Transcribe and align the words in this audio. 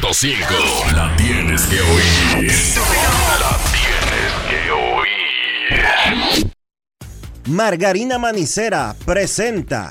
102.5. 0.00 0.92
La 0.94 1.16
tienes 1.16 1.62
que 1.62 1.80
oír. 1.80 2.52
La 3.40 3.58
tienes 3.72 4.32
que 4.48 4.70
oír. 4.70 6.52
Margarina 7.46 8.18
Manicera 8.18 8.94
presenta. 9.04 9.90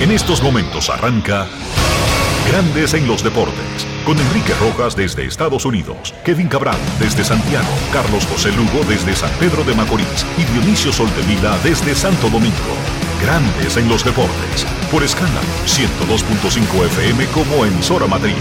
En 0.00 0.10
estos 0.10 0.42
momentos 0.42 0.90
arranca 0.90 1.46
Grandes 2.46 2.94
en 2.94 3.06
los 3.06 3.22
Deportes, 3.22 3.86
con 4.04 4.18
Enrique 4.18 4.52
Rojas 4.60 4.96
desde 4.96 5.24
Estados 5.24 5.64
Unidos, 5.64 6.14
Kevin 6.24 6.48
Cabral 6.48 6.78
desde 6.98 7.24
Santiago, 7.24 7.68
Carlos 7.92 8.26
José 8.26 8.50
Lugo 8.52 8.84
desde 8.88 9.14
San 9.14 9.30
Pedro 9.38 9.62
de 9.64 9.74
Macorís 9.74 10.26
y 10.36 10.44
Dionisio 10.52 10.92
Soltevila 10.92 11.56
desde 11.62 11.94
Santo 11.94 12.28
Domingo. 12.28 13.09
Grandes 13.22 13.76
en 13.76 13.88
los 13.88 14.04
Deportes, 14.04 14.66
por 14.90 15.02
escándalo 15.02 15.46
102.5 15.66 16.86
FM 16.86 17.26
como 17.26 17.64
emisora 17.64 18.06
matriz. 18.06 18.34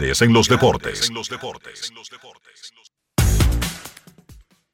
Grandes 0.00 0.22
en 0.22 0.32
los 0.32 0.48
Deportes. 0.48 1.12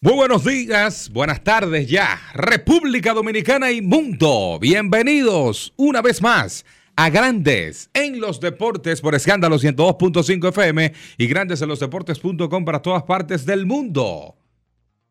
Muy 0.00 0.14
buenos 0.14 0.44
días, 0.44 1.10
buenas 1.10 1.42
tardes 1.42 1.88
ya, 1.88 2.20
República 2.32 3.12
Dominicana 3.12 3.72
y 3.72 3.82
mundo. 3.82 4.60
Bienvenidos 4.60 5.74
una 5.76 6.00
vez 6.00 6.22
más 6.22 6.64
a 6.94 7.10
Grandes 7.10 7.90
en 7.92 8.20
los 8.20 8.40
Deportes 8.40 9.00
por 9.00 9.16
escándalo 9.16 9.58
102.5 9.58 10.50
FM 10.50 10.92
y 11.18 11.26
grandes 11.26 11.60
en 11.60 11.70
los 11.70 11.80
deportes.com 11.80 12.64
para 12.64 12.80
todas 12.80 13.02
partes 13.02 13.44
del 13.44 13.66
mundo. 13.66 14.36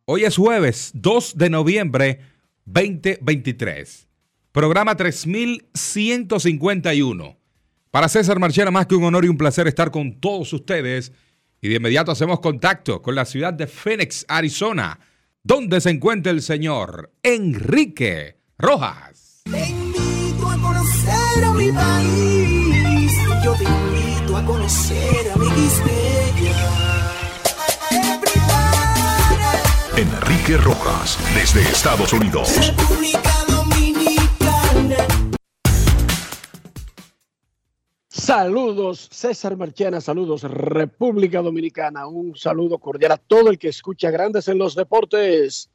Hoy 0.05 0.23
es 0.23 0.37
jueves 0.37 0.91
2 0.93 1.37
de 1.37 1.49
noviembre 1.49 2.21
2023. 2.63 4.07
Programa 4.53 4.95
3151. 4.95 7.44
Para 7.95 8.09
César 8.09 8.39
Marchena, 8.39 8.71
más 8.71 8.87
que 8.87 8.95
un 8.95 9.05
honor 9.05 9.23
y 9.23 9.29
un 9.29 9.37
placer 9.37 9.67
estar 9.67 9.89
con 9.89 10.19
todos 10.19 10.51
ustedes. 10.51 11.13
Y 11.61 11.69
de 11.69 11.75
inmediato 11.75 12.11
hacemos 12.11 12.41
contacto 12.41 13.01
con 13.01 13.15
la 13.15 13.23
ciudad 13.23 13.53
de 13.53 13.67
Phoenix, 13.67 14.25
Arizona, 14.27 14.99
donde 15.43 15.79
se 15.79 15.91
encuentra 15.91 16.33
el 16.33 16.41
señor 16.41 17.13
Enrique 17.23 18.41
Rojas. 18.57 19.43
Te 19.49 19.69
invito 19.69 20.49
a 20.49 20.57
conocer 20.57 21.43
a 21.45 21.53
mi 21.53 21.71
país. 21.71 23.13
Yo 23.45 23.53
te 23.53 23.63
invito 23.63 24.35
a 24.35 24.45
conocer 24.45 25.31
a 25.33 25.37
mi 25.37 25.45
Enrique 29.95 30.57
Rojas, 30.57 31.17
desde 31.33 31.61
Estados 31.61 32.11
Unidos. 32.11 32.57
República 32.57 33.44
Saludos, 38.25 39.07
César 39.11 39.55
Marchena, 39.55 40.01
saludos, 40.01 40.41
República 40.41 41.43
Dominicana. 41.43 42.07
Un 42.07 42.35
saludo 42.35 42.79
cordial 42.79 43.11
a 43.11 43.17
todo 43.17 43.51
el 43.51 43.59
que 43.59 43.67
escucha 43.67 44.09
Grandes 44.09 44.47
en 44.47 44.57
los 44.57 44.73
Deportes. 44.73 45.69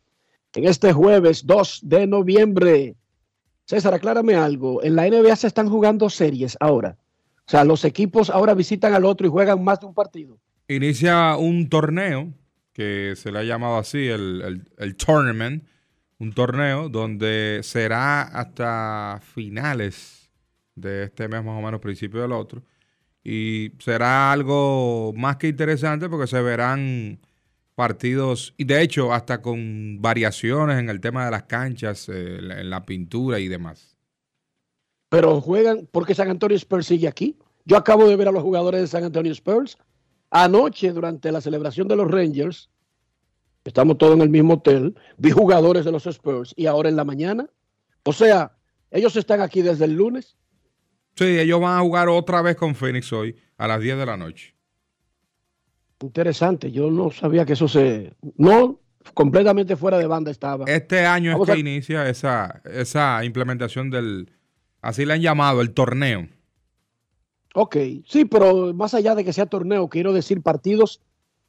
En 0.54 0.64
este 0.64 0.92
jueves 0.92 1.46
2 1.46 1.78
de 1.84 2.08
noviembre. 2.08 2.96
César, 3.66 3.94
aclárame 3.94 4.34
algo. 4.34 4.82
En 4.82 4.96
la 4.96 5.08
NBA 5.08 5.36
se 5.36 5.46
están 5.46 5.68
jugando 5.68 6.10
series 6.10 6.56
ahora. 6.58 6.98
O 7.46 7.50
sea, 7.50 7.62
los 7.62 7.84
equipos 7.84 8.30
ahora 8.30 8.54
visitan 8.54 8.94
al 8.94 9.04
otro 9.04 9.28
y 9.28 9.30
juegan 9.30 9.62
más 9.62 9.78
de 9.78 9.86
un 9.86 9.94
partido. 9.94 10.36
Inicia 10.66 11.36
un 11.36 11.68
torneo 11.68 12.34
que 12.72 13.14
se 13.14 13.30
le 13.30 13.38
ha 13.38 13.44
llamado 13.44 13.76
así, 13.76 14.08
el, 14.08 14.42
el, 14.42 14.68
el 14.76 14.96
tournament, 14.96 15.62
un 16.18 16.32
torneo 16.32 16.88
donde 16.88 17.60
será 17.62 18.22
hasta 18.22 19.20
finales 19.22 20.19
de 20.80 21.04
este 21.04 21.28
mes, 21.28 21.44
más 21.44 21.58
o 21.58 21.62
menos, 21.62 21.80
principio 21.80 22.20
del 22.22 22.32
otro. 22.32 22.62
Y 23.22 23.72
será 23.78 24.32
algo 24.32 25.12
más 25.16 25.36
que 25.36 25.48
interesante 25.48 26.08
porque 26.08 26.26
se 26.26 26.40
verán 26.40 27.20
partidos, 27.74 28.54
y 28.58 28.64
de 28.64 28.82
hecho, 28.82 29.12
hasta 29.12 29.40
con 29.40 30.02
variaciones 30.02 30.78
en 30.78 30.90
el 30.90 31.00
tema 31.00 31.24
de 31.24 31.30
las 31.30 31.44
canchas, 31.44 32.08
eh, 32.08 32.36
en 32.38 32.68
la- 32.70 32.84
pintura 32.84 33.38
y 33.38 33.48
demás. 33.48 33.96
Pero 35.08 35.40
juegan 35.40 35.88
porque 35.90 36.14
San 36.14 36.28
Antonio 36.28 36.56
Spurs 36.56 36.86
sigue 36.86 37.08
aquí. 37.08 37.38
Yo 37.64 37.76
acabo 37.76 38.06
de 38.08 38.16
ver 38.16 38.28
a 38.28 38.32
los 38.32 38.42
jugadores 38.42 38.80
de 38.80 38.86
San 38.86 39.04
Antonio 39.04 39.32
Spurs. 39.32 39.76
Anoche, 40.30 40.92
durante 40.92 41.32
la 41.32 41.40
celebración 41.40 41.88
de 41.88 41.96
los 41.96 42.10
Rangers, 42.10 42.68
estamos 43.64 43.98
todos 43.98 44.14
en 44.14 44.22
el 44.22 44.28
mismo 44.30 44.54
hotel, 44.54 44.94
vi 45.16 45.30
jugadores 45.30 45.84
de 45.84 45.92
los 45.92 46.06
Spurs 46.06 46.54
y 46.56 46.66
ahora 46.66 46.88
en 46.88 46.96
la 46.96 47.04
mañana. 47.04 47.48
O 48.04 48.12
sea, 48.12 48.52
ellos 48.90 49.16
están 49.16 49.40
aquí 49.40 49.62
desde 49.62 49.86
el 49.86 49.94
lunes. 49.94 50.36
Sí, 51.16 51.38
ellos 51.38 51.60
van 51.60 51.78
a 51.78 51.80
jugar 51.82 52.08
otra 52.08 52.40
vez 52.42 52.56
con 52.56 52.74
Phoenix 52.74 53.12
hoy 53.12 53.36
a 53.58 53.66
las 53.68 53.80
10 53.80 53.98
de 53.98 54.06
la 54.06 54.16
noche. 54.16 54.54
Interesante, 56.02 56.70
yo 56.72 56.90
no 56.90 57.10
sabía 57.10 57.44
que 57.44 57.52
eso 57.52 57.68
se... 57.68 58.14
No, 58.36 58.80
completamente 59.12 59.76
fuera 59.76 59.98
de 59.98 60.06
banda 60.06 60.30
estaba. 60.30 60.64
Este 60.66 61.04
año 61.04 61.32
Vamos 61.32 61.48
es 61.48 61.52
que 61.54 61.58
a- 61.58 61.60
inicia 61.60 62.08
esa, 62.08 62.62
esa 62.64 63.22
implementación 63.24 63.90
del, 63.90 64.30
así 64.80 65.04
le 65.04 65.12
han 65.14 65.20
llamado, 65.20 65.60
el 65.60 65.72
torneo. 65.74 66.26
Ok, 67.54 67.76
sí, 68.06 68.24
pero 68.24 68.72
más 68.72 68.94
allá 68.94 69.14
de 69.14 69.24
que 69.24 69.32
sea 69.32 69.44
torneo, 69.46 69.88
quiero 69.88 70.12
decir 70.14 70.40
partidos 70.40 71.02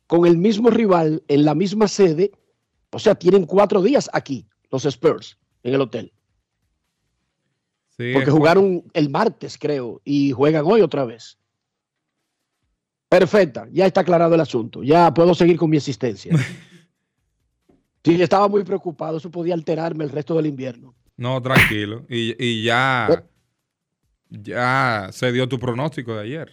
con 0.08 0.26
el 0.26 0.38
mismo 0.38 0.70
rival 0.70 1.24
en 1.30 1.46
la 1.46 1.56
misma 1.56 1.88
sede. 1.88 2.32
O 2.92 3.00
sea, 3.00 3.16
tienen 3.16 3.46
cuatro 3.46 3.82
días 3.82 4.10
aquí, 4.12 4.46
los 4.70 4.84
Spurs, 4.86 5.38
en 5.64 5.76
el 5.76 5.82
hotel. 5.82 6.12
Sí, 8.02 8.14
Porque 8.14 8.32
jugaron 8.32 8.84
el 8.94 9.10
martes, 9.10 9.58
creo, 9.60 10.02
y 10.04 10.32
juegan 10.32 10.66
hoy 10.66 10.82
otra 10.82 11.06
vez. 11.06 11.38
Perfecta, 13.08 13.68
ya 13.72 13.86
está 13.86 14.02
aclarado 14.02 14.34
el 14.34 14.42
asunto. 14.42 14.82
Ya 14.82 15.14
puedo 15.14 15.36
seguir 15.36 15.58
con 15.58 15.70
mi 15.70 15.78
existencia. 15.78 16.34
Sí, 18.04 18.20
estaba 18.20 18.48
muy 18.48 18.64
preocupado, 18.64 19.18
eso 19.18 19.30
podía 19.30 19.54
alterarme 19.54 20.04
el 20.04 20.10
resto 20.10 20.36
del 20.36 20.48
invierno. 20.48 20.96
No, 21.18 21.40
tranquilo. 21.40 22.04
Y, 22.10 22.36
y 22.44 22.64
ya, 22.64 23.24
ya 24.28 25.10
se 25.12 25.32
dio 25.32 25.48
tu 25.48 25.60
pronóstico 25.60 26.16
de 26.16 26.24
ayer. 26.24 26.52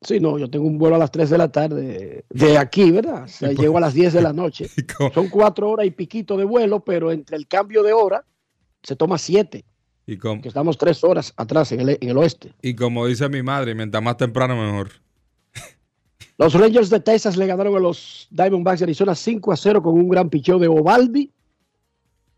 Sí, 0.00 0.20
no, 0.20 0.38
yo 0.38 0.48
tengo 0.48 0.66
un 0.66 0.78
vuelo 0.78 0.96
a 0.96 0.98
las 0.98 1.10
3 1.10 1.28
de 1.28 1.38
la 1.38 1.52
tarde 1.52 2.24
de 2.30 2.58
aquí, 2.58 2.90
¿verdad? 2.90 3.24
O 3.24 3.28
sea, 3.28 3.52
llego 3.52 3.76
a 3.76 3.80
las 3.80 3.94
10 3.94 4.12
de 4.14 4.22
la 4.22 4.32
noche. 4.32 4.68
Son 5.14 5.28
cuatro 5.28 5.70
horas 5.70 5.86
y 5.86 5.90
piquito 5.90 6.36
de 6.36 6.44
vuelo, 6.44 6.80
pero 6.80 7.12
entre 7.12 7.36
el 7.36 7.46
cambio 7.46 7.82
de 7.82 7.92
hora 7.92 8.24
se 8.82 8.96
toma 8.96 9.18
siete, 9.18 9.64
y 10.08 10.16
como- 10.16 10.40
que 10.40 10.48
estamos 10.48 10.78
tres 10.78 11.04
horas 11.04 11.32
atrás 11.36 11.70
en 11.72 11.80
el, 11.80 11.90
en 12.00 12.08
el 12.08 12.16
oeste. 12.16 12.52
y 12.62 12.74
como 12.74 13.06
dice 13.06 13.28
mi 13.28 13.42
madre, 13.42 13.74
mientras 13.74 14.02
más 14.02 14.16
temprano 14.16 14.56
mejor. 14.56 14.90
Los 16.38 16.54
Rangers 16.54 16.88
de 16.90 17.00
Texas 17.00 17.36
le 17.36 17.46
ganaron 17.46 17.76
a 17.76 17.78
los 17.78 18.26
Diamondbacks 18.30 18.80
de 18.80 18.84
Arizona 18.84 19.14
5 19.14 19.52
a 19.52 19.56
0 19.56 19.82
con 19.82 19.94
un 19.94 20.08
gran 20.08 20.30
picheo 20.30 20.58
de 20.58 20.66
Ovaldi. 20.68 21.30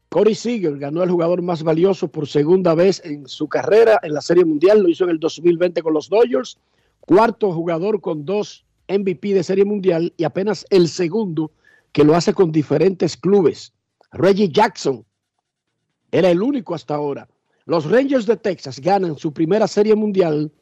Corey 0.09 0.35
Seager 0.35 0.77
ganó 0.79 1.05
el 1.05 1.11
jugador 1.11 1.41
más 1.43 1.63
valioso 1.63 2.09
por 2.09 2.27
segunda 2.27 2.75
vez 2.75 3.01
en 3.05 3.29
su 3.29 3.49
carrera 3.49 4.01
en 4.03 4.13
la 4.15 4.21
Serie 4.21 4.45
Mundial. 4.45 4.83
Lo 4.83 4.89
hizo 4.89 5.05
en 5.05 5.11
el 5.11 5.21
2020 5.21 5.83
con 5.83 5.93
los 5.95 6.09
Dodgers. 6.09 6.59
Cuarto 6.99 7.53
jugador 7.53 8.01
con 8.01 8.25
dos 8.25 8.65
MVP 8.89 9.35
de 9.35 9.45
Serie 9.45 9.65
Mundial 9.65 10.13
y 10.17 10.25
apenas 10.25 10.67
el 10.71 10.89
segundo 10.89 11.53
que 11.93 12.03
lo 12.03 12.17
hace 12.17 12.35
con 12.35 12.51
diferentes 12.51 13.17
clubes. 13.17 13.73
Reggie 14.11 14.49
Jackson 14.49 15.05
era 16.11 16.29
el 16.31 16.43
único 16.43 16.75
hasta 16.75 16.95
ahora. 16.97 17.29
Los 17.67 17.91
Rangers 17.91 18.27
de 18.27 18.37
Texas 18.37 18.81
ganan 18.81 19.17
su 19.17 19.33
primera 19.33 19.69
Serie 19.69 19.95
Mundial 19.95 20.53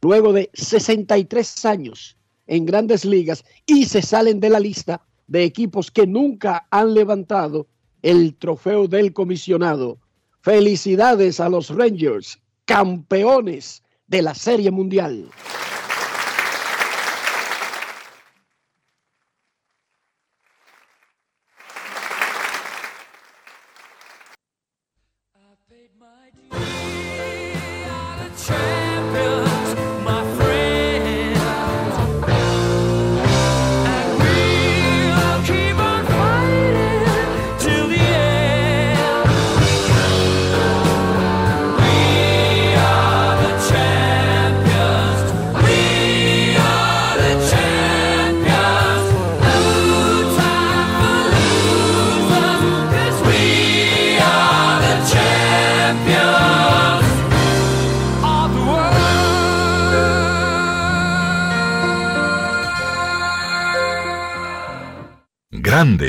luego 0.00 0.32
de 0.32 0.50
63 0.52 1.64
años 1.64 2.16
en 2.46 2.66
grandes 2.66 3.04
ligas 3.04 3.44
y 3.66 3.86
se 3.86 4.02
salen 4.02 4.40
de 4.40 4.50
la 4.50 4.60
lista 4.60 5.00
de 5.26 5.44
equipos 5.44 5.90
que 5.90 6.06
nunca 6.06 6.66
han 6.70 6.94
levantado 6.94 7.66
el 8.02 8.36
trofeo 8.36 8.86
del 8.86 9.12
comisionado. 9.12 9.98
Felicidades 10.42 11.40
a 11.40 11.48
los 11.48 11.70
Rangers, 11.70 12.38
campeones 12.66 13.82
de 14.06 14.22
la 14.22 14.34
Serie 14.34 14.70
Mundial. 14.70 15.30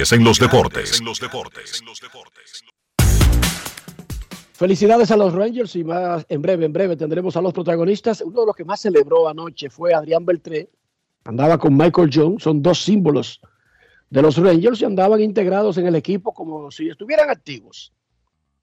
Grandes 0.06 1.00
en 1.00 1.86
los 1.86 2.00
deportes. 2.00 2.64
Felicidades 4.54 5.10
a 5.10 5.18
los 5.18 5.34
Rangers 5.34 5.76
y 5.76 5.84
más 5.84 6.26
en 6.30 6.44
breve, 6.44 6.66
en 6.66 6.74
breve 6.74 6.96
tendremos 6.96 7.36
a 7.36 7.42
los 7.42 7.52
protagonistas. 7.54 8.22
Uno 8.22 8.42
de 8.42 8.46
los 8.46 8.56
que 8.56 8.64
más 8.64 8.82
celebró 8.82 9.28
anoche 9.28 9.70
fue 9.70 9.96
Adrián 9.96 10.24
Beltré. 10.24 10.70
Andaba 11.24 11.58
con 11.58 11.76
Michael 11.76 12.12
Jones, 12.14 12.44
son 12.44 12.62
dos 12.62 12.84
símbolos 12.84 13.42
de 14.12 14.22
los 14.22 14.38
Rangers 14.38 14.80
y 14.82 14.86
andaban 14.86 15.22
integrados 15.22 15.78
en 15.80 15.88
el 15.88 15.96
equipo 15.96 16.34
como 16.34 16.70
si 16.70 16.88
estuvieran 16.88 17.32
activos. 17.32 17.92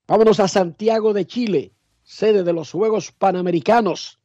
Vámonos 0.06 0.38
a 0.38 0.47
Santiago 0.47 1.12
de 1.12 1.27
Chile, 1.27 1.73
sede 2.05 2.45
de 2.45 2.53
los 2.53 2.71
Juegos 2.71 3.11
Panamericanos 3.11 4.21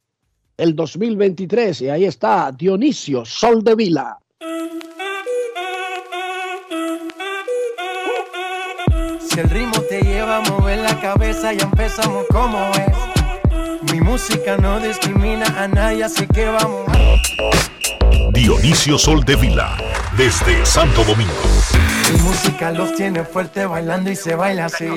el 0.56 0.76
2023 0.76 1.82
y 1.82 1.88
ahí 1.88 2.04
está 2.04 2.52
Dionisio 2.52 3.24
Sol 3.24 3.64
de 3.64 3.74
Si 9.38 9.42
el 9.42 9.50
ritmo 9.50 9.80
te 9.82 10.00
lleva 10.00 10.38
a 10.38 10.40
mover 10.50 10.78
la 10.78 11.00
cabeza, 11.00 11.52
ya 11.52 11.62
empezamos 11.62 12.26
como 12.28 12.58
es. 12.72 13.92
Mi 13.92 14.00
música 14.00 14.56
no 14.56 14.80
discrimina 14.80 15.46
a 15.56 15.68
nadie, 15.68 16.02
así 16.02 16.26
que 16.26 16.46
vamos. 16.46 16.88
Dionisio 18.32 18.98
Sol 18.98 19.24
de 19.24 19.36
Vila, 19.36 19.76
desde 20.16 20.66
Santo 20.66 21.04
Domingo. 21.04 21.32
Mi 22.12 22.20
música 22.20 22.72
los 22.72 22.96
tiene 22.96 23.22
fuerte 23.22 23.64
bailando 23.64 24.10
y 24.10 24.16
se 24.16 24.34
baila 24.34 24.64
así. 24.64 24.88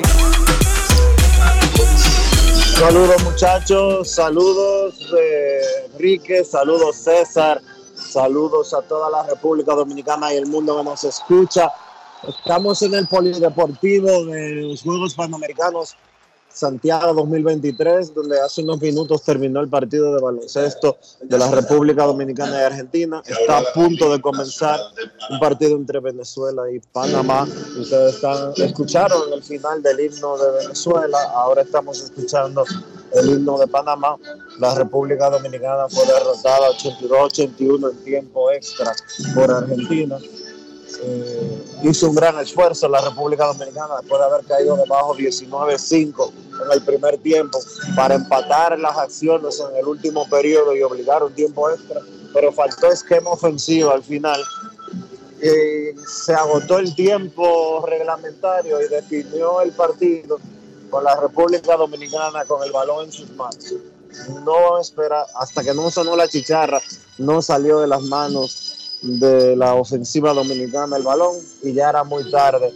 Saludos 2.79 3.23
muchachos, 3.23 4.09
saludos 4.09 4.95
eh, 5.21 5.61
Enrique, 5.93 6.43
saludos 6.43 6.95
César, 6.95 7.61
saludos 7.93 8.73
a 8.73 8.81
toda 8.81 9.07
la 9.11 9.21
República 9.21 9.75
Dominicana 9.75 10.33
y 10.33 10.37
el 10.37 10.47
mundo 10.47 10.79
que 10.79 10.83
nos 10.83 11.03
escucha. 11.03 11.71
Estamos 12.27 12.81
en 12.83 12.93
el 12.93 13.07
Polideportivo 13.07 14.25
de 14.25 14.55
los 14.61 14.83
Juegos 14.83 15.15
Panamericanos 15.15 15.95
Santiago 16.53 17.13
2023, 17.13 18.13
donde 18.13 18.39
hace 18.39 18.61
unos 18.61 18.79
minutos 18.81 19.23
terminó 19.23 19.61
el 19.61 19.69
partido 19.69 20.13
de 20.13 20.21
baloncesto 20.21 20.97
de 21.21 21.37
la 21.37 21.49
República 21.49 22.05
Dominicana 22.05 22.61
y 22.61 22.63
Argentina. 22.63 23.23
Está 23.25 23.59
a 23.59 23.63
punto 23.73 24.11
de 24.11 24.21
comenzar 24.21 24.79
un 25.29 25.39
partido 25.39 25.75
entre 25.75 25.99
Venezuela 25.99 26.63
y 26.71 26.79
Panamá. 26.79 27.47
Ustedes 27.79 28.15
están, 28.15 28.53
escucharon 28.57 29.33
el 29.33 29.41
final 29.41 29.81
del 29.81 29.99
himno 29.99 30.37
de 30.37 30.51
Venezuela, 30.63 31.17
ahora 31.33 31.61
estamos 31.61 32.03
escuchando 32.03 32.65
el 33.13 33.29
himno 33.29 33.57
de 33.57 33.67
Panamá. 33.67 34.17
La 34.59 34.75
República 34.75 35.29
Dominicana 35.29 35.87
fue 35.89 36.05
derrotada 36.05 36.69
82-81 36.71 37.91
en 37.91 38.03
tiempo 38.03 38.51
extra 38.51 38.93
por 39.33 39.49
Argentina. 39.51 40.17
Eh, 41.03 41.50
hizo 41.83 42.09
un 42.09 42.15
gran 42.15 42.39
esfuerzo 42.39 42.87
la 42.87 43.01
República 43.01 43.45
Dominicana 43.47 43.95
después 44.01 44.19
de 44.19 44.25
haber 44.25 44.45
caído 44.45 44.77
debajo 44.77 45.15
19-5 45.15 46.31
en 46.65 46.71
el 46.71 46.81
primer 46.83 47.17
tiempo 47.17 47.59
para 47.95 48.15
empatar 48.15 48.77
las 48.79 48.97
acciones 48.97 49.59
en 49.59 49.75
el 49.77 49.87
último 49.87 50.27
periodo 50.29 50.75
y 50.75 50.83
obligar 50.83 51.23
un 51.23 51.33
tiempo 51.33 51.69
extra, 51.69 52.01
pero 52.33 52.51
faltó 52.51 52.91
esquema 52.91 53.31
ofensivo 53.31 53.91
al 53.91 54.03
final. 54.03 54.41
Eh, 55.41 55.95
se 56.07 56.33
agotó 56.33 56.77
el 56.77 56.93
tiempo 56.93 57.83
reglamentario 57.87 58.79
y 58.79 58.87
definió 58.87 59.61
el 59.61 59.71
partido 59.71 60.39
con 60.91 61.03
la 61.03 61.15
República 61.15 61.75
Dominicana 61.77 62.45
con 62.45 62.63
el 62.63 62.71
balón 62.71 63.05
en 63.05 63.11
sus 63.11 63.31
manos. 63.31 63.73
No 64.43 64.79
espera, 64.79 65.25
hasta 65.35 65.63
que 65.63 65.73
no 65.73 65.89
sonó 65.89 66.15
la 66.15 66.27
chicharra, 66.27 66.79
no 67.17 67.41
salió 67.41 67.79
de 67.79 67.87
las 67.87 68.01
manos 68.03 68.70
de 69.01 69.55
la 69.55 69.75
ofensiva 69.75 70.33
dominicana 70.33 70.97
el 70.97 71.03
balón 71.03 71.35
y 71.63 71.73
ya 71.73 71.89
era 71.89 72.03
muy 72.03 72.29
tarde. 72.29 72.71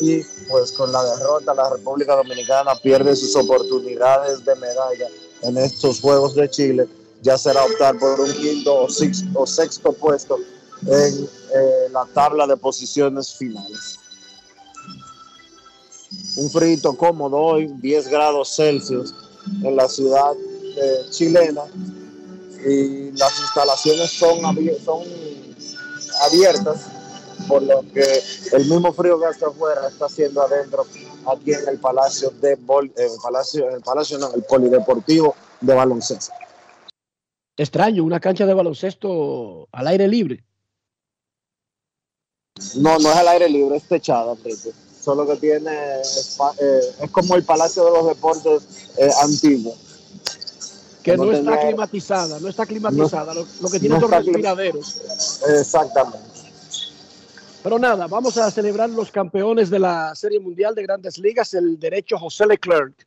Y 0.00 0.22
pues 0.48 0.72
con 0.72 0.92
la 0.92 1.02
derrota 1.02 1.54
la 1.54 1.70
República 1.70 2.14
Dominicana 2.14 2.72
pierde 2.82 3.16
sus 3.16 3.34
oportunidades 3.34 4.44
de 4.44 4.54
medalla 4.56 5.08
en 5.42 5.58
estos 5.58 6.00
Juegos 6.00 6.34
de 6.34 6.48
Chile. 6.48 6.88
Ya 7.22 7.36
será 7.36 7.64
optar 7.64 7.98
por 7.98 8.20
un 8.20 8.32
quinto 8.32 8.86
o 9.34 9.46
sexto, 9.46 9.92
puesto 9.92 10.38
en 10.86 11.24
eh, 11.24 11.88
la 11.90 12.06
tabla 12.14 12.46
de 12.46 12.56
posiciones 12.56 13.34
finales. 13.34 13.98
Un 16.36 16.48
frito 16.48 16.96
cómodo 16.96 17.36
hoy, 17.36 17.66
10 17.66 18.08
grados 18.08 18.54
Celsius 18.54 19.12
en 19.64 19.74
la 19.74 19.88
ciudad 19.88 20.32
eh, 20.80 21.06
chilena 21.10 21.64
y 22.64 23.10
las 23.12 23.40
instalaciones 23.40 24.10
son 24.12 24.40
abiertas, 26.22 26.86
por 27.46 27.62
lo 27.62 27.82
que 27.92 28.22
el 28.52 28.66
mismo 28.66 28.92
frío 28.92 29.18
que 29.20 29.28
está 29.28 29.48
afuera 29.48 29.88
está 29.88 30.06
haciendo 30.06 30.42
adentro, 30.42 30.86
aquí 31.32 31.52
en 31.52 31.68
el 31.68 31.78
Palacio 31.78 32.30
de 32.40 32.56
Bol, 32.56 32.92
el 32.96 33.10
Palacio, 33.22 33.68
el 33.70 33.82
Palacio 33.82 34.18
no, 34.18 34.32
el 34.34 34.42
Polideportivo 34.42 35.34
de 35.60 35.74
Baloncesto. 35.74 36.32
Extraño, 37.56 38.04
una 38.04 38.20
cancha 38.20 38.46
de 38.46 38.54
baloncesto 38.54 39.68
al 39.72 39.88
aire 39.88 40.06
libre. 40.06 40.44
No, 42.76 42.98
no 42.98 43.10
es 43.10 43.16
al 43.16 43.28
aire 43.28 43.48
libre, 43.48 43.76
es 43.76 43.84
techada, 43.84 44.32
Enrique. 44.32 44.70
Solo 45.00 45.26
que 45.26 45.36
tiene, 45.36 45.72
eh, 45.72 46.80
es 47.02 47.10
como 47.10 47.34
el 47.34 47.44
Palacio 47.44 47.84
de 47.84 47.90
los 47.90 48.06
Deportes 48.06 48.90
eh, 48.98 49.10
antiguo. 49.22 49.74
Que 51.12 51.16
no, 51.16 51.32
está 51.32 51.60
climatizada, 51.60 52.40
no 52.40 52.48
está 52.48 52.66
climatizada, 52.66 53.34
lo, 53.34 53.46
lo, 53.62 53.70
que 53.70 53.80
tiene 53.80 53.94
no 53.94 54.00
son 54.00 54.10
respiraderos. 54.10 55.00
Exactamente. 55.48 56.38
Pero 57.62 57.78
nada, 57.78 58.06
vamos 58.06 58.36
a 58.38 58.50
celebrar 58.50 58.88
los 58.90 59.10
campeones 59.10 59.68
de 59.70 59.78
la 59.78 60.14
Serie 60.14 60.38
Mundial 60.38 60.74
de 60.74 60.82
Grandes 60.82 61.18
Ligas, 61.18 61.54
el 61.54 61.78
derecho 61.78 62.18
José 62.18 62.46
Leclerc. 62.46 63.06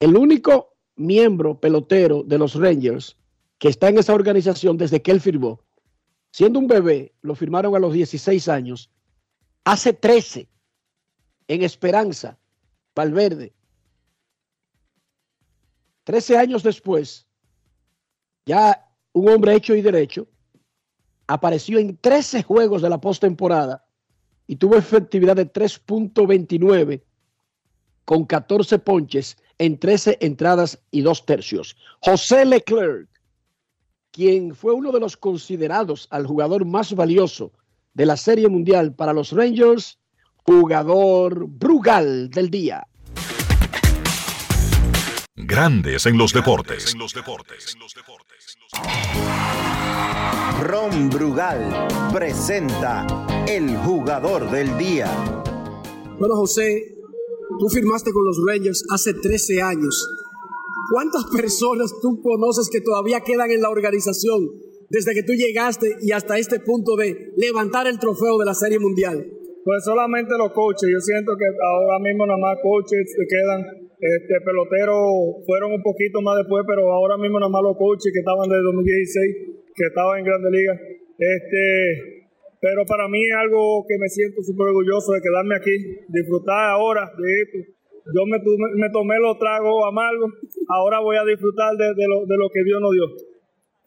El 0.00 0.16
único 0.16 0.74
miembro 0.96 1.58
pelotero 1.58 2.22
de 2.22 2.38
los 2.38 2.54
Rangers 2.54 3.16
que 3.58 3.68
está 3.68 3.88
en 3.88 3.98
esa 3.98 4.14
organización 4.14 4.76
desde 4.76 5.00
que 5.00 5.10
él 5.10 5.20
firmó. 5.20 5.60
Siendo 6.32 6.58
un 6.58 6.66
bebé, 6.66 7.14
lo 7.22 7.34
firmaron 7.34 7.74
a 7.76 7.78
los 7.78 7.92
16 7.92 8.48
años. 8.48 8.90
Hace 9.64 9.92
13, 9.92 10.48
en 11.48 11.62
Esperanza, 11.62 12.38
Valverde. 12.94 13.54
13 16.04 16.36
años 16.36 16.62
después, 16.62 17.26
ya 18.46 18.90
un 19.12 19.28
hombre 19.28 19.54
hecho 19.54 19.74
y 19.74 19.82
derecho, 19.82 20.28
apareció 21.26 21.78
en 21.78 21.96
13 21.96 22.42
juegos 22.42 22.82
de 22.82 22.90
la 22.90 23.00
postemporada 23.00 23.84
y 24.46 24.56
tuvo 24.56 24.76
efectividad 24.76 25.36
de 25.36 25.50
3.29 25.50 27.02
con 28.04 28.24
14 28.26 28.78
ponches 28.80 29.36
en 29.58 29.78
13 29.78 30.18
entradas 30.20 30.78
y 30.90 31.00
dos 31.00 31.24
tercios. 31.24 31.76
José 32.00 32.44
Leclerc, 32.44 33.08
quien 34.10 34.54
fue 34.54 34.74
uno 34.74 34.92
de 34.92 35.00
los 35.00 35.16
considerados 35.16 36.06
al 36.10 36.26
jugador 36.26 36.64
más 36.66 36.94
valioso 36.94 37.52
de 37.94 38.06
la 38.06 38.16
Serie 38.16 38.48
Mundial 38.48 38.94
para 38.94 39.12
los 39.12 39.32
Rangers, 39.32 39.98
jugador 40.44 41.46
Brugal 41.48 42.28
del 42.30 42.50
día. 42.50 42.86
Grandes 45.36 46.06
en 46.06 46.16
los 46.16 46.32
deportes. 46.32 46.94
Ron 50.62 51.10
Brugal 51.10 51.88
presenta 52.12 53.04
el 53.48 53.76
jugador 53.78 54.48
del 54.52 54.78
día. 54.78 55.08
Bueno, 56.20 56.36
José, 56.36 56.84
tú 57.58 57.68
firmaste 57.68 58.12
con 58.12 58.24
los 58.24 58.38
Rangers 58.46 58.84
hace 58.94 59.12
13 59.12 59.60
años. 59.60 60.08
¿Cuántas 60.92 61.24
personas 61.24 61.92
tú 62.00 62.22
conoces 62.22 62.70
que 62.70 62.80
todavía 62.80 63.22
quedan 63.22 63.50
en 63.50 63.60
la 63.60 63.70
organización 63.70 64.48
desde 64.88 65.14
que 65.14 65.24
tú 65.24 65.32
llegaste 65.32 65.96
y 66.00 66.12
hasta 66.12 66.38
este 66.38 66.60
punto 66.60 66.94
de 66.94 67.32
levantar 67.36 67.88
el 67.88 67.98
trofeo 67.98 68.38
de 68.38 68.44
la 68.44 68.54
Serie 68.54 68.78
Mundial? 68.78 69.26
Pues 69.64 69.82
solamente 69.82 70.30
los 70.38 70.52
coaches. 70.52 70.88
Yo 70.92 71.00
siento 71.00 71.32
que 71.36 71.46
ahora 71.60 71.98
mismo 71.98 72.24
nada 72.24 72.38
más 72.38 72.58
coaches 72.62 73.16
quedan. 73.28 73.83
Este 74.04 74.36
peloteros 74.44 75.40
fueron 75.48 75.72
un 75.72 75.82
poquito 75.82 76.20
más 76.20 76.36
después, 76.36 76.60
pero 76.68 76.92
ahora 76.92 77.16
mismo 77.16 77.40
nada 77.40 77.48
más 77.48 77.64
los 77.64 77.80
que 77.80 78.20
estaban 78.20 78.44
desde 78.52 78.60
2016, 78.60 79.72
que 79.72 79.84
estaban 79.88 80.20
en 80.20 80.24
Grandes 80.28 80.52
Ligas. 80.52 80.76
Este, 81.16 81.64
pero 82.60 82.84
para 82.84 83.08
mí 83.08 83.16
es 83.24 83.32
algo 83.32 83.80
que 83.88 83.96
me 83.96 84.12
siento 84.12 84.44
súper 84.44 84.76
orgulloso 84.76 85.16
de 85.16 85.24
quedarme 85.24 85.56
aquí, 85.56 85.72
disfrutar 86.12 86.76
ahora 86.76 87.08
de 87.16 87.32
esto. 87.48 87.58
Yo 88.12 88.28
me, 88.28 88.36
me 88.76 88.92
tomé 88.92 89.16
los 89.24 89.40
tragos 89.40 89.72
amargos, 89.88 90.36
ahora 90.68 91.00
voy 91.00 91.16
a 91.16 91.24
disfrutar 91.24 91.72
de, 91.72 91.96
de 91.96 92.04
lo, 92.04 92.28
de 92.28 92.36
lo 92.36 92.52
que 92.52 92.60
Dios 92.60 92.76
nos 92.84 92.92
dio. 92.92 93.08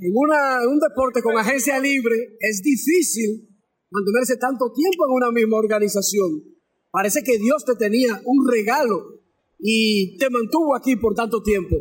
En, 0.02 0.14
una, 0.18 0.66
en 0.66 0.70
un 0.74 0.82
deporte 0.82 1.22
con 1.22 1.38
agencia 1.38 1.78
libre 1.78 2.38
es 2.42 2.66
difícil 2.66 3.54
mantenerse 3.94 4.38
tanto 4.42 4.74
tiempo 4.74 5.06
en 5.06 5.14
una 5.14 5.30
misma 5.30 5.62
organización. 5.62 6.42
Parece 6.90 7.22
que 7.22 7.38
Dios 7.38 7.66
te 7.66 7.78
tenía 7.78 8.18
un 8.26 8.50
regalo 8.50 9.17
y 9.60 10.18
te 10.18 10.30
mantuvo 10.30 10.76
aquí 10.76 10.96
por 10.96 11.14
tanto 11.14 11.42
tiempo. 11.42 11.76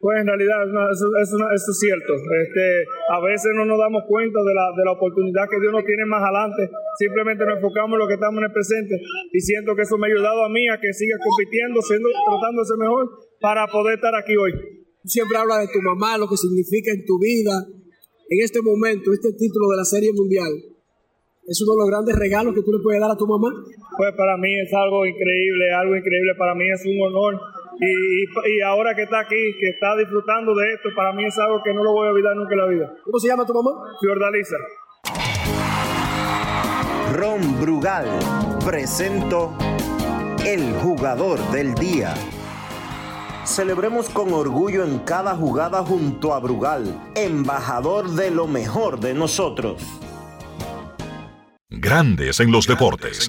Pues 0.00 0.16
en 0.16 0.26
realidad 0.32 0.64
no, 0.72 0.80
eso, 0.88 1.12
eso, 1.20 1.36
eso, 1.36 1.70
es 1.76 1.78
cierto. 1.78 2.16
Este, 2.16 2.64
a 3.12 3.20
veces 3.20 3.52
no 3.52 3.68
nos 3.68 3.76
damos 3.76 4.08
cuenta 4.08 4.40
de 4.40 4.54
la, 4.56 4.72
de 4.72 4.84
la 4.88 4.96
oportunidad 4.96 5.44
que 5.44 5.60
Dios 5.60 5.76
nos 5.76 5.84
tiene 5.84 6.08
más 6.08 6.24
adelante. 6.24 6.72
Simplemente 6.96 7.44
nos 7.44 7.60
enfocamos 7.60 7.92
en 7.92 8.00
lo 8.00 8.08
que 8.08 8.16
estamos 8.16 8.40
en 8.40 8.48
el 8.48 8.52
presente 8.56 8.96
y 8.96 9.40
siento 9.44 9.76
que 9.76 9.84
eso 9.84 10.00
me 10.00 10.08
ha 10.08 10.10
ayudado 10.16 10.40
a 10.40 10.48
mí 10.48 10.64
a 10.72 10.80
que 10.80 10.88
siga 10.96 11.20
compitiendo, 11.20 11.84
siendo, 11.84 12.08
tratándose 12.08 12.80
mejor 12.80 13.12
para 13.44 13.68
poder 13.68 14.00
estar 14.00 14.16
aquí 14.16 14.32
hoy. 14.40 14.56
Siempre 15.04 15.36
habla 15.36 15.60
de 15.60 15.68
tu 15.68 15.84
mamá, 15.84 16.16
lo 16.16 16.28
que 16.32 16.40
significa 16.40 16.96
en 16.96 17.04
tu 17.04 17.20
vida. 17.20 17.52
En 18.32 18.38
este 18.40 18.64
momento, 18.64 19.12
este 19.12 19.36
título 19.36 19.68
de 19.68 19.76
la 19.76 19.84
Serie 19.84 20.16
Mundial, 20.16 20.48
¿es 21.50 21.60
uno 21.62 21.74
de 21.74 21.78
los 21.82 21.90
grandes 21.90 22.14
regalos 22.16 22.54
que 22.54 22.62
tú 22.62 22.70
le 22.70 22.78
puedes 22.78 23.00
dar 23.00 23.10
a 23.10 23.16
tu 23.16 23.26
mamá? 23.26 23.50
Pues 23.98 24.14
para 24.14 24.36
mí 24.36 24.48
es 24.60 24.72
algo 24.72 25.04
increíble, 25.04 25.72
algo 25.74 25.96
increíble. 25.96 26.32
Para 26.38 26.54
mí 26.54 26.70
es 26.70 26.86
un 26.86 27.02
honor 27.02 27.40
y, 27.80 28.22
y, 28.22 28.60
ahora 28.60 28.94
que 28.94 29.02
está 29.02 29.20
aquí, 29.20 29.58
que 29.58 29.70
está 29.70 29.96
disfrutando 29.96 30.54
de 30.54 30.74
esto, 30.74 30.90
para 30.94 31.12
mí 31.12 31.24
es 31.24 31.36
algo 31.38 31.60
que 31.64 31.74
no 31.74 31.82
lo 31.82 31.92
voy 31.92 32.06
a 32.06 32.10
olvidar 32.10 32.36
nunca 32.36 32.54
en 32.54 32.58
la 32.58 32.66
vida. 32.66 32.94
¿Cómo 33.04 33.18
se 33.18 33.28
llama 33.28 33.44
tu 33.44 33.54
mamá? 33.54 33.70
Fiordalisa. 34.00 34.56
Ron 37.14 37.60
Brugal 37.60 38.06
presento 38.64 39.52
el 40.46 40.72
jugador 40.74 41.40
del 41.50 41.74
día. 41.74 42.14
Celebremos 43.44 44.08
con 44.10 44.32
orgullo 44.32 44.84
en 44.84 45.00
cada 45.00 45.34
jugada 45.34 45.82
junto 45.82 46.32
a 46.32 46.38
Brugal, 46.38 47.10
embajador 47.16 48.10
de 48.10 48.30
lo 48.30 48.46
mejor 48.46 49.00
de 49.00 49.14
nosotros. 49.14 50.00
Grandes 51.72 52.40
en 52.40 52.50
los 52.50 52.66
deportes. 52.66 53.28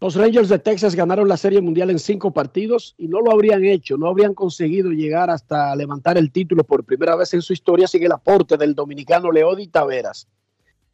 Los 0.00 0.14
Rangers 0.16 0.48
de 0.48 0.58
Texas 0.58 0.94
ganaron 0.94 1.28
la 1.28 1.36
Serie 1.36 1.60
Mundial 1.60 1.90
en 1.90 1.98
cinco 1.98 2.32
partidos 2.32 2.94
y 2.96 3.08
no 3.08 3.20
lo 3.20 3.30
habrían 3.30 3.62
hecho, 3.62 3.98
no 3.98 4.08
habrían 4.08 4.32
conseguido 4.32 4.90
llegar 4.90 5.28
hasta 5.28 5.76
levantar 5.76 6.16
el 6.16 6.32
título 6.32 6.64
por 6.64 6.82
primera 6.84 7.14
vez 7.14 7.34
en 7.34 7.42
su 7.42 7.52
historia 7.52 7.86
sin 7.86 8.04
el 8.04 8.12
aporte 8.12 8.56
del 8.56 8.74
dominicano 8.74 9.30
Leody 9.30 9.66
Taveras. 9.66 10.26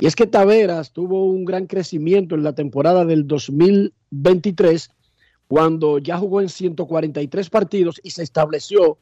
Y 0.01 0.07
es 0.07 0.17
que 0.17 0.27
Taveras 0.27 0.93
tuvo 0.93 1.25
un 1.27 1.45
gran 1.45 1.67
crecimiento 1.67 2.35
en 2.35 2.43
la 2.43 2.57
temporada 2.57 3.05
del 3.05 3.29
2023 3.29 4.91
cuando 5.47 5.99
ya 5.99 6.19
jugó 6.19 6.41
en 6.41 6.49
143 6.49 7.51
partidos 7.51 8.01
y 8.03 8.11
se 8.11 8.25
estableció 8.25 8.99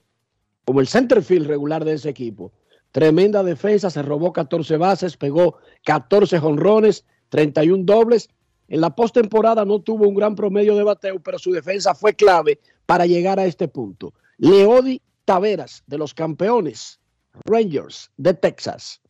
como 0.66 0.80
el 0.80 0.88
centerfield 0.88 1.46
regular 1.46 1.86
de 1.86 1.94
ese 1.94 2.10
equipo. 2.10 2.52
Tremenda 2.96 3.42
defensa, 3.42 3.90
se 3.90 4.00
robó 4.00 4.32
14 4.32 4.78
bases, 4.78 5.18
pegó 5.18 5.58
14 5.84 6.38
jonrones, 6.38 7.04
31 7.28 7.84
dobles 7.84 8.30
en 8.68 8.80
la 8.80 8.96
postemporada 8.96 9.66
no 9.66 9.82
tuvo 9.82 10.08
un 10.08 10.14
gran 10.14 10.34
promedio 10.34 10.74
de 10.74 10.82
bateo, 10.82 11.20
pero 11.20 11.38
su 11.38 11.52
defensa 11.52 11.94
fue 11.94 12.14
clave 12.14 12.58
para 12.86 13.04
llegar 13.04 13.38
a 13.38 13.44
este 13.44 13.68
punto. 13.68 14.14
Leody 14.38 15.02
Taveras, 15.26 15.84
de 15.86 15.98
los 15.98 16.14
campeones 16.14 16.98
Rangers 17.44 18.10
de 18.16 18.32
Texas. 18.32 19.02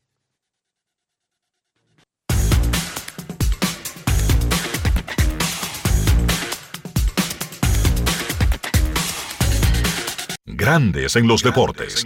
Grandes 10.44 11.14
en 11.14 11.28
los 11.28 11.42
deportes. 11.44 12.04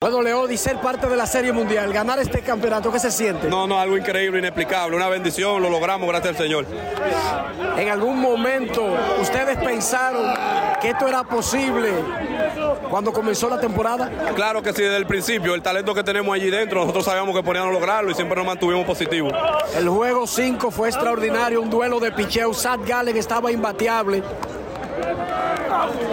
Bueno, 0.00 0.22
Leody, 0.22 0.56
ser 0.56 0.76
parte 0.76 1.08
de 1.08 1.16
la 1.16 1.26
Serie 1.26 1.50
Mundial, 1.50 1.92
ganar 1.92 2.20
este 2.20 2.40
campeonato, 2.40 2.92
¿qué 2.92 3.00
se 3.00 3.10
siente? 3.10 3.48
No, 3.48 3.66
no, 3.66 3.80
algo 3.80 3.96
increíble, 3.96 4.38
inexplicable, 4.38 4.94
una 4.94 5.08
bendición, 5.08 5.60
lo 5.60 5.68
logramos, 5.68 6.08
gracias 6.08 6.36
al 6.36 6.40
Señor. 6.44 6.66
¿En 7.76 7.88
algún 7.88 8.20
momento 8.20 8.94
ustedes 9.20 9.58
pensaron 9.58 10.22
que 10.80 10.90
esto 10.90 11.08
era 11.08 11.24
posible 11.24 11.90
cuando 12.88 13.12
comenzó 13.12 13.50
la 13.50 13.58
temporada? 13.58 14.08
Claro 14.36 14.62
que 14.62 14.72
sí, 14.72 14.82
desde 14.82 14.98
el 14.98 15.06
principio, 15.08 15.52
el 15.56 15.62
talento 15.62 15.92
que 15.92 16.04
tenemos 16.04 16.32
allí 16.32 16.48
dentro, 16.48 16.82
nosotros 16.82 17.04
sabíamos 17.04 17.34
que 17.34 17.42
podíamos 17.42 17.72
lograrlo 17.72 18.12
y 18.12 18.14
siempre 18.14 18.36
nos 18.36 18.46
mantuvimos 18.46 18.86
positivos. 18.86 19.32
El 19.76 19.88
juego 19.88 20.28
5 20.28 20.70
fue 20.70 20.90
extraordinario, 20.90 21.60
un 21.60 21.70
duelo 21.70 21.98
de 21.98 22.12
picheo, 22.12 22.54
Sad 22.54 22.78
Gallen 22.86 23.16
estaba 23.16 23.50
imbateable. 23.50 24.22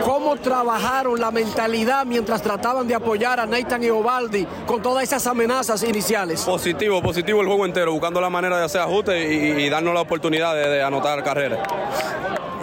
¿Cómo 0.03 0.35
trabajaron 0.35 1.19
la 1.19 1.31
mentalidad 1.31 2.05
mientras 2.05 2.41
trataban 2.41 2.87
de 2.87 2.95
apoyar 2.95 3.39
a 3.39 3.45
Nathan 3.45 3.83
y 3.83 3.89
Ovaldi 3.89 4.45
con 4.65 4.81
todas 4.81 5.03
esas 5.03 5.25
amenazas 5.27 5.83
iniciales? 5.83 6.43
Positivo, 6.43 7.01
positivo 7.01 7.41
el 7.41 7.47
juego 7.47 7.65
entero, 7.65 7.91
buscando 7.91 8.21
la 8.21 8.29
manera 8.29 8.57
de 8.57 8.65
hacer 8.65 8.81
ajustes 8.81 9.31
y, 9.31 9.69
darnos 9.69 9.93
la 9.93 10.01
oportunidad 10.01 10.53
de, 10.55 10.83
anotar 10.83 11.23
carreras. 11.23 11.59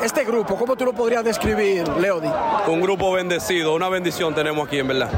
Este 0.02 0.24
grupo, 0.24 0.56
¿cómo 0.56 0.76
tú 0.76 0.84
lo 0.84 0.92
podrías 0.92 1.24
describir, 1.24 1.88
Leody? 1.88 2.28
Un 2.66 2.80
grupo 2.80 3.12
bendecido, 3.12 3.74
una 3.74 3.88
bendición 3.88 4.34
tenemos 4.34 4.66
aquí, 4.66 4.78
en 4.78 4.88
verdad 4.88 5.10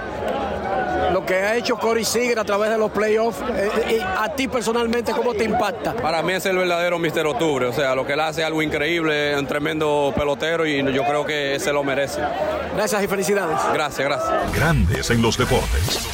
lo 1.15 1.25
que 1.25 1.35
ha 1.35 1.57
hecho 1.57 1.77
Corey 1.77 2.05
Seager 2.05 2.41
a 2.41 2.45
través 2.45 2.71
de 2.71 2.77
los 2.77 2.91
playoffs, 2.91 3.41
eh, 3.41 3.71
eh, 3.89 4.01
a 4.03 4.35
ti 4.35 4.49
personalmente, 4.49 5.13
¿cómo 5.13 5.33
te 5.33 5.45
impacta? 5.45 5.95
Para 5.95 6.25
mí 6.25 6.33
es 6.33 6.45
el 6.45 6.57
verdadero 6.57 6.99
Mister 6.99 7.25
Octubre, 7.25 7.67
o 7.67 7.73
sea, 7.73 7.95
lo 7.95 8.05
que 8.05 8.15
él 8.15 8.21
hace 8.21 8.41
es 8.41 8.47
algo 8.49 8.61
increíble, 8.61 9.39
un 9.39 9.47
tremendo 9.47 10.13
pelotero 10.17 10.67
y 10.67 10.83
yo 10.93 11.05
creo 11.05 11.25
que 11.25 11.61
se 11.61 11.73
lo 11.73 11.85
merece. 11.85 12.21
Gracias 12.75 13.05
y 13.05 13.07
felicidades. 13.07 13.57
Gracias, 13.73 14.05
gracias. 14.05 14.57
Grandes 14.57 15.09
en 15.09 15.23
los 15.23 15.39
deportes. 15.39 16.09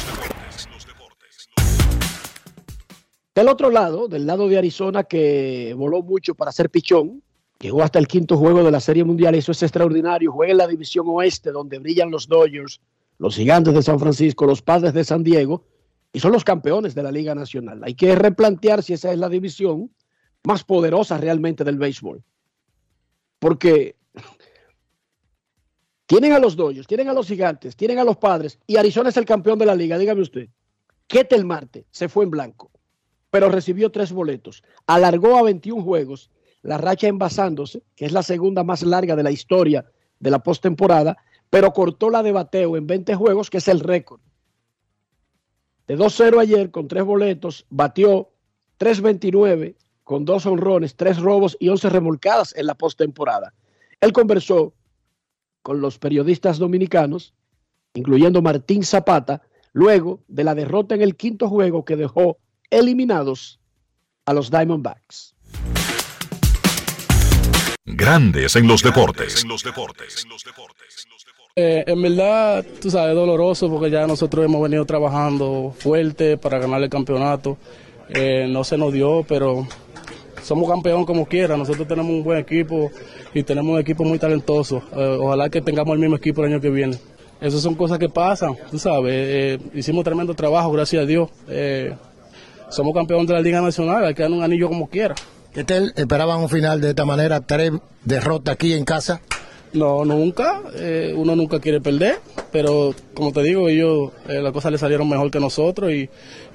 Del 3.33 3.47
otro 3.47 3.71
lado, 3.71 4.07
del 4.07 4.27
lado 4.27 4.47
de 4.47 4.59
Arizona, 4.59 5.03
que 5.05 5.73
voló 5.75 6.03
mucho 6.03 6.35
para 6.35 6.51
ser 6.51 6.69
pichón, 6.69 7.23
llegó 7.59 7.81
hasta 7.81 7.97
el 7.97 8.05
quinto 8.05 8.37
juego 8.37 8.63
de 8.63 8.69
la 8.69 8.79
Serie 8.79 9.03
Mundial, 9.03 9.33
eso 9.33 9.51
es 9.51 9.63
extraordinario. 9.63 10.31
Juega 10.31 10.51
en 10.51 10.57
la 10.59 10.67
División 10.67 11.07
Oeste, 11.09 11.49
donde 11.49 11.79
brillan 11.79 12.11
los 12.11 12.27
Dodgers 12.27 12.79
los 13.21 13.35
gigantes 13.35 13.75
de 13.75 13.83
San 13.83 13.99
Francisco, 13.99 14.47
los 14.47 14.63
padres 14.63 14.95
de 14.95 15.03
San 15.03 15.23
Diego, 15.23 15.63
y 16.11 16.19
son 16.19 16.31
los 16.31 16.43
campeones 16.43 16.95
de 16.95 17.03
la 17.03 17.11
Liga 17.11 17.35
Nacional. 17.35 17.79
Hay 17.83 17.93
que 17.93 18.15
replantear 18.15 18.81
si 18.81 18.93
esa 18.93 19.11
es 19.11 19.19
la 19.19 19.29
división 19.29 19.91
más 20.43 20.63
poderosa 20.63 21.19
realmente 21.19 21.63
del 21.63 21.77
béisbol. 21.77 22.23
Porque 23.37 23.95
tienen 26.07 26.33
a 26.33 26.39
los 26.39 26.55
Dodgers, 26.55 26.87
tienen 26.87 27.09
a 27.09 27.13
los 27.13 27.27
gigantes, 27.27 27.75
tienen 27.75 27.99
a 27.99 28.03
los 28.03 28.17
padres, 28.17 28.57
y 28.65 28.77
Arizona 28.77 29.09
es 29.09 29.17
el 29.17 29.25
campeón 29.25 29.59
de 29.59 29.67
la 29.67 29.75
liga, 29.75 29.99
dígame 29.99 30.21
usted. 30.21 30.49
Ketel 31.05 31.45
Marte 31.45 31.85
se 31.91 32.09
fue 32.09 32.23
en 32.23 32.31
blanco, 32.31 32.71
pero 33.29 33.49
recibió 33.49 33.91
tres 33.91 34.11
boletos. 34.11 34.63
Alargó 34.87 35.37
a 35.37 35.43
21 35.43 35.83
juegos, 35.83 36.31
la 36.63 36.79
racha 36.79 37.07
envasándose, 37.07 37.83
que 37.95 38.05
es 38.05 38.13
la 38.13 38.23
segunda 38.23 38.63
más 38.63 38.81
larga 38.81 39.15
de 39.15 39.21
la 39.21 39.31
historia 39.31 39.85
de 40.19 40.31
la 40.31 40.39
postemporada, 40.39 41.17
pero 41.51 41.73
cortó 41.73 42.09
la 42.09 42.23
de 42.23 42.31
bateo 42.31 42.77
en 42.77 42.87
20 42.87 43.13
juegos, 43.13 43.51
que 43.51 43.57
es 43.57 43.67
el 43.67 43.81
récord. 43.81 44.21
De 45.85 45.97
2-0 45.97 46.39
ayer 46.39 46.71
con 46.71 46.87
tres 46.87 47.03
boletos, 47.03 47.67
batió 47.69 48.31
3-29 48.79 49.75
con 50.03 50.25
dos 50.25 50.45
honrones, 50.45 50.95
tres 50.95 51.19
robos 51.19 51.57
y 51.59 51.67
11 51.67 51.89
remolcadas 51.89 52.55
en 52.55 52.65
la 52.65 52.75
postemporada. 52.75 53.53
Él 53.99 54.13
conversó 54.13 54.73
con 55.61 55.81
los 55.81 55.99
periodistas 55.99 56.57
dominicanos, 56.57 57.33
incluyendo 57.93 58.41
Martín 58.41 58.83
Zapata, 58.83 59.41
luego 59.73 60.23
de 60.29 60.45
la 60.45 60.55
derrota 60.55 60.95
en 60.95 61.01
el 61.01 61.17
quinto 61.17 61.49
juego 61.49 61.83
que 61.83 61.97
dejó 61.97 62.37
eliminados 62.69 63.59
a 64.25 64.33
los 64.33 64.49
Diamondbacks. 64.49 65.35
Grandes 67.83 68.55
en 68.55 68.67
los 68.67 68.81
deportes. 68.81 69.45
Eh, 71.53 71.83
en 71.85 72.01
verdad, 72.01 72.65
tú 72.81 72.89
sabes, 72.89 73.13
doloroso 73.13 73.69
porque 73.69 73.91
ya 73.91 74.07
nosotros 74.07 74.45
hemos 74.45 74.61
venido 74.61 74.85
trabajando 74.85 75.73
fuerte 75.77 76.37
para 76.37 76.59
ganar 76.59 76.81
el 76.81 76.89
campeonato. 76.89 77.57
Eh, 78.07 78.47
no 78.47 78.63
se 78.63 78.77
nos 78.77 78.93
dio, 78.93 79.25
pero 79.27 79.67
somos 80.41 80.69
campeón 80.69 81.03
como 81.03 81.25
quiera. 81.25 81.57
Nosotros 81.57 81.85
tenemos 81.85 82.09
un 82.09 82.23
buen 82.23 82.39
equipo 82.39 82.89
y 83.33 83.43
tenemos 83.43 83.73
un 83.73 83.79
equipo 83.81 84.05
muy 84.05 84.17
talentoso. 84.17 84.81
Eh, 84.95 85.17
ojalá 85.19 85.49
que 85.49 85.61
tengamos 85.61 85.93
el 85.93 85.99
mismo 85.99 86.15
equipo 86.15 86.41
el 86.41 86.53
año 86.53 86.61
que 86.61 86.69
viene. 86.69 86.97
Esas 87.41 87.61
son 87.61 87.75
cosas 87.75 87.99
que 87.99 88.07
pasan, 88.07 88.55
tú 88.69 88.79
sabes. 88.79 89.59
hicimos 89.73 90.05
tremendo 90.05 90.33
trabajo, 90.33 90.71
gracias 90.71 91.03
a 91.03 91.05
Dios. 91.05 91.29
somos 92.69 92.93
campeón 92.93 93.25
de 93.25 93.33
la 93.33 93.41
Liga 93.41 93.59
Nacional, 93.59 94.05
hay 94.05 94.13
que 94.13 94.21
dar 94.21 94.31
un 94.31 94.43
anillo 94.43 94.69
como 94.69 94.87
quiera. 94.87 95.15
¿Qué 95.51 95.65
tal? 95.65 95.91
¿Esperaban 95.97 96.39
un 96.39 96.49
final 96.49 96.79
de 96.79 96.89
esta 96.89 97.03
manera? 97.03 97.41
¿Tres 97.41 97.71
derrotas 98.05 98.53
aquí 98.53 98.73
en 98.73 98.85
casa? 98.85 99.21
No, 99.73 100.03
nunca. 100.05 100.61
Eh, 100.75 101.13
uno 101.15 101.35
nunca 101.35 101.59
quiere 101.59 101.79
perder, 101.79 102.19
pero 102.51 102.93
como 103.13 103.31
te 103.31 103.41
digo, 103.43 103.69
ellos 103.69 104.11
eh, 104.27 104.41
las 104.41 104.51
cosas 104.51 104.71
les 104.71 104.81
salieron 104.81 105.07
mejor 105.07 105.31
que 105.31 105.39
nosotros 105.39 105.91
y, 105.91 106.09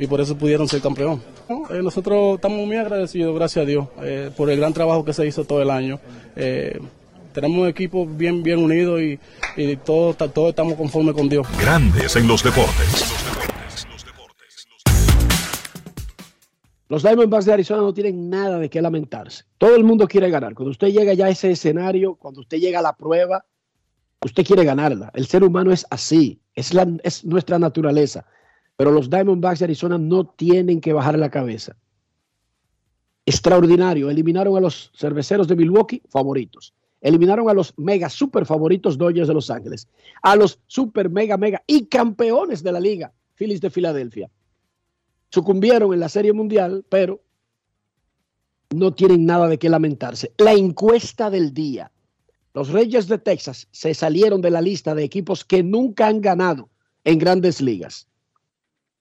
por 0.06 0.20
eso 0.20 0.36
pudieron 0.36 0.68
ser 0.68 0.80
campeón. 0.80 1.22
Eh, 1.70 1.80
nosotros 1.82 2.36
estamos 2.36 2.66
muy 2.66 2.76
agradecidos, 2.76 3.34
gracias 3.34 3.62
a 3.64 3.66
Dios, 3.66 3.88
por 4.36 4.50
el 4.50 4.58
gran 4.58 4.72
trabajo 4.72 5.04
que 5.04 5.12
se 5.12 5.26
hizo 5.26 5.44
todo 5.44 5.62
el 5.62 5.70
año. 5.70 5.98
tenemos 7.32 7.58
un 7.58 7.68
equipo 7.68 8.06
bien, 8.06 8.42
bien 8.42 8.58
unido 8.58 9.00
y, 9.00 9.18
y 9.56 9.76
todos 9.76 10.16
todo 10.16 10.50
estamos 10.50 10.74
conformes 10.74 11.14
con 11.14 11.28
Dios. 11.28 11.46
Grandes 11.60 12.16
en 12.16 12.28
los 12.28 12.42
deportes. 12.42 13.55
Los 16.88 17.02
Diamondbacks 17.02 17.46
de 17.46 17.52
Arizona 17.52 17.82
no 17.82 17.92
tienen 17.92 18.30
nada 18.30 18.58
de 18.58 18.70
qué 18.70 18.80
lamentarse. 18.80 19.44
Todo 19.58 19.74
el 19.74 19.82
mundo 19.82 20.06
quiere 20.06 20.30
ganar. 20.30 20.54
Cuando 20.54 20.70
usted 20.70 20.88
llega 20.88 21.14
ya 21.14 21.26
a 21.26 21.30
ese 21.30 21.50
escenario, 21.50 22.14
cuando 22.14 22.40
usted 22.40 22.58
llega 22.58 22.78
a 22.78 22.82
la 22.82 22.96
prueba, 22.96 23.44
usted 24.24 24.44
quiere 24.44 24.64
ganarla. 24.64 25.10
El 25.14 25.26
ser 25.26 25.42
humano 25.42 25.72
es 25.72 25.84
así, 25.90 26.40
es, 26.54 26.72
la, 26.72 26.86
es 27.02 27.24
nuestra 27.24 27.58
naturaleza. 27.58 28.24
Pero 28.76 28.92
los 28.92 29.10
Diamondbacks 29.10 29.58
de 29.58 29.64
Arizona 29.64 29.98
no 29.98 30.26
tienen 30.26 30.80
que 30.80 30.92
bajar 30.92 31.18
la 31.18 31.30
cabeza. 31.30 31.76
Extraordinario. 33.24 34.08
Eliminaron 34.08 34.56
a 34.56 34.60
los 34.60 34.92
cerveceros 34.94 35.48
de 35.48 35.56
Milwaukee, 35.56 36.02
favoritos. 36.08 36.72
Eliminaron 37.00 37.48
a 37.48 37.54
los 37.54 37.74
mega 37.76 38.08
super 38.08 38.46
favoritos 38.46 38.96
Dodgers 38.96 39.28
de 39.28 39.34
Los 39.34 39.50
Ángeles. 39.50 39.88
A 40.22 40.36
los 40.36 40.60
super 40.66 41.10
mega 41.10 41.36
mega 41.36 41.62
y 41.66 41.86
campeones 41.86 42.62
de 42.62 42.72
la 42.72 42.80
liga, 42.80 43.12
Phillies 43.34 43.60
de 43.60 43.70
Filadelfia. 43.70 44.30
Sucumbieron 45.30 45.92
en 45.92 46.00
la 46.00 46.08
Serie 46.08 46.32
Mundial, 46.32 46.84
pero 46.88 47.22
no 48.70 48.94
tienen 48.94 49.26
nada 49.26 49.48
de 49.48 49.58
qué 49.58 49.68
lamentarse. 49.68 50.32
La 50.38 50.52
encuesta 50.52 51.30
del 51.30 51.52
día. 51.52 51.90
Los 52.54 52.70
Reyes 52.70 53.06
de 53.06 53.18
Texas 53.18 53.68
se 53.70 53.92
salieron 53.92 54.40
de 54.40 54.50
la 54.50 54.62
lista 54.62 54.94
de 54.94 55.04
equipos 55.04 55.44
que 55.44 55.62
nunca 55.62 56.06
han 56.06 56.20
ganado 56.20 56.70
en 57.04 57.18
grandes 57.18 57.60
ligas. 57.60 58.08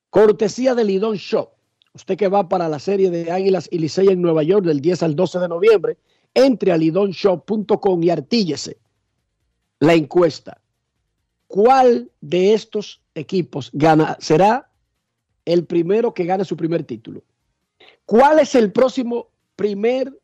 Cortesía 0.09 0.75
de 0.75 0.83
Lidón 0.83 1.15
Show. 1.15 1.49
Usted 1.93 2.17
que 2.17 2.27
va 2.27 2.49
para 2.49 2.67
la 2.67 2.79
serie 2.79 3.09
de 3.09 3.31
Águilas 3.31 3.69
y 3.71 3.79
Licey 3.79 4.09
en 4.09 4.21
Nueva 4.21 4.43
York 4.43 4.65
del 4.65 4.81
10 4.81 5.03
al 5.03 5.15
12 5.15 5.39
de 5.39 5.47
noviembre, 5.47 5.97
entre 6.33 6.73
a 6.73 6.77
lidonshop.com 6.77 8.03
y 8.03 8.09
artíllese 8.09 8.77
la 9.79 9.93
encuesta. 9.93 10.61
¿Cuál 11.47 12.11
de 12.21 12.53
estos 12.53 13.01
equipos 13.13 13.69
gana? 13.73 14.17
Será 14.19 14.69
el 15.45 15.65
primero 15.65 16.13
que 16.13 16.25
gane 16.25 16.43
su 16.43 16.57
primer 16.57 16.83
título. 16.83 17.23
¿Cuál 18.05 18.39
es 18.39 18.55
el 18.55 18.71
próximo 18.71 19.29
primer 19.55 20.19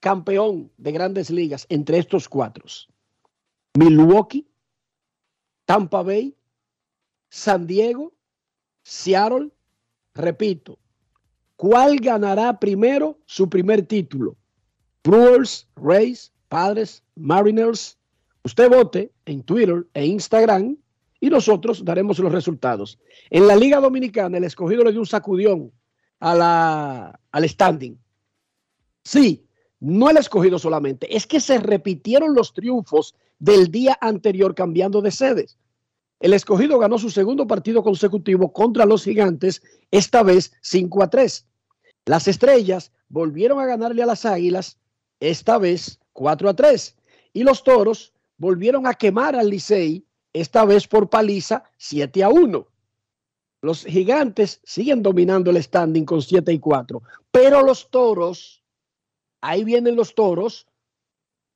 campeón 0.00 0.70
de 0.76 0.92
grandes 0.92 1.30
ligas 1.30 1.66
entre 1.68 1.98
estos 1.98 2.28
cuatro? 2.28 2.64
Milwaukee, 3.74 4.46
Tampa 5.64 6.02
Bay, 6.02 6.36
San 7.30 7.66
Diego, 7.66 8.12
Seattle. 8.82 9.50
Repito, 10.14 10.78
¿cuál 11.56 11.96
ganará 11.98 12.58
primero 12.58 13.18
su 13.26 13.48
primer 13.48 13.86
título? 13.86 14.36
Brewers, 15.04 15.68
Rays, 15.76 16.32
Padres, 16.48 17.02
Mariners. 17.14 17.96
Usted 18.44 18.68
vote 18.68 19.12
en 19.26 19.42
Twitter 19.42 19.86
e 19.94 20.06
Instagram 20.06 20.76
y 21.20 21.30
nosotros 21.30 21.84
daremos 21.84 22.18
los 22.18 22.32
resultados. 22.32 22.98
En 23.30 23.46
la 23.46 23.56
Liga 23.56 23.80
Dominicana, 23.80 24.38
el 24.38 24.44
escogido 24.44 24.84
le 24.84 24.92
dio 24.92 25.00
un 25.00 25.06
sacudión 25.06 25.72
a 26.20 26.34
la, 26.34 27.20
al 27.32 27.48
standing. 27.48 27.98
Sí, 29.04 29.46
no 29.80 30.10
el 30.10 30.16
escogido 30.16 30.58
solamente, 30.58 31.14
es 31.16 31.26
que 31.26 31.40
se 31.40 31.58
repitieron 31.58 32.34
los 32.34 32.52
triunfos 32.52 33.14
del 33.38 33.70
día 33.70 33.96
anterior 34.00 34.54
cambiando 34.54 35.00
de 35.00 35.10
sedes. 35.10 35.56
El 36.20 36.32
escogido 36.32 36.78
ganó 36.78 36.98
su 36.98 37.10
segundo 37.10 37.46
partido 37.46 37.82
consecutivo 37.82 38.52
contra 38.52 38.86
los 38.86 39.04
gigantes, 39.04 39.62
esta 39.90 40.22
vez 40.24 40.52
5 40.62 41.02
a 41.04 41.10
3. 41.10 41.46
Las 42.06 42.26
estrellas 42.26 42.92
volvieron 43.08 43.60
a 43.60 43.66
ganarle 43.66 44.02
a 44.02 44.06
las 44.06 44.24
águilas, 44.24 44.78
esta 45.20 45.58
vez 45.58 46.00
4 46.12 46.48
a 46.48 46.54
3. 46.54 46.96
Y 47.32 47.44
los 47.44 47.62
toros 47.62 48.12
volvieron 48.36 48.86
a 48.86 48.94
quemar 48.94 49.36
al 49.36 49.50
Licey, 49.50 50.04
esta 50.40 50.64
vez 50.64 50.86
por 50.86 51.08
paliza 51.08 51.64
7 51.76 52.24
a 52.24 52.28
1. 52.28 52.66
Los 53.60 53.84
gigantes 53.84 54.60
siguen 54.64 55.02
dominando 55.02 55.50
el 55.50 55.62
standing 55.62 56.04
con 56.04 56.22
7 56.22 56.52
y 56.52 56.58
4. 56.58 57.02
Pero 57.30 57.62
los 57.62 57.90
toros, 57.90 58.62
ahí 59.40 59.64
vienen 59.64 59.96
los 59.96 60.14
toros, 60.14 60.66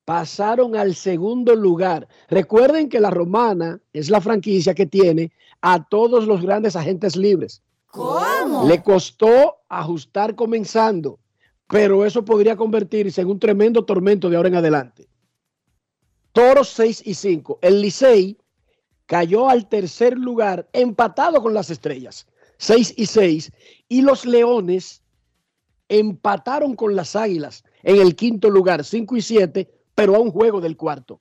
pasaron 0.05 0.75
al 0.75 0.95
segundo 0.95 1.55
lugar. 1.55 2.07
Recuerden 2.29 2.89
que 2.89 2.99
la 2.99 3.09
Romana 3.09 3.79
es 3.93 4.09
la 4.09 4.19
franquicia 4.19 4.73
que 4.73 4.85
tiene 4.85 5.31
a 5.61 5.87
todos 5.87 6.27
los 6.27 6.41
grandes 6.41 6.75
agentes 6.75 7.15
libres. 7.15 7.61
¿Cómo? 7.87 8.67
Le 8.67 8.83
costó 8.83 9.57
ajustar 9.69 10.35
comenzando, 10.35 11.19
pero 11.67 12.05
eso 12.05 12.25
podría 12.25 12.57
convertirse 12.57 13.21
en 13.21 13.29
un 13.29 13.39
tremendo 13.39 13.85
tormento 13.85 14.29
de 14.29 14.35
ahora 14.35 14.49
en 14.49 14.55
adelante. 14.55 15.07
Toros 16.33 16.69
6 16.69 17.03
y 17.05 17.13
5. 17.13 17.59
El 17.61 17.81
Licey 17.81 18.37
cayó 19.05 19.49
al 19.49 19.67
tercer 19.67 20.17
lugar, 20.17 20.69
empatado 20.73 21.41
con 21.41 21.53
las 21.53 21.69
estrellas, 21.69 22.27
6 22.57 22.93
y 22.97 23.05
6. 23.05 23.51
Y 23.89 24.01
los 24.01 24.25
Leones 24.25 25.03
empataron 25.89 26.75
con 26.75 26.95
las 26.95 27.15
Águilas 27.15 27.63
en 27.83 27.97
el 27.97 28.15
quinto 28.15 28.49
lugar, 28.49 28.83
5 28.83 29.15
y 29.17 29.21
7, 29.21 29.71
pero 29.95 30.15
a 30.15 30.19
un 30.19 30.31
juego 30.31 30.61
del 30.61 30.77
cuarto. 30.77 31.19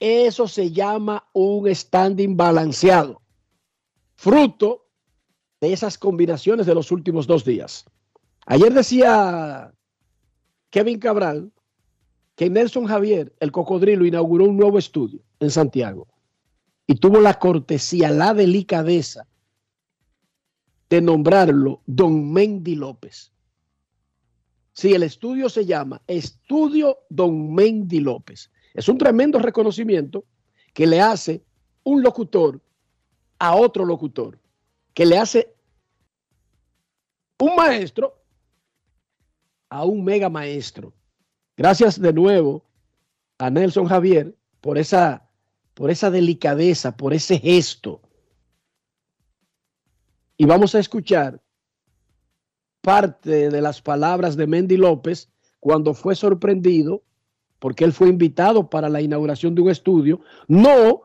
Eso 0.00 0.48
se 0.48 0.72
llama 0.72 1.28
un 1.32 1.72
standing 1.72 2.36
balanceado, 2.36 3.22
fruto 4.16 4.88
de 5.60 5.72
esas 5.72 5.96
combinaciones 5.96 6.66
de 6.66 6.74
los 6.74 6.90
últimos 6.90 7.28
dos 7.28 7.44
días. 7.44 7.84
Ayer 8.46 8.74
decía 8.74 9.72
Kevin 10.70 10.98
Cabral 10.98 11.52
que 12.34 12.50
Nelson 12.50 12.86
Javier, 12.86 13.32
el 13.38 13.52
cocodrilo, 13.52 14.04
inauguró 14.04 14.46
un 14.46 14.56
nuevo 14.56 14.78
estudio 14.78 15.20
en 15.38 15.50
Santiago 15.50 16.08
y 16.92 16.96
tuvo 16.96 17.22
la 17.22 17.38
cortesía, 17.38 18.10
la 18.10 18.34
delicadeza 18.34 19.26
de 20.90 21.00
nombrarlo 21.00 21.80
Don 21.86 22.30
Mendy 22.30 22.74
López. 22.74 23.32
Sí, 24.74 24.92
el 24.92 25.02
estudio 25.02 25.48
se 25.48 25.64
llama 25.64 26.02
Estudio 26.06 26.98
Don 27.08 27.54
Mendy 27.54 28.00
López. 28.00 28.50
Es 28.74 28.90
un 28.90 28.98
tremendo 28.98 29.38
reconocimiento 29.38 30.26
que 30.74 30.86
le 30.86 31.00
hace 31.00 31.42
un 31.82 32.02
locutor 32.02 32.60
a 33.38 33.56
otro 33.56 33.86
locutor, 33.86 34.38
que 34.92 35.06
le 35.06 35.16
hace 35.16 35.54
un 37.38 37.56
maestro 37.56 38.22
a 39.70 39.86
un 39.86 40.04
mega 40.04 40.28
maestro. 40.28 40.92
Gracias 41.56 41.98
de 41.98 42.12
nuevo 42.12 42.66
a 43.38 43.48
Nelson 43.48 43.86
Javier 43.86 44.36
por 44.60 44.76
esa, 44.76 45.26
por 45.74 45.90
esa 45.90 46.10
delicadeza, 46.10 46.96
por 46.96 47.14
ese 47.14 47.38
gesto. 47.38 48.00
Y 50.36 50.44
vamos 50.44 50.74
a 50.74 50.80
escuchar 50.80 51.42
parte 52.80 53.50
de 53.50 53.60
las 53.60 53.80
palabras 53.80 54.36
de 54.36 54.46
Mendy 54.46 54.76
López 54.76 55.30
cuando 55.60 55.94
fue 55.94 56.16
sorprendido 56.16 57.02
porque 57.62 57.84
él 57.84 57.92
fue 57.92 58.08
invitado 58.08 58.68
para 58.68 58.88
la 58.88 59.00
inauguración 59.00 59.54
de 59.54 59.62
un 59.62 59.70
estudio, 59.70 60.20
no 60.48 61.02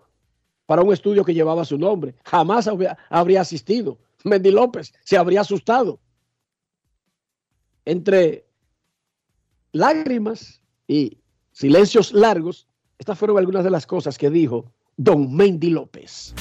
para 0.66 0.82
un 0.82 0.92
estudio 0.92 1.24
que 1.24 1.36
llevaba 1.36 1.64
su 1.64 1.78
nombre. 1.78 2.16
Jamás 2.26 2.68
habría, 2.68 3.42
asistido. 3.42 4.00
Mendy 4.24 4.50
López 4.50 4.92
se 5.04 5.18
habría 5.18 5.42
asustado. 5.42 6.00
Entre 7.86 8.48
lágrimas 9.72 10.60
y 10.88 11.20
silencios 11.52 12.12
largos, 12.12 12.67
estas 12.98 13.18
fueron 13.18 13.38
algunas 13.38 13.64
de 13.64 13.70
las 13.70 13.86
cosas 13.86 14.18
que 14.18 14.30
dijo 14.30 14.74
don 14.96 15.36
Mendy 15.36 15.70
López. 15.70 16.34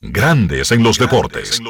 Grandes 0.00 0.70
en 0.72 0.82
los 0.82 0.98
deportes. 0.98 1.60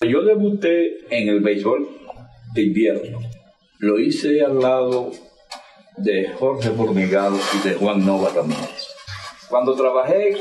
Yo 0.00 0.22
debuté 0.22 1.06
en 1.10 1.28
el 1.28 1.40
béisbol 1.40 1.88
de 2.54 2.62
invierno. 2.62 3.20
Lo 3.78 3.98
hice 3.98 4.42
al 4.42 4.60
lado 4.60 5.10
de 5.98 6.28
Jorge 6.38 6.70
Formigal 6.70 7.34
y 7.54 7.68
de 7.68 7.74
Juan 7.74 8.04
Nova 8.04 8.30
Ramírez. 8.34 8.86
Cuando 9.48 9.74
trabajé 9.74 10.36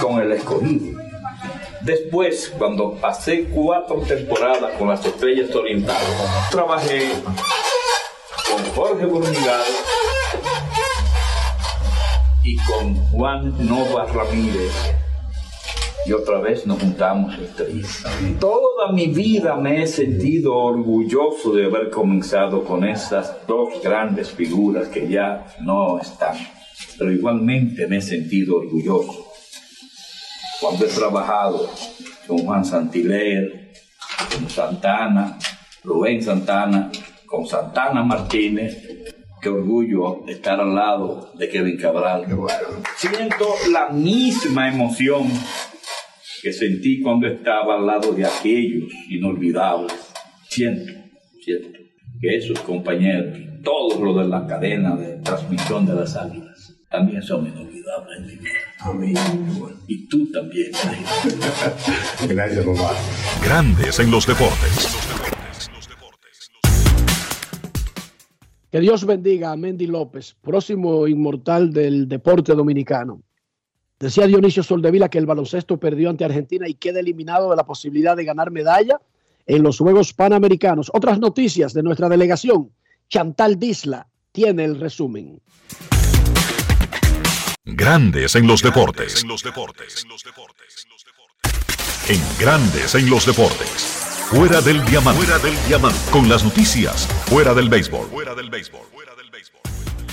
con 0.00 0.20
el 0.22 0.32
escogido. 0.32 0.98
Después, 1.82 2.52
cuando 2.56 2.94
pasé 2.94 3.44
cuatro 3.44 4.00
temporadas 4.00 4.78
con 4.78 4.88
las 4.88 5.04
Estrellas 5.04 5.54
Orientales, 5.54 6.08
trabajé 6.50 7.10
con 8.54 8.62
Jorge 8.74 9.06
Formigal 9.06 9.62
y 12.44 12.56
con 12.56 12.94
Juan 13.10 13.66
Nova 13.66 14.06
Ramírez 14.06 14.72
y 16.06 16.12
otra 16.12 16.38
vez 16.38 16.66
nos 16.66 16.78
juntamos 16.78 17.36
estrellas. 17.38 18.04
Toda 18.38 18.92
mi 18.92 19.06
vida 19.06 19.56
me 19.56 19.82
he 19.82 19.86
sentido 19.86 20.54
orgulloso 20.54 21.52
de 21.54 21.64
haber 21.64 21.90
comenzado 21.90 22.62
con 22.62 22.84
estas 22.84 23.34
dos 23.48 23.82
grandes 23.82 24.30
figuras 24.30 24.88
que 24.88 25.08
ya 25.08 25.46
no 25.60 25.98
están, 25.98 26.36
pero 26.98 27.10
igualmente 27.10 27.88
me 27.88 27.96
he 27.96 28.02
sentido 28.02 28.58
orgulloso 28.58 29.26
cuando 30.60 30.84
he 30.84 30.88
trabajado 30.88 31.68
con 32.28 32.38
Juan 32.38 32.64
Santiler, 32.64 33.72
con 34.32 34.48
Santana, 34.48 35.38
Rubén 35.82 36.22
Santana, 36.22 36.90
con 37.34 37.46
Santana 37.46 38.04
Martínez, 38.04 38.80
qué 39.42 39.48
orgullo 39.48 40.24
estar 40.28 40.60
al 40.60 40.72
lado 40.72 41.32
de 41.36 41.48
Kevin 41.48 41.76
Cabral. 41.76 42.26
Siento 42.96 43.54
la 43.72 43.88
misma 43.88 44.68
emoción 44.68 45.28
que 46.42 46.52
sentí 46.52 47.00
cuando 47.00 47.26
estaba 47.26 47.74
al 47.74 47.86
lado 47.86 48.12
de 48.12 48.24
aquellos 48.24 48.92
inolvidables. 49.10 49.92
Siento, 50.48 50.92
siento 51.42 51.78
que 52.20 52.36
esos 52.36 52.60
compañeros, 52.60 53.36
todos 53.64 54.00
los 54.00 54.16
de 54.16 54.28
la 54.28 54.46
cadena 54.46 54.94
de 54.94 55.16
transmisión 55.16 55.86
de 55.86 55.94
las 55.94 56.14
águilas, 56.14 56.72
también 56.88 57.20
son 57.20 57.48
inolvidables 57.48 58.18
en 58.18 58.26
mi 58.26 58.36
vida. 58.36 58.50
Amén. 58.78 59.14
Y 59.88 60.06
tú 60.06 60.30
también. 60.30 60.70
Gracias, 62.28 62.64
papá. 62.64 62.94
Grandes 63.42 63.98
en 63.98 64.10
los 64.12 64.24
deportes. 64.24 65.33
Que 68.74 68.80
Dios 68.80 69.04
bendiga 69.04 69.52
a 69.52 69.56
Mendy 69.56 69.86
López, 69.86 70.34
próximo 70.42 71.06
inmortal 71.06 71.72
del 71.72 72.08
deporte 72.08 72.54
dominicano. 72.54 73.22
Decía 74.00 74.26
Dionisio 74.26 74.64
Soldevila 74.64 75.08
que 75.08 75.18
el 75.18 75.26
baloncesto 75.26 75.78
perdió 75.78 76.10
ante 76.10 76.24
Argentina 76.24 76.68
y 76.68 76.74
queda 76.74 76.98
eliminado 76.98 77.50
de 77.50 77.54
la 77.54 77.64
posibilidad 77.64 78.16
de 78.16 78.24
ganar 78.24 78.50
medalla 78.50 79.00
en 79.46 79.62
los 79.62 79.78
Juegos 79.78 80.12
Panamericanos. 80.12 80.90
Otras 80.92 81.20
noticias 81.20 81.72
de 81.72 81.84
nuestra 81.84 82.08
delegación. 82.08 82.72
Chantal 83.08 83.60
Disla 83.60 84.08
tiene 84.32 84.64
el 84.64 84.80
resumen. 84.80 85.40
Grandes 87.64 88.34
en 88.34 88.48
los 88.48 88.60
deportes. 88.60 89.24
En 92.08 92.20
Grandes 92.40 92.94
en 92.96 93.08
los 93.08 93.24
deportes. 93.24 94.13
Fuera 94.30 94.60
del 94.62 94.84
diamante. 94.86 95.22
Fuera 95.22 95.38
del 95.38 95.54
diamante. 95.68 95.98
Con 96.10 96.28
las 96.28 96.42
noticias. 96.42 97.06
Fuera 97.26 97.52
del 97.52 97.68
béisbol. 97.68 98.08
Fuera 98.08 98.34
del 98.34 98.48
béisbol. 98.48 98.80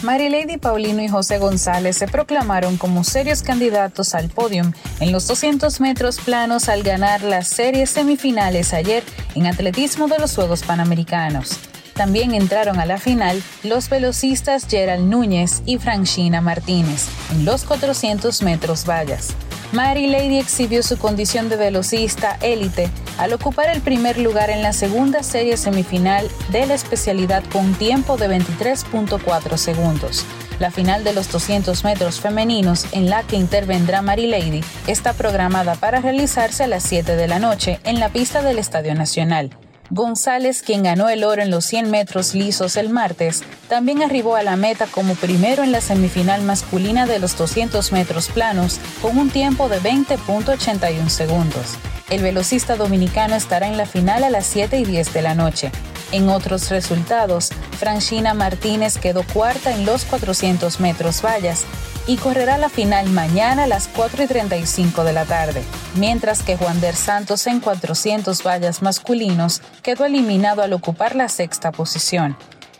Marilady 0.03 0.57
Paulino 0.57 1.01
y 1.01 1.07
José 1.07 1.37
González 1.37 1.95
se 1.95 2.07
proclamaron 2.07 2.77
como 2.77 3.03
serios 3.03 3.41
candidatos 3.41 4.13
al 4.13 4.29
podium 4.29 4.73
en 4.99 5.11
los 5.11 5.27
200 5.27 5.79
metros 5.79 6.19
planos 6.19 6.69
al 6.69 6.83
ganar 6.83 7.21
las 7.21 7.47
series 7.47 7.91
semifinales 7.91 8.73
ayer 8.73 9.03
en 9.35 9.47
atletismo 9.47 10.07
de 10.07 10.19
los 10.19 10.35
Juegos 10.35 10.63
Panamericanos. 10.63 11.59
También 11.93 12.33
entraron 12.33 12.79
a 12.79 12.85
la 12.85 12.97
final 12.97 13.41
los 13.63 13.89
velocistas 13.89 14.67
Gerald 14.67 15.07
Núñez 15.07 15.61
y 15.65 15.77
Franchina 15.77 16.41
Martínez 16.41 17.07
en 17.31 17.45
los 17.45 17.63
400 17.63 18.41
metros 18.41 18.85
vallas. 18.85 19.35
Mary 19.71 20.07
Lady 20.07 20.37
exhibió 20.37 20.83
su 20.83 20.97
condición 20.97 21.47
de 21.47 21.55
velocista 21.55 22.37
élite 22.41 22.89
al 23.17 23.31
ocupar 23.31 23.69
el 23.69 23.81
primer 23.81 24.17
lugar 24.17 24.49
en 24.49 24.61
la 24.61 24.73
segunda 24.73 25.23
serie 25.23 25.55
semifinal 25.55 26.27
de 26.49 26.65
la 26.65 26.73
especialidad 26.73 27.41
con 27.53 27.73
tiempo 27.75 28.17
de 28.17 28.27
23.4 28.27 29.55
segundos. 29.55 30.25
La 30.59 30.71
final 30.71 31.05
de 31.05 31.13
los 31.13 31.31
200 31.31 31.85
metros 31.85 32.19
femeninos, 32.19 32.85
en 32.91 33.09
la 33.09 33.23
que 33.23 33.37
intervendrá 33.37 34.01
Mary 34.01 34.27
Lady, 34.27 34.61
está 34.87 35.13
programada 35.13 35.75
para 35.75 36.01
realizarse 36.01 36.65
a 36.65 36.67
las 36.67 36.83
7 36.83 37.15
de 37.15 37.27
la 37.29 37.39
noche 37.39 37.79
en 37.85 37.99
la 37.99 38.09
pista 38.09 38.41
del 38.41 38.59
Estadio 38.59 38.93
Nacional. 38.93 39.51
González, 39.93 40.61
quien 40.61 40.83
ganó 40.83 41.09
el 41.09 41.25
oro 41.25 41.41
en 41.41 41.51
los 41.51 41.65
100 41.65 41.91
metros 41.91 42.33
lisos 42.33 42.77
el 42.77 42.87
martes, 42.87 43.43
también 43.67 44.01
arribó 44.01 44.37
a 44.37 44.43
la 44.43 44.55
meta 44.55 44.87
como 44.87 45.15
primero 45.15 45.63
en 45.63 45.73
la 45.73 45.81
semifinal 45.81 46.43
masculina 46.43 47.05
de 47.05 47.19
los 47.19 47.37
200 47.37 47.91
metros 47.91 48.29
planos 48.29 48.79
con 49.01 49.17
un 49.17 49.29
tiempo 49.29 49.67
de 49.67 49.81
20.81 49.81 51.09
segundos. 51.09 51.77
El 52.09 52.23
velocista 52.23 52.77
dominicano 52.77 53.35
estará 53.35 53.67
en 53.67 53.75
la 53.75 53.85
final 53.85 54.23
a 54.23 54.29
las 54.29 54.45
7 54.45 54.79
y 54.79 54.85
10 54.85 55.13
de 55.13 55.21
la 55.21 55.35
noche. 55.35 55.71
En 56.11 56.27
otros 56.29 56.69
resultados, 56.69 57.49
Franchina 57.79 58.33
Martínez 58.33 58.97
quedó 58.97 59.23
cuarta 59.23 59.71
en 59.71 59.85
los 59.85 60.03
400 60.03 60.81
metros 60.81 61.21
vallas 61.21 61.65
y 62.05 62.17
correrá 62.17 62.57
la 62.57 62.67
final 62.67 63.09
mañana 63.09 63.63
a 63.63 63.67
las 63.67 63.87
4 63.87 64.23
y 64.23 64.27
35 64.27 65.03
de 65.03 65.13
la 65.13 65.25
tarde, 65.25 65.63
mientras 65.95 66.43
que 66.43 66.57
Juan 66.57 66.81
Der 66.81 66.95
Santos 66.95 67.47
en 67.47 67.61
400 67.61 68.43
vallas 68.43 68.81
masculinos 68.81 69.61
quedó 69.83 70.05
eliminado 70.05 70.61
al 70.63 70.73
ocupar 70.73 71.15
la 71.15 71.29
sexta 71.29 71.71
posición. 71.71 72.35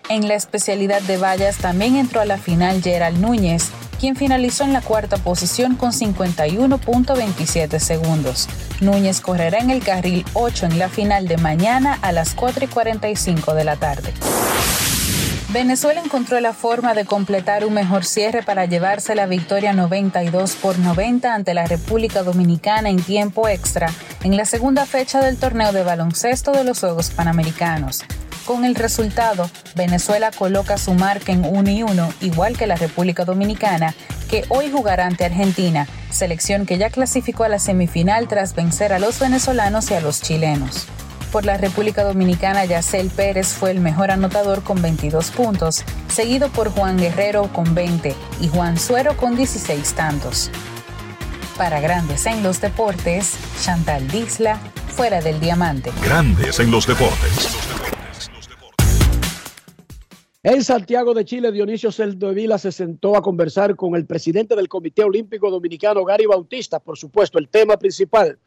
En 0.09 0.27
la 0.27 0.35
especialidad 0.35 1.01
de 1.01 1.17
vallas 1.17 1.57
también 1.57 1.95
entró 1.95 2.21
a 2.21 2.25
la 2.25 2.37
final 2.37 2.81
Gerald 2.81 3.19
Núñez, 3.19 3.69
quien 3.99 4.15
finalizó 4.15 4.63
en 4.63 4.73
la 4.73 4.81
cuarta 4.81 5.17
posición 5.17 5.75
con 5.75 5.91
51.27 5.91 7.79
segundos. 7.79 8.49
Núñez 8.81 9.21
correrá 9.21 9.59
en 9.59 9.69
el 9.69 9.83
carril 9.83 10.25
8 10.33 10.65
en 10.65 10.79
la 10.79 10.89
final 10.89 11.27
de 11.27 11.37
mañana 11.37 11.97
a 12.01 12.11
las 12.11 12.33
4 12.33 12.65
y 12.65 12.67
45 12.67 13.53
de 13.53 13.63
la 13.63 13.75
tarde. 13.75 14.11
Venezuela 15.53 16.01
encontró 16.01 16.39
la 16.39 16.53
forma 16.53 16.93
de 16.93 17.03
completar 17.03 17.65
un 17.65 17.73
mejor 17.73 18.05
cierre 18.05 18.41
para 18.41 18.65
llevarse 18.65 19.15
la 19.15 19.25
victoria 19.25 19.73
92 19.73 20.55
por 20.55 20.79
90 20.79 21.33
ante 21.33 21.53
la 21.53 21.65
República 21.65 22.23
Dominicana 22.23 22.89
en 22.89 23.01
tiempo 23.03 23.49
extra 23.49 23.91
en 24.23 24.37
la 24.37 24.45
segunda 24.45 24.85
fecha 24.85 25.19
del 25.21 25.37
torneo 25.37 25.73
de 25.73 25.83
baloncesto 25.83 26.53
de 26.53 26.63
los 26.63 26.79
Juegos 26.79 27.09
Panamericanos. 27.09 28.05
Con 28.51 28.65
el 28.65 28.75
resultado, 28.75 29.49
Venezuela 29.75 30.29
coloca 30.29 30.77
su 30.77 30.93
marca 30.93 31.31
en 31.31 31.45
1 31.45 31.69
y 31.69 31.83
1, 31.83 32.13
igual 32.19 32.57
que 32.57 32.67
la 32.67 32.75
República 32.75 33.23
Dominicana, 33.23 33.95
que 34.29 34.43
hoy 34.49 34.69
jugará 34.69 35.05
ante 35.05 35.23
Argentina, 35.23 35.87
selección 36.09 36.65
que 36.65 36.77
ya 36.77 36.89
clasificó 36.89 37.45
a 37.45 37.47
la 37.47 37.59
semifinal 37.59 38.27
tras 38.27 38.53
vencer 38.53 38.91
a 38.91 38.99
los 38.99 39.19
venezolanos 39.19 39.89
y 39.89 39.93
a 39.93 40.01
los 40.01 40.21
chilenos. 40.21 40.85
Por 41.31 41.45
la 41.45 41.55
República 41.55 42.03
Dominicana, 42.03 42.65
Yacel 42.65 43.09
Pérez 43.09 43.47
fue 43.47 43.71
el 43.71 43.79
mejor 43.79 44.11
anotador 44.11 44.63
con 44.63 44.81
22 44.81 45.31
puntos, 45.31 45.85
seguido 46.13 46.49
por 46.49 46.71
Juan 46.71 46.97
Guerrero 46.97 47.43
con 47.53 47.73
20 47.73 48.13
y 48.41 48.49
Juan 48.49 48.77
Suero 48.77 49.15
con 49.15 49.37
16 49.37 49.93
tantos. 49.93 50.51
Para 51.57 51.79
Grandes 51.79 52.25
en 52.25 52.43
los 52.43 52.59
Deportes, 52.59 53.31
Chantal 53.63 54.09
Disla, 54.09 54.59
fuera 54.93 55.21
del 55.21 55.39
diamante. 55.39 55.93
Grandes 56.03 56.59
en 56.59 56.69
los 56.69 56.85
Deportes. 56.85 57.71
En 60.43 60.63
Santiago 60.63 61.13
de 61.13 61.23
Chile, 61.23 61.51
Dionisio 61.51 61.91
Vila 62.33 62.57
se 62.57 62.71
sentó 62.71 63.15
a 63.15 63.21
conversar 63.21 63.75
con 63.75 63.95
el 63.95 64.07
presidente 64.07 64.55
del 64.55 64.67
Comité 64.67 65.03
Olímpico 65.03 65.51
Dominicano, 65.51 66.03
Gary 66.03 66.25
Bautista. 66.25 66.79
Por 66.79 66.97
supuesto, 66.97 67.37
el 67.37 67.47
tema 67.47 67.77
principal, 67.77 68.39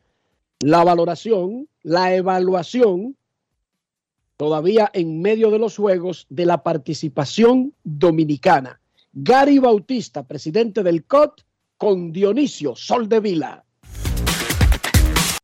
la 0.59 0.83
valoración, 0.83 1.69
la 1.85 2.13
evaluación, 2.13 3.17
todavía 4.37 4.91
en 4.93 5.23
medio 5.23 5.53
de 5.53 5.61
los 5.61 5.77
Juegos, 5.77 6.27
de 6.31 6.47
la 6.47 6.65
participación 6.65 7.73
dominicana. 7.85 8.81
Gary 9.13 9.61
Bautista, 9.61 10.27
presidente 10.27 10.83
del 10.83 11.05
COT, 11.05 11.43
con 11.77 12.11
Dionisio 12.11 12.75
Soldevila. 12.75 13.65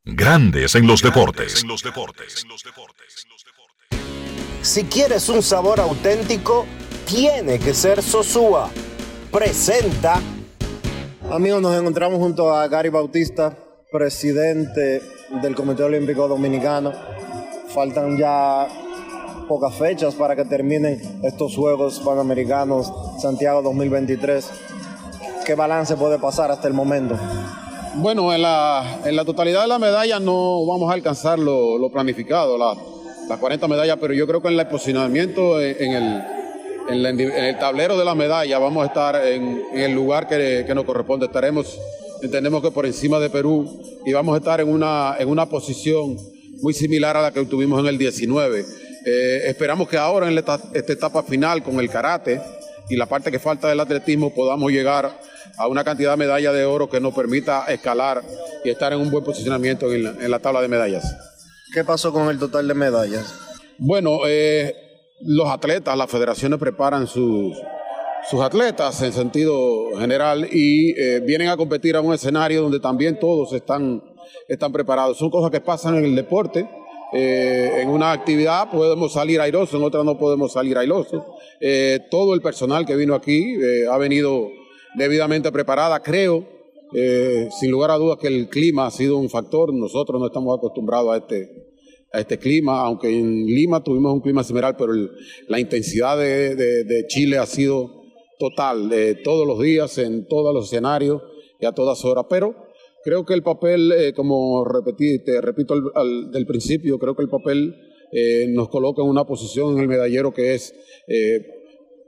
Grandes 0.02 0.74
en 0.74 0.88
los 0.88 1.00
deportes. 1.00 1.64
Si 4.62 4.84
quieres 4.84 5.30
un 5.30 5.42
sabor 5.42 5.80
auténtico, 5.80 6.66
tiene 7.06 7.58
que 7.58 7.72
ser 7.72 8.02
Sosúa. 8.02 8.68
Presenta. 9.32 10.20
Amigos, 11.30 11.62
nos 11.62 11.74
encontramos 11.80 12.18
junto 12.18 12.52
a 12.52 12.68
Gary 12.68 12.90
Bautista, 12.90 13.56
presidente 13.90 15.00
del 15.40 15.54
Comité 15.54 15.82
Olímpico 15.82 16.28
Dominicano. 16.28 16.92
Faltan 17.68 18.18
ya 18.18 18.68
pocas 19.48 19.74
fechas 19.76 20.14
para 20.14 20.36
que 20.36 20.44
terminen 20.44 21.00
estos 21.22 21.56
Juegos 21.56 21.98
Panamericanos 22.00 22.92
Santiago 23.18 23.62
2023. 23.62 24.46
¿Qué 25.46 25.54
balance 25.54 25.96
puede 25.96 26.18
pasar 26.18 26.50
hasta 26.50 26.68
el 26.68 26.74
momento? 26.74 27.16
Bueno, 27.94 28.32
en 28.34 28.42
la, 28.42 29.00
en 29.06 29.16
la 29.16 29.24
totalidad 29.24 29.62
de 29.62 29.68
la 29.68 29.78
medalla 29.78 30.20
no 30.20 30.66
vamos 30.66 30.90
a 30.90 30.94
alcanzar 30.94 31.38
lo, 31.38 31.78
lo 31.78 31.90
planificado, 31.90 32.58
la, 32.58 32.76
las 33.30 33.38
40 33.38 33.66
medallas, 33.68 33.96
pero 34.00 34.12
yo 34.12 34.26
creo 34.26 34.42
que 34.42 34.48
en 34.48 34.58
el 34.58 34.66
posicionamiento 34.66 35.60
en, 35.60 35.92
el, 35.92 37.06
en, 37.06 37.20
el, 37.20 37.58
tablero 37.58 37.96
de 37.96 38.04
la 38.04 38.14
medalla 38.14 38.58
vamos 38.58 38.82
a 38.82 38.86
estar 38.86 39.26
en, 39.26 39.62
el 39.72 39.94
lugar 39.94 40.28
que, 40.28 40.64
que 40.66 40.74
nos 40.74 40.84
corresponde. 40.84 41.26
Estaremos 41.26 41.78
entendemos 42.22 42.62
que 42.62 42.70
por 42.70 42.86
encima 42.86 43.18
de 43.18 43.30
Perú 43.30 43.82
y 44.04 44.12
vamos 44.12 44.34
a 44.34 44.38
estar 44.38 44.60
en 44.60 44.68
una, 44.68 45.16
en 45.18 45.28
una 45.28 45.46
posición 45.46 46.16
muy 46.60 46.74
similar 46.74 47.16
a 47.16 47.22
la 47.22 47.32
que 47.32 47.44
tuvimos 47.44 47.80
en 47.80 47.86
el 47.86 47.98
19. 47.98 48.64
Eh, 49.06 49.42
esperamos 49.46 49.88
que 49.88 49.96
ahora 49.96 50.28
en 50.28 50.36
esta, 50.36 50.60
etapa 50.74 51.22
final 51.22 51.62
con 51.62 51.80
el 51.80 51.88
karate 51.88 52.40
y 52.88 52.96
la 52.96 53.06
parte 53.06 53.30
que 53.30 53.38
falta 53.38 53.68
del 53.68 53.80
atletismo 53.80 54.34
podamos 54.34 54.70
llegar 54.70 55.20
a 55.56 55.66
una 55.68 55.84
cantidad 55.84 56.12
de 56.12 56.16
medallas 56.16 56.54
de 56.54 56.64
oro 56.64 56.90
que 56.90 57.00
nos 57.00 57.14
permita 57.14 57.64
escalar 57.68 58.22
y 58.64 58.70
estar 58.70 58.92
en 58.92 59.00
un 59.00 59.10
buen 59.10 59.24
posicionamiento 59.24 59.92
en 59.92 60.04
la, 60.04 60.10
en 60.10 60.30
la 60.30 60.38
tabla 60.38 60.60
de 60.60 60.68
medallas. 60.68 61.04
¿Qué 61.72 61.84
pasó 61.84 62.12
con 62.12 62.28
el 62.28 62.38
total 62.38 62.66
de 62.66 62.74
medallas? 62.74 63.32
Bueno, 63.78 64.20
eh, 64.26 64.74
los 65.20 65.48
atletas, 65.48 65.96
las 65.96 66.10
federaciones 66.10 66.58
preparan 66.58 67.06
sus, 67.06 67.56
sus 68.28 68.40
atletas 68.40 69.00
en 69.02 69.12
sentido 69.12 69.96
general 69.96 70.48
y 70.50 71.00
eh, 71.00 71.20
vienen 71.20 71.48
a 71.48 71.56
competir 71.56 71.94
a 71.94 72.00
un 72.00 72.12
escenario 72.12 72.62
donde 72.62 72.80
también 72.80 73.20
todos 73.20 73.52
están, 73.52 74.02
están 74.48 74.72
preparados. 74.72 75.16
Son 75.16 75.30
cosas 75.30 75.52
que 75.52 75.60
pasan 75.60 75.96
en 75.96 76.06
el 76.06 76.16
deporte. 76.16 76.68
Eh, 77.12 77.78
en 77.80 77.88
una 77.88 78.10
actividad 78.10 78.68
podemos 78.70 79.12
salir 79.12 79.40
airosos, 79.40 79.78
en 79.78 79.84
otra 79.84 80.02
no 80.02 80.18
podemos 80.18 80.52
salir 80.52 80.76
airosos. 80.76 81.22
Todo 82.10 82.34
el 82.34 82.42
personal 82.42 82.84
que 82.84 82.96
vino 82.96 83.14
aquí 83.14 83.54
ha 83.88 83.96
venido 83.96 84.48
debidamente 84.96 85.52
preparada. 85.52 86.00
Creo 86.00 86.59
Eh, 86.92 87.48
sin 87.60 87.70
lugar 87.70 87.90
a 87.90 87.96
dudas 87.98 88.18
que 88.18 88.26
el 88.28 88.48
clima 88.48 88.86
ha 88.86 88.90
sido 88.90 89.16
un 89.16 89.28
factor. 89.30 89.72
Nosotros 89.72 90.20
no 90.20 90.26
estamos 90.26 90.56
acostumbrados 90.58 91.12
a 91.12 91.16
este, 91.18 91.48
a 92.12 92.20
este 92.20 92.38
clima, 92.38 92.80
aunque 92.80 93.08
en 93.16 93.46
Lima 93.46 93.82
tuvimos 93.84 94.12
un 94.12 94.20
clima 94.20 94.42
similar, 94.42 94.76
pero 94.76 94.92
el- 94.92 95.10
la 95.48 95.60
intensidad 95.60 96.18
de, 96.18 96.54
de- 96.56 97.06
Chile 97.06 97.38
ha 97.38 97.46
sido 97.46 97.90
total, 98.38 98.88
de 98.88 99.14
todos 99.16 99.46
los 99.46 99.60
días, 99.60 99.98
en 99.98 100.26
todos 100.26 100.52
los 100.54 100.64
escenarios 100.66 101.22
y 101.60 101.66
a 101.66 101.72
todas 101.72 102.04
horas. 102.04 102.24
Pero 102.28 102.54
creo 103.04 103.24
que 103.24 103.34
el 103.34 103.42
papel, 103.42 103.92
eh, 103.92 104.12
como 104.12 104.64
repetí, 104.64 105.22
te 105.24 105.40
repito 105.40 105.74
al, 105.94 106.30
del 106.32 106.46
principio, 106.46 106.98
creo 106.98 107.14
que 107.14 107.22
el 107.22 107.28
papel 107.28 107.74
eh, 108.12 108.46
nos 108.48 108.68
coloca 108.68 109.02
en 109.02 109.08
una 109.08 109.24
posición 109.24 109.74
en 109.74 109.80
el 109.80 109.88
medallero 109.88 110.32
que 110.32 110.54
es 110.54 110.74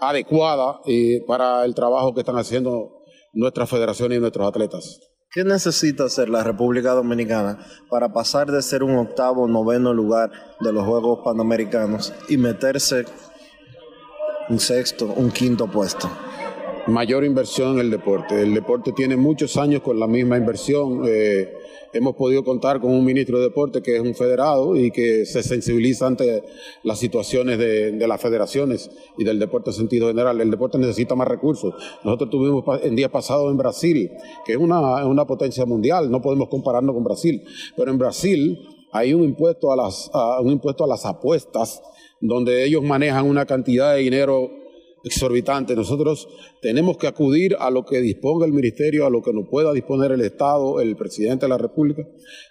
adecuada 0.00 0.80
para 1.26 1.64
el 1.64 1.74
trabajo 1.74 2.12
que 2.14 2.20
están 2.20 2.36
haciendo 2.36 3.01
nuestras 3.32 3.68
federaciones 3.68 4.18
y 4.18 4.20
nuestros 4.20 4.48
atletas. 4.48 5.00
¿Qué 5.30 5.44
necesita 5.44 6.04
hacer 6.04 6.28
la 6.28 6.44
República 6.44 6.92
Dominicana 6.92 7.58
para 7.88 8.12
pasar 8.12 8.50
de 8.50 8.60
ser 8.60 8.82
un 8.82 8.96
octavo 8.96 9.48
noveno 9.48 9.94
lugar 9.94 10.30
de 10.60 10.72
los 10.72 10.84
Juegos 10.84 11.20
Panamericanos 11.24 12.12
y 12.28 12.36
meterse 12.36 13.06
un 14.50 14.60
sexto, 14.60 15.06
un 15.06 15.30
quinto 15.30 15.66
puesto? 15.68 16.10
mayor 16.86 17.24
inversión 17.24 17.74
en 17.74 17.80
el 17.80 17.90
deporte. 17.90 18.42
El 18.42 18.54
deporte 18.54 18.92
tiene 18.92 19.16
muchos 19.16 19.56
años 19.56 19.82
con 19.82 19.98
la 19.98 20.06
misma 20.06 20.36
inversión. 20.36 21.02
Eh, 21.06 21.52
hemos 21.92 22.14
podido 22.16 22.42
contar 22.44 22.80
con 22.80 22.90
un 22.90 23.04
ministro 23.04 23.38
de 23.38 23.44
deporte 23.44 23.82
que 23.82 23.96
es 23.96 24.00
un 24.02 24.14
federado 24.14 24.76
y 24.76 24.90
que 24.90 25.26
se 25.26 25.42
sensibiliza 25.42 26.06
ante 26.06 26.42
las 26.82 26.98
situaciones 26.98 27.58
de, 27.58 27.92
las 28.06 28.20
federaciones 28.20 28.90
y 29.18 29.24
del 29.24 29.38
deporte 29.38 29.70
en 29.70 29.76
sentido 29.76 30.08
general. 30.08 30.40
El 30.40 30.50
deporte 30.50 30.78
necesita 30.78 31.14
más 31.14 31.28
recursos. 31.28 31.74
Nosotros 32.04 32.30
tuvimos 32.30 32.64
pa- 32.64 32.78
en 32.82 32.96
días 32.96 33.10
pasados 33.10 33.50
en 33.50 33.56
Brasil, 33.56 34.10
que 34.44 34.52
es 34.52 34.58
una, 34.58 35.00
es 35.00 35.06
una 35.06 35.26
potencia 35.26 35.64
mundial, 35.66 36.10
no 36.10 36.22
podemos 36.22 36.48
compararnos 36.48 36.94
con 36.94 37.04
Brasil, 37.04 37.42
pero 37.76 37.90
en 37.90 37.98
Brasil 37.98 38.58
hay 38.92 39.14
un 39.14 39.22
impuesto 39.24 39.72
a 39.72 39.76
las, 39.76 40.10
a- 40.12 40.40
un 40.40 40.50
impuesto 40.50 40.84
a 40.84 40.86
las 40.86 41.04
apuestas 41.06 41.82
donde 42.20 42.64
ellos 42.64 42.82
manejan 42.82 43.26
una 43.26 43.46
cantidad 43.46 43.94
de 43.94 44.00
dinero 44.00 44.50
exorbitante. 45.04 45.74
Nosotros 45.74 46.28
tenemos 46.60 46.96
que 46.96 47.06
acudir 47.06 47.56
a 47.58 47.70
lo 47.70 47.84
que 47.84 48.00
disponga 48.00 48.46
el 48.46 48.52
ministerio, 48.52 49.06
a 49.06 49.10
lo 49.10 49.22
que 49.22 49.32
nos 49.32 49.48
pueda 49.48 49.72
disponer 49.72 50.12
el 50.12 50.20
Estado, 50.20 50.80
el 50.80 50.96
presidente 50.96 51.46
de 51.46 51.50
la 51.50 51.58
República, 51.58 52.06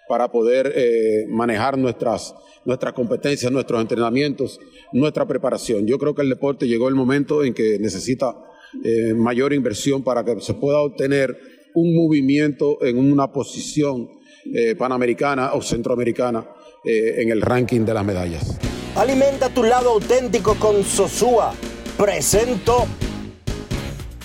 para 0.08 0.30
poder 0.30 0.72
eh, 0.74 1.26
manejar 1.28 1.78
nuestras, 1.78 2.34
nuestras 2.64 2.92
competencias, 2.92 3.50
nuestros 3.50 3.80
entrenamientos, 3.80 4.60
nuestra 4.92 5.26
preparación. 5.26 5.86
Yo 5.86 5.98
creo 5.98 6.14
que 6.14 6.22
el 6.22 6.28
deporte 6.28 6.66
llegó 6.66 6.88
el 6.88 6.94
momento 6.94 7.44
en 7.44 7.54
que 7.54 7.78
necesita 7.78 8.36
eh, 8.84 9.14
mayor 9.14 9.52
inversión 9.52 10.02
para 10.02 10.24
que 10.24 10.40
se 10.40 10.54
pueda 10.54 10.80
obtener 10.80 11.36
un 11.74 11.94
movimiento 11.94 12.82
en 12.84 12.98
una 12.98 13.32
posición 13.32 14.08
eh, 14.52 14.74
panamericana 14.76 15.52
o 15.54 15.62
centroamericana 15.62 16.46
en 16.84 17.30
el 17.30 17.40
ranking 17.40 17.84
de 17.84 17.94
las 17.94 18.04
medallas. 18.04 18.58
Alimenta 18.96 19.48
tu 19.48 19.62
lado 19.62 19.90
auténtico 19.90 20.56
con 20.56 20.82
Sosúa. 20.82 21.54
Presento. 21.96 22.86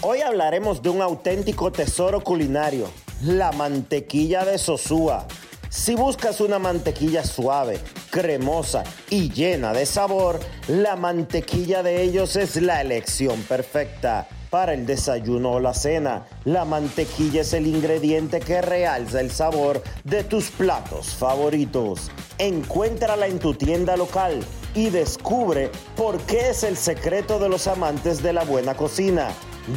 Hoy 0.02 0.22
hablaremos 0.22 0.82
de 0.82 0.90
un 0.90 1.02
auténtico 1.02 1.72
tesoro 1.72 2.24
culinario, 2.24 2.90
la 3.22 3.52
mantequilla 3.52 4.46
de 4.46 4.58
Sosúa. 4.58 5.28
Si 5.70 5.94
buscas 5.94 6.40
una 6.40 6.60
mantequilla 6.60 7.24
suave, 7.24 7.80
cremosa 8.10 8.84
y 9.10 9.30
llena 9.30 9.74
de 9.74 9.86
sabor, 9.86 10.40
la 10.70 10.96
mantequilla 10.96 11.84
de 11.84 12.04
ellos 12.04 12.38
es 12.38 12.56
la 12.56 12.80
elección 12.82 13.42
perfecta. 13.44 14.28
Para 14.50 14.74
el 14.74 14.86
desayuno 14.86 15.52
o 15.52 15.60
la 15.60 15.74
cena, 15.74 16.26
la 16.46 16.64
mantequilla 16.64 17.42
es 17.42 17.52
el 17.52 17.68
ingrediente 17.68 18.40
que 18.40 18.62
realza 18.62 19.20
el 19.20 19.30
sabor 19.30 19.84
de 20.06 20.24
tus 20.24 20.52
platos 20.52 21.16
favoritos. 21.16 22.12
Encuéntrala 22.38 23.28
en 23.28 23.40
tu 23.40 23.54
tienda 23.56 23.98
local 23.98 24.40
y 24.74 24.90
descubre 24.90 25.70
por 25.98 26.22
qué 26.22 26.52
es 26.52 26.64
el 26.64 26.78
secreto 26.78 27.40
de 27.40 27.50
los 27.50 27.68
amantes 27.68 28.24
de 28.24 28.32
la 28.32 28.46
buena 28.46 28.76
cocina. 28.76 29.30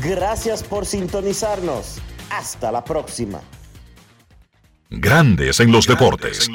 Gracias 0.02 0.62
por 0.62 0.87
sintonizarnos. 0.87 1.98
Hasta 2.30 2.70
la 2.70 2.85
próxima. 2.85 3.40
Grandes 4.88 5.59
en 5.59 5.72
los 5.72 5.87
deportes. 5.87 6.48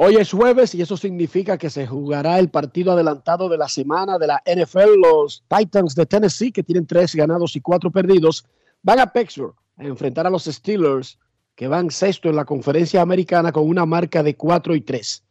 Hoy 0.00 0.14
es 0.14 0.30
jueves 0.30 0.76
y 0.76 0.80
eso 0.80 0.96
significa 0.96 1.58
que 1.58 1.70
se 1.70 1.84
jugará 1.84 2.38
el 2.38 2.50
partido 2.50 2.92
adelantado 2.92 3.48
de 3.48 3.58
la 3.58 3.68
semana 3.68 4.16
de 4.16 4.28
la 4.28 4.40
NFL. 4.46 4.94
Los 4.96 5.42
Titans 5.48 5.96
de 5.96 6.06
Tennessee, 6.06 6.52
que 6.52 6.62
tienen 6.62 6.86
tres 6.86 7.16
ganados 7.16 7.56
y 7.56 7.60
cuatro 7.60 7.90
perdidos, 7.90 8.46
van 8.80 9.00
a 9.00 9.12
Pittsburgh 9.12 9.56
a 9.76 9.82
enfrentar 9.82 10.24
a 10.24 10.30
los 10.30 10.44
Steelers, 10.44 11.18
que 11.56 11.66
van 11.66 11.90
sexto 11.90 12.28
en 12.28 12.36
la 12.36 12.44
conferencia 12.44 13.02
americana 13.02 13.50
con 13.50 13.68
una 13.68 13.86
marca 13.86 14.22
de 14.22 14.36
4 14.36 14.76
y 14.76 14.82
3. 14.82 15.24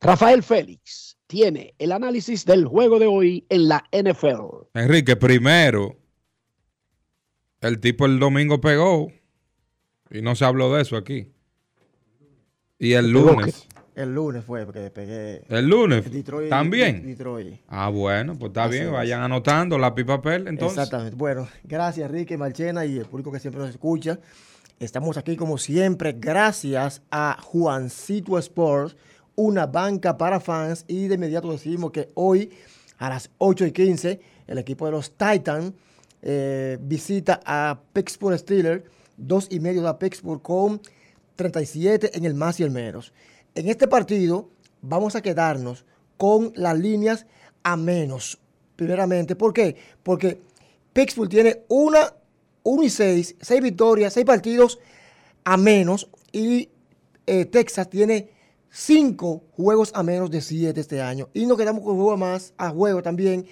Rafael 0.00 0.42
Félix 0.42 1.16
tiene 1.28 1.76
el 1.78 1.92
análisis 1.92 2.44
del 2.44 2.64
juego 2.64 2.98
de 2.98 3.06
hoy 3.06 3.46
en 3.48 3.68
la 3.68 3.84
NFL. 3.92 4.66
Enrique, 4.74 5.14
primero, 5.14 5.96
el 7.60 7.78
tipo 7.78 8.04
el 8.04 8.18
domingo 8.18 8.60
pegó 8.60 9.12
y 10.10 10.22
no 10.22 10.34
se 10.34 10.44
habló 10.44 10.74
de 10.74 10.82
eso 10.82 10.96
aquí. 10.96 11.30
Y 12.80 12.94
el 12.94 13.12
lunes. 13.12 13.67
El 13.98 14.14
lunes 14.14 14.44
fue 14.44 14.64
porque 14.64 14.90
pegué. 14.90 15.42
¿El 15.48 15.66
lunes? 15.66 16.08
Detroit, 16.08 16.48
¿También? 16.48 17.04
Detroit. 17.04 17.60
Ah, 17.66 17.88
bueno, 17.88 18.38
pues 18.38 18.50
está 18.50 18.64
Así 18.64 18.74
bien, 18.74 18.86
es. 18.86 18.92
vayan 18.92 19.22
anotando 19.22 19.76
lápiz 19.76 20.04
papel 20.04 20.46
entonces. 20.46 20.78
Exactamente. 20.78 21.16
Bueno, 21.16 21.48
gracias 21.64 22.08
Enrique 22.08 22.38
Marchena 22.38 22.84
y 22.86 22.96
el 22.96 23.06
público 23.06 23.32
que 23.32 23.40
siempre 23.40 23.60
nos 23.60 23.70
escucha. 23.70 24.20
Estamos 24.78 25.16
aquí 25.16 25.34
como 25.34 25.58
siempre 25.58 26.12
gracias 26.16 27.02
a 27.10 27.38
Juancito 27.42 28.38
Sports, 28.38 28.96
una 29.34 29.66
banca 29.66 30.16
para 30.16 30.38
fans 30.38 30.84
y 30.86 31.08
de 31.08 31.16
inmediato 31.16 31.50
decimos 31.50 31.90
que 31.90 32.08
hoy 32.14 32.52
a 32.98 33.08
las 33.08 33.30
8 33.38 33.66
y 33.66 33.72
15 33.72 34.20
el 34.46 34.58
equipo 34.58 34.86
de 34.86 34.92
los 34.92 35.10
Titans 35.10 35.72
eh, 36.22 36.78
visita 36.80 37.40
a 37.44 37.80
Pittsburgh 37.92 38.38
Steelers, 38.38 38.84
dos 39.16 39.48
y 39.50 39.58
medio 39.58 39.82
de 39.82 39.92
Pittsburgh 39.94 40.40
con 40.40 40.80
37 41.34 42.16
en 42.16 42.24
el 42.24 42.34
más 42.34 42.60
y 42.60 42.62
el 42.62 42.70
menos. 42.70 43.12
En 43.54 43.68
este 43.68 43.88
partido 43.88 44.48
vamos 44.82 45.16
a 45.16 45.22
quedarnos 45.22 45.84
con 46.16 46.52
las 46.54 46.78
líneas 46.78 47.26
a 47.62 47.76
menos, 47.76 48.38
primeramente. 48.76 49.36
¿Por 49.36 49.52
qué? 49.52 49.76
Porque 50.02 50.40
Pittsburgh 50.92 51.28
tiene 51.28 51.62
una, 51.68 52.14
1 52.62 52.82
y 52.82 52.90
6, 52.90 53.36
6 53.40 53.62
victorias, 53.62 54.12
6 54.12 54.26
partidos 54.26 54.78
a 55.44 55.56
menos 55.56 56.08
y 56.32 56.68
eh, 57.26 57.46
Texas 57.46 57.88
tiene 57.88 58.30
5 58.70 59.44
juegos 59.52 59.92
a 59.94 60.02
menos 60.02 60.30
de 60.30 60.40
7 60.40 60.78
este 60.80 61.00
año. 61.00 61.28
Y 61.34 61.46
nos 61.46 61.56
quedamos 61.56 61.82
con 61.82 61.96
juego 61.96 62.16
más 62.16 62.52
a 62.58 62.70
juego 62.70 63.02
también 63.02 63.46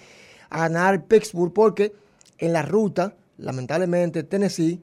a 0.51 0.61
ganar 0.61 1.07
Pittsburgh 1.07 1.53
porque 1.53 1.93
en 2.39 2.53
la 2.53 2.63
ruta, 2.63 3.15
lamentablemente, 3.39 4.23
Tennessee 4.23 4.83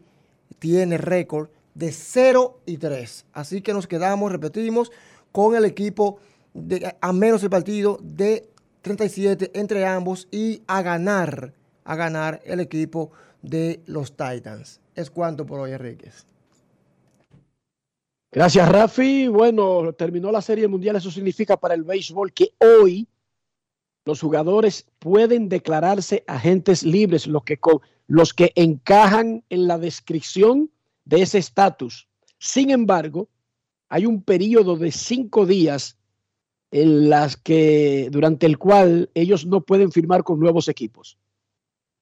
tiene 0.60 0.98
récord 0.98 1.50
de 1.74 1.92
0 1.92 2.60
y 2.66 2.78
3. 2.78 3.26
Así 3.34 3.62
que 3.62 3.74
nos 3.74 3.88
quedamos, 3.88 4.32
repetimos, 4.32 4.92
con 5.32 5.56
el 5.56 5.66
equipo 5.66 6.20
de, 6.54 6.96
a 7.02 7.14
menos 7.14 7.44
el 7.44 7.50
partido 7.50 7.98
de 8.02 8.50
37 8.82 9.52
entre 9.54 9.86
ambos 9.86 10.28
y 10.32 10.62
a 10.68 10.82
ganar, 10.82 11.54
a 11.84 11.96
ganar 11.96 12.42
el 12.46 12.60
equipo 12.60 13.12
de 13.42 13.82
los 13.86 14.12
Titans. 14.12 14.80
Es 14.96 15.10
cuanto 15.10 15.46
por 15.46 15.60
hoy, 15.60 15.72
Enríquez. 15.72 16.26
Gracias, 18.32 18.68
Rafi. 18.68 19.28
Bueno, 19.28 19.94
terminó 19.94 20.32
la 20.32 20.42
Serie 20.42 20.68
Mundial. 20.68 20.96
Eso 20.96 21.12
significa 21.12 21.56
para 21.58 21.76
el 21.76 21.84
béisbol 21.84 22.34
que 22.34 22.50
hoy 22.60 23.08
los 24.06 24.20
jugadores 24.20 24.86
pueden 25.00 25.50
declararse 25.50 26.24
agentes 26.28 26.84
libres, 26.84 27.28
los 27.28 27.44
que, 27.44 27.60
los 28.08 28.34
que 28.34 28.52
encajan 28.56 29.44
en 29.50 29.68
la 29.68 29.78
descripción 29.78 30.70
de 31.06 31.22
ese 31.22 31.38
estatus. 31.38 32.08
Sin 32.40 32.70
embargo, 32.70 33.30
hay 33.90 34.06
un 34.06 34.22
periodo 34.24 34.76
de 34.76 34.92
cinco 34.92 35.46
días 35.46 35.98
en 36.72 37.10
las 37.10 37.38
que, 37.38 38.10
durante 38.12 38.46
el 38.46 38.58
cual 38.58 39.10
ellos 39.14 39.46
no 39.46 39.62
pueden 39.62 39.92
firmar 39.92 40.24
con 40.24 40.40
nuevos 40.40 40.68
equipos. 40.68 41.18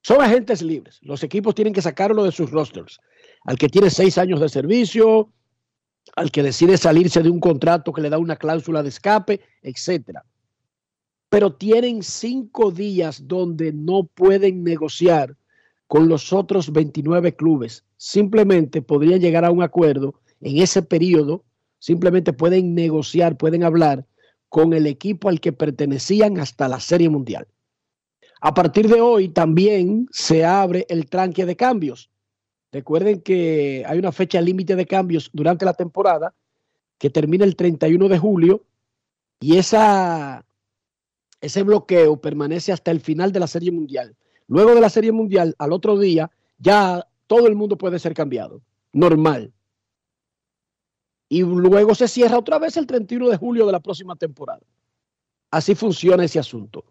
Son 0.02 0.22
agentes 0.22 0.62
libres. 0.62 1.00
Los 1.02 1.24
equipos 1.24 1.54
tienen 1.54 1.74
que 1.74 1.82
sacarlo 1.82 2.24
de 2.24 2.32
sus 2.32 2.50
rosters. 2.50 3.00
Al 3.44 3.58
que 3.58 3.70
tiene 3.70 3.90
seis 3.90 4.18
años 4.18 4.40
de 4.40 4.50
servicio, 4.50 5.32
al 6.16 6.32
que 6.32 6.44
decide 6.44 6.78
salirse 6.78 7.22
de 7.22 7.30
un 7.30 7.40
contrato 7.40 7.94
que 7.94 8.02
le 8.02 8.10
da 8.10 8.18
una 8.18 8.36
cláusula 8.36 8.82
de 8.82 8.90
escape, 8.90 9.42
etcétera. 9.62 10.26
Pero 11.30 11.54
tienen 11.54 12.04
cinco 12.04 12.72
días 12.72 13.28
donde 13.28 13.72
no 13.74 14.04
pueden 14.04 14.64
negociar 14.64 15.38
con 15.91 16.08
los 16.08 16.32
otros 16.32 16.71
29 16.71 17.36
clubes. 17.36 17.84
Simplemente 17.97 18.82
podrían 18.82 19.19
llegar 19.19 19.43
a 19.43 19.51
un 19.51 19.62
acuerdo 19.62 20.15
en 20.39 20.60
ese 20.60 20.82
periodo. 20.82 21.43
Simplemente 21.80 22.32
pueden 22.32 22.73
negociar, 22.73 23.36
pueden 23.36 23.65
hablar 23.65 24.06
con 24.47 24.71
el 24.71 24.88
equipo 24.88 25.27
al 25.27 25.41
que 25.41 25.51
pertenecían 25.51 26.39
hasta 26.39 26.69
la 26.69 26.80
Serie 26.80 27.10
Mundial. 27.10 27.45
A 28.39 28.54
partir 28.54 28.88
de 28.88 29.01
hoy 29.01 29.27
también 29.27 30.08
se 30.12 30.45
abre 30.45 30.86
el 30.88 31.08
tranque 31.08 31.45
de 31.45 31.58
cambios. 31.58 32.10
Recuerden 32.71 33.19
que 33.19 33.84
hay 33.86 33.99
una 33.99 34.13
fecha 34.13 34.39
límite 34.39 34.77
de 34.77 34.86
cambios 34.86 35.30
durante 35.34 35.65
la 35.65 35.73
temporada 35.73 36.34
que 36.99 37.10
termina 37.10 37.43
el 37.43 37.58
31 37.58 38.08
de 38.08 38.17
julio 38.17 38.63
y 39.41 39.58
ese 39.58 40.43
bloqueo 41.65 42.21
permanece 42.21 42.71
hasta 42.71 42.91
el 42.91 43.01
final 43.01 43.34
de 43.34 43.41
la 43.41 43.47
Serie 43.47 43.73
Mundial. 43.73 44.15
Luego 44.52 44.76
de 44.76 44.82
la 44.82 44.90
Serie 44.90 45.14
Mundial, 45.14 45.56
al 45.60 45.72
otro 45.72 45.98
día, 45.98 46.30
ya 46.58 47.08
todo 47.26 47.48
el 47.48 47.56
mundo 47.56 47.78
puede 47.78 48.00
ser 48.00 48.14
cambiado. 48.14 48.62
Normal. 48.92 49.54
Y 51.30 51.42
luego 51.42 51.96
se 51.96 52.10
cierra 52.10 52.38
otra 52.38 52.60
vez 52.60 52.76
el 52.76 52.86
31 52.86 53.30
de 53.30 53.38
julio 53.38 53.66
de 53.66 53.72
la 53.72 53.80
próxima 53.80 54.18
temporada. 54.18 54.60
Así 55.52 55.74
funciona 55.74 56.26
ese 56.26 56.38
asunto. 56.38 56.84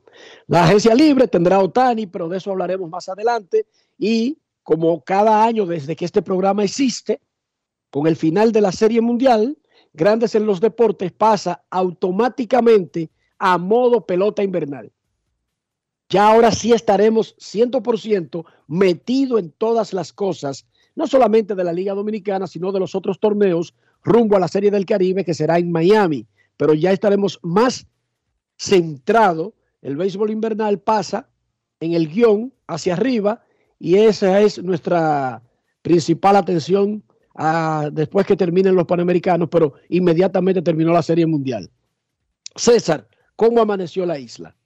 La 0.46 0.64
agencia 0.64 0.94
libre 0.94 1.28
tendrá 1.28 1.58
Otani, 1.60 2.06
pero 2.06 2.30
de 2.30 2.38
eso 2.38 2.50
hablaremos 2.50 2.88
más 2.88 3.10
adelante. 3.10 3.66
Y 3.98 4.38
como 4.62 5.04
cada 5.04 5.44
año 5.44 5.66
desde 5.66 5.94
que 5.94 6.06
este 6.06 6.22
programa 6.22 6.64
existe, 6.64 7.20
con 7.90 8.06
el 8.06 8.16
final 8.16 8.52
de 8.52 8.62
la 8.62 8.72
Serie 8.72 9.02
Mundial, 9.02 9.58
Grandes 9.92 10.34
en 10.34 10.46
los 10.46 10.62
Deportes 10.62 11.12
pasa 11.12 11.62
automáticamente 11.68 13.10
a 13.38 13.58
modo 13.58 14.06
pelota 14.06 14.42
invernal. 14.42 14.90
Ya 16.10 16.26
ahora 16.26 16.50
sí 16.50 16.72
estaremos 16.72 17.36
100% 17.38 18.44
metido 18.66 19.38
en 19.38 19.52
todas 19.52 19.92
las 19.92 20.12
cosas, 20.12 20.66
no 20.96 21.06
solamente 21.06 21.54
de 21.54 21.62
la 21.62 21.72
Liga 21.72 21.94
Dominicana, 21.94 22.48
sino 22.48 22.72
de 22.72 22.80
los 22.80 22.96
otros 22.96 23.20
torneos 23.20 23.74
rumbo 24.02 24.36
a 24.36 24.40
la 24.40 24.48
Serie 24.48 24.72
del 24.72 24.86
Caribe 24.86 25.24
que 25.24 25.34
será 25.34 25.58
en 25.58 25.70
Miami. 25.70 26.26
Pero 26.56 26.74
ya 26.74 26.90
estaremos 26.90 27.38
más 27.42 27.86
centrado. 28.58 29.54
El 29.82 29.96
béisbol 29.96 30.30
invernal 30.30 30.80
pasa 30.80 31.28
en 31.78 31.92
el 31.92 32.08
guion 32.08 32.52
hacia 32.66 32.94
arriba 32.94 33.44
y 33.78 33.94
esa 33.94 34.40
es 34.40 34.62
nuestra 34.62 35.42
principal 35.80 36.34
atención 36.34 37.04
ah, 37.36 37.88
después 37.92 38.26
que 38.26 38.36
terminen 38.36 38.74
los 38.74 38.86
Panamericanos, 38.86 39.48
pero 39.48 39.74
inmediatamente 39.88 40.60
terminó 40.60 40.92
la 40.92 41.02
Serie 41.02 41.24
Mundial. 41.24 41.70
César, 42.56 43.06
¿cómo 43.36 43.62
amaneció 43.62 44.04
la 44.04 44.18
isla? 44.18 44.56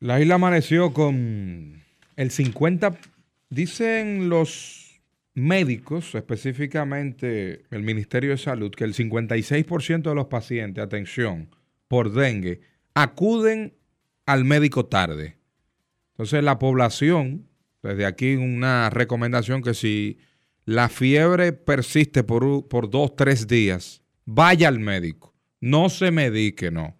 La 0.00 0.20
isla 0.20 0.36
amaneció 0.36 0.92
con 0.92 1.82
el 2.14 2.30
50, 2.30 2.96
dicen 3.50 4.28
los 4.28 5.00
médicos, 5.34 6.14
específicamente 6.14 7.64
el 7.70 7.82
Ministerio 7.82 8.30
de 8.30 8.38
Salud, 8.38 8.70
que 8.70 8.84
el 8.84 8.94
56% 8.94 10.02
de 10.02 10.14
los 10.14 10.26
pacientes, 10.26 10.84
atención, 10.84 11.48
por 11.88 12.12
dengue, 12.12 12.60
acuden 12.94 13.74
al 14.24 14.44
médico 14.44 14.86
tarde. 14.86 15.36
Entonces 16.12 16.44
la 16.44 16.60
población, 16.60 17.48
desde 17.82 18.06
aquí 18.06 18.36
una 18.36 18.90
recomendación 18.90 19.62
que 19.62 19.74
si 19.74 20.18
la 20.64 20.88
fiebre 20.88 21.52
persiste 21.52 22.22
por, 22.22 22.68
por 22.68 22.88
dos, 22.88 23.16
tres 23.16 23.48
días, 23.48 24.02
vaya 24.24 24.68
al 24.68 24.78
médico. 24.78 25.34
No 25.60 25.88
se 25.88 26.12
medique, 26.12 26.70
no. 26.70 26.96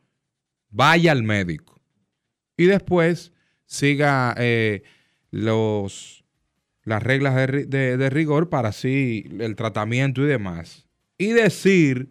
Vaya 0.70 1.12
al 1.12 1.22
médico. 1.22 1.77
Y 2.58 2.66
después 2.66 3.32
siga 3.64 4.34
eh, 4.36 4.82
los, 5.30 6.24
las 6.84 7.02
reglas 7.02 7.34
de, 7.34 7.64
de- 7.66 7.96
de 7.96 8.10
rigor 8.10 8.50
para 8.50 8.68
así 8.70 9.24
el 9.40 9.56
tratamiento 9.56 10.22
y 10.22 10.26
demás. 10.26 10.86
Y 11.16 11.28
decir, 11.28 12.10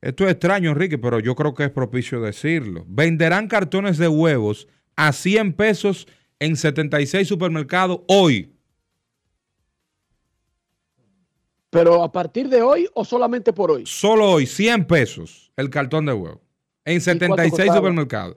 esto 0.00 0.24
es 0.24 0.30
extraño, 0.32 0.70
Enrique, 0.70 0.96
pero 0.98 1.18
yo 1.20 1.34
creo 1.34 1.52
que 1.54 1.64
es 1.64 1.70
propicio 1.70 2.20
decirlo. 2.20 2.84
Venderán 2.88 3.48
cartones 3.48 3.98
de 3.98 4.08
huevos 4.08 4.68
a 4.96 5.12
100 5.12 5.52
pesos 5.54 6.06
en 6.38 6.56
76 6.56 7.26
supermercados 7.28 8.00
hoy. 8.08 8.52
Pero 11.70 12.02
a 12.02 12.12
partir 12.12 12.48
de 12.48 12.60
hoy 12.62 12.86
o 12.94 13.04
solamente 13.04 13.52
por 13.52 13.70
hoy. 13.70 13.84
Solo 13.86 14.30
hoy, 14.30 14.46
100 14.46 14.84
pesos 14.86 15.50
el 15.56 15.70
cartón 15.70 16.04
de 16.06 16.12
huevo. 16.12 16.40
En 16.84 17.00
76 17.00 17.50
costaba? 17.50 17.76
supermercados. 17.78 18.36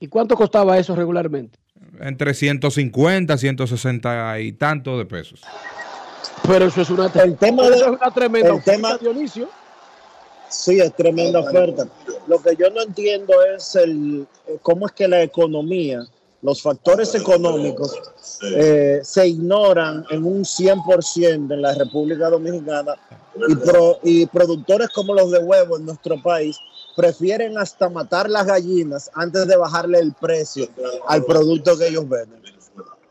¿Y 0.00 0.08
cuánto 0.08 0.36
costaba 0.36 0.78
eso 0.78 0.94
regularmente? 0.94 1.58
Entre 2.00 2.34
150, 2.34 3.36
160 3.38 4.40
y 4.40 4.52
tanto 4.52 4.98
de 4.98 5.04
pesos. 5.06 5.40
Pero 6.46 6.66
eso 6.66 6.82
es 6.82 6.90
una, 6.90 7.06
El 7.22 7.36
tema 7.36 7.62
eso 7.64 7.70
de- 7.72 7.76
es 7.76 7.86
una 7.86 8.10
tremenda 8.12 8.48
el 8.48 8.54
oferta, 8.56 8.72
tema- 8.72 8.96
Dionisio. 8.98 9.48
Sí, 10.48 10.78
es 10.80 10.94
tremenda 10.94 11.40
oferta. 11.40 11.88
Lo 12.28 12.40
que 12.40 12.54
yo 12.56 12.70
no 12.70 12.82
entiendo 12.82 13.32
es 13.56 13.74
el 13.76 14.26
cómo 14.62 14.86
es 14.86 14.92
que 14.92 15.08
la 15.08 15.22
economía, 15.22 16.04
los 16.42 16.62
factores 16.62 17.14
económicos 17.14 17.92
eh, 18.56 19.00
se 19.02 19.26
ignoran 19.28 20.04
en 20.10 20.24
un 20.24 20.44
100% 20.44 21.52
en 21.54 21.62
la 21.62 21.74
República 21.74 22.28
Dominicana 22.28 22.94
y, 23.48 23.54
pro- 23.56 23.98
y 24.02 24.26
productores 24.26 24.90
como 24.90 25.14
los 25.14 25.30
de 25.30 25.38
huevo 25.38 25.78
en 25.78 25.86
nuestro 25.86 26.20
país 26.22 26.56
prefieren 26.96 27.58
hasta 27.58 27.88
matar 27.88 28.30
las 28.30 28.46
gallinas 28.46 29.10
antes 29.14 29.46
de 29.46 29.56
bajarle 29.56 29.98
el 29.98 30.12
precio 30.12 30.68
al 31.06 31.24
producto 31.24 31.76
que 31.76 31.88
ellos 31.88 32.08
venden. 32.08 32.42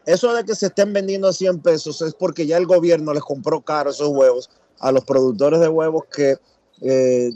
Eso 0.06 0.34
de 0.34 0.44
que 0.44 0.56
se 0.56 0.68
estén 0.68 0.92
vendiendo 0.92 1.28
a 1.28 1.34
100 1.34 1.60
pesos 1.62 2.02
es 2.02 2.14
porque 2.14 2.46
ya 2.46 2.58
el 2.58 2.66
gobierno 2.66 3.14
les 3.14 3.24
compró 3.24 3.62
caro 3.62 3.92
esos 3.92 4.10
huevos 4.10 4.50
a 4.80 4.92
los 4.92 5.06
productores 5.06 5.60
de 5.60 5.70
huevos 5.70 6.04
que 6.14 6.38
eh, 6.82 7.32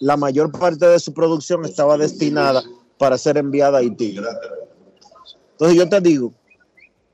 la 0.00 0.16
mayor 0.16 0.52
parte 0.52 0.86
de 0.86 0.98
su 0.98 1.14
producción 1.14 1.64
estaba 1.64 1.96
destinada 1.96 2.62
para 2.98 3.16
ser 3.16 3.38
enviada 3.38 3.78
a 3.78 3.80
Haití. 3.80 4.18
Entonces 5.52 5.76
yo 5.76 5.88
te 5.88 6.00
digo, 6.00 6.32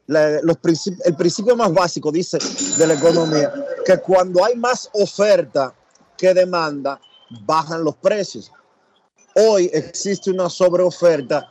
el 0.08 1.16
principio 1.16 1.54
más 1.54 1.72
básico 1.72 2.10
dice 2.10 2.38
de 2.76 2.86
la 2.86 2.94
economía 2.94 3.52
que 3.84 3.98
cuando 3.98 4.44
hay 4.44 4.56
más 4.56 4.88
oferta 4.92 5.72
que 6.16 6.34
demanda, 6.34 7.00
bajan 7.46 7.84
los 7.84 7.96
precios. 7.96 8.52
Hoy 9.34 9.70
existe 9.72 10.30
una 10.30 10.48
sobreoferta 10.50 11.48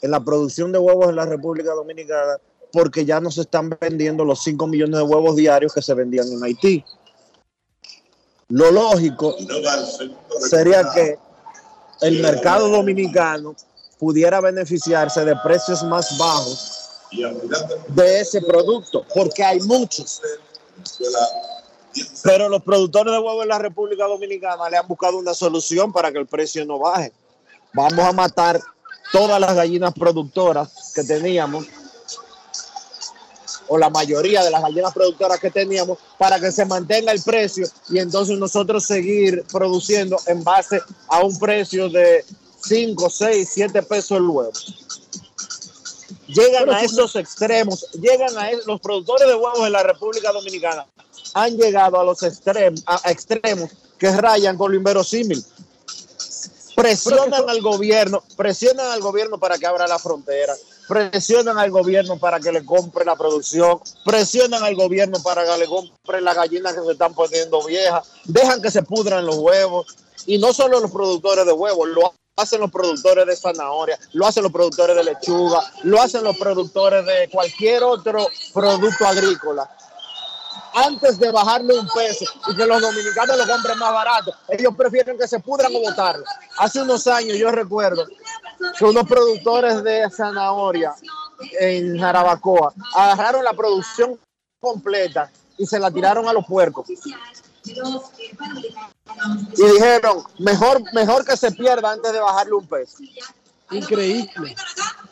en 0.00 0.10
la 0.10 0.20
producción 0.20 0.72
de 0.72 0.78
huevos 0.78 1.08
en 1.08 1.16
la 1.16 1.26
República 1.26 1.72
Dominicana 1.72 2.38
porque 2.72 3.04
ya 3.04 3.20
no 3.20 3.30
se 3.30 3.42
están 3.42 3.76
vendiendo 3.80 4.24
los 4.24 4.42
5 4.42 4.66
millones 4.66 4.96
de 4.96 5.02
huevos 5.02 5.36
diarios 5.36 5.74
que 5.74 5.82
se 5.82 5.94
vendían 5.94 6.26
en 6.32 6.42
Haití. 6.42 6.84
Lo 8.48 8.70
lógico 8.70 9.36
sería 10.48 10.90
que 10.94 11.18
el 12.00 12.20
mercado 12.20 12.68
dominicano 12.68 13.54
pudiera 13.98 14.40
beneficiarse 14.40 15.24
de 15.24 15.36
precios 15.44 15.82
más 15.84 16.18
bajos 16.18 16.82
de 17.88 18.20
ese 18.20 18.40
producto, 18.40 19.04
porque 19.14 19.44
hay 19.44 19.60
muchos. 19.60 20.20
Pero 22.22 22.48
los 22.48 22.62
productores 22.62 23.12
de 23.12 23.18
huevos 23.18 23.42
en 23.42 23.48
la 23.48 23.58
República 23.58 24.06
Dominicana 24.06 24.70
le 24.70 24.76
han 24.76 24.86
buscado 24.86 25.18
una 25.18 25.34
solución 25.34 25.92
para 25.92 26.12
que 26.12 26.18
el 26.18 26.26
precio 26.26 26.64
no 26.64 26.78
baje. 26.78 27.12
Vamos 27.74 28.04
a 28.04 28.12
matar 28.12 28.60
todas 29.12 29.40
las 29.40 29.54
gallinas 29.54 29.92
productoras 29.92 30.92
que 30.94 31.04
teníamos, 31.04 31.66
o 33.68 33.78
la 33.78 33.90
mayoría 33.90 34.42
de 34.42 34.50
las 34.50 34.62
gallinas 34.62 34.92
productoras 34.92 35.38
que 35.38 35.50
teníamos, 35.50 35.98
para 36.18 36.40
que 36.40 36.52
se 36.52 36.64
mantenga 36.64 37.12
el 37.12 37.22
precio 37.22 37.66
y 37.88 37.98
entonces 37.98 38.38
nosotros 38.38 38.84
seguir 38.84 39.44
produciendo 39.50 40.18
en 40.26 40.42
base 40.44 40.80
a 41.08 41.22
un 41.22 41.38
precio 41.38 41.88
de 41.88 42.24
5, 42.62 43.10
6, 43.10 43.48
7 43.52 43.82
pesos 43.82 44.18
el 44.18 44.26
huevo. 44.26 44.52
Llegan 46.26 46.70
a 46.70 46.82
esos 46.82 47.16
extremos, 47.16 47.86
llegan 47.92 48.36
a 48.38 48.50
los 48.66 48.80
productores 48.80 49.28
de 49.28 49.34
huevos 49.34 49.66
en 49.66 49.72
la 49.72 49.82
República 49.82 50.32
Dominicana 50.32 50.86
han 51.34 51.56
llegado 51.56 52.00
a 52.00 52.04
los 52.04 52.22
extremos, 52.22 52.82
a, 52.86 53.00
a 53.04 53.10
extremos 53.10 53.70
que 53.98 54.10
rayan 54.10 54.56
con 54.56 54.72
lo 54.72 54.76
inverosímil. 54.76 55.44
Presionan 56.74 57.48
al 57.48 57.60
gobierno, 57.60 58.22
presionan 58.36 58.86
al 58.86 59.00
gobierno 59.00 59.38
para 59.38 59.58
que 59.58 59.66
abra 59.66 59.86
la 59.86 59.98
frontera, 59.98 60.54
presionan 60.88 61.58
al 61.58 61.70
gobierno 61.70 62.18
para 62.18 62.40
que 62.40 62.50
le 62.50 62.64
compre 62.64 63.04
la 63.04 63.14
producción, 63.14 63.78
presionan 64.04 64.64
al 64.64 64.74
gobierno 64.74 65.22
para 65.22 65.44
que 65.44 65.58
le 65.58 65.66
compre 65.66 66.20
las 66.20 66.34
gallinas 66.34 66.74
que 66.74 66.80
se 66.80 66.92
están 66.92 67.14
poniendo 67.14 67.64
viejas, 67.64 68.08
dejan 68.24 68.60
que 68.60 68.70
se 68.70 68.82
pudran 68.82 69.24
los 69.24 69.36
huevos. 69.36 69.86
Y 70.26 70.38
no 70.38 70.52
solo 70.52 70.80
los 70.80 70.90
productores 70.90 71.44
de 71.46 71.52
huevos, 71.52 71.88
lo 71.88 72.12
hacen 72.36 72.60
los 72.60 72.70
productores 72.70 73.26
de 73.26 73.36
zanahoria, 73.36 73.98
lo 74.14 74.26
hacen 74.26 74.42
los 74.42 74.52
productores 74.52 74.96
de 74.96 75.04
lechuga, 75.04 75.60
lo 75.82 76.00
hacen 76.00 76.24
los 76.24 76.36
productores 76.38 77.04
de 77.04 77.28
cualquier 77.30 77.84
otro 77.84 78.26
producto 78.52 79.06
agrícola 79.06 79.70
antes 80.74 81.18
de 81.18 81.30
bajarle 81.30 81.78
un 81.78 81.88
peso 81.88 82.24
y 82.48 82.56
que 82.56 82.66
los 82.66 82.80
dominicanos 82.80 83.36
lo 83.36 83.46
compren 83.46 83.78
más 83.78 83.92
barato. 83.92 84.32
Ellos 84.48 84.74
prefieren 84.76 85.18
que 85.18 85.28
se 85.28 85.38
pudran 85.40 85.74
o 85.74 85.80
botarlo. 85.80 86.24
Hace 86.58 86.82
unos 86.82 87.06
años 87.06 87.36
yo 87.36 87.50
recuerdo 87.50 88.06
que 88.78 88.84
unos 88.84 89.06
productores 89.06 89.82
de 89.82 90.08
zanahoria 90.10 90.94
en 91.60 91.98
Jarabacoa 91.98 92.72
agarraron 92.94 93.44
la 93.44 93.52
producción 93.52 94.18
completa 94.60 95.30
y 95.58 95.66
se 95.66 95.78
la 95.78 95.90
tiraron 95.90 96.28
a 96.28 96.32
los 96.32 96.46
puercos. 96.46 96.86
Y 99.54 99.64
dijeron, 99.72 100.24
mejor, 100.38 100.82
mejor 100.92 101.24
que 101.24 101.36
se 101.36 101.52
pierda 101.52 101.92
antes 101.92 102.12
de 102.12 102.20
bajarle 102.20 102.54
un 102.54 102.66
peso. 102.66 102.98
Increíble. 103.70 104.56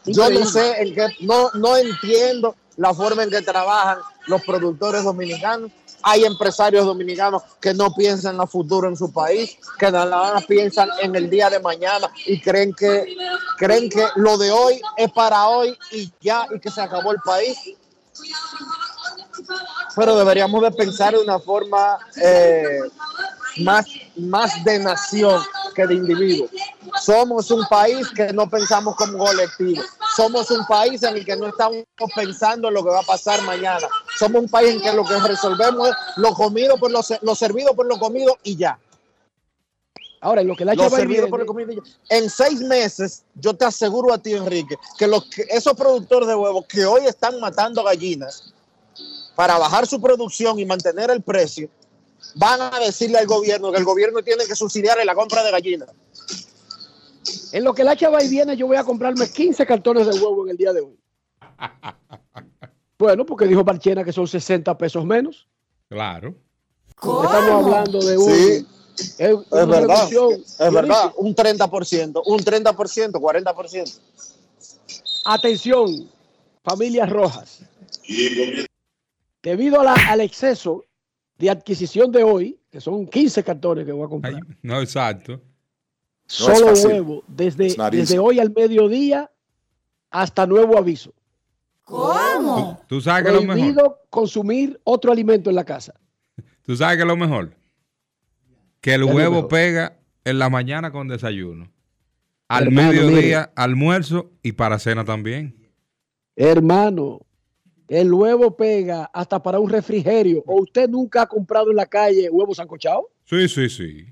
Yo 0.05 0.23
no 0.31 0.41
Increíble. 0.41 0.47
sé 0.47 0.83
en 0.83 0.95
qué, 0.95 1.07
no, 1.21 1.51
no 1.55 1.77
entiendo 1.77 2.57
la 2.81 2.95
forma 2.95 3.25
en 3.25 3.31
que 3.31 3.43
trabajan 3.43 3.99
los 4.27 4.41
productores 4.43 5.05
dominicanos. 5.05 5.71
Hay 6.03 6.25
empresarios 6.25 6.87
dominicanos 6.87 7.43
que 7.61 7.75
no 7.75 7.93
piensan 7.93 8.41
a 8.41 8.47
futuro 8.47 8.89
en 8.89 8.97
su 8.97 9.13
país, 9.13 9.59
que 9.79 9.91
nada 9.91 10.33
más 10.33 10.47
piensan 10.47 10.89
en 11.03 11.15
el 11.15 11.29
día 11.29 11.51
de 11.51 11.61
mañana 11.61 12.11
y 12.25 12.41
creen 12.41 12.73
que, 12.73 13.15
creen 13.59 13.91
que 13.91 14.07
lo 14.17 14.39
de 14.39 14.51
hoy 14.51 14.81
es 14.97 15.13
para 15.13 15.47
hoy 15.49 15.79
y 15.93 16.11
ya, 16.23 16.47
y 16.55 16.59
que 16.59 16.71
se 16.71 16.81
acabó 16.81 17.13
el 17.13 17.21
país. 17.23 17.59
Pero 19.95 20.17
deberíamos 20.17 20.63
de 20.63 20.71
pensar 20.71 21.13
de 21.13 21.19
una 21.19 21.39
forma 21.39 21.99
eh, 22.17 22.81
más, 23.59 23.85
más 24.17 24.65
de 24.65 24.79
nación 24.79 25.43
que 25.75 25.87
de 25.87 25.97
individuo. 25.97 26.49
Somos 27.03 27.51
un 27.51 27.67
país 27.69 28.09
que 28.09 28.33
no 28.33 28.49
pensamos 28.49 28.97
como 28.97 29.19
colectivo. 29.19 29.83
Somos 30.21 30.51
un 30.51 30.67
país 30.67 31.03
en 31.03 31.17
el 31.17 31.25
que 31.25 31.35
no 31.35 31.47
estamos 31.47 31.83
pensando 32.15 32.69
en 32.69 32.75
lo 32.75 32.85
que 32.85 32.91
va 32.91 33.01
a 33.01 33.05
pasar 33.05 33.41
mañana. 33.43 33.89
Somos 34.19 34.43
un 34.43 34.49
país 34.51 34.75
en 34.75 34.83
que 34.83 34.93
lo 34.93 35.03
que 35.03 35.19
resolvemos 35.19 35.89
es 35.89 35.95
lo 36.17 36.35
comido 36.35 36.77
por 36.77 36.91
lo, 36.91 37.03
se- 37.03 37.19
lo 37.23 37.35
servido 37.35 37.75
por 37.75 37.87
lo 37.87 37.99
comido 37.99 38.37
y 38.43 38.55
ya. 38.55 38.79
Ahora, 40.21 40.43
en 40.43 40.49
lo 40.49 40.57
que 40.57 40.67
la 40.67 40.75
Lo 40.75 40.83
lleva 40.85 40.99
servido 40.99 41.31
por 41.31 41.41
lo 41.41 41.47
comido 41.47 41.73
y 41.73 41.77
ya. 41.77 41.83
En 42.11 42.29
seis 42.29 42.61
meses, 42.61 43.23
yo 43.35 43.55
te 43.55 43.65
aseguro 43.65 44.13
a 44.13 44.19
ti, 44.19 44.35
Enrique, 44.35 44.77
que, 44.99 45.07
los 45.07 45.25
que 45.25 45.47
esos 45.49 45.73
productores 45.73 46.29
de 46.29 46.35
huevos 46.35 46.67
que 46.67 46.85
hoy 46.85 47.07
están 47.07 47.41
matando 47.41 47.83
gallinas 47.83 48.53
para 49.35 49.57
bajar 49.57 49.87
su 49.87 49.99
producción 50.03 50.59
y 50.59 50.67
mantener 50.67 51.11
el 51.11 51.23
precio, 51.23 51.71
van 52.35 52.61
a 52.61 52.79
decirle 52.79 53.17
al 53.21 53.27
gobierno 53.27 53.73
que 53.73 53.79
el 53.79 53.85
gobierno 53.87 54.23
tiene 54.23 54.45
que 54.45 54.55
subsidiarle 54.55 55.07
la 55.07 55.15
compra 55.15 55.43
de 55.43 55.51
gallinas. 55.51 55.89
En 57.53 57.65
lo 57.65 57.75
que 57.75 57.85
la 57.85 57.97
chava 57.97 58.23
y 58.23 58.29
viene, 58.29 58.57
yo 58.57 58.67
voy 58.67 58.77
a 58.77 58.85
comprarme 58.85 59.29
15 59.29 59.67
cartones 59.67 60.07
de 60.07 60.13
huevo 60.13 60.45
en 60.45 60.51
el 60.53 60.57
día 60.57 60.73
de 60.73 60.81
hoy. 60.81 60.99
Bueno, 62.99 63.25
porque 63.27 63.47
dijo 63.47 63.65
Marchena 63.65 64.05
que 64.05 64.13
son 64.13 64.27
60 64.27 64.77
pesos 64.77 65.05
menos. 65.05 65.47
Claro. 65.89 66.35
Estamos 66.89 67.65
hablando 67.65 67.99
de 68.05 68.19
un. 68.19 68.31
Sí. 68.31 68.67
es 68.97 69.17
verdad, 69.67 70.09
es 70.59 70.73
verdad, 70.73 71.13
un 71.17 71.35
30%, 71.35 72.23
un 72.27 72.39
30%, 72.41 73.13
40%. 73.13 74.01
Atención, 75.25 76.09
familias 76.63 77.09
rojas. 77.09 77.61
Debido 79.43 79.81
a 79.81 79.85
la- 79.85 79.95
al 80.11 80.21
exceso 80.21 80.85
de 81.39 81.49
adquisición 81.49 82.13
de 82.13 82.23
hoy, 82.23 82.61
que 82.71 82.81
son 82.81 83.07
15 83.07 83.43
cartones 83.43 83.87
que 83.87 83.93
voy 83.93 84.05
a 84.05 84.09
comprar, 84.09 84.35
No, 84.63 84.81
exacto. 84.83 85.41
Solo 86.31 86.73
huevo, 86.73 87.25
desde, 87.27 87.75
desde 87.91 88.19
hoy 88.19 88.39
al 88.39 88.53
mediodía 88.53 89.31
hasta 90.11 90.47
nuevo 90.47 90.79
aviso. 90.79 91.13
¿Cómo? 91.83 92.81
Tú 92.87 93.01
sabes 93.01 93.25
que 93.25 93.33
lo 93.33 93.41
mejor. 93.41 93.57
Prohibido 93.57 93.99
consumir 94.11 94.81
otro 94.85 95.11
alimento 95.11 95.51
en 95.51 95.57
la 95.57 95.65
casa. 95.65 95.95
Tú 96.63 96.77
sabes 96.77 96.97
que 96.97 97.03
es 97.03 97.09
lo 97.09 97.17
mejor. 97.17 97.57
Que 98.81 98.95
el 98.95 99.01
¿Qué 99.01 99.07
es 99.07 99.11
lo 99.11 99.17
huevo 99.17 99.49
pega 99.49 99.99
en 100.25 100.39
la 100.39 100.49
mañana 100.49 100.93
con 100.93 101.09
desayuno. 101.09 101.73
Al 102.47 102.69
Hermano, 102.69 102.93
mediodía, 102.93 103.53
almuerzo 103.57 104.31
y 104.43 104.53
para 104.53 104.79
cena 104.79 105.05
también. 105.05 105.73
Hermano, 106.37 107.21
el 107.89 108.13
huevo 108.13 108.57
pega 108.57 109.11
hasta 109.13 109.43
para 109.43 109.59
un 109.59 109.69
refrigerio. 109.69 110.45
¿O 110.47 110.63
usted 110.63 110.89
nunca 110.89 111.23
ha 111.23 111.27
comprado 111.27 111.71
en 111.71 111.77
la 111.77 111.87
calle 111.87 112.31
huevos 112.31 112.57
sancochados? 112.57 113.07
Sí, 113.25 113.49
sí, 113.49 113.69
sí. 113.69 114.07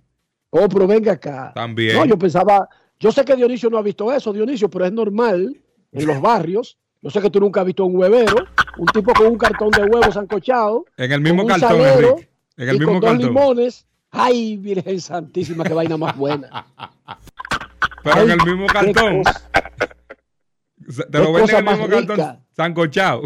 Oh, 0.51 0.68
pero 0.68 0.86
venga 0.86 1.12
acá. 1.12 1.53
También. 1.55 1.96
No, 1.96 2.05
yo 2.05 2.18
pensaba, 2.18 2.68
yo 2.99 3.12
sé 3.12 3.24
que 3.24 3.36
Dionisio 3.36 3.68
no 3.70 3.78
ha 3.78 3.82
visto 3.82 4.12
eso, 4.12 4.32
Dionisio, 4.32 4.68
pero 4.70 4.86
es 4.86 4.92
normal 4.92 5.61
en 5.92 6.07
los 6.07 6.20
barrios. 6.20 6.78
Yo 7.01 7.11
sé 7.11 7.20
que 7.20 7.30
tú 7.30 7.38
nunca 7.40 7.61
has 7.61 7.66
visto 7.66 7.84
un 7.84 7.96
huevero, 7.96 8.34
un 8.78 8.86
tipo 8.86 9.12
con 9.12 9.26
un 9.28 9.38
cartón 9.38 9.70
de 9.70 9.82
huevos 9.84 10.14
sancochado, 10.14 10.84
En 10.96 11.12
el 11.12 11.20
mismo 11.20 11.46
cartón, 11.46 11.68
salero 11.68 12.09
Enrique. 12.11 12.28
En 12.57 12.68
el 12.68 12.76
y 12.76 12.78
mismo 12.78 12.94
con 12.94 13.01
dos 13.01 13.11
cartón. 13.11 13.26
limones. 13.28 13.86
Ay, 14.11 14.57
Virgen 14.57 15.01
Santísima, 15.01 15.64
qué 15.64 15.74
vaina 15.74 15.96
más 15.96 16.16
buena. 16.16 16.66
Pero 18.03 18.22
en 18.22 18.30
el 18.30 18.38
mismo 18.44 18.66
cartón. 18.66 19.22
Te 21.11 21.18
lo 21.18 21.32
venden 21.32 21.57
en 21.57 21.68
el 21.68 21.78
mismo 21.78 21.88
cartón 21.88 22.38
sancochado. 22.57 23.22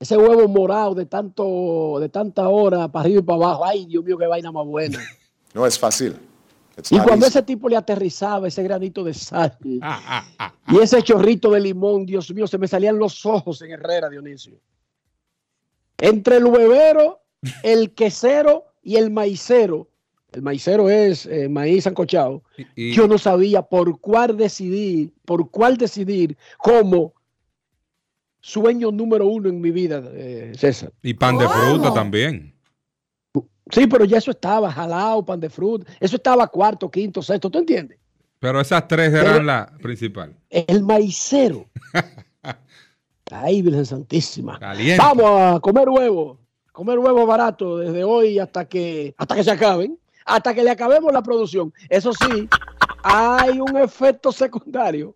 Ese 0.00 0.16
huevo 0.16 0.48
morado 0.48 0.94
de 0.96 1.06
tanto, 1.06 1.98
de 2.00 2.08
tanta 2.08 2.48
hora 2.48 2.88
para 2.88 3.04
arriba 3.04 3.20
y 3.20 3.22
para 3.22 3.36
abajo. 3.36 3.64
Ay, 3.64 3.86
Dios 3.86 4.04
mío, 4.04 4.18
qué 4.18 4.26
vaina 4.26 4.50
más 4.50 4.66
buena. 4.66 4.98
No 5.54 5.66
es 5.66 5.78
fácil. 5.78 6.16
It's 6.76 6.90
Y 6.90 6.96
cuando 6.96 7.26
easy. 7.26 7.38
ese 7.38 7.42
tipo 7.42 7.68
le 7.68 7.76
aterrizaba 7.76 8.48
ese 8.48 8.62
granito 8.62 9.04
de 9.04 9.12
sal 9.12 9.56
Ah, 9.82 10.24
y 10.68 10.78
ese 10.78 11.02
chorrito 11.02 11.50
de 11.50 11.60
limón, 11.60 12.06
Dios 12.06 12.32
mío, 12.32 12.46
se 12.46 12.56
me 12.58 12.66
salían 12.66 12.98
los 12.98 13.24
ojos 13.26 13.60
en 13.62 13.72
Herrera, 13.72 14.08
Dionisio. 14.08 14.58
Entre 15.98 16.38
el 16.38 16.44
huevero, 16.46 17.20
el 17.62 17.92
quesero 17.92 18.64
y 18.82 18.96
el 18.96 19.10
maicero. 19.10 19.88
El 20.32 20.40
maicero 20.40 20.88
es 20.88 21.26
eh, 21.26 21.48
maíz 21.50 21.84
sancochado. 21.84 22.42
Y- 22.74 22.92
Yo 22.94 23.06
no 23.06 23.18
sabía 23.18 23.60
por 23.62 24.00
cuál 24.00 24.36
decidir, 24.38 25.12
por 25.26 25.50
cuál 25.50 25.76
decidir 25.76 26.38
como 26.56 27.12
sueño 28.40 28.90
número 28.90 29.26
uno 29.26 29.50
en 29.50 29.60
mi 29.60 29.70
vida, 29.70 30.02
eh, 30.14 30.52
César. 30.56 30.90
Y 31.02 31.12
pan 31.14 31.36
de 31.36 31.46
fruta 31.48 31.92
también. 31.92 32.51
Sí, 33.72 33.86
pero 33.86 34.04
ya 34.04 34.18
eso 34.18 34.30
estaba 34.30 34.70
jalado, 34.70 35.24
pan 35.24 35.40
de 35.40 35.48
fruta. 35.50 35.90
Eso 35.98 36.16
estaba 36.16 36.46
cuarto, 36.46 36.90
quinto, 36.90 37.22
sexto, 37.22 37.50
¿tú 37.50 37.58
entiendes? 37.58 37.98
Pero 38.38 38.60
esas 38.60 38.86
tres 38.86 39.12
eran 39.12 39.32
Pero- 39.32 39.42
la 39.44 39.72
principal. 39.80 40.36
El 40.50 40.82
maicero. 40.82 41.66
Ay, 43.30 43.62
Virgen 43.62 43.86
Santísima. 43.86 44.58
Caliente. 44.58 45.02
Vamos 45.02 45.56
a 45.56 45.60
comer 45.60 45.88
huevo. 45.88 46.38
Comer 46.72 46.98
huevo 46.98 47.24
barato 47.24 47.78
desde 47.78 48.04
hoy 48.04 48.38
hasta 48.38 48.66
que, 48.66 49.14
hasta 49.16 49.34
que 49.36 49.44
se 49.44 49.50
acaben. 49.50 49.98
Hasta 50.24 50.52
que 50.54 50.62
le 50.62 50.70
acabemos 50.70 51.12
la 51.12 51.22
producción. 51.22 51.72
Eso 51.88 52.12
sí, 52.12 52.48
hay 53.02 53.60
un 53.60 53.76
efecto 53.76 54.32
secundario. 54.32 55.14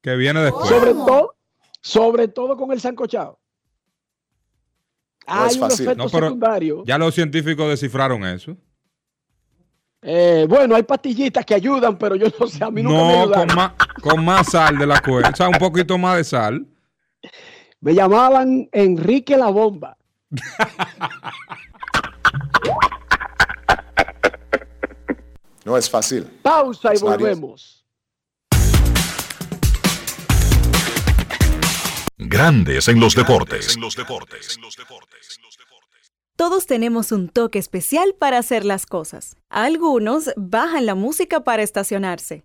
Que 0.00 0.16
viene 0.16 0.40
después. 0.40 0.68
Sobre 0.68 0.92
todo, 0.92 1.34
sobre 1.82 2.28
todo 2.28 2.56
con 2.56 2.72
el 2.72 2.80
sancochado. 2.80 3.39
No 5.36 5.46
es 5.46 5.54
un 5.54 5.60
fácil. 5.60 5.86
efecto 5.86 6.04
No, 6.04 6.10
pero 6.10 6.26
secundario. 6.26 6.82
Ya 6.86 6.98
los 6.98 7.14
científicos 7.14 7.68
descifraron 7.68 8.24
eso. 8.24 8.56
Eh, 10.02 10.46
bueno, 10.48 10.74
hay 10.74 10.82
pastillitas 10.82 11.44
que 11.44 11.54
ayudan, 11.54 11.98
pero 11.98 12.16
yo 12.16 12.26
no 12.40 12.46
sé, 12.46 12.64
a 12.64 12.70
mí 12.70 12.82
nunca 12.82 12.96
me 12.96 13.02
No, 13.12 13.20
ayudaron. 13.22 13.46
con 13.48 13.56
más, 13.56 13.72
con 14.02 14.24
más 14.24 14.46
sal 14.50 14.78
de 14.78 14.86
la 14.86 15.00
cuenta. 15.00 15.30
O 15.30 15.36
sea, 15.36 15.48
un 15.48 15.58
poquito 15.58 15.98
más 15.98 16.16
de 16.16 16.24
sal. 16.24 16.66
Me 17.80 17.94
llamaban 17.94 18.68
Enrique 18.72 19.36
la 19.36 19.48
Bomba. 19.48 19.96
No 25.64 25.76
es 25.76 25.88
fácil. 25.90 26.24
Pausa 26.42 26.94
y 26.94 26.98
volvemos. 26.98 27.79
Grandes 32.22 32.86
en 32.88 33.00
los 33.00 33.14
deportes. 33.14 33.78
Todos 36.36 36.66
tenemos 36.66 37.12
un 37.12 37.30
toque 37.30 37.58
especial 37.58 38.14
para 38.18 38.36
hacer 38.36 38.66
las 38.66 38.84
cosas. 38.84 39.38
Algunos 39.48 40.30
bajan 40.36 40.84
la 40.84 40.94
música 40.94 41.44
para 41.44 41.62
estacionarse. 41.62 42.44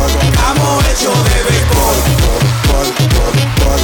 béisbol. 0.00 0.32
Estamos 0.32 0.84
hechos 0.88 1.24
de 1.24 1.42
béisbol. 1.44 1.96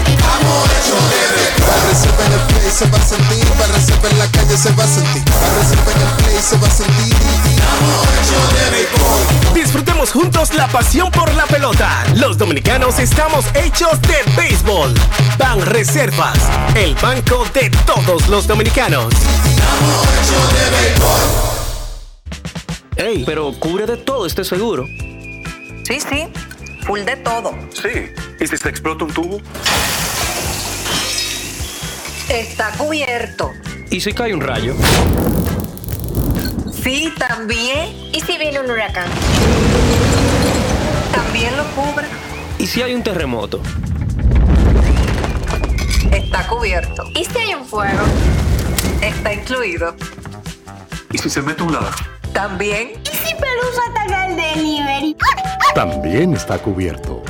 Estamos 0.07 0.65
hechos 0.77 1.03
de 1.11 1.23
béisbol. 1.35 1.67
Reserva 1.89 2.27
en 2.27 2.33
el 2.33 2.41
play 2.41 2.71
se 2.71 2.87
va 2.87 2.99
a 2.99 3.03
sentir, 3.03 3.45
reserva 3.75 4.11
en 4.11 4.19
la 4.19 4.27
calle 4.31 4.57
se 4.57 4.73
va 4.73 4.85
a 4.85 4.87
sentir, 4.87 5.23
reserva 5.57 5.93
en 5.93 6.01
el 6.01 6.09
play 6.25 6.39
se 6.43 6.57
va 6.59 6.67
a 6.67 6.71
sentir. 6.71 7.15
Estamos 7.15 8.07
hechos 8.17 8.55
de 8.55 8.71
béisbol. 8.71 9.55
Disfrutemos 9.55 10.13
juntos 10.13 10.55
la 10.55 10.69
pasión 10.69 11.11
por 11.11 11.33
la 11.35 11.47
pelota. 11.47 12.05
Los 12.15 12.39
dominicanos 12.39 12.99
estamos 12.99 13.45
hechos 13.55 14.01
de 14.03 14.17
béisbol. 14.37 14.95
Ban 15.39 15.61
Reservas, 15.67 16.39
el 16.75 16.95
banco 16.97 17.45
de 17.53 17.71
todos 17.87 18.29
los 18.29 18.47
dominicanos. 18.47 19.13
Ey, 22.97 23.25
pero 23.27 23.53
cubre 23.59 23.87
de 23.87 23.99
todo 23.99 24.27
este 24.27 24.43
seguro. 24.45 24.87
Sí, 25.87 26.01
sí. 26.01 26.27
full 26.85 27.03
de 27.03 27.15
todo. 27.15 27.55
Sí. 27.73 28.11
¿Y 28.41 28.47
si 28.49 28.57
se 28.57 28.69
explota 28.69 29.05
un 29.05 29.13
tubo? 29.13 29.41
Está 32.29 32.73
cubierto. 32.73 33.53
¿Y 33.89 34.01
si 34.01 34.13
cae 34.13 34.35
un 34.35 34.41
rayo? 34.41 34.75
Sí, 36.83 37.13
también. 37.17 37.95
¿Y 38.13 38.21
si 38.21 38.37
viene 38.37 38.59
un 38.59 38.69
huracán? 38.69 39.09
También 41.13 41.57
lo 41.57 41.63
cubre. 41.67 42.09
¿Y 42.59 42.67
si 42.67 42.83
hay 42.83 42.93
un 42.93 43.05
terremoto? 43.05 43.63
Está 46.11 46.49
cubierto. 46.49 47.05
¿Y 47.15 47.25
si 47.27 47.39
hay 47.39 47.55
un 47.55 47.65
fuego? 47.65 48.03
Está 49.01 49.35
incluido. 49.35 49.95
¿Y 51.13 51.19
si 51.19 51.31
se 51.31 51.43
mete 51.43 51.63
un 51.63 51.75
ladrón? 51.75 52.16
También. 52.37 52.91
¿Y 53.03 53.17
si 53.17 53.35
Pelusa 53.35 53.81
ataca 53.89 54.27
el 54.27 54.37
delivery? 54.37 55.17
También 55.75 56.35
está 56.35 56.59
cubierto. 56.59 57.23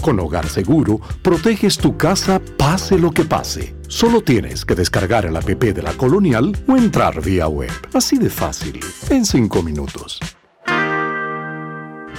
Con 0.00 0.20
Hogar 0.20 0.48
Seguro, 0.48 1.00
proteges 1.20 1.76
tu 1.76 1.96
casa 1.96 2.40
pase 2.58 2.96
lo 2.96 3.10
que 3.10 3.24
pase. 3.24 3.74
Solo 3.88 4.20
tienes 4.20 4.64
que 4.64 4.76
descargar 4.76 5.26
el 5.26 5.36
app 5.36 5.46
de 5.46 5.82
la 5.82 5.92
Colonial 5.94 6.56
o 6.68 6.76
entrar 6.76 7.20
vía 7.20 7.48
web. 7.48 7.72
Así 7.92 8.18
de 8.18 8.30
fácil, 8.30 8.78
en 9.10 9.26
5 9.26 9.64
minutos. 9.64 10.20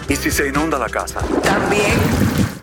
¿Y 0.09 0.15
si 0.17 0.29
se 0.29 0.49
inunda 0.49 0.77
la 0.77 0.89
casa? 0.89 1.21
También. 1.41 2.62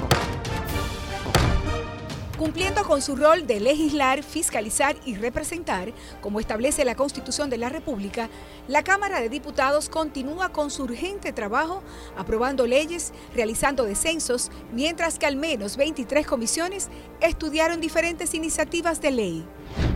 Cumpliendo 2.41 2.83
con 2.85 3.03
su 3.03 3.15
rol 3.15 3.45
de 3.45 3.59
legislar, 3.59 4.23
fiscalizar 4.23 4.95
y 5.05 5.13
representar, 5.13 5.93
como 6.21 6.39
establece 6.39 6.83
la 6.83 6.95
Constitución 6.95 7.51
de 7.51 7.59
la 7.59 7.69
República, 7.69 8.31
la 8.67 8.83
Cámara 8.83 9.21
de 9.21 9.29
Diputados 9.29 9.89
continúa 9.89 10.49
con 10.49 10.71
su 10.71 10.85
urgente 10.85 11.33
trabajo 11.33 11.83
aprobando 12.17 12.65
leyes, 12.65 13.13
realizando 13.35 13.83
descensos, 13.83 14.49
mientras 14.73 15.19
que 15.19 15.27
al 15.27 15.35
menos 15.35 15.77
23 15.77 16.25
comisiones 16.25 16.89
estudiaron 17.19 17.79
diferentes 17.79 18.33
iniciativas 18.33 19.01
de 19.01 19.11
ley. 19.11 19.45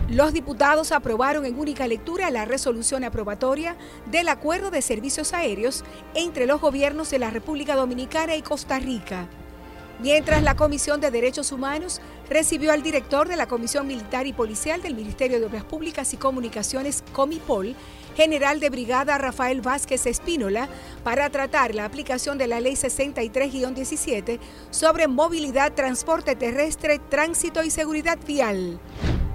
Los 0.08 0.32
diputados 0.32 0.92
aprobaron 0.92 1.46
en 1.46 1.58
única 1.58 1.88
lectura 1.88 2.30
la 2.30 2.44
resolución 2.44 3.02
aprobatoria 3.02 3.76
del 4.08 4.28
Acuerdo 4.28 4.70
de 4.70 4.82
Servicios 4.82 5.32
Aéreos 5.32 5.82
entre 6.14 6.46
los 6.46 6.60
gobiernos 6.60 7.10
de 7.10 7.18
la 7.18 7.30
República 7.30 7.74
Dominicana 7.74 8.36
y 8.36 8.42
Costa 8.42 8.78
Rica. 8.78 9.26
Mientras 10.00 10.42
la 10.42 10.54
Comisión 10.54 11.00
de 11.00 11.10
Derechos 11.10 11.52
Humanos 11.52 12.02
recibió 12.28 12.72
al 12.72 12.82
director 12.82 13.28
de 13.28 13.36
la 13.36 13.46
Comisión 13.46 13.86
Militar 13.86 14.26
y 14.26 14.34
Policial 14.34 14.82
del 14.82 14.94
Ministerio 14.94 15.40
de 15.40 15.46
Obras 15.46 15.64
Públicas 15.64 16.12
y 16.12 16.18
Comunicaciones, 16.18 17.02
Comipol, 17.12 17.74
general 18.16 18.60
de 18.60 18.70
brigada 18.70 19.18
Rafael 19.18 19.60
Vázquez 19.60 20.06
Espínola, 20.06 20.68
para 21.04 21.28
tratar 21.30 21.74
la 21.74 21.84
aplicación 21.84 22.38
de 22.38 22.46
la 22.46 22.60
Ley 22.60 22.74
63-17 22.74 24.38
sobre 24.70 25.06
movilidad, 25.06 25.74
transporte 25.74 26.34
terrestre, 26.34 26.98
tránsito 26.98 27.62
y 27.62 27.70
seguridad 27.70 28.18
vial. 28.26 28.80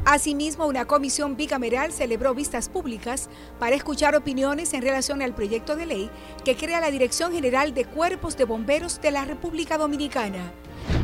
Asimismo, 0.03 0.65
una 0.65 0.85
comisión 0.85 1.35
bicameral 1.35 1.91
celebró 1.91 2.33
vistas 2.33 2.69
públicas 2.69 3.29
para 3.59 3.75
escuchar 3.75 4.15
opiniones 4.15 4.73
en 4.73 4.81
relación 4.81 5.21
al 5.21 5.35
proyecto 5.35 5.75
de 5.75 5.85
ley 5.85 6.09
que 6.43 6.55
crea 6.55 6.81
la 6.81 6.89
Dirección 6.89 7.31
General 7.31 7.75
de 7.75 7.85
Cuerpos 7.85 8.35
de 8.35 8.45
Bomberos 8.45 8.99
de 8.99 9.11
la 9.11 9.25
República 9.25 9.77
Dominicana. 9.77 10.51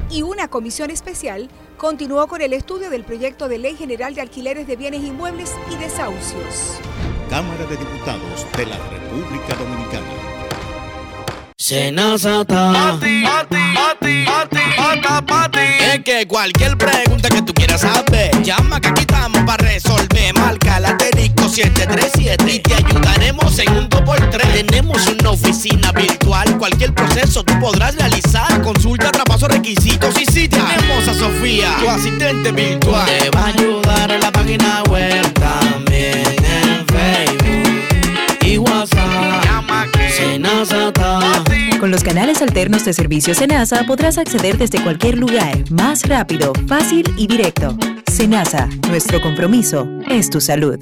Y 0.09 0.23
una 0.23 0.47
comisión 0.47 0.89
especial 0.89 1.47
continuó 1.77 2.27
con 2.27 2.41
el 2.41 2.53
estudio 2.53 2.89
del 2.89 3.03
proyecto 3.03 3.47
de 3.47 3.59
Ley 3.59 3.75
General 3.75 4.15
de 4.15 4.21
Alquileres 4.21 4.65
de 4.65 4.75
Bienes 4.75 5.03
Inmuebles 5.03 5.53
y 5.71 5.75
Desahucios. 5.75 6.79
Cámara 7.29 7.65
de 7.65 7.75
Diputados 7.75 8.45
de 8.55 8.65
la 8.65 8.77
República 8.89 9.53
Dominicana. 9.55 10.05
Senazata. 11.57 12.71
Pati, 12.71 13.23
pati, 13.23 13.55
pati, 13.75 14.25
pati, 14.25 14.59
pata, 14.77 15.21
pati. 15.25 15.59
Es 15.59 16.03
que 16.05 16.25
cualquier 16.25 16.77
pregunta 16.77 17.27
que 17.27 17.41
tú 17.41 17.53
quieras 17.53 17.81
saber, 17.81 18.31
llama 18.43 18.79
que 18.79 18.87
aquí 18.89 19.01
estamos 19.01 19.41
para 19.41 19.61
resolver. 19.61 20.33
Marca 20.35 20.79
la 20.79 20.89
asterisco 20.89 21.49
737 21.49 22.53
y 22.53 22.59
te 22.59 22.73
ayudaremos 22.75 23.59
en 23.59 23.77
un 23.77 23.89
2x3. 23.89 24.65
Tenemos 24.65 25.05
una 25.07 25.31
oficina 25.31 25.91
virtual, 25.91 26.57
cualquier 26.57 26.93
proceso 26.93 27.43
tú 27.43 27.59
podrás 27.59 27.95
realizar. 27.95 28.61
Consulta, 28.61 29.11
traspaso, 29.11 29.49
requisitos 29.49 30.15
y 30.21 30.25
si 30.25 30.47
tenemos 30.47 31.07
a 31.09 31.13
Sofía, 31.13 31.75
tu 31.79 31.89
asistente 31.89 32.53
virtual. 32.53 33.05
Te 33.05 33.29
va 33.31 33.41
a 33.41 33.47
ayudar 33.47 34.11
en 34.11 34.21
la 34.21 34.31
página 34.31 34.83
web 34.83 35.36
Con 41.87 41.93
los 41.93 42.03
canales 42.03 42.41
alternos 42.41 42.83
de 42.83 42.91
servicio 42.91 43.33
Senasa 43.33 43.85
podrás 43.85 44.17
acceder 44.17 44.57
desde 44.57 44.83
cualquier 44.83 45.17
lugar, 45.17 45.55
más 45.71 46.05
rápido, 46.05 46.51
fácil 46.67 47.09
y 47.15 47.27
directo. 47.27 47.77
Senasa, 48.11 48.67
nuestro 48.89 49.21
compromiso 49.21 49.87
es 50.09 50.29
tu 50.29 50.41
salud. 50.41 50.77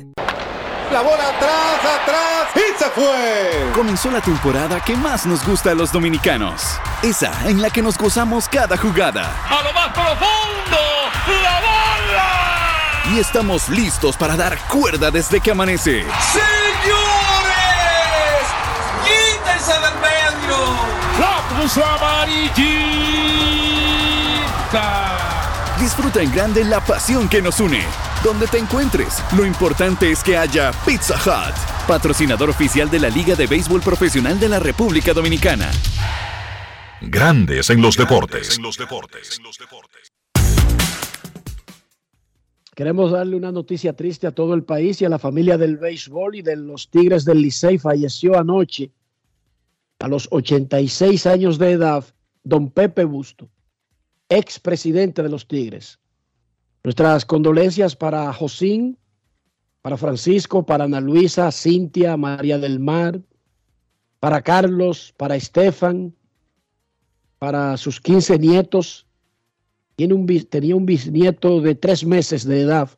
La 0.92 1.02
bola 1.04 1.30
atrás, 1.30 1.80
atrás 2.02 2.48
y 2.56 2.84
se 2.84 2.90
fue. 2.90 3.72
Comenzó 3.76 4.10
la 4.10 4.20
temporada 4.20 4.84
que 4.84 4.98
más 4.98 5.28
nos 5.28 5.46
gusta 5.46 5.70
a 5.70 5.76
los 5.76 5.92
dominicanos. 5.92 6.80
Esa 7.04 7.32
en 7.48 7.62
la 7.62 7.70
que 7.70 7.84
nos 7.84 8.00
gozamos 8.00 8.50
cada 8.50 8.76
jugada. 8.76 9.32
A 9.48 9.62
lo 9.62 9.74
más 9.74 9.90
profundo, 9.90 10.82
la 11.28 11.60
bola. 11.60 13.14
Y 13.14 13.20
estamos 13.20 13.70
listos 13.70 14.18
para 14.18 14.36
dar 14.36 14.58
cuerda 14.70 15.12
desde 15.12 15.40
que 15.40 15.52
amanece. 15.52 16.04
¡Señores! 16.34 16.46
¡Quítense 19.04 19.72
del 19.72 20.02
medio! 20.02 20.25
¡La 21.56 21.62
puso 21.62 21.84
amarillita! 21.86 22.66
Disfruta 25.80 26.22
en 26.22 26.32
grande 26.34 26.66
la 26.66 26.84
pasión 26.84 27.30
que 27.30 27.42
nos 27.42 27.62
une. 27.62 27.82
Donde 28.24 28.48
te 28.48 28.58
encuentres, 28.58 29.24
lo 29.38 29.46
importante 29.46 30.12
es 30.12 30.22
que 30.22 30.36
haya 30.36 30.72
Pizza 30.86 31.16
Hut, 31.16 31.56
patrocinador 31.88 32.50
oficial 32.50 32.90
de 32.90 33.00
la 33.00 33.10
Liga 33.10 33.36
de 33.36 33.48
Béisbol 33.48 33.82
Profesional 33.82 34.38
de 34.40 34.50
la 34.50 34.60
República 34.60 35.14
Dominicana. 35.14 35.72
Grandes 37.02 37.70
en 37.70 37.82
los 37.82 37.96
deportes. 37.96 38.60
Queremos 42.76 43.12
darle 43.12 43.38
una 43.38 43.54
noticia 43.54 43.94
triste 43.94 44.28
a 44.28 44.32
todo 44.32 44.56
el 44.56 44.64
país 44.64 45.02
y 45.02 45.06
a 45.06 45.10
la 45.10 45.20
familia 45.20 45.58
del 45.58 45.78
béisbol 45.78 46.36
y 46.36 46.42
de 46.42 46.58
los 46.58 46.90
Tigres 46.90 47.24
del 47.24 47.42
Licey. 47.42 47.78
Falleció 47.78 48.38
anoche 48.38 48.92
a 50.00 50.08
los 50.08 50.28
86 50.32 51.26
años 51.26 51.58
de 51.58 51.72
edad 51.72 52.06
don 52.44 52.70
Pepe 52.70 53.06
Busto, 53.06 53.50
ex 54.30 54.60
presidente 54.60 55.24
de 55.24 55.30
los 55.30 55.48
Tigres. 55.48 56.00
Nuestras 56.84 57.26
condolencias 57.26 57.96
para 57.96 58.32
Josín, 58.34 58.98
para 59.82 59.98
Francisco, 59.98 60.66
para 60.66 60.86
Ana 60.86 61.02
Luisa, 61.02 61.52
Cintia, 61.52 62.18
María 62.18 62.60
del 62.60 62.80
Mar, 62.80 63.22
para 64.20 64.42
Carlos, 64.42 65.14
para 65.18 65.36
Estefan, 65.36 66.16
para 67.40 67.78
sus 67.78 68.00
15 68.02 68.40
nietos. 68.40 69.08
Tiene 69.96 70.14
un, 70.14 70.26
tenía 70.50 70.76
un 70.76 70.86
bisnieto 70.86 71.62
de 71.62 71.76
tres 71.76 72.06
meses 72.06 72.46
de 72.46 72.62
edad. 72.62 72.90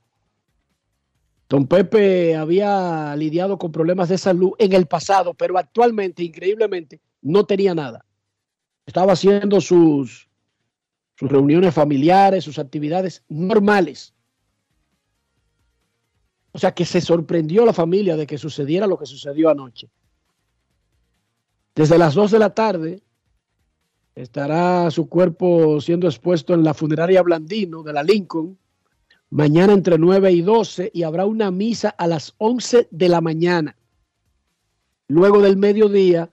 Don 1.50 1.68
Pepe 1.68 2.36
había 2.36 3.16
lidiado 3.16 3.58
con 3.58 3.72
problemas 3.72 4.10
de 4.10 4.18
salud 4.18 4.52
en 4.60 4.74
el 4.74 4.86
pasado, 4.86 5.34
pero 5.34 5.58
actualmente, 5.58 6.24
increíblemente, 6.24 7.00
no 7.22 7.46
tenía 7.46 7.74
nada. 7.74 8.06
Estaba 8.86 9.14
haciendo 9.14 9.62
sus, 9.62 10.30
sus 11.16 11.32
reuniones 11.32 11.74
familiares, 11.74 12.44
sus 12.44 12.60
actividades 12.60 13.24
normales. 13.30 14.14
O 16.52 16.60
sea 16.60 16.74
que 16.74 16.86
se 16.86 17.02
sorprendió 17.02 17.66
la 17.66 17.74
familia 17.74 18.18
de 18.18 18.28
que 18.28 18.38
sucediera 18.38 18.88
lo 18.88 18.98
que 18.98 19.06
sucedió 19.06 19.50
anoche. 19.50 19.90
Desde 21.76 21.98
las 21.98 22.16
2 22.16 22.32
de 22.32 22.40
la 22.40 22.54
tarde, 22.54 23.04
Estará 24.18 24.90
su 24.90 25.08
cuerpo 25.08 25.80
siendo 25.80 26.08
expuesto 26.08 26.56
en 26.56 26.64
la 26.64 26.74
funeraria 26.74 27.22
Blandino 27.22 27.84
de 27.84 27.94
la 27.94 28.02
Lincoln 28.02 28.58
mañana 29.30 29.74
entre 29.74 29.98
9 29.98 30.32
y 30.32 30.42
12 30.42 30.92
y 30.94 31.04
habrá 31.04 31.26
una 31.26 31.52
misa 31.52 31.90
a 31.90 32.08
las 32.08 32.34
11 32.38 32.88
de 32.92 33.10
la 33.10 33.22
mañana. 33.22 33.76
Luego 35.08 35.42
del 35.42 35.58
mediodía, 35.58 36.32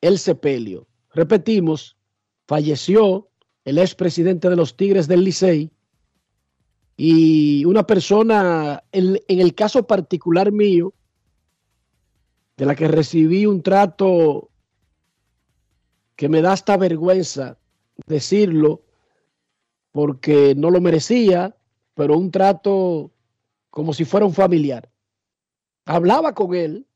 el 0.00 0.18
sepelio. 0.18 0.86
Repetimos, 1.12 1.96
falleció 2.46 3.28
el 3.64 3.78
expresidente 3.78 4.48
de 4.48 4.56
los 4.56 4.76
Tigres 4.76 5.08
del 5.08 5.24
Licey 5.24 5.70
y 6.96 7.64
una 7.64 7.86
persona, 7.86 8.82
en, 8.92 9.20
en 9.28 9.40
el 9.40 9.54
caso 9.54 9.86
particular 9.86 10.52
mío, 10.52 10.94
de 12.56 12.64
la 12.64 12.74
que 12.74 12.88
recibí 12.88 13.44
un 13.46 13.62
trato 13.62 14.50
que 16.16 16.28
me 16.28 16.40
da 16.40 16.52
hasta 16.52 16.76
vergüenza 16.76 17.58
decirlo, 18.06 18.82
porque 19.92 20.54
no 20.56 20.70
lo 20.70 20.80
merecía, 20.80 21.56
pero 21.96 22.16
un 22.16 22.30
trato 22.30 23.10
como 23.70 23.92
si 23.94 24.04
fuera 24.04 24.26
un 24.26 24.34
familiar. 24.34 24.88
Hablaba 25.86 26.34
con 26.34 26.54
él, 26.54 26.86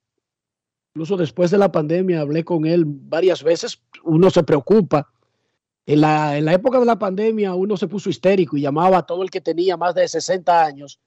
incluso 0.92 1.16
después 1.16 1.50
de 1.50 1.58
la 1.58 1.72
pandemia 1.72 2.20
hablé 2.20 2.44
con 2.44 2.66
él 2.66 2.84
varias 2.86 3.42
veces, 3.42 3.80
uno 4.04 4.30
se 4.30 4.42
preocupa. 4.42 5.10
En 5.86 6.02
la, 6.02 6.36
en 6.36 6.44
la 6.44 6.52
época 6.52 6.78
de 6.78 6.84
la 6.84 6.98
pandemia 6.98 7.54
uno 7.54 7.76
se 7.78 7.88
puso 7.88 8.10
histérico 8.10 8.56
y 8.56 8.60
llamaba 8.60 8.98
a 8.98 9.06
todo 9.06 9.22
el 9.22 9.30
que 9.30 9.40
tenía 9.40 9.76
más 9.78 9.94
de 9.94 10.06
60 10.06 10.64
años, 10.64 11.00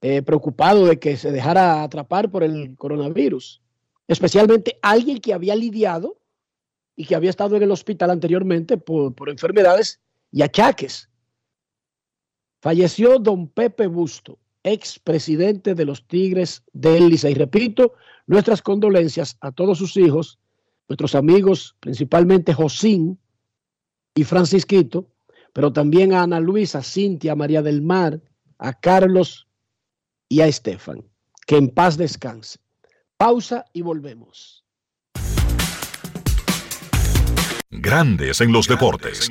eh, 0.00 0.22
preocupado 0.22 0.86
de 0.86 1.00
que 1.00 1.16
se 1.16 1.32
dejara 1.32 1.82
atrapar 1.82 2.30
por 2.30 2.44
el 2.44 2.76
coronavirus, 2.76 3.60
especialmente 4.06 4.78
alguien 4.80 5.18
que 5.18 5.34
había 5.34 5.56
lidiado 5.56 6.20
y 6.94 7.04
que 7.04 7.16
había 7.16 7.30
estado 7.30 7.56
en 7.56 7.64
el 7.64 7.72
hospital 7.72 8.10
anteriormente 8.10 8.76
por, 8.76 9.12
por 9.14 9.28
enfermedades 9.28 10.00
y 10.30 10.42
achaques. 10.42 11.07
Falleció 12.60 13.18
don 13.18 13.48
Pepe 13.48 13.86
Busto, 13.86 14.38
ex 14.64 14.98
presidente 14.98 15.74
de 15.74 15.84
los 15.84 16.06
Tigres 16.06 16.64
del 16.72 17.08
Licey. 17.08 17.34
Repito, 17.34 17.94
nuestras 18.26 18.62
condolencias 18.62 19.36
a 19.40 19.52
todos 19.52 19.78
sus 19.78 19.96
hijos, 19.96 20.38
nuestros 20.88 21.14
amigos, 21.14 21.76
principalmente 21.80 22.52
Josín 22.52 23.18
y 24.14 24.24
Francisquito, 24.24 25.08
pero 25.52 25.72
también 25.72 26.12
a 26.12 26.22
Ana 26.22 26.40
Luisa, 26.40 26.82
Cintia, 26.82 27.36
María 27.36 27.62
del 27.62 27.80
Mar, 27.82 28.20
a 28.58 28.72
Carlos 28.72 29.46
y 30.28 30.40
a 30.40 30.46
Estefan. 30.46 31.04
Que 31.46 31.56
en 31.56 31.70
paz 31.70 31.96
descanse. 31.96 32.58
Pausa 33.16 33.64
y 33.72 33.82
volvemos. 33.82 34.64
Grandes 37.70 38.40
en 38.40 38.52
los 38.52 38.66
deportes. 38.66 39.30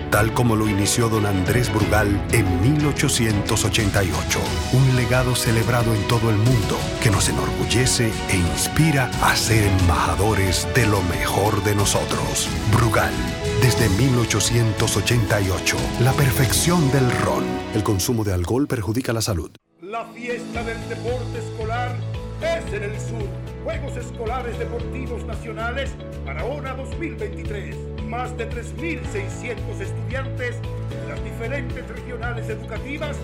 tal 0.11 0.33
como 0.33 0.55
lo 0.55 0.67
inició 0.67 1.09
don 1.09 1.25
Andrés 1.25 1.73
Brugal 1.73 2.21
en 2.31 2.61
1888. 2.61 4.39
Un 4.73 4.95
legado 4.95 5.35
celebrado 5.35 5.95
en 5.95 6.05
todo 6.07 6.29
el 6.29 6.35
mundo 6.35 6.77
que 7.01 7.09
nos 7.09 7.29
enorgullece 7.29 8.11
e 8.29 8.35
inspira 8.35 9.09
a 9.23 9.35
ser 9.35 9.63
embajadores 9.63 10.67
de 10.75 10.85
lo 10.85 11.01
mejor 11.03 11.63
de 11.63 11.73
nosotros. 11.73 12.49
Brugal, 12.75 13.13
desde 13.61 13.89
1888, 13.89 15.77
la 16.01 16.11
perfección 16.11 16.91
del 16.91 17.09
ron. 17.21 17.45
El 17.73 17.83
consumo 17.83 18.23
de 18.23 18.33
alcohol 18.33 18.67
perjudica 18.67 19.13
la 19.13 19.21
salud. 19.21 19.49
La 19.81 20.05
fiesta 20.07 20.63
del 20.63 20.89
deporte 20.89 21.39
escolar 21.39 21.95
es 22.41 22.73
en 22.73 22.83
el 22.83 22.99
sur. 22.99 23.27
Juegos 23.63 23.95
Escolares 23.95 24.57
Deportivos 24.59 25.23
Nacionales 25.25 25.91
Barahona 26.25 26.73
2023. 26.73 27.90
Más 28.11 28.35
de 28.35 28.49
3.600 28.49 29.79
estudiantes 29.79 30.57
de 30.89 31.07
las 31.07 31.23
diferentes 31.23 31.87
regionales 31.87 32.49
educativas 32.49 33.15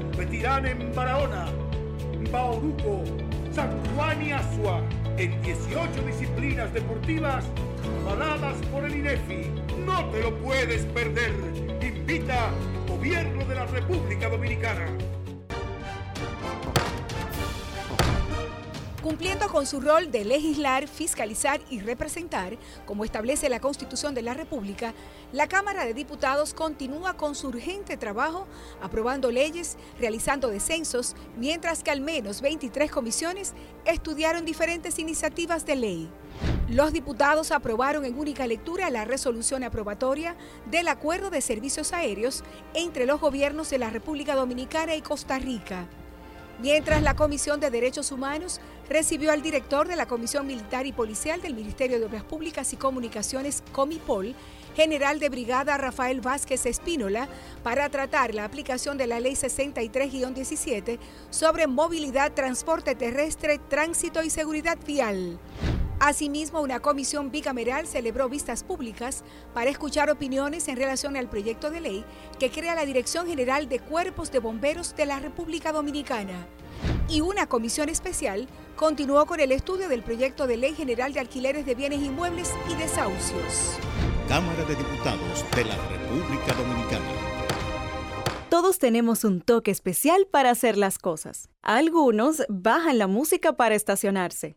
competirán 0.00 0.66
en 0.66 0.92
Barahona, 0.92 1.46
Bauruco, 2.32 3.04
San 3.52 3.70
Juan 3.94 4.20
y 4.20 4.32
Asua 4.32 4.82
en 5.16 5.40
18 5.42 6.02
disciplinas 6.02 6.74
deportivas 6.74 7.44
avaladas 8.00 8.56
por 8.72 8.84
el 8.84 8.96
INEFI. 8.96 9.48
No 9.86 10.06
te 10.06 10.20
lo 10.22 10.36
puedes 10.38 10.86
perder. 10.86 11.32
Invita 11.80 12.50
Gobierno 12.88 13.44
de 13.44 13.54
la 13.54 13.66
República 13.66 14.28
Dominicana. 14.28 14.88
Cumpliendo 19.02 19.48
con 19.48 19.66
su 19.66 19.80
rol 19.80 20.12
de 20.12 20.24
legislar, 20.24 20.86
fiscalizar 20.86 21.60
y 21.68 21.80
representar, 21.80 22.56
como 22.86 23.04
establece 23.04 23.48
la 23.48 23.58
Constitución 23.58 24.14
de 24.14 24.22
la 24.22 24.32
República, 24.32 24.94
la 25.32 25.48
Cámara 25.48 25.84
de 25.84 25.92
Diputados 25.92 26.54
continúa 26.54 27.14
con 27.16 27.34
su 27.34 27.48
urgente 27.48 27.96
trabajo 27.96 28.46
aprobando 28.80 29.32
leyes, 29.32 29.76
realizando 29.98 30.50
descensos, 30.50 31.16
mientras 31.36 31.82
que 31.82 31.90
al 31.90 32.00
menos 32.00 32.42
23 32.42 32.92
comisiones 32.92 33.54
estudiaron 33.86 34.44
diferentes 34.44 35.00
iniciativas 35.00 35.66
de 35.66 35.74
ley. 35.74 36.10
Los 36.68 36.92
diputados 36.92 37.50
aprobaron 37.50 38.04
en 38.04 38.16
única 38.16 38.46
lectura 38.46 38.88
la 38.88 39.04
resolución 39.04 39.64
aprobatoria 39.64 40.36
del 40.70 40.86
Acuerdo 40.86 41.28
de 41.28 41.40
Servicios 41.40 41.92
Aéreos 41.92 42.44
entre 42.72 43.06
los 43.06 43.20
gobiernos 43.20 43.68
de 43.68 43.78
la 43.78 43.90
República 43.90 44.36
Dominicana 44.36 44.94
y 44.94 45.02
Costa 45.02 45.40
Rica 45.40 45.88
mientras 46.62 47.02
la 47.02 47.16
Comisión 47.16 47.58
de 47.58 47.70
Derechos 47.70 48.12
Humanos 48.12 48.60
recibió 48.88 49.32
al 49.32 49.42
director 49.42 49.88
de 49.88 49.96
la 49.96 50.06
Comisión 50.06 50.46
Militar 50.46 50.86
y 50.86 50.92
Policial 50.92 51.42
del 51.42 51.54
Ministerio 51.54 51.98
de 51.98 52.06
Obras 52.06 52.22
Públicas 52.22 52.72
y 52.72 52.76
Comunicaciones, 52.76 53.64
Comipol, 53.72 54.36
general 54.74 55.18
de 55.18 55.28
brigada 55.28 55.76
Rafael 55.78 56.20
Vázquez 56.20 56.66
Espínola, 56.66 57.28
para 57.62 57.88
tratar 57.88 58.34
la 58.34 58.44
aplicación 58.44 58.98
de 58.98 59.06
la 59.06 59.20
Ley 59.20 59.34
63-17 59.34 60.98
sobre 61.30 61.66
movilidad, 61.66 62.32
transporte 62.32 62.94
terrestre, 62.94 63.58
tránsito 63.58 64.22
y 64.22 64.30
seguridad 64.30 64.78
vial. 64.86 65.38
Asimismo, 66.04 66.60
una 66.60 66.80
comisión 66.80 67.30
bicameral 67.30 67.86
celebró 67.86 68.28
vistas 68.28 68.64
públicas 68.64 69.22
para 69.54 69.70
escuchar 69.70 70.10
opiniones 70.10 70.66
en 70.66 70.76
relación 70.76 71.16
al 71.16 71.28
proyecto 71.28 71.70
de 71.70 71.80
ley 71.80 72.04
que 72.40 72.50
crea 72.50 72.74
la 72.74 72.84
Dirección 72.84 73.28
General 73.28 73.68
de 73.68 73.78
Cuerpos 73.78 74.32
de 74.32 74.40
Bomberos 74.40 74.96
de 74.96 75.06
la 75.06 75.20
República 75.20 75.70
Dominicana. 75.70 76.48
Y 77.08 77.20
una 77.20 77.46
comisión 77.46 77.88
especial 77.88 78.48
continuó 78.74 79.26
con 79.26 79.38
el 79.38 79.52
estudio 79.52 79.88
del 79.88 80.02
proyecto 80.02 80.48
de 80.48 80.56
ley 80.56 80.74
general 80.74 81.12
de 81.12 81.20
alquileres 81.20 81.66
de 81.66 81.76
bienes 81.76 82.00
inmuebles 82.00 82.52
y 82.68 82.74
desahucios. 82.74 83.78
Cámara 84.32 84.64
de 84.64 84.74
Diputados 84.74 85.44
de 85.54 85.62
la 85.66 85.76
República 85.88 86.54
Dominicana. 86.54 87.04
Todos 88.48 88.78
tenemos 88.78 89.24
un 89.24 89.42
toque 89.42 89.70
especial 89.70 90.26
para 90.26 90.48
hacer 90.48 90.78
las 90.78 90.96
cosas. 90.96 91.50
Algunos 91.60 92.42
bajan 92.48 92.96
la 92.96 93.08
música 93.08 93.58
para 93.58 93.74
estacionarse. 93.74 94.56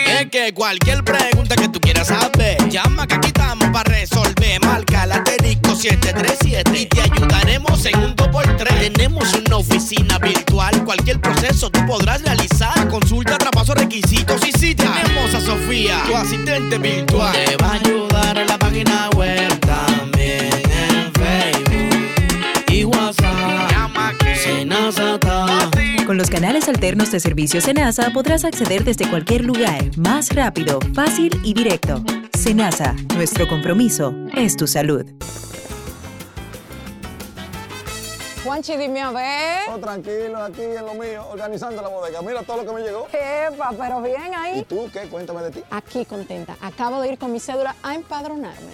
Es 0.07 0.29
que 0.29 0.53
cualquier 0.53 1.03
pregunta 1.03 1.55
que 1.55 1.69
tú 1.69 1.79
quieras 1.79 2.07
saber, 2.07 2.57
llama 2.69 3.07
que 3.07 3.15
aquí 3.15 3.27
estamos 3.27 3.69
para 3.69 3.89
resolver. 3.91 4.59
Marca 4.65 5.05
la 5.05 5.23
737 5.81 6.79
y 6.79 6.85
te 6.85 7.01
ayudaremos 7.01 7.83
en 7.87 7.97
un 7.97 8.15
2x3. 8.15 8.91
Tenemos 8.93 9.33
una 9.33 9.57
oficina 9.57 10.19
virtual, 10.19 10.85
cualquier 10.85 11.19
proceso 11.19 11.71
tú 11.71 11.83
podrás 11.87 12.21
realizar. 12.21 12.87
Consulta, 12.87 13.39
traspaso, 13.39 13.73
requisitos 13.73 14.39
y 14.47 14.51
si 14.51 14.75
tenemos 14.75 15.33
a 15.33 15.41
Sofía, 15.41 16.03
tu 16.05 16.15
asistente 16.15 16.77
virtual. 16.77 17.33
Te 17.33 17.57
va 17.57 17.71
a 17.71 17.73
ayudar 17.73 18.37
en 18.37 18.47
la 18.47 18.59
página 18.59 19.09
web 19.15 19.59
también 19.61 20.51
en 20.53 21.11
Facebook 21.13 22.65
y 22.67 22.83
WhatsApp. 22.83 23.71
Llama 23.71 24.13
que 24.19 24.35
Con 26.11 26.17
los 26.17 26.29
canales 26.29 26.67
alternos 26.67 27.09
de 27.09 27.21
servicio 27.21 27.61
Senasa 27.61 28.09
podrás 28.09 28.43
acceder 28.43 28.83
desde 28.83 29.09
cualquier 29.09 29.45
lugar, 29.45 29.97
más 29.97 30.35
rápido, 30.35 30.77
fácil 30.93 31.31
y 31.41 31.53
directo. 31.53 32.03
Senasa, 32.37 32.97
nuestro 33.15 33.47
compromiso 33.47 34.13
es 34.35 34.57
tu 34.57 34.67
salud. 34.67 35.05
Juanchi, 38.43 38.75
dime 38.75 38.99
a 38.99 39.11
ver. 39.11 39.59
Oh, 39.73 39.77
tranquilo, 39.77 40.43
aquí 40.43 40.63
en 40.63 40.85
lo 40.85 40.95
mío, 40.95 41.25
organizando 41.31 41.81
la 41.81 41.87
bodega. 41.87 42.21
Mira 42.21 42.43
todo 42.43 42.57
lo 42.57 42.65
que 42.65 42.73
me 42.73 42.81
llegó. 42.81 43.07
Epa, 43.13 43.73
pero 43.79 44.01
bien 44.01 44.35
ahí. 44.35 44.59
¿Y 44.59 44.63
tú 44.63 44.89
qué? 44.91 45.07
Cuéntame 45.07 45.43
de 45.43 45.51
ti. 45.51 45.63
Aquí 45.69 46.03
contenta. 46.03 46.57
Acabo 46.59 46.99
de 46.99 47.13
ir 47.13 47.19
con 47.19 47.31
mi 47.31 47.39
cédula 47.39 47.73
a 47.83 47.95
empadronarme. 47.95 48.73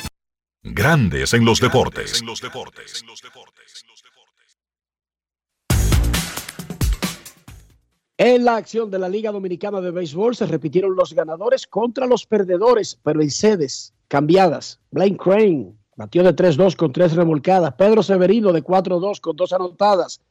Grandes 0.63 1.33
en 1.33 1.43
los 1.43 1.59
deportes. 1.59 2.21
En 8.15 8.45
la 8.45 8.57
acción 8.57 8.91
de 8.91 8.99
la 8.99 9.09
Liga 9.09 9.31
Dominicana 9.31 9.81
de 9.81 9.89
Béisbol 9.89 10.35
se 10.35 10.45
repitieron 10.45 10.95
los 10.95 11.13
ganadores 11.13 11.65
contra 11.65 12.05
los 12.05 12.27
perdedores, 12.27 12.99
pero 13.01 13.23
en 13.23 13.31
sedes 13.31 13.91
cambiadas. 14.07 14.79
Blaine 14.91 15.17
Crane 15.17 15.73
batió 15.95 16.21
de 16.21 16.35
3-2 16.35 16.75
con 16.75 16.93
3 16.93 17.15
remolcadas. 17.15 17.73
Pedro 17.73 18.03
Severino 18.03 18.53
de 18.53 18.63
4-2 18.63 19.19
con 19.19 19.35
2 19.35 19.53
anotadas. 19.53 20.21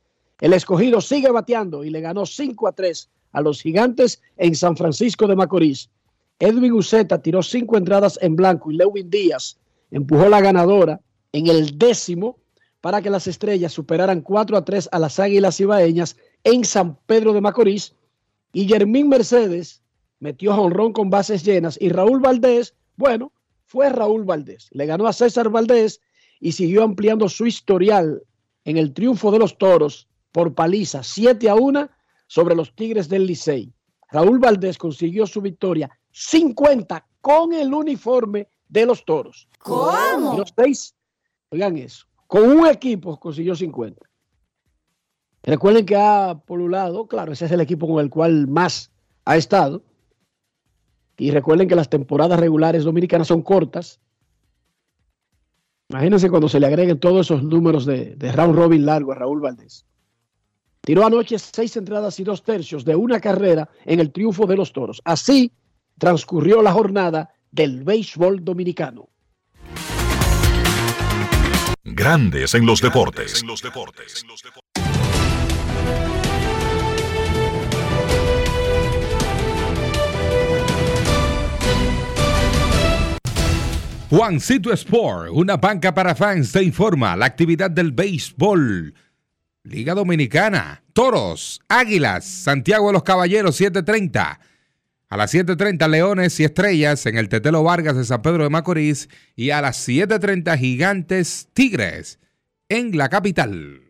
El 0.40 0.52
escogido 0.52 1.00
sigue 1.00 1.32
bateando 1.32 1.82
y 1.82 1.90
le 1.90 2.00
ganó 2.00 2.22
5-3 2.22 3.08
a 3.32 3.40
los 3.40 3.60
gigantes 3.60 4.22
en 4.36 4.54
San 4.54 4.76
Francisco 4.76 5.26
de 5.26 5.34
Macorís. 5.34 5.90
Edwin 6.38 6.72
Uceta 6.74 7.20
tiró 7.20 7.42
5 7.42 7.76
entradas 7.76 8.16
en 8.22 8.36
blanco 8.36 8.70
y 8.70 8.76
Lewin 8.76 9.10
Díaz 9.10 9.56
empujó 9.90 10.28
la 10.28 10.40
ganadora 10.40 11.00
en 11.32 11.46
el 11.46 11.78
décimo 11.78 12.38
para 12.80 13.02
que 13.02 13.10
las 13.10 13.26
estrellas 13.26 13.72
superaran 13.72 14.22
4 14.22 14.56
a 14.56 14.64
3 14.64 14.88
a 14.92 14.98
las 14.98 15.18
Águilas 15.18 15.60
Ibaeñas 15.60 16.16
en 16.44 16.64
San 16.64 16.96
Pedro 17.06 17.32
de 17.32 17.40
Macorís. 17.40 17.94
Y 18.52 18.66
Germín 18.66 19.08
Mercedes 19.08 19.82
metió 20.18 20.54
jonrón 20.54 20.92
con 20.92 21.10
bases 21.10 21.44
llenas. 21.44 21.76
Y 21.80 21.90
Raúl 21.90 22.20
Valdés, 22.20 22.74
bueno, 22.96 23.32
fue 23.66 23.90
Raúl 23.90 24.24
Valdés. 24.24 24.68
Le 24.72 24.86
ganó 24.86 25.06
a 25.06 25.12
César 25.12 25.50
Valdés 25.50 26.00
y 26.40 26.52
siguió 26.52 26.82
ampliando 26.82 27.28
su 27.28 27.46
historial 27.46 28.22
en 28.64 28.76
el 28.76 28.92
triunfo 28.92 29.30
de 29.30 29.38
los 29.38 29.58
toros 29.58 30.08
por 30.32 30.54
paliza 30.54 31.02
7 31.02 31.48
a 31.48 31.54
1 31.54 31.88
sobre 32.26 32.54
los 32.54 32.74
Tigres 32.74 33.08
del 33.08 33.26
Licey. 33.26 33.72
Raúl 34.10 34.38
Valdés 34.38 34.78
consiguió 34.78 35.26
su 35.26 35.40
victoria 35.40 35.90
50 36.12 37.06
con 37.20 37.52
el 37.52 37.72
uniforme 37.72 38.48
de 38.70 38.86
los 38.86 39.04
toros. 39.04 39.48
¿Cómo? 39.58 40.38
Los 40.38 40.54
seis, 40.56 40.94
oigan 41.50 41.76
eso, 41.76 42.06
con 42.26 42.44
un 42.44 42.66
equipo 42.66 43.18
consiguió 43.18 43.54
50. 43.54 44.08
Recuerden 45.42 45.84
que 45.84 45.96
ha 45.96 46.40
polulado, 46.46 47.06
claro, 47.08 47.32
ese 47.32 47.46
es 47.46 47.52
el 47.52 47.60
equipo 47.60 47.86
con 47.86 48.02
el 48.02 48.10
cual 48.10 48.46
más 48.46 48.90
ha 49.24 49.36
estado. 49.36 49.82
Y 51.16 51.30
recuerden 51.32 51.68
que 51.68 51.74
las 51.74 51.90
temporadas 51.90 52.38
regulares 52.38 52.84
dominicanas 52.84 53.28
son 53.28 53.42
cortas. 53.42 54.00
Imagínense 55.88 56.30
cuando 56.30 56.48
se 56.48 56.60
le 56.60 56.66
agreguen 56.66 57.00
todos 57.00 57.26
esos 57.26 57.42
números 57.42 57.84
de, 57.84 58.14
de 58.16 58.32
round 58.32 58.54
robin 58.54 58.86
largo 58.86 59.12
a 59.12 59.16
Raúl 59.16 59.40
Valdés. 59.40 59.84
Tiró 60.82 61.04
anoche 61.04 61.38
seis 61.38 61.76
entradas 61.76 62.20
y 62.20 62.24
dos 62.24 62.42
tercios 62.42 62.84
de 62.84 62.96
una 62.96 63.20
carrera 63.20 63.68
en 63.84 64.00
el 64.00 64.12
triunfo 64.12 64.46
de 64.46 64.56
los 64.56 64.72
toros. 64.72 65.02
Así 65.04 65.52
transcurrió 65.98 66.62
la 66.62 66.72
jornada 66.72 67.34
del 67.50 67.84
béisbol 67.84 68.44
dominicano. 68.44 69.08
Grandes 71.84 72.54
en 72.54 72.66
los 72.66 72.80
deportes. 72.80 73.42
Juancito 84.10 84.72
Sport, 84.72 85.30
una 85.32 85.56
banca 85.56 85.94
para 85.94 86.16
fans, 86.16 86.50
te 86.50 86.62
informa 86.64 87.16
la 87.16 87.26
actividad 87.26 87.70
del 87.70 87.92
béisbol. 87.92 88.92
Liga 89.62 89.94
Dominicana, 89.94 90.82
Toros, 90.92 91.60
Águilas, 91.68 92.24
Santiago 92.24 92.88
de 92.88 92.94
los 92.94 93.04
Caballeros, 93.04 93.54
730. 93.54 94.40
A 95.10 95.16
las 95.16 95.34
7.30 95.34 95.88
Leones 95.88 96.38
y 96.38 96.44
Estrellas 96.44 97.04
en 97.04 97.18
el 97.18 97.28
Tetelo 97.28 97.64
Vargas 97.64 97.96
de 97.96 98.04
San 98.04 98.22
Pedro 98.22 98.44
de 98.44 98.50
Macorís 98.50 99.08
y 99.34 99.50
a 99.50 99.60
las 99.60 99.88
7.30 99.88 100.56
Gigantes 100.56 101.48
Tigres 101.52 102.20
en 102.68 102.96
la 102.96 103.08
capital. 103.08 103.89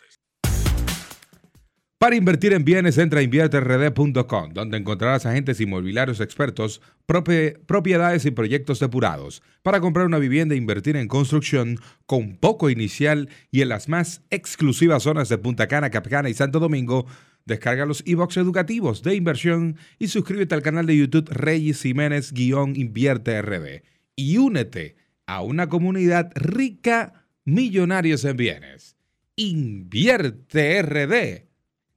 Para 2.01 2.15
invertir 2.15 2.51
en 2.53 2.65
bienes, 2.65 2.97
entra 2.97 3.19
a 3.19 3.21
invierterd.com, 3.21 4.53
donde 4.53 4.77
encontrarás 4.79 5.27
agentes 5.27 5.61
inmobiliarios 5.61 6.19
expertos, 6.19 6.81
propiedades 7.05 8.25
y 8.25 8.31
proyectos 8.31 8.79
depurados. 8.79 9.43
Para 9.61 9.79
comprar 9.81 10.07
una 10.07 10.17
vivienda 10.17 10.55
e 10.55 10.57
invertir 10.57 10.97
en 10.97 11.07
construcción 11.07 11.77
con 12.07 12.37
poco 12.37 12.71
inicial 12.71 13.29
y 13.51 13.61
en 13.61 13.69
las 13.69 13.87
más 13.87 14.23
exclusivas 14.31 15.03
zonas 15.03 15.29
de 15.29 15.37
Punta 15.37 15.67
Cana, 15.67 15.91
Capcana 15.91 16.27
y 16.27 16.33
Santo 16.33 16.59
Domingo, 16.59 17.05
descarga 17.45 17.85
los 17.85 18.01
e-box 18.07 18.37
educativos 18.37 19.03
de 19.03 19.13
inversión 19.13 19.77
y 19.99 20.07
suscríbete 20.07 20.55
al 20.55 20.63
canal 20.63 20.87
de 20.87 20.97
YouTube 20.97 21.29
Reyes 21.29 21.83
Jiménez-Invierte 21.83 23.39
RD. 23.43 23.83
Y 24.15 24.37
únete 24.39 24.95
a 25.27 25.43
una 25.43 25.69
comunidad 25.69 26.31
rica, 26.33 27.27
millonarios 27.45 28.25
en 28.25 28.37
bienes. 28.37 28.95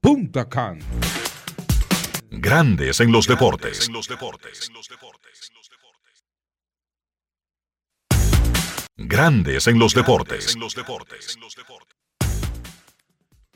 invierterd.com. 0.05 0.79
Grandes 2.31 3.01
en 3.01 3.13
los 3.13 3.27
deportes. 3.27 3.91
Grandes 8.97 9.67
en 9.67 9.79
los 9.79 9.95
deportes. 9.95 10.57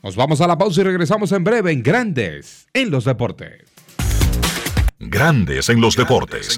Nos 0.01 0.15
vamos 0.15 0.41
a 0.41 0.47
la 0.47 0.57
pausa 0.57 0.81
y 0.81 0.83
regresamos 0.85 1.31
en 1.31 1.43
breve 1.43 1.71
en 1.71 1.83
Grandes 1.83 2.67
en 2.73 2.89
los 2.89 3.05
deportes. 3.05 3.63
Grandes 4.99 5.69
en 5.69 5.81
los 5.81 5.95
deportes. 5.95 6.57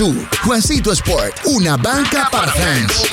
tú. 0.00 0.16
Juancito 0.44 0.92
Sport, 0.92 1.40
una 1.44 1.76
banca 1.76 2.26
para 2.32 2.50
fans. 2.50 3.04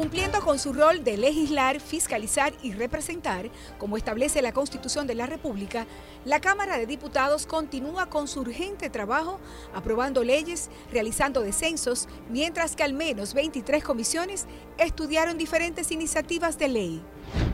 Cumpliendo 0.00 0.40
con 0.40 0.58
su 0.58 0.72
rol 0.72 1.04
de 1.04 1.18
legislar, 1.18 1.78
fiscalizar 1.78 2.54
y 2.62 2.72
representar, 2.72 3.50
como 3.76 3.98
establece 3.98 4.40
la 4.40 4.54
Constitución 4.54 5.06
de 5.06 5.14
la 5.14 5.26
República, 5.26 5.86
la 6.24 6.40
Cámara 6.40 6.78
de 6.78 6.86
Diputados 6.86 7.44
continúa 7.44 8.06
con 8.06 8.26
su 8.26 8.40
urgente 8.40 8.88
trabajo 8.88 9.38
aprobando 9.74 10.24
leyes, 10.24 10.70
realizando 10.90 11.42
descensos, 11.42 12.08
mientras 12.30 12.76
que 12.76 12.82
al 12.82 12.94
menos 12.94 13.34
23 13.34 13.84
comisiones 13.84 14.46
estudiaron 14.78 15.36
diferentes 15.36 15.92
iniciativas 15.92 16.58
de 16.58 16.68
ley. 16.68 17.02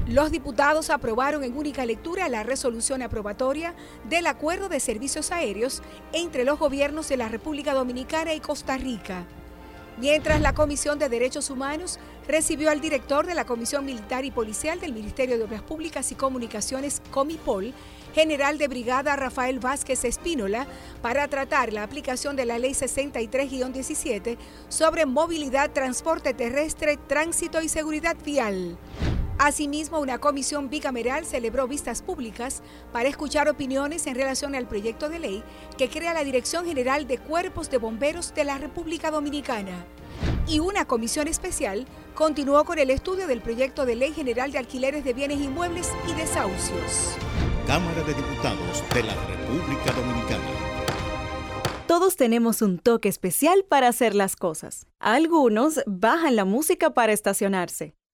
Los 0.07 0.31
diputados 0.31 0.91
aprobaron 0.91 1.43
en 1.43 1.57
única 1.57 1.85
lectura 1.85 2.29
la 2.29 2.45
resolución 2.45 3.03
aprobatoria 3.03 3.75
del 4.09 4.29
Acuerdo 4.29 4.69
de 4.69 4.79
Servicios 4.79 5.33
Aéreos 5.33 5.83
entre 6.13 6.45
los 6.45 6.61
gobiernos 6.61 7.09
de 7.09 7.17
la 7.17 7.29
República 7.29 7.75
Dominicana 7.75 8.35
y 8.35 8.41
Costa 8.41 8.77
Rica. 8.77 9.27
Mientras 9.99 10.43
la 10.43 10.53
Comisión 10.53 10.99
de 10.99 11.09
Derechos 11.09 11.49
Humanos 11.49 11.99
recibió 12.29 12.71
al 12.71 12.83
director 12.83 13.27
de 13.27 13.35
la 13.35 13.47
Comisión 13.47 13.87
Militar 13.87 14.27
y 14.27 14.31
Policial 14.31 14.79
del 14.79 14.93
Ministerio 14.93 15.39
de 15.39 15.45
Obras 15.45 15.63
Públicas 15.63 16.13
y 16.13 16.15
Comunicaciones, 16.15 17.01
Comipol, 17.11 17.73
general 18.15 18.59
de 18.59 18.69
brigada 18.69 19.17
Rafael 19.17 19.59
Vázquez 19.59 20.05
Espínola, 20.05 20.67
para 21.01 21.29
tratar 21.29 21.73
la 21.73 21.83
aplicación 21.83 22.37
de 22.37 22.45
la 22.45 22.59
Ley 22.59 22.73
63-17 22.73 24.37
sobre 24.69 25.07
movilidad, 25.07 25.71
transporte 25.71 26.35
terrestre, 26.35 26.99
tránsito 26.99 27.63
y 27.63 27.71
seguridad 27.71 28.17
vial. 28.23 28.77
Asimismo, 29.39 30.01
una 30.01 30.19
comisión 30.19 30.71
bicameral 30.71 31.27
celebró 31.27 31.69
vistas 31.69 32.01
públicas 32.01 32.63
para 32.91 33.09
escuchar 33.09 33.49
opiniones 33.51 34.07
en 34.07 34.15
relación 34.15 34.55
al 34.55 34.67
proyecto 34.67 35.11
de 35.11 35.19
ley 35.19 35.45
que 35.77 35.91
crea 35.91 36.15
la 36.15 36.25
Dirección 36.25 36.65
General 36.65 37.07
de 37.07 37.19
Cuerpos 37.19 37.71
de 37.71 37.77
Bomberos 37.77 38.35
de 38.35 38.45
la 38.45 38.57
República 38.57 39.11
Dominicana. 39.11 39.85
Y 40.49 40.61
una 40.61 40.87
comisión 40.87 41.29
especial 41.29 41.87
continuó 42.15 42.65
con 42.65 42.79
el 42.79 42.89
estudio 42.89 43.27
del 43.27 43.43
proyecto 43.43 43.85
de 43.85 43.97
Ley 43.97 44.15
General 44.15 44.51
de 44.51 44.59
Alquileres 44.59 45.05
de 45.05 45.13
Bienes 45.13 45.41
Inmuebles 45.41 45.91
y 46.09 46.15
Desahucios. 46.15 47.17
Cámara 47.67 48.03
de 48.05 48.15
Diputados 48.15 48.83
de 48.95 49.03
la 49.03 49.15
República 49.27 49.93
Dominicana. 49.93 50.45
Todos 51.87 52.17
tenemos 52.17 52.63
un 52.63 52.79
toque 52.79 53.09
especial 53.09 53.65
para 53.69 53.89
hacer 53.89 54.15
las 54.15 54.35
cosas. 54.35 54.87
Algunos 54.99 55.83
bajan 55.87 56.37
la 56.37 56.45
música 56.45 56.91
para 56.95 57.13
estacionarse. 57.13 57.95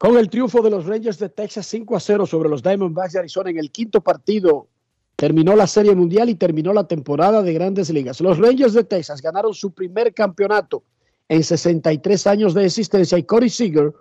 Con 0.00 0.16
el 0.16 0.30
triunfo 0.30 0.62
de 0.62 0.70
los 0.70 0.86
Rangers 0.86 1.18
de 1.18 1.28
Texas 1.28 1.66
5 1.66 1.94
a 1.94 2.00
0 2.00 2.24
sobre 2.24 2.48
los 2.48 2.62
Diamondbacks 2.62 3.12
de 3.12 3.18
Arizona 3.18 3.50
en 3.50 3.58
el 3.58 3.70
quinto 3.70 4.00
partido, 4.00 4.66
terminó 5.14 5.54
la 5.54 5.66
Serie 5.66 5.94
Mundial 5.94 6.30
y 6.30 6.36
terminó 6.36 6.72
la 6.72 6.88
temporada 6.88 7.42
de 7.42 7.52
Grandes 7.52 7.90
Ligas. 7.90 8.18
Los 8.22 8.38
Rangers 8.38 8.72
de 8.72 8.84
Texas 8.84 9.20
ganaron 9.20 9.52
su 9.52 9.72
primer 9.72 10.14
campeonato 10.14 10.84
en 11.28 11.44
63 11.44 12.26
años 12.28 12.54
de 12.54 12.64
existencia 12.64 13.18
y 13.18 13.24
Corey 13.24 13.50
Seager, 13.50 13.92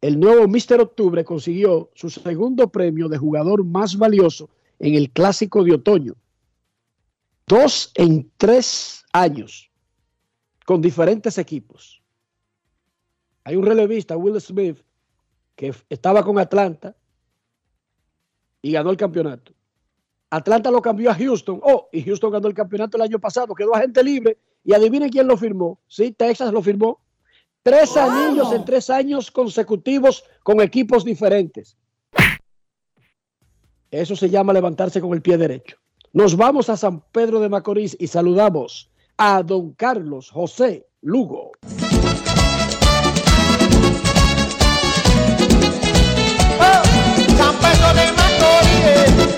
el 0.00 0.18
nuevo 0.18 0.48
Mr. 0.48 0.80
Octubre, 0.80 1.22
consiguió 1.24 1.90
su 1.94 2.10
segundo 2.10 2.68
premio 2.68 3.08
de 3.08 3.16
jugador 3.16 3.64
más 3.64 3.96
valioso 3.96 4.50
en 4.80 4.96
el 4.96 5.12
Clásico 5.12 5.62
de 5.62 5.74
Otoño. 5.74 6.16
Dos 7.46 7.92
en 7.94 8.32
tres 8.36 9.04
años 9.12 9.70
con 10.66 10.80
diferentes 10.80 11.38
equipos. 11.38 12.02
Hay 13.44 13.54
un 13.54 13.64
relevista, 13.64 14.16
Will 14.16 14.40
Smith, 14.40 14.78
que 15.60 15.74
estaba 15.90 16.24
con 16.24 16.38
Atlanta 16.38 16.96
y 18.62 18.72
ganó 18.72 18.88
el 18.88 18.96
campeonato. 18.96 19.52
Atlanta 20.30 20.70
lo 20.70 20.80
cambió 20.80 21.10
a 21.10 21.14
Houston. 21.14 21.60
Oh, 21.62 21.90
y 21.92 22.02
Houston 22.02 22.32
ganó 22.32 22.48
el 22.48 22.54
campeonato 22.54 22.96
el 22.96 23.02
año 23.02 23.18
pasado. 23.18 23.54
Quedó 23.54 23.74
agente 23.74 24.02
libre. 24.02 24.38
Y 24.64 24.72
adivinen 24.72 25.10
quién 25.10 25.26
lo 25.26 25.36
firmó. 25.36 25.78
Sí, 25.86 26.12
Texas 26.12 26.50
lo 26.50 26.62
firmó. 26.62 27.00
Tres 27.62 27.94
anillos 27.98 28.50
en 28.54 28.64
tres 28.64 28.88
años 28.88 29.30
consecutivos 29.30 30.24
con 30.42 30.62
equipos 30.62 31.04
diferentes. 31.04 31.76
Eso 33.90 34.16
se 34.16 34.30
llama 34.30 34.54
levantarse 34.54 34.98
con 34.98 35.12
el 35.12 35.20
pie 35.20 35.36
derecho. 35.36 35.76
Nos 36.14 36.38
vamos 36.38 36.70
a 36.70 36.76
San 36.78 37.02
Pedro 37.12 37.38
de 37.38 37.50
Macorís 37.50 37.94
y 38.00 38.06
saludamos 38.06 38.90
a 39.18 39.42
don 39.42 39.74
Carlos 39.74 40.30
José 40.30 40.86
Lugo. 41.02 41.52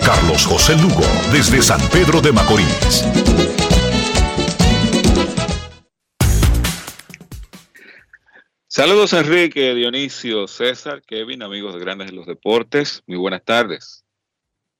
Carlos 0.05 0.45
José 0.47 0.77
Lugo, 0.77 1.05
desde 1.33 1.63
San 1.63 1.81
Pedro 1.91 2.21
de 2.21 2.33
Macorís. 2.33 3.05
Saludos 8.67 9.13
Enrique, 9.13 9.75
Dionisio, 9.75 10.49
César, 10.49 11.03
Kevin, 11.03 11.43
amigos 11.43 11.75
de 11.75 11.81
Grandes 11.81 12.11
de 12.11 12.17
los 12.17 12.27
Deportes. 12.27 13.03
Muy 13.07 13.17
buenas 13.17 13.45
tardes. 13.45 14.05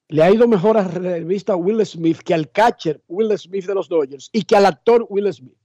Le 0.09 0.23
ha 0.23 0.31
ido 0.31 0.49
mejor 0.49 0.77
a 0.77 0.83
la 0.83 0.89
revista 0.89 1.55
Will 1.57 1.85
Smith 1.87 2.19
que 2.19 2.35
al 2.35 2.51
catcher 2.51 3.01
Will 3.07 3.37
Smith 3.39 3.67
de 3.67 3.75
los 3.75 3.89
Dodgers 3.89 4.29
y 4.33 4.43
que 4.43 4.57
al 4.57 4.67
actor 4.67 5.07
Will 5.09 5.33
Smith. 5.33 5.57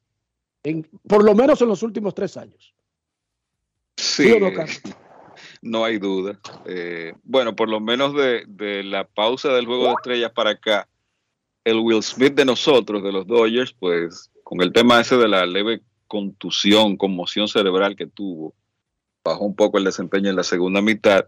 En, 0.64 0.84
por 1.08 1.24
lo 1.24 1.34
menos 1.34 1.62
en 1.62 1.70
los 1.70 1.82
últimos 1.84 2.14
tres 2.14 2.38
años. 2.38 2.74
Sí. 3.96 4.34
¿Sí 4.34 4.40
no, 4.40 4.52
no, 5.62 5.86
hay 5.86 5.98
duda. 5.98 6.40
Eh, 6.66 7.14
bueno, 7.24 7.56
por 7.56 7.70
lo 7.70 7.80
menos 7.80 8.14
de, 8.14 8.44
de, 8.48 8.84
la 8.84 9.06
pausa 9.06 9.54
del 9.54 9.66
juego 9.66 9.86
de 9.88 9.94
estrellas 9.94 10.32
para 10.34 10.52
acá, 10.52 10.88
el 11.64 11.80
Will 11.80 12.04
Smith 12.04 12.34
de 12.34 12.46
nosotros, 12.46 13.04
de 13.04 13.12
los 13.12 13.28
Dodgers, 13.28 13.74
pues 13.74 14.32
con 14.44 14.62
el 14.62 14.72
tema 14.72 15.02
ese 15.02 15.18
de 15.18 15.28
la 15.28 15.46
leve 15.46 15.82
contusión, 16.08 16.96
conmoción 16.96 17.48
cerebral 17.48 17.96
que 17.96 18.08
tuvo, 18.08 18.56
bajó 19.24 19.46
un 19.46 19.56
poco 19.56 19.78
el 19.78 19.84
desempeño 19.84 20.30
en 20.30 20.36
la 20.36 20.44
segunda 20.44 20.82
mitad. 20.82 21.26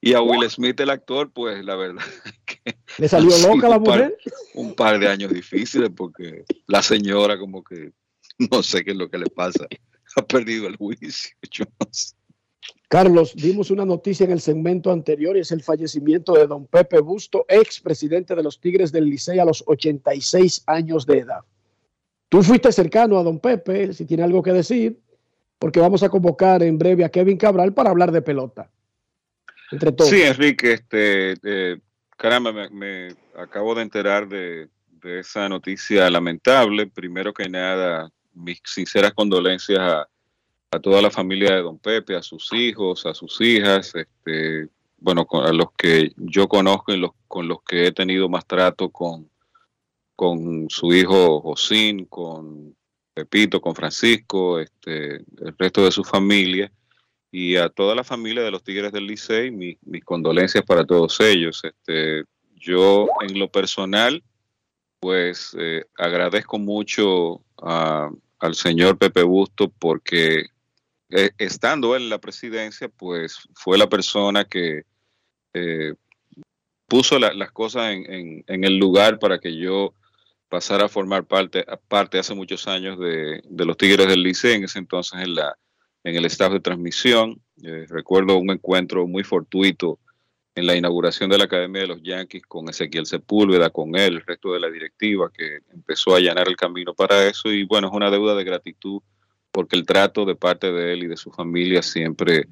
Y 0.00 0.12
a 0.12 0.20
Will 0.20 0.48
Smith, 0.50 0.78
el 0.80 0.90
actor, 0.90 1.32
pues 1.32 1.64
la 1.64 1.76
verdad 1.76 2.04
que... 2.44 2.76
¿Le 2.98 3.08
salió 3.08 3.30
loca 3.48 3.68
la 3.68 3.78
mujer? 3.78 4.16
Par, 4.22 4.34
un 4.54 4.74
par 4.74 4.98
de 4.98 5.08
años 5.08 5.32
difíciles 5.32 5.90
porque 5.96 6.44
la 6.66 6.82
señora 6.82 7.38
como 7.38 7.64
que 7.64 7.92
no 8.38 8.62
sé 8.62 8.84
qué 8.84 8.92
es 8.92 8.96
lo 8.96 9.10
que 9.10 9.18
le 9.18 9.26
pasa. 9.26 9.66
Ha 10.16 10.22
perdido 10.22 10.66
el 10.66 10.76
juicio. 10.76 11.34
Yo 11.50 11.64
no 11.64 11.88
sé. 11.90 12.14
Carlos, 12.88 13.34
dimos 13.34 13.70
una 13.70 13.84
noticia 13.84 14.24
en 14.24 14.32
el 14.32 14.40
segmento 14.40 14.92
anterior 14.92 15.36
y 15.36 15.40
es 15.40 15.50
el 15.50 15.62
fallecimiento 15.62 16.34
de 16.34 16.46
don 16.46 16.66
Pepe 16.66 17.00
Busto, 17.00 17.44
ex 17.48 17.80
presidente 17.80 18.34
de 18.34 18.42
los 18.42 18.60
Tigres 18.60 18.92
del 18.92 19.06
Licey 19.06 19.38
a 19.38 19.44
los 19.44 19.64
86 19.66 20.62
años 20.66 21.06
de 21.06 21.18
edad. 21.18 21.40
Tú 22.28 22.42
fuiste 22.42 22.70
cercano 22.72 23.18
a 23.18 23.22
don 23.22 23.40
Pepe, 23.40 23.92
si 23.92 24.04
tiene 24.04 24.22
algo 24.22 24.42
que 24.42 24.52
decir, 24.52 24.98
porque 25.58 25.80
vamos 25.80 26.02
a 26.02 26.08
convocar 26.08 26.62
en 26.62 26.78
breve 26.78 27.04
a 27.04 27.08
Kevin 27.08 27.36
Cabral 27.36 27.72
para 27.74 27.90
hablar 27.90 28.12
de 28.12 28.22
pelota. 28.22 28.70
Sí, 30.00 30.22
Enrique, 30.22 30.74
este, 30.74 31.34
eh, 31.42 31.78
caramba, 32.16 32.52
me, 32.70 33.08
acabo 33.36 33.74
de 33.74 33.82
enterar 33.82 34.28
de, 34.28 34.68
esa 35.02 35.48
noticia 35.48 36.08
lamentable. 36.08 36.86
Primero 36.86 37.34
que 37.34 37.48
nada, 37.48 38.10
mis 38.32 38.60
sinceras 38.64 39.12
condolencias 39.12 39.80
a, 39.80 40.08
toda 40.80 41.02
la 41.02 41.10
familia 41.10 41.54
de 41.54 41.62
don 41.62 41.78
Pepe, 41.78 42.16
a 42.16 42.22
sus 42.22 42.52
hijos, 42.52 43.06
a 43.06 43.14
sus 43.14 43.40
hijas, 43.40 43.94
este, 43.94 44.68
bueno, 44.98 45.26
a 45.32 45.52
los 45.52 45.72
que 45.76 46.12
yo 46.16 46.48
conozco 46.48 46.92
y 46.92 46.96
los, 46.96 47.10
con 47.28 47.48
los 47.48 47.62
que 47.62 47.86
he 47.86 47.92
tenido 47.92 48.28
más 48.28 48.46
trato 48.46 48.88
con, 48.88 49.28
con 50.16 50.68
su 50.70 50.92
hijo 50.94 51.40
Josín, 51.40 52.06
con 52.06 52.74
Pepito, 53.12 53.60
con 53.60 53.74
Francisco, 53.74 54.58
este, 54.58 55.16
el 55.16 55.54
resto 55.58 55.84
de 55.84 55.92
su 55.92 56.04
familia 56.04 56.72
y 57.30 57.56
a 57.56 57.68
toda 57.68 57.94
la 57.94 58.04
familia 58.04 58.42
de 58.42 58.50
los 58.50 58.62
Tigres 58.62 58.92
del 58.92 59.06
Licey, 59.06 59.50
mis 59.50 60.04
condolencias 60.04 60.64
para 60.64 60.84
todos 60.84 61.18
ellos. 61.20 61.62
Este, 61.64 62.24
yo 62.54 63.08
en 63.20 63.38
lo 63.38 63.48
personal, 63.48 64.22
pues 65.00 65.54
eh, 65.58 65.84
agradezco 65.98 66.58
mucho 66.58 67.42
al 67.56 68.54
señor 68.54 68.98
Pepe 68.98 69.22
Busto 69.22 69.68
porque 69.68 70.46
eh, 71.16 71.30
estando 71.38 71.94
él 71.94 72.02
en 72.02 72.08
la 72.08 72.18
presidencia, 72.18 72.88
pues 72.88 73.48
fue 73.54 73.78
la 73.78 73.88
persona 73.88 74.44
que 74.44 74.82
eh, 75.52 75.94
puso 76.88 77.20
las 77.20 77.52
cosas 77.52 77.92
en, 77.92 78.44
el 78.48 78.78
lugar 78.78 79.20
para 79.20 79.38
que 79.38 79.56
yo 79.56 79.94
pasar 80.48 80.82
a 80.82 80.88
formar 80.88 81.24
parte, 81.24 81.64
parte 81.86 82.18
hace 82.18 82.34
muchos 82.34 82.66
años 82.66 82.98
de, 82.98 83.42
los 83.48 83.76
Tigres 83.76 84.08
del 84.08 84.24
Liceo, 84.24 84.54
en 84.54 84.64
ese 84.64 84.80
entonces 84.80 85.20
en, 85.20 85.36
la, 85.36 85.56
en 86.02 86.16
el 86.16 86.24
staff 86.24 86.52
de 86.52 86.58
transmisión. 86.58 87.40
Eh, 87.62 87.86
recuerdo 87.88 88.36
un 88.36 88.50
encuentro 88.50 89.06
muy 89.06 89.22
fortuito 89.22 90.00
en 90.56 90.66
la 90.66 90.74
inauguración 90.74 91.30
de 91.30 91.38
la 91.38 91.44
Academia 91.44 91.82
de 91.82 91.88
los 91.88 92.02
Yankees 92.02 92.42
con 92.46 92.68
Ezequiel 92.68 93.06
Sepúlveda, 93.06 93.70
con 93.70 93.94
él, 93.94 94.14
el 94.14 94.26
resto 94.26 94.52
de 94.52 94.58
la 94.58 94.68
directiva, 94.68 95.30
que 95.32 95.60
empezó 95.72 96.14
a 96.14 96.18
allanar 96.18 96.48
el 96.48 96.56
camino 96.56 96.92
para 96.92 97.24
eso. 97.24 97.52
Y 97.52 97.62
bueno, 97.62 97.86
es 97.86 97.94
una 97.94 98.10
deuda 98.10 98.34
de 98.34 98.42
gratitud 98.42 99.00
porque 99.54 99.76
el 99.76 99.86
trato 99.86 100.24
de 100.24 100.34
parte 100.34 100.72
de 100.72 100.92
él 100.92 101.04
y 101.04 101.06
de 101.06 101.16
su 101.16 101.30
familia 101.30 101.80
siempre 101.80 102.48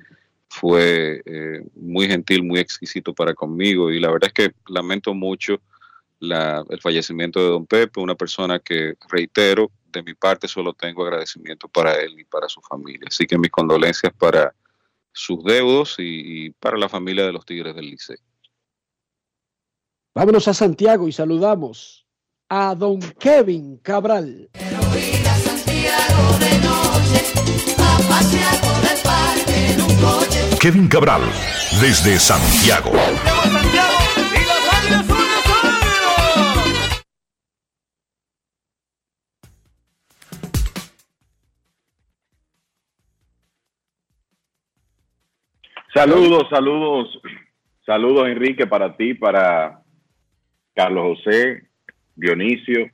fue 0.48 1.20
eh, 1.26 1.66
muy 1.74 2.07
gentil, 2.07 2.44
muy 2.44 2.61
exquisito 2.61 3.12
para 3.12 3.34
conmigo. 3.34 3.90
Y 3.90 3.98
la 3.98 4.09
verdad 4.12 4.30
es 4.32 4.32
que 4.32 4.55
lamento 4.68 5.12
mucho 5.12 5.61
el 6.20 6.80
fallecimiento 6.80 7.40
de 7.40 7.48
don 7.48 7.66
Pepe, 7.66 7.98
una 7.98 8.14
persona 8.14 8.61
que, 8.61 8.94
reitero, 9.09 9.72
de 9.90 10.05
mi 10.05 10.14
parte 10.14 10.46
solo 10.46 10.74
tengo 10.74 11.03
agradecimiento 11.03 11.66
para 11.66 12.00
él 12.00 12.20
y 12.20 12.24
para 12.24 12.48
su 12.48 12.61
familia. 12.61 13.09
Así 13.09 13.26
que 13.26 13.36
mis 13.36 13.50
condolencias 13.50 14.12
para 14.16 14.55
sus 15.11 15.42
deudos 15.42 15.96
y, 15.98 16.50
para 16.50 16.78
la 16.78 16.88
familia 16.88 17.26
de 17.26 17.32
los 17.32 17.44
Tigres 17.44 17.74
del 17.74 17.90
Liceo. 17.90 18.16
Vámonos 20.14 20.46
a 20.46 20.55
Santiago 20.55 21.09
y 21.09 21.12
saludamos 21.12 22.07
a 22.48 22.76
don 22.76 23.00
Kevin 23.18 23.78
Cabral. 23.78 24.48
Kevin 30.62 30.86
Cabral, 30.86 31.22
desde 31.80 32.20
Santiago. 32.20 32.92
Saludos, 45.92 46.48
saludos, 46.48 47.20
saludos 47.84 48.28
Enrique 48.28 48.66
para 48.66 48.96
ti, 48.96 49.14
para 49.14 49.80
Carlos 50.76 51.18
José, 51.18 51.68
Dionisio, 52.14 52.88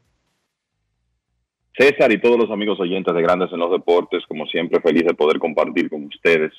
César 1.79 2.11
y 2.11 2.21
todos 2.21 2.37
los 2.37 2.51
amigos 2.51 2.81
oyentes 2.81 3.15
de 3.15 3.23
Grandes 3.23 3.53
en 3.53 3.61
los 3.61 3.71
Deportes, 3.71 4.25
como 4.27 4.47
siempre 4.47 4.81
feliz 4.81 5.05
de 5.05 5.15
poder 5.15 5.39
compartir 5.39 5.89
con 5.89 6.05
ustedes 6.05 6.53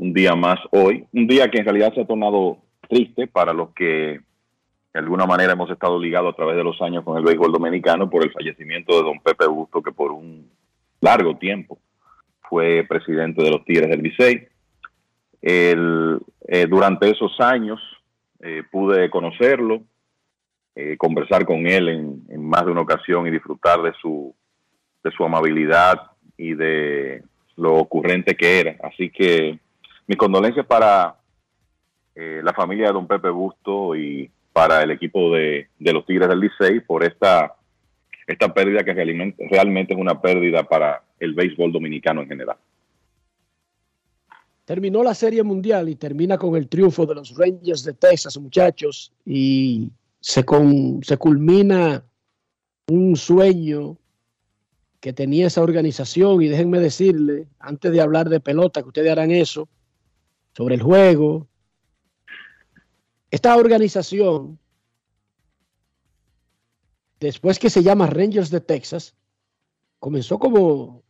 un 0.00 0.14
día 0.14 0.34
más 0.34 0.58
hoy, 0.70 1.04
un 1.12 1.26
día 1.26 1.50
que 1.50 1.58
en 1.58 1.64
realidad 1.64 1.92
se 1.94 2.00
ha 2.00 2.06
tornado 2.06 2.58
triste 2.88 3.26
para 3.26 3.52
los 3.52 3.70
que 3.74 4.20
de 4.94 5.00
alguna 5.00 5.26
manera 5.26 5.52
hemos 5.52 5.70
estado 5.70 5.98
ligados 5.98 6.32
a 6.32 6.36
través 6.36 6.56
de 6.56 6.64
los 6.64 6.80
años 6.80 7.04
con 7.04 7.18
el 7.18 7.24
béisbol 7.24 7.52
dominicano 7.52 8.08
por 8.08 8.24
el 8.24 8.32
fallecimiento 8.32 8.96
de 8.96 9.02
don 9.02 9.20
Pepe 9.20 9.46
Busto, 9.46 9.82
que 9.82 9.92
por 9.92 10.12
un 10.12 10.48
largo 11.00 11.36
tiempo 11.36 11.78
fue 12.48 12.84
presidente 12.88 13.42
de 13.42 13.50
los 13.50 13.64
Tigres 13.64 13.90
del 13.90 14.02
Licey. 14.02 14.48
Eh, 15.42 16.66
durante 16.68 17.10
esos 17.10 17.38
años 17.40 17.80
eh, 18.40 18.62
pude 18.70 19.10
conocerlo, 19.10 19.82
eh, 20.74 20.96
conversar 20.96 21.44
con 21.44 21.66
él 21.66 21.88
en, 21.88 22.44
más 22.44 22.64
de 22.64 22.72
una 22.72 22.82
ocasión 22.82 23.26
y 23.26 23.30
disfrutar 23.30 23.82
de 23.82 23.92
su, 24.00 24.34
de 25.02 25.10
su 25.10 25.24
amabilidad 25.24 26.10
y 26.36 26.54
de 26.54 27.22
lo 27.56 27.74
ocurrente 27.74 28.36
que 28.36 28.60
era. 28.60 28.76
Así 28.82 29.10
que 29.10 29.58
mis 30.06 30.16
condolencias 30.16 30.66
para 30.66 31.16
la 32.16 32.52
familia 32.52 32.86
de 32.86 32.92
don 32.92 33.08
Pepe 33.08 33.28
Busto 33.28 33.96
y 33.96 34.30
para 34.54 34.84
el 34.84 34.92
equipo 34.92 35.34
de, 35.34 35.68
de 35.80 35.92
los 35.92 36.06
Tigres 36.06 36.28
del 36.28 36.38
Licey 36.38 36.78
por 36.78 37.02
esta, 37.02 37.56
esta 38.26 38.54
pérdida 38.54 38.84
que 38.84 38.94
realmente, 38.94 39.46
realmente 39.50 39.94
es 39.94 40.00
una 40.00 40.20
pérdida 40.20 40.62
para 40.62 41.02
el 41.18 41.34
béisbol 41.34 41.72
dominicano 41.72 42.22
en 42.22 42.28
general. 42.28 42.56
Terminó 44.64 45.02
la 45.02 45.12
Serie 45.12 45.42
Mundial 45.42 45.88
y 45.88 45.96
termina 45.96 46.38
con 46.38 46.54
el 46.56 46.68
triunfo 46.68 47.04
de 47.04 47.16
los 47.16 47.36
Rangers 47.36 47.84
de 47.84 47.92
Texas, 47.94 48.38
muchachos, 48.38 49.12
y 49.26 49.90
se, 50.24 50.42
se 51.02 51.16
culmina 51.18 52.02
un 52.88 53.14
sueño 53.14 53.98
que 54.98 55.12
tenía 55.12 55.48
esa 55.48 55.60
organización 55.60 56.40
y 56.40 56.48
déjenme 56.48 56.80
decirle, 56.80 57.46
antes 57.58 57.92
de 57.92 58.00
hablar 58.00 58.30
de 58.30 58.40
pelota, 58.40 58.80
que 58.80 58.88
ustedes 58.88 59.12
harán 59.12 59.30
eso, 59.30 59.68
sobre 60.56 60.76
el 60.76 60.82
juego, 60.82 61.46
esta 63.30 63.54
organización, 63.54 64.58
después 67.20 67.58
que 67.58 67.68
se 67.68 67.82
llama 67.82 68.06
Rangers 68.06 68.48
de 68.48 68.62
Texas, 68.62 69.14
comenzó 69.98 70.38
como 70.38 71.02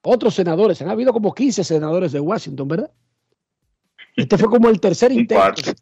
otros 0.00 0.34
senadores. 0.34 0.80
Han 0.80 0.88
habido 0.88 1.12
como 1.12 1.34
15 1.34 1.62
senadores 1.62 2.12
de 2.12 2.20
Washington, 2.20 2.68
¿verdad? 2.68 2.90
Este 4.16 4.38
fue 4.38 4.48
como 4.48 4.70
el 4.70 4.80
tercer 4.80 5.12
intento. 5.12 5.72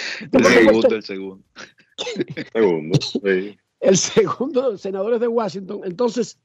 el 0.32 0.44
segundo, 0.44 0.94
el 0.96 1.02
segundo. 1.02 1.44
segundo 2.52 2.98
El 3.80 3.96
segundo, 3.96 4.78
senadores 4.78 5.20
de 5.20 5.28
Washington. 5.28 5.80
Entonces, 5.84 6.38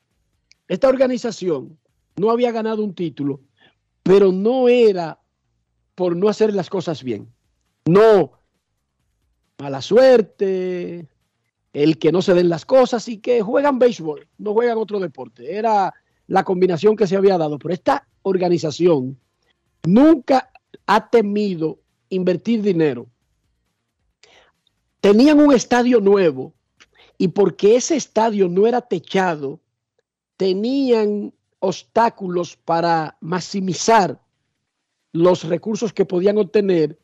esta 0.67 0.89
organización 0.89 1.77
no 2.15 2.31
había 2.31 2.51
ganado 2.51 2.83
un 2.83 2.93
título, 2.93 3.41
pero 4.03 4.31
no 4.31 4.67
era 4.69 5.19
por 5.95 6.15
no 6.15 6.29
hacer 6.29 6.53
las 6.53 6.69
cosas 6.69 7.03
bien. 7.03 7.31
No, 7.85 8.31
mala 9.59 9.81
suerte, 9.81 11.07
el 11.73 11.97
que 11.97 12.11
no 12.11 12.21
se 12.21 12.33
den 12.33 12.49
las 12.49 12.65
cosas 12.65 13.07
y 13.07 13.17
que 13.17 13.41
juegan 13.41 13.79
béisbol, 13.79 14.27
no 14.37 14.53
juegan 14.53 14.77
otro 14.77 14.99
deporte. 14.99 15.55
Era 15.55 15.93
la 16.27 16.43
combinación 16.43 16.95
que 16.95 17.07
se 17.07 17.15
había 17.15 17.37
dado. 17.37 17.59
Pero 17.59 17.73
esta 17.73 18.07
organización 18.23 19.19
nunca 19.85 20.51
ha 20.85 21.09
temido 21.09 21.79
invertir 22.09 22.61
dinero. 22.61 23.07
Tenían 25.05 25.39
un 25.39 25.53
estadio 25.53 26.01
nuevo 26.01 26.51
y 27.19 27.27
porque 27.27 27.75
ese 27.75 27.95
estadio 27.95 28.49
no 28.49 28.65
era 28.65 28.81
techado, 28.81 29.59
tenían 30.35 31.31
obstáculos 31.59 32.55
para 32.55 33.15
maximizar 33.21 34.19
los 35.11 35.43
recursos 35.43 35.93
que 35.93 36.05
podían 36.05 36.39
obtener. 36.39 36.97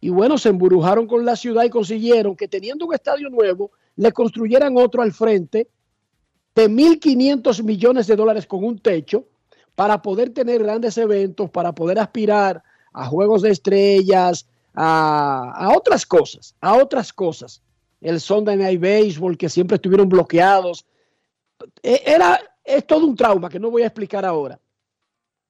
Y 0.00 0.08
bueno, 0.08 0.38
se 0.38 0.48
emburujaron 0.48 1.06
con 1.06 1.24
la 1.24 1.36
ciudad 1.36 1.62
y 1.62 1.70
consiguieron 1.70 2.34
que 2.34 2.48
teniendo 2.48 2.84
un 2.84 2.94
estadio 2.94 3.30
nuevo, 3.30 3.70
le 3.94 4.10
construyeran 4.10 4.76
otro 4.76 5.00
al 5.00 5.12
frente 5.12 5.68
de 6.56 6.68
1.500 6.68 7.62
millones 7.62 8.08
de 8.08 8.16
dólares 8.16 8.44
con 8.44 8.64
un 8.64 8.80
techo 8.80 9.24
para 9.76 10.02
poder 10.02 10.30
tener 10.30 10.64
grandes 10.64 10.98
eventos, 10.98 11.48
para 11.48 11.76
poder 11.76 12.00
aspirar 12.00 12.60
a 12.92 13.06
juegos 13.06 13.42
de 13.42 13.52
estrellas, 13.52 14.48
a, 14.74 15.72
otras 15.76 16.06
cosas, 16.06 16.54
a 16.60 16.76
otras 16.76 17.12
cosas. 17.12 17.62
El 18.00 18.20
Sunday 18.20 18.56
Night 18.56 18.80
Baseball, 18.80 19.36
que 19.36 19.48
siempre 19.48 19.76
estuvieron 19.76 20.08
bloqueados. 20.08 20.86
E, 21.82 22.02
era, 22.06 22.40
es 22.64 22.86
todo 22.86 23.06
un 23.06 23.16
trauma 23.16 23.48
que 23.48 23.60
no 23.60 23.70
voy 23.70 23.82
a 23.82 23.86
explicar 23.86 24.24
ahora. 24.24 24.58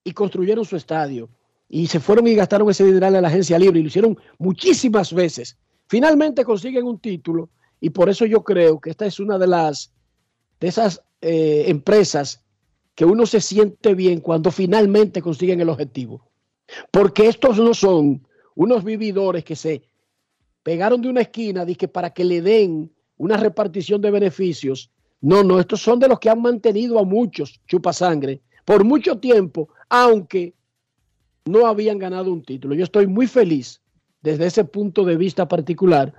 y 0.02 0.12
construyeron 0.12 0.64
su 0.64 0.76
estadio. 0.76 1.28
Y 1.68 1.86
se 1.86 2.00
fueron 2.00 2.26
y 2.26 2.34
gastaron 2.34 2.68
ese 2.70 2.84
dinero 2.84 3.06
en 3.06 3.22
la 3.22 3.28
agencia 3.28 3.58
libre 3.58 3.78
y 3.78 3.82
lo 3.82 3.88
hicieron 3.88 4.18
muchísimas 4.38 5.12
veces. 5.12 5.56
Finalmente 5.86 6.44
consiguen 6.44 6.84
un 6.84 6.98
título 6.98 7.50
y 7.80 7.90
por 7.90 8.08
eso 8.08 8.26
yo 8.26 8.42
creo 8.42 8.80
que 8.80 8.90
esta 8.90 9.06
es 9.06 9.20
una 9.20 9.38
de 9.38 9.46
las 9.46 9.92
de 10.58 10.68
esas 10.68 11.02
eh, 11.20 11.64
empresas 11.68 12.42
que 12.94 13.04
uno 13.04 13.24
se 13.24 13.40
siente 13.40 13.94
bien 13.94 14.20
cuando 14.20 14.50
finalmente 14.50 15.22
consiguen 15.22 15.60
el 15.60 15.68
objetivo. 15.68 16.28
Porque 16.90 17.28
estos 17.28 17.58
no 17.58 17.74
son 17.74 18.26
unos 18.60 18.84
vividores 18.84 19.42
que 19.42 19.56
se 19.56 19.82
pegaron 20.62 21.00
de 21.00 21.08
una 21.08 21.22
esquina 21.22 21.64
que 21.64 21.88
para 21.88 22.10
que 22.10 22.24
le 22.24 22.42
den 22.42 22.92
una 23.16 23.38
repartición 23.38 24.02
de 24.02 24.10
beneficios. 24.10 24.90
No, 25.22 25.42
no, 25.42 25.58
estos 25.58 25.80
son 25.80 25.98
de 25.98 26.08
los 26.08 26.20
que 26.20 26.28
han 26.28 26.42
mantenido 26.42 26.98
a 26.98 27.04
muchos 27.04 27.58
chupa 27.66 27.94
sangre 27.94 28.42
por 28.66 28.84
mucho 28.84 29.18
tiempo, 29.18 29.70
aunque 29.88 30.52
no 31.46 31.66
habían 31.66 31.98
ganado 31.98 32.30
un 32.30 32.42
título. 32.42 32.74
Yo 32.74 32.84
estoy 32.84 33.06
muy 33.06 33.26
feliz 33.26 33.80
desde 34.20 34.44
ese 34.44 34.64
punto 34.64 35.06
de 35.06 35.16
vista 35.16 35.48
particular 35.48 36.12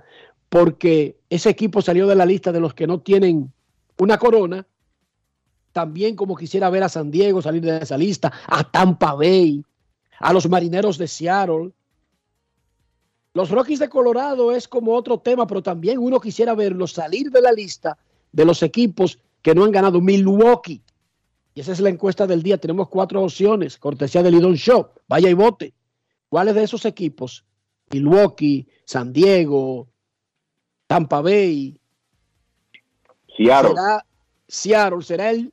porque 0.48 1.20
ese 1.30 1.48
equipo 1.48 1.80
salió 1.80 2.08
de 2.08 2.16
la 2.16 2.26
lista 2.26 2.50
de 2.50 2.58
los 2.58 2.74
que 2.74 2.88
no 2.88 2.98
tienen 2.98 3.52
una 3.98 4.18
corona. 4.18 4.66
También 5.72 6.16
como 6.16 6.34
quisiera 6.34 6.70
ver 6.70 6.82
a 6.82 6.88
San 6.88 7.12
Diego 7.12 7.40
salir 7.40 7.62
de 7.62 7.78
esa 7.78 7.96
lista, 7.96 8.32
a 8.48 8.68
Tampa 8.68 9.14
Bay, 9.14 9.64
a 10.18 10.32
los 10.32 10.48
Marineros 10.48 10.98
de 10.98 11.06
Seattle. 11.06 11.70
Los 13.34 13.50
Rockies 13.50 13.78
de 13.78 13.88
Colorado 13.88 14.52
es 14.52 14.68
como 14.68 14.94
otro 14.94 15.18
tema, 15.18 15.46
pero 15.46 15.62
también 15.62 15.98
uno 15.98 16.20
quisiera 16.20 16.54
verlos 16.54 16.92
salir 16.92 17.30
de 17.30 17.40
la 17.40 17.52
lista 17.52 17.96
de 18.30 18.44
los 18.44 18.62
equipos 18.62 19.18
que 19.40 19.54
no 19.54 19.64
han 19.64 19.72
ganado. 19.72 20.00
Milwaukee. 20.00 20.82
Y 21.54 21.60
esa 21.60 21.72
es 21.72 21.80
la 21.80 21.88
encuesta 21.88 22.26
del 22.26 22.42
día. 22.42 22.58
Tenemos 22.58 22.88
cuatro 22.88 23.22
opciones, 23.22 23.78
cortesía 23.78 24.22
del 24.22 24.34
Lidon 24.34 24.54
Show. 24.54 24.88
Vaya 25.08 25.30
y 25.30 25.34
vote. 25.34 25.72
¿Cuáles 26.28 26.54
de 26.54 26.62
esos 26.64 26.84
equipos? 26.84 27.44
Milwaukee, 27.90 28.66
San 28.84 29.12
Diego, 29.12 29.88
Tampa 30.86 31.20
Bay. 31.22 31.78
Seattle. 33.36 33.70
Será, 33.70 34.06
Seattle 34.48 35.02
será 35.02 35.30
el, 35.30 35.52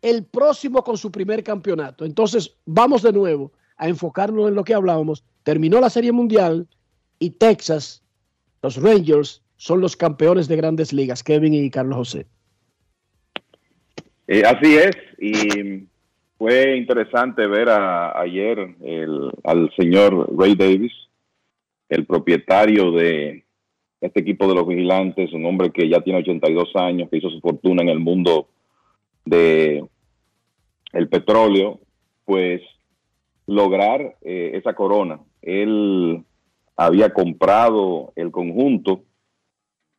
el 0.00 0.24
próximo 0.24 0.82
con 0.82 0.96
su 0.96 1.10
primer 1.10 1.44
campeonato. 1.44 2.04
Entonces, 2.04 2.56
vamos 2.66 3.02
de 3.02 3.12
nuevo 3.12 3.52
a 3.76 3.88
enfocarnos 3.88 4.48
en 4.48 4.54
lo 4.54 4.64
que 4.64 4.74
hablábamos. 4.74 5.24
Terminó 5.44 5.80
la 5.80 5.90
Serie 5.90 6.12
Mundial 6.12 6.68
y 7.22 7.30
Texas, 7.30 8.02
los 8.62 8.82
Rangers, 8.82 9.42
son 9.56 9.80
los 9.80 9.96
campeones 9.96 10.48
de 10.48 10.56
grandes 10.56 10.92
ligas, 10.92 11.22
Kevin 11.22 11.54
y 11.54 11.70
Carlos 11.70 11.96
José. 11.96 12.26
Eh, 14.26 14.42
así 14.44 14.76
es, 14.76 14.96
y 15.18 15.86
fue 16.36 16.76
interesante 16.76 17.46
ver 17.46 17.68
ayer 17.68 18.74
al 19.44 19.72
señor 19.76 20.28
Ray 20.36 20.56
Davis, 20.56 20.92
el 21.88 22.06
propietario 22.06 22.90
de 22.90 23.44
este 24.00 24.20
equipo 24.20 24.48
de 24.48 24.56
los 24.56 24.66
vigilantes, 24.66 25.32
un 25.32 25.46
hombre 25.46 25.70
que 25.70 25.88
ya 25.88 26.00
tiene 26.00 26.18
82 26.20 26.74
años, 26.74 27.08
que 27.08 27.18
hizo 27.18 27.30
su 27.30 27.40
fortuna 27.40 27.82
en 27.82 27.88
el 27.88 28.00
mundo 28.00 28.48
de 29.24 29.84
el 30.92 31.08
petróleo, 31.08 31.78
pues 32.24 32.62
lograr 33.46 34.16
eh, 34.22 34.52
esa 34.54 34.74
corona. 34.74 35.20
Él 35.40 36.24
había 36.86 37.10
comprado 37.10 38.12
el 38.16 38.30
conjunto 38.30 39.02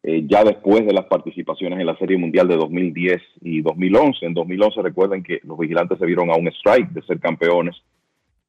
eh, 0.03 0.25
ya 0.27 0.43
después 0.43 0.85
de 0.85 0.93
las 0.93 1.05
participaciones 1.05 1.79
en 1.79 1.85
la 1.85 1.97
Serie 1.97 2.17
Mundial 2.17 2.47
de 2.47 2.57
2010 2.57 3.21
y 3.41 3.61
2011. 3.61 4.25
En 4.25 4.33
2011 4.33 4.81
recuerden 4.81 5.23
que 5.23 5.39
los 5.43 5.57
vigilantes 5.57 5.97
se 5.97 6.05
vieron 6.05 6.29
a 6.29 6.35
un 6.35 6.47
strike 6.49 6.89
de 6.89 7.01
ser 7.03 7.19
campeones 7.19 7.75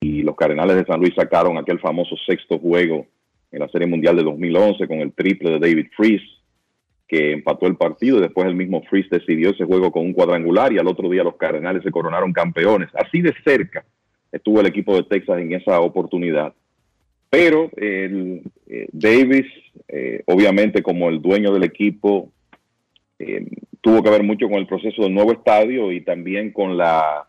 y 0.01 0.22
los 0.22 0.35
Cardenales 0.37 0.76
de 0.76 0.85
San 0.85 1.01
Luis 1.01 1.14
sacaron 1.14 1.57
aquel 1.57 1.78
famoso 1.78 2.16
sexto 2.26 2.59
juego 2.59 3.07
en 3.53 3.61
la 3.61 3.68
Serie 3.68 3.87
Mundial 3.87 4.16
de 4.16 4.24
2011 4.24 4.87
con 4.89 4.99
el 4.99 5.12
triple 5.12 5.51
de 5.51 5.61
David 5.61 5.87
Freeze 5.97 6.26
que 7.07 7.32
empató 7.32 7.66
el 7.66 7.76
partido 7.76 8.18
y 8.18 8.22
después 8.22 8.47
el 8.47 8.55
mismo 8.55 8.82
Freeze 8.82 9.09
decidió 9.11 9.51
ese 9.51 9.64
juego 9.64 9.93
con 9.93 10.03
un 10.03 10.12
cuadrangular 10.12 10.72
y 10.72 10.78
al 10.78 10.89
otro 10.89 11.09
día 11.09 11.22
los 11.22 11.37
Cardenales 11.37 11.82
se 11.82 11.91
coronaron 11.91 12.32
campeones. 12.32 12.89
Así 12.95 13.20
de 13.20 13.35
cerca 13.45 13.85
estuvo 14.32 14.61
el 14.61 14.66
equipo 14.66 14.97
de 14.97 15.05
Texas 15.05 15.39
en 15.39 15.53
esa 15.53 15.80
oportunidad. 15.80 16.55
Pero 17.35 17.68
eh, 17.76 18.41
Davis, 18.93 19.47
eh, 19.89 20.22
obviamente 20.26 20.85
como 20.85 21.09
el 21.09 21.20
dueño 21.20 21.53
del 21.53 21.64
equipo, 21.64 22.30
eh, 23.18 23.45
tuvo 23.80 24.05
que 24.05 24.11
ver 24.11 24.22
mucho 24.22 24.49
con 24.49 24.59
el 24.59 24.68
proceso 24.68 25.03
del 25.03 25.14
nuevo 25.14 25.32
estadio 25.32 25.91
y 25.91 26.01
también 26.03 26.53
con 26.53 26.76
la 26.76 27.26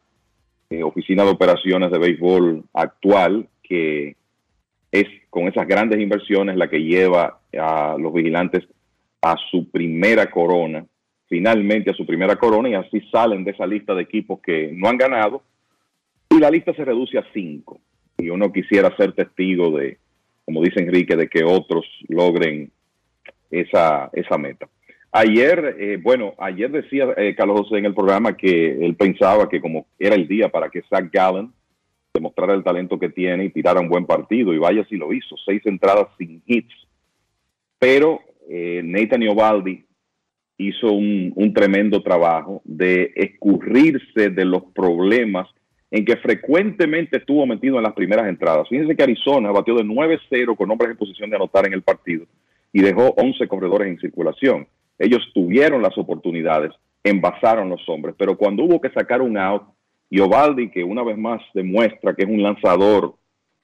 oficina 0.83 1.23
de 1.23 1.31
operaciones 1.31 1.89
de 1.89 1.97
béisbol 1.97 2.65
actual, 2.73 3.47
que 3.63 4.15
es 4.91 5.05
con 5.31 5.47
esas 5.47 5.67
grandes 5.67 5.99
inversiones 5.99 6.55
la 6.55 6.69
que 6.69 6.83
lleva 6.83 7.39
a 7.57 7.97
los 7.97 8.13
vigilantes 8.13 8.63
a 9.23 9.35
su 9.49 9.71
primera 9.71 10.29
corona, 10.29 10.85
finalmente 11.27 11.89
a 11.89 11.95
su 11.95 12.05
primera 12.05 12.35
corona, 12.35 12.69
y 12.69 12.75
así 12.75 13.01
salen 13.11 13.43
de 13.43 13.51
esa 13.51 13.65
lista 13.65 13.95
de 13.95 14.03
equipos 14.03 14.39
que 14.39 14.69
no 14.71 14.87
han 14.87 14.97
ganado 14.97 15.41
y 16.29 16.37
la 16.37 16.51
lista 16.51 16.75
se 16.75 16.85
reduce 16.85 17.17
a 17.17 17.25
cinco. 17.33 17.79
Y 18.17 18.29
uno 18.29 18.51
quisiera 18.51 18.95
ser 18.95 19.13
testigo 19.13 19.77
de, 19.77 19.97
como 20.45 20.61
dice 20.61 20.81
Enrique, 20.81 21.15
de 21.15 21.27
que 21.27 21.43
otros 21.43 21.85
logren 22.07 22.71
esa, 23.51 24.09
esa 24.13 24.37
meta. 24.37 24.67
Ayer, 25.11 25.77
eh, 25.79 25.97
bueno, 26.01 26.33
ayer 26.37 26.69
decía 26.69 27.07
eh, 27.15 27.35
Carlos 27.35 27.61
José 27.61 27.77
en 27.77 27.85
el 27.85 27.93
programa 27.93 28.35
que 28.35 28.85
él 28.85 28.95
pensaba 28.95 29.47
que 29.47 29.61
como 29.61 29.87
era 29.97 30.15
el 30.15 30.27
día 30.27 30.49
para 30.49 30.69
que 30.69 30.81
Zach 30.89 31.09
Gallen 31.11 31.53
demostrara 32.13 32.53
el 32.53 32.63
talento 32.63 32.99
que 32.99 33.09
tiene 33.09 33.45
y 33.45 33.49
tirara 33.49 33.79
un 33.79 33.89
buen 33.89 34.05
partido, 34.05 34.53
y 34.53 34.57
vaya 34.57 34.85
si 34.89 34.95
lo 34.95 35.13
hizo, 35.13 35.35
seis 35.45 35.61
entradas 35.65 36.07
sin 36.17 36.41
hits. 36.45 36.73
Pero 37.79 38.21
eh, 38.49 38.81
Nathan 38.83 39.23
Iovaldi 39.23 39.85
hizo 40.57 40.91
un, 40.91 41.33
un 41.35 41.53
tremendo 41.53 42.01
trabajo 42.01 42.61
de 42.63 43.11
escurrirse 43.15 44.29
de 44.29 44.45
los 44.45 44.63
problemas 44.73 45.47
en 45.91 46.05
que 46.05 46.17
frecuentemente 46.17 47.17
estuvo 47.17 47.45
metido 47.45 47.77
en 47.77 47.83
las 47.83 47.93
primeras 47.93 48.27
entradas. 48.27 48.67
Fíjense 48.67 48.95
que 48.95 49.03
Arizona 49.03 49.51
batió 49.51 49.75
de 49.75 49.83
9-0 49.83 50.55
con 50.57 50.71
hombres 50.71 50.91
en 50.91 50.97
posición 50.97 51.29
de 51.29 51.35
anotar 51.35 51.65
en 51.65 51.73
el 51.73 51.83
partido 51.83 52.25
y 52.73 52.81
dejó 52.81 53.13
11 53.17 53.47
corredores 53.47 53.87
en 53.87 53.99
circulación. 53.99 54.67
Ellos 54.99 55.21
tuvieron 55.33 55.81
las 55.81 55.97
oportunidades, 55.97 56.71
envasaron 57.03 57.69
los 57.69 57.87
hombres, 57.87 58.15
pero 58.17 58.37
cuando 58.37 58.63
hubo 58.63 58.81
que 58.81 58.89
sacar 58.89 59.21
un 59.21 59.37
out, 59.37 59.63
y 60.09 60.69
que 60.69 60.83
una 60.83 61.03
vez 61.03 61.17
más 61.17 61.41
demuestra 61.53 62.13
que 62.13 62.23
es 62.23 62.29
un 62.29 62.41
lanzador 62.41 63.15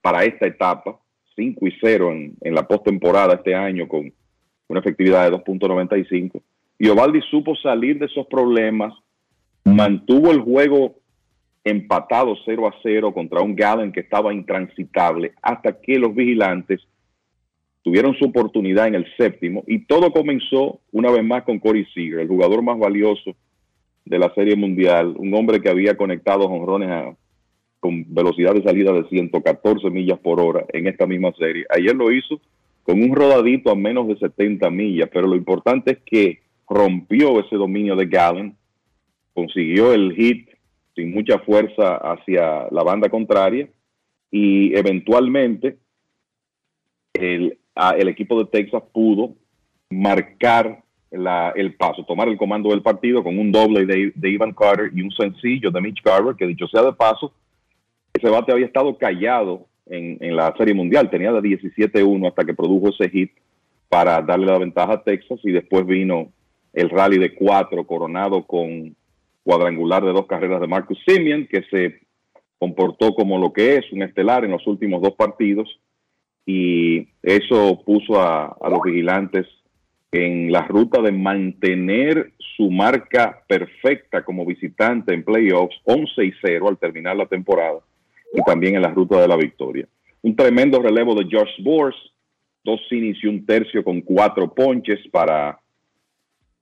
para 0.02 0.24
esta 0.24 0.48
etapa, 0.48 0.98
5 1.36 1.68
y 1.68 1.74
0 1.82 2.12
en, 2.12 2.36
en 2.42 2.56
la 2.56 2.68
postemporada 2.68 3.36
este 3.36 3.56
año 3.56 3.88
con 3.88 4.12
una 4.68 4.80
efectividad 4.80 5.30
de 5.30 5.38
2.95, 5.38 6.42
y 6.80 6.90
Ovaldi 6.90 7.22
supo 7.30 7.56
salir 7.56 8.00
de 8.00 8.08
esos 8.08 8.26
problemas, 8.28 8.94
mantuvo 9.64 10.32
el 10.32 10.40
juego 10.40 10.96
empatado 11.64 12.36
0 12.46 12.68
a 12.68 12.76
0 12.82 13.14
contra 13.14 13.42
un 13.42 13.56
Gallen 13.56 13.92
que 13.92 14.00
estaba 14.00 14.34
intransitable 14.34 15.34
hasta 15.42 15.80
que 15.80 16.00
los 16.00 16.14
vigilantes 16.16 16.82
tuvieron 17.84 18.16
su 18.16 18.26
oportunidad 18.26 18.88
en 18.88 18.96
el 18.96 19.06
séptimo 19.18 19.64
y 19.68 19.86
todo 19.86 20.12
comenzó 20.12 20.80
una 20.92 21.12
vez 21.12 21.24
más 21.24 21.44
con 21.44 21.60
Corey 21.60 21.86
Seager, 21.94 22.20
el 22.20 22.28
jugador 22.28 22.62
más 22.62 22.80
valioso 22.80 23.36
de 24.06 24.20
la 24.20 24.34
Serie 24.34 24.56
Mundial, 24.56 25.16
un 25.18 25.34
hombre 25.34 25.62
que 25.62 25.70
había 25.70 25.96
conectado 25.96 26.48
jonrones 26.48 27.16
con 27.80 28.06
velocidad 28.14 28.54
de 28.54 28.64
salida 28.64 28.92
de 28.94 29.08
114 29.10 29.90
millas 29.90 30.20
por 30.20 30.40
hora 30.40 30.66
en 30.70 30.88
esta 30.88 31.06
misma 31.08 31.32
serie. 31.34 31.66
Ayer 31.70 31.96
lo 31.96 32.12
hizo 32.12 32.40
con 32.84 33.02
un 33.02 33.16
rodadito 33.16 33.72
a 33.72 33.76
menos 33.76 34.08
de 34.08 34.18
70 34.18 34.70
millas, 34.70 35.10
pero 35.12 35.28
lo 35.28 35.36
importante 35.36 35.92
es 35.92 35.98
que 36.06 36.42
rompió 36.70 37.40
ese 37.40 37.56
dominio 37.56 37.96
de 37.96 38.06
Gallen, 38.06 38.56
consiguió 39.34 39.94
el 39.94 40.14
hit 40.14 40.50
sin 40.96 41.12
mucha 41.12 41.40
fuerza 41.40 41.96
hacia 41.96 42.68
la 42.72 42.84
banda 42.84 43.10
contraria 43.10 43.70
y 44.30 44.76
eventualmente 44.76 45.78
el, 47.14 47.58
el 47.98 48.08
equipo 48.08 48.40
de 48.40 48.50
Texas 48.50 48.84
pudo 48.94 49.36
marcar 49.90 50.84
la, 51.12 51.52
el 51.56 51.76
paso, 51.76 52.06
tomar 52.06 52.30
el 52.30 52.38
comando 52.38 52.70
del 52.70 52.82
partido 52.82 53.24
con 53.24 53.38
un 53.38 53.52
doble 53.52 53.86
de, 53.86 54.14
de, 54.16 54.30
Ivan 54.30 54.54
Carter 54.54 54.92
y 54.94 55.02
un 55.02 55.12
sencillo 55.12 55.70
de 55.70 55.82
Mitch 55.82 56.02
Garber, 56.02 56.36
que 56.36 56.48
dicho 56.48 56.68
sea 56.68 56.84
de 56.84 56.94
paso, 56.94 57.34
ese 58.14 58.30
bate 58.30 58.52
había 58.54 58.66
estado 58.66 58.98
callado 58.98 59.68
en, 59.86 60.18
en 60.22 60.36
la 60.36 60.54
Serie 60.58 60.74
Mundial, 60.74 61.10
tenía 61.10 61.34
de 61.34 61.42
17-1 61.42 62.30
hasta 62.30 62.46
que 62.46 62.54
produjo 62.54 62.90
ese 62.90 63.10
hit 63.10 63.32
para 63.90 64.22
darle 64.22 64.46
la 64.46 64.58
ventaja 64.58 64.94
a 64.94 65.04
Texas 65.04 65.40
y 65.44 65.52
después 65.52 65.86
vino 65.86 66.32
el 66.72 66.90
rally 66.90 67.18
de 67.18 67.36
cuatro 67.36 67.86
coronado 67.86 68.44
con 68.44 68.96
cuadrangular 69.44 70.04
de 70.04 70.14
dos 70.14 70.28
carreras 70.28 70.62
de 70.62 70.68
Marcus 70.68 71.00
Simeon, 71.06 71.48
que 71.48 71.64
se 71.70 72.02
comportó 72.62 73.14
como 73.16 73.40
lo 73.40 73.52
que 73.52 73.78
es 73.78 73.92
un 73.92 74.04
estelar 74.04 74.46
en 74.46 74.52
los 74.52 74.66
últimos 74.68 75.02
dos 75.02 75.14
partidos 75.14 75.68
y 76.46 77.08
eso 77.24 77.82
puso 77.84 78.22
a, 78.22 78.56
los 78.70 78.82
vigilantes 78.84 79.48
en 80.12 80.52
la 80.52 80.62
ruta 80.68 81.02
de 81.02 81.12
mantener 81.12 82.34
su 82.56 82.70
marca 82.70 83.44
perfecta 83.48 84.24
como 84.24 84.46
visitante 84.46 85.14
en 85.14 85.24
playoffs 85.24 85.76
11 85.86 86.26
y 86.26 86.34
0 86.42 86.68
al 86.68 86.78
terminar 86.78 87.16
la 87.16 87.26
temporada 87.26 87.80
y 88.34 88.44
también 88.44 88.76
en 88.76 88.82
la 88.82 88.90
ruta 88.90 89.20
de 89.20 89.28
la 89.28 89.38
victoria. 89.38 89.88
Un 90.22 90.36
tremendo 90.36 90.80
relevo 90.80 91.16
de 91.16 91.28
George 91.28 91.64
Bors, 91.64 91.96
dos 92.64 92.80
innings 92.92 93.24
y 93.24 93.28
un 93.28 93.46
tercio 93.46 93.84
con 93.84 94.02
cuatro 94.02 94.54
ponches 94.54 95.00
para 95.12 95.60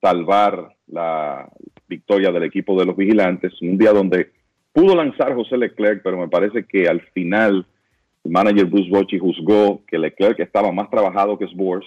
salvar 0.02 0.76
la 0.88 1.50
victoria 1.90 2.32
del 2.32 2.44
equipo 2.44 2.80
de 2.80 2.86
los 2.86 2.96
vigilantes. 2.96 3.60
Un 3.62 3.78
día 3.78 3.92
donde 3.92 4.30
pudo 4.72 4.96
lanzar 4.96 5.34
José 5.34 5.58
Leclerc, 5.58 6.02
pero 6.04 6.18
me 6.18 6.30
parece 6.30 6.64
que 6.66 6.88
al 6.88 7.02
final 7.14 7.66
el 8.24 8.32
manager 8.32 8.66
Bruce 8.66 8.90
Bochy 8.90 9.20
juzgó 9.20 9.84
que 9.86 9.98
Leclerc 9.98 10.40
estaba 10.40 10.72
más 10.72 10.90
trabajado 10.90 11.38
que 11.38 11.48
Sbors, 11.48 11.86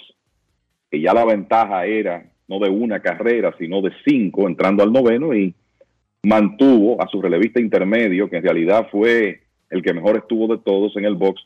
que 0.91 1.01
ya 1.01 1.15
la 1.15 1.25
ventaja 1.25 1.87
era 1.87 2.25
no 2.49 2.59
de 2.59 2.69
una 2.69 3.01
carrera, 3.01 3.55
sino 3.59 3.81
de 3.81 3.93
cinco 4.05 4.47
entrando 4.47 4.83
al 4.83 4.93
noveno 4.93 5.35
y 5.35 5.55
mantuvo 6.25 7.01
a 7.01 7.09
su 7.09 7.23
relevista 7.23 7.61
intermedio, 7.61 8.29
que 8.29 8.37
en 8.37 8.43
realidad 8.43 8.89
fue 8.91 9.43
el 9.71 9.83
que 9.83 9.95
mejor 9.95 10.19
estuvo 10.19 10.55
de 10.55 10.63
todos 10.63 10.97
en 10.97 11.05
el 11.05 11.15
box 11.15 11.43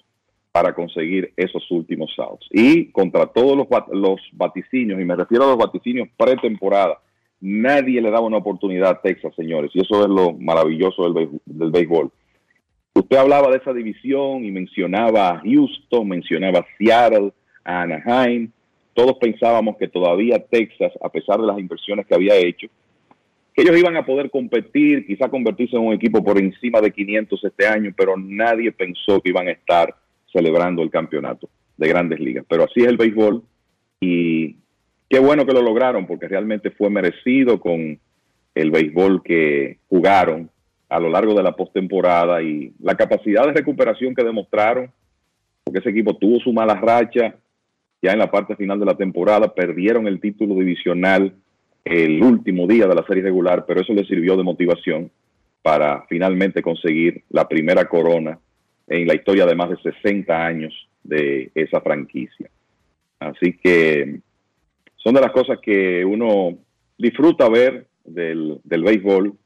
para 0.50 0.74
conseguir 0.74 1.32
esos 1.36 1.70
últimos 1.70 2.10
outs. 2.18 2.46
Y 2.50 2.90
contra 2.90 3.26
todos 3.26 3.56
los, 3.56 3.66
los 3.92 4.20
vaticinios, 4.32 5.00
y 5.00 5.04
me 5.04 5.14
refiero 5.14 5.44
a 5.44 5.48
los 5.48 5.58
vaticinios 5.58 6.08
pretemporada, 6.16 6.98
nadie 7.40 8.00
le 8.00 8.10
daba 8.10 8.26
una 8.26 8.38
oportunidad 8.38 8.90
a 8.90 9.00
Texas, 9.00 9.34
señores, 9.34 9.70
y 9.74 9.80
eso 9.80 10.02
es 10.02 10.08
lo 10.08 10.32
maravilloso 10.32 11.10
del, 11.10 11.28
del 11.44 11.70
béisbol. 11.70 12.10
Usted 12.94 13.16
hablaba 13.16 13.50
de 13.50 13.58
esa 13.58 13.74
división 13.74 14.44
y 14.44 14.50
mencionaba 14.50 15.28
a 15.28 15.40
Houston, 15.40 16.08
mencionaba 16.08 16.60
a 16.60 16.66
Seattle, 16.78 17.32
a 17.62 17.82
Anaheim. 17.82 18.50
Todos 18.94 19.18
pensábamos 19.18 19.76
que 19.76 19.88
todavía 19.88 20.38
Texas, 20.38 20.92
a 21.02 21.10
pesar 21.10 21.38
de 21.38 21.46
las 21.46 21.58
inversiones 21.58 22.06
que 22.06 22.14
había 22.14 22.34
hecho, 22.36 22.68
que 23.54 23.62
ellos 23.62 23.78
iban 23.78 23.96
a 23.96 24.06
poder 24.06 24.30
competir, 24.30 25.06
quizá 25.06 25.28
convertirse 25.28 25.76
en 25.76 25.82
un 25.82 25.94
equipo 25.94 26.24
por 26.24 26.38
encima 26.38 26.80
de 26.80 26.90
500 26.90 27.44
este 27.44 27.66
año, 27.66 27.92
pero 27.96 28.16
nadie 28.16 28.72
pensó 28.72 29.20
que 29.20 29.30
iban 29.30 29.48
a 29.48 29.52
estar 29.52 29.94
celebrando 30.32 30.82
el 30.82 30.90
campeonato 30.90 31.48
de 31.76 31.88
grandes 31.88 32.20
ligas. 32.20 32.44
Pero 32.48 32.64
así 32.64 32.80
es 32.80 32.86
el 32.86 32.96
béisbol 32.96 33.42
y 34.00 34.56
qué 35.08 35.18
bueno 35.18 35.46
que 35.46 35.52
lo 35.52 35.62
lograron 35.62 36.06
porque 36.06 36.28
realmente 36.28 36.70
fue 36.70 36.90
merecido 36.90 37.60
con 37.60 37.98
el 38.54 38.70
béisbol 38.70 39.22
que 39.22 39.78
jugaron 39.88 40.50
a 40.88 41.00
lo 41.00 41.10
largo 41.10 41.34
de 41.34 41.42
la 41.42 41.52
postemporada 41.52 42.42
y 42.42 42.72
la 42.80 42.94
capacidad 42.94 43.44
de 43.46 43.52
recuperación 43.52 44.14
que 44.14 44.24
demostraron, 44.24 44.90
porque 45.64 45.80
ese 45.80 45.90
equipo 45.90 46.16
tuvo 46.16 46.38
su 46.40 46.52
mala 46.52 46.74
racha 46.74 47.34
ya 48.02 48.12
en 48.12 48.18
la 48.18 48.30
parte 48.30 48.56
final 48.56 48.78
de 48.78 48.86
la 48.86 48.96
temporada, 48.96 49.52
perdieron 49.54 50.06
el 50.06 50.20
título 50.20 50.54
divisional 50.54 51.34
el 51.84 52.22
último 52.22 52.66
día 52.66 52.86
de 52.86 52.94
la 52.94 53.06
serie 53.06 53.22
regular, 53.22 53.64
pero 53.66 53.80
eso 53.80 53.92
le 53.92 54.04
sirvió 54.04 54.36
de 54.36 54.42
motivación 54.42 55.10
para 55.62 56.04
finalmente 56.08 56.62
conseguir 56.62 57.24
la 57.30 57.48
primera 57.48 57.86
corona 57.86 58.38
en 58.86 59.06
la 59.06 59.14
historia 59.14 59.46
de 59.46 59.54
más 59.54 59.70
de 59.70 59.76
60 59.78 60.46
años 60.46 60.72
de 61.02 61.50
esa 61.54 61.80
franquicia. 61.80 62.48
Así 63.18 63.54
que 63.54 64.20
son 65.06 65.14
de 65.14 65.20
las 65.20 65.30
cosas 65.30 65.60
que 65.62 66.04
uno 66.04 66.58
disfruta 66.98 67.48
ver 67.48 67.86
del, 68.02 68.58
del 68.64 68.82
béisbol, 68.82 69.38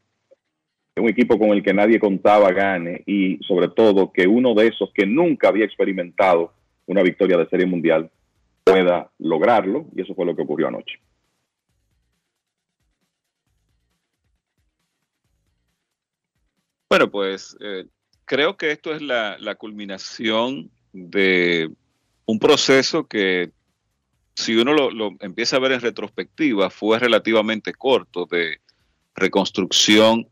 un 0.96 1.08
equipo 1.10 1.38
con 1.38 1.50
el 1.50 1.62
que 1.62 1.74
nadie 1.74 2.00
contaba 2.00 2.50
gane 2.50 3.02
y 3.04 3.36
sobre 3.46 3.68
todo 3.68 4.10
que 4.10 4.26
uno 4.26 4.54
de 4.54 4.68
esos 4.68 4.90
que 4.94 5.04
nunca 5.04 5.48
había 5.48 5.66
experimentado 5.66 6.54
una 6.86 7.02
victoria 7.02 7.36
de 7.36 7.46
serie 7.50 7.66
mundial 7.66 8.10
pueda 8.64 9.10
lograrlo 9.18 9.84
y 9.94 10.00
eso 10.00 10.14
fue 10.14 10.24
lo 10.24 10.34
que 10.34 10.40
ocurrió 10.40 10.68
anoche. 10.68 10.98
Bueno, 16.88 17.10
pues 17.10 17.54
eh, 17.60 17.84
creo 18.24 18.56
que 18.56 18.70
esto 18.70 18.94
es 18.94 19.02
la, 19.02 19.36
culminación 19.58 20.70
de 20.94 21.68
un 22.24 22.38
proceso 22.38 23.06
que, 23.06 23.50
si 24.34 24.56
uno 24.56 24.72
lo, 24.72 25.10
empieza 25.20 25.56
a 25.56 25.60
ver 25.60 25.72
en 25.72 25.80
retrospectiva, 25.80 26.70
fue 26.70 26.98
relativamente 26.98 27.72
corto 27.72 28.26
de 28.26 28.60
reconstrucción 29.14 30.28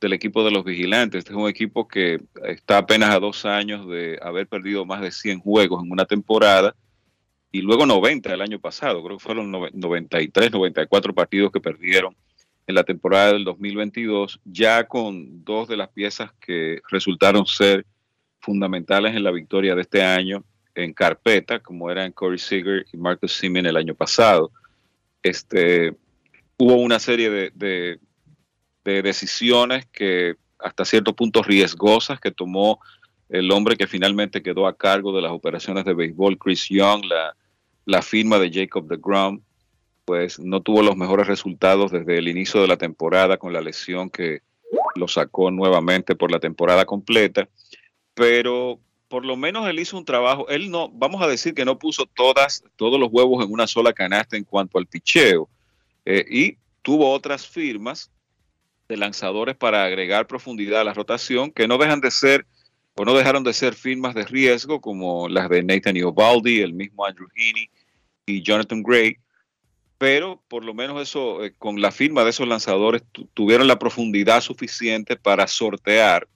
del 0.00 0.12
equipo 0.12 0.44
de 0.44 0.50
los 0.50 0.64
vigilantes. 0.64 1.20
Este 1.20 1.32
es 1.32 1.38
un 1.38 1.48
equipo 1.48 1.88
que 1.88 2.20
está 2.44 2.78
apenas 2.78 3.14
a 3.14 3.20
dos 3.20 3.46
años 3.46 3.88
de 3.88 4.18
haber 4.20 4.46
perdido 4.46 4.84
más 4.84 5.00
de 5.00 5.10
100 5.10 5.40
juegos 5.40 5.82
en 5.82 5.90
una 5.90 6.04
temporada 6.04 6.74
y 7.50 7.62
luego 7.62 7.86
90 7.86 8.34
el 8.34 8.42
año 8.42 8.58
pasado. 8.58 9.02
Creo 9.02 9.16
que 9.16 9.24
fueron 9.24 9.50
93, 9.50 10.52
94 10.52 11.14
partidos 11.14 11.50
que 11.50 11.60
perdieron 11.60 12.14
en 12.66 12.74
la 12.74 12.84
temporada 12.84 13.32
del 13.32 13.44
2022, 13.44 14.40
ya 14.44 14.86
con 14.86 15.44
dos 15.44 15.68
de 15.68 15.76
las 15.76 15.88
piezas 15.88 16.32
que 16.40 16.80
resultaron 16.90 17.46
ser 17.46 17.86
fundamentales 18.40 19.14
en 19.14 19.22
la 19.22 19.30
victoria 19.30 19.74
de 19.74 19.82
este 19.82 20.02
año 20.02 20.44
en 20.76 20.92
carpeta, 20.92 21.58
como 21.58 21.90
eran 21.90 22.12
Corey 22.12 22.38
Seager 22.38 22.86
y 22.92 22.96
Marcus 22.96 23.32
Simeon 23.32 23.66
el 23.66 23.76
año 23.76 23.94
pasado. 23.94 24.52
Este, 25.22 25.96
hubo 26.58 26.76
una 26.76 27.00
serie 27.00 27.30
de, 27.30 27.98
de 28.84 29.02
decisiones 29.02 29.86
que 29.86 30.36
hasta 30.58 30.84
cierto 30.84 31.14
punto 31.14 31.42
riesgosas 31.42 32.20
que 32.20 32.30
tomó 32.30 32.78
el 33.28 33.50
hombre 33.50 33.76
que 33.76 33.86
finalmente 33.86 34.42
quedó 34.42 34.66
a 34.66 34.76
cargo 34.76 35.14
de 35.14 35.22
las 35.22 35.32
operaciones 35.32 35.84
de 35.84 35.94
béisbol, 35.94 36.38
Chris 36.38 36.68
Young, 36.68 37.04
la, 37.04 37.34
la 37.84 38.02
firma 38.02 38.38
de 38.38 38.50
Jacob 38.52 38.86
de 38.86 38.96
Grum, 38.96 39.40
pues 40.04 40.38
no 40.38 40.60
tuvo 40.60 40.82
los 40.82 40.96
mejores 40.96 41.26
resultados 41.26 41.90
desde 41.90 42.18
el 42.18 42.28
inicio 42.28 42.60
de 42.60 42.68
la 42.68 42.76
temporada 42.76 43.36
con 43.38 43.52
la 43.52 43.60
lesión 43.60 44.08
que 44.08 44.42
lo 44.94 45.08
sacó 45.08 45.50
nuevamente 45.50 46.14
por 46.14 46.30
la 46.30 46.38
temporada 46.38 46.84
completa, 46.84 47.48
pero 48.14 48.78
por 49.08 49.24
lo 49.24 49.36
menos 49.36 49.68
él 49.68 49.78
hizo 49.78 49.96
un 49.96 50.04
trabajo, 50.04 50.48
él 50.48 50.70
no, 50.70 50.88
vamos 50.88 51.22
a 51.22 51.28
decir 51.28 51.54
que 51.54 51.64
no 51.64 51.78
puso 51.78 52.06
todas, 52.06 52.64
todos 52.76 52.98
los 52.98 53.10
huevos 53.12 53.44
en 53.44 53.52
una 53.52 53.66
sola 53.66 53.92
canasta 53.92 54.36
en 54.36 54.44
cuanto 54.44 54.78
al 54.78 54.86
picheo, 54.86 55.48
eh, 56.04 56.24
y 56.28 56.58
tuvo 56.82 57.10
otras 57.10 57.46
firmas 57.46 58.10
de 58.88 58.96
lanzadores 58.96 59.56
para 59.56 59.84
agregar 59.84 60.26
profundidad 60.26 60.80
a 60.80 60.84
la 60.84 60.94
rotación 60.94 61.50
que 61.50 61.66
no 61.66 61.78
dejan 61.78 62.00
de 62.00 62.10
ser 62.10 62.46
o 62.94 63.04
no 63.04 63.14
dejaron 63.14 63.44
de 63.44 63.52
ser 63.52 63.74
firmas 63.74 64.14
de 64.14 64.24
riesgo 64.24 64.80
como 64.80 65.28
las 65.28 65.50
de 65.50 65.62
Nathan 65.62 65.96
Iovaldi, 65.96 66.60
el 66.60 66.72
mismo 66.72 67.04
Andrew 67.04 67.28
Heaney 67.34 67.68
y 68.24 68.42
Jonathan 68.42 68.82
Gray, 68.82 69.18
pero 69.98 70.42
por 70.48 70.64
lo 70.64 70.74
menos 70.74 71.00
eso, 71.00 71.44
eh, 71.44 71.54
con 71.58 71.80
la 71.80 71.90
firma 71.90 72.24
de 72.24 72.30
esos 72.30 72.48
lanzadores, 72.48 73.02
tuvieron 73.34 73.66
la 73.66 73.78
profundidad 73.78 74.40
suficiente 74.40 75.16
para 75.16 75.46
sortear 75.46 76.26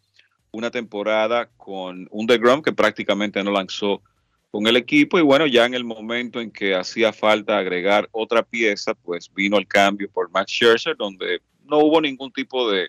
una 0.52 0.70
temporada 0.70 1.48
con 1.56 2.08
un 2.10 2.26
DeGrom 2.26 2.62
que 2.62 2.72
prácticamente 2.72 3.42
no 3.42 3.50
lanzó 3.50 4.02
con 4.50 4.66
el 4.66 4.76
equipo 4.76 5.18
y 5.18 5.22
bueno, 5.22 5.46
ya 5.46 5.64
en 5.64 5.74
el 5.74 5.84
momento 5.84 6.40
en 6.40 6.50
que 6.50 6.74
hacía 6.74 7.12
falta 7.12 7.58
agregar 7.58 8.08
otra 8.10 8.42
pieza, 8.42 8.94
pues 8.94 9.32
vino 9.32 9.58
el 9.58 9.68
cambio 9.68 10.10
por 10.10 10.30
Max 10.30 10.50
Scherzer, 10.52 10.96
donde 10.96 11.40
no 11.64 11.78
hubo 11.78 12.00
ningún 12.00 12.32
tipo 12.32 12.68
de, 12.70 12.88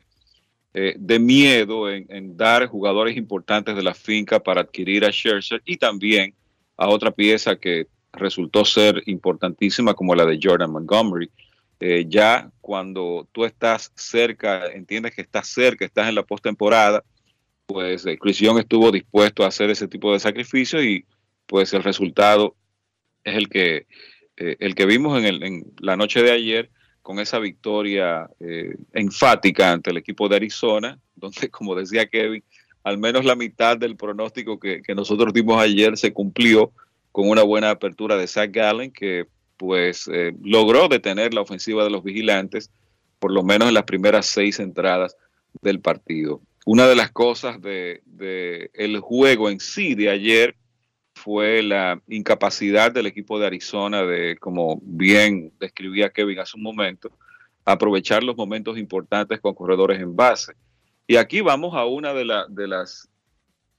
eh, 0.74 0.96
de 0.98 1.20
miedo 1.20 1.90
en, 1.90 2.36
dar 2.36 2.66
jugadores 2.68 3.16
importantes 3.16 3.76
de 3.76 3.84
la 3.84 3.94
finca 3.94 4.40
para 4.40 4.62
adquirir 4.62 5.06
a 5.06 5.12
Scherzer 5.12 5.62
y 5.66 5.78
también 5.78 6.34
a 6.78 6.90
otra 6.90 7.12
pieza 7.12 7.56
que 7.56 7.88
resultó 8.14 8.66
ser 8.66 9.04
importantísima 9.06 9.94
como 9.94 10.16
la 10.16 10.26
de 10.26 10.40
Jordan 10.42 10.72
Montgomery. 10.72 11.30
Eh, 11.80 12.06
ya 12.08 12.50
cuando 12.60 13.28
tú 13.32 13.46
estás 13.46 13.92
cerca, 13.96 14.68
entiendes 14.68 15.16
que 15.16 15.22
estás 15.22 15.48
cerca, 15.48 15.86
estás 15.86 16.10
en 16.10 16.16
la 16.16 16.24
postemporada, 16.24 17.04
pues 17.74 18.06
eh, 18.06 18.18
Chris 18.20 18.40
Young 18.40 18.60
estuvo 18.60 18.92
dispuesto 18.92 19.44
a 19.44 19.48
hacer 19.48 19.70
ese 19.70 19.88
tipo 19.88 20.14
de 20.14 20.20
sacrificio 20.20 20.84
y 20.84 21.06
pues 21.46 21.74
el 21.74 21.84
resultado 21.84 22.56
es 23.24 23.36
el 23.36 23.50
que, 23.50 23.88
eh, 24.38 24.58
el 24.60 24.76
que 24.76 24.86
vimos 24.86 25.20
en, 25.20 25.26
el, 25.26 25.44
en, 25.44 25.74
la 25.80 25.96
noche 25.96 26.22
de 26.24 26.32
ayer 26.32 26.70
con 27.02 27.20
esa 27.20 27.40
victoria 27.40 28.30
enfática 28.94 29.72
ante 29.72 29.90
el 29.90 29.98
equipo 29.98 30.30
de 30.30 30.36
Arizona, 30.36 31.00
donde 31.16 31.50
como 31.50 31.76
decía 31.76 32.08
Kevin, 32.08 32.44
al 32.84 32.98
menos 32.98 33.26
la 33.26 33.36
mitad 33.36 33.78
del 33.78 33.96
pronóstico 33.96 34.60
que, 34.60 34.82
que 34.82 34.96
nosotros 34.96 35.34
dimos 35.34 35.62
ayer 35.62 35.98
se 35.98 36.14
cumplió 36.14 36.72
con 37.12 37.30
una 37.30 37.44
buena 37.44 37.72
apertura 37.72 38.18
de 38.18 38.28
Zach 38.28 38.52
Gallen, 38.52 38.92
que 38.92 39.28
pues 39.62 40.10
eh, 40.12 40.34
logró 40.42 40.88
detener 40.88 41.36
la 41.36 41.42
ofensiva 41.42 41.84
de 41.84 41.92
los 41.92 42.04
vigilantes, 42.04 42.72
por 43.20 43.32
lo 43.32 43.44
menos 43.44 43.68
en 43.68 43.76
las 43.76 43.84
primeras 43.84 44.26
seis 44.26 44.60
entradas 44.60 45.16
del 45.62 45.80
partido. 45.80 46.42
Una 46.66 46.88
de 46.88 46.96
las 46.96 47.12
cosas 47.12 47.62
de, 47.62 48.02
el 48.74 49.00
juego 49.00 49.50
en 49.50 49.60
sí 49.60 49.96
de 49.96 50.10
ayer 50.10 50.56
fue 51.16 51.62
la 51.64 52.02
incapacidad 52.08 52.92
del 52.92 53.08
equipo 53.08 53.40
de 53.40 53.48
Arizona 53.48 54.04
de, 54.04 54.38
como 54.38 54.80
bien 54.84 55.52
describía 55.60 56.10
Kevin 56.10 56.40
hace 56.40 56.58
un 56.58 56.64
momento, 56.64 57.12
aprovechar 57.66 58.24
los 58.24 58.38
momentos 58.38 58.78
importantes 58.78 59.40
con 59.40 59.54
corredores 59.54 60.00
en 60.00 60.16
base. 60.16 60.54
Y 61.08 61.18
aquí 61.18 61.42
vamos 61.42 61.76
a 61.76 61.86
una 61.86 62.14
de, 62.14 62.26
de 62.50 62.68
las 62.68 63.12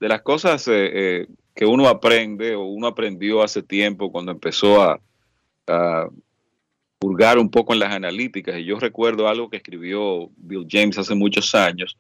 de 0.03 0.09
las 0.09 0.23
cosas 0.23 0.67
eh, 0.67 0.91
eh, 0.93 1.27
que 1.55 1.65
uno 1.65 1.87
aprende 1.87 2.57
o 2.57 2.65
uno 2.65 2.89
aprendió 2.89 3.41
hace 3.41 3.63
tiempo 3.63 4.11
cuando 4.11 4.33
empezó 4.33 4.83
a, 4.83 5.01
a 5.69 6.09
un 7.39 7.51
poco 7.51 7.73
en 7.73 7.79
las 7.79 7.93
analíticas. 7.93 8.59
Y 8.59 8.65
yo 8.65 8.81
recuerdo 8.81 9.29
algo 9.29 9.49
que 9.49 9.59
escribió 9.59 10.29
Bill 10.37 10.67
James 10.69 10.99
hace 10.99 11.15
muchos 11.15 11.55
años, 11.55 11.97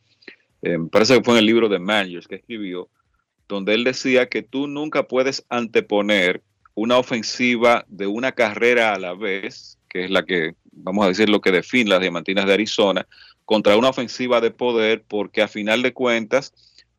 eh, 0.62 0.78
me 0.78 0.88
parece 0.88 1.16
que 1.16 1.24
fue 1.24 1.34
en 1.34 1.40
el 1.40 1.46
libro 1.46 1.68
de 1.68 1.78
Managers 1.78 2.26
que 2.26 2.36
escribió, 2.36 2.88
donde 3.48 3.74
él 3.74 3.84
decía 3.84 4.28
que 4.28 4.42
tú 4.42 4.66
nunca 4.66 5.04
puedes 5.04 5.44
anteponer 5.48 6.42
una 6.74 6.98
ofensiva 6.98 7.84
de 7.88 8.06
una 8.06 8.32
carrera 8.32 8.94
a 8.94 8.98
la 8.98 9.14
vez, 9.14 9.78
que 9.88 10.04
es 10.04 10.10
la 10.10 10.24
que, 10.24 10.54
vamos 10.70 11.04
a 11.04 11.08
decir, 11.08 11.28
lo 11.28 11.40
que 11.40 11.50
define 11.50 11.90
las 11.90 12.00
diamantinas 12.00 12.46
de 12.46 12.54
Arizona, 12.54 13.06
contra 13.44 13.76
una 13.76 13.90
ofensiva 13.90 14.40
de 14.40 14.50
poder, 14.50 15.02
porque 15.06 15.42
a 15.42 15.48
final 15.48 15.82
de 15.82 15.92
cuentas 15.92 16.54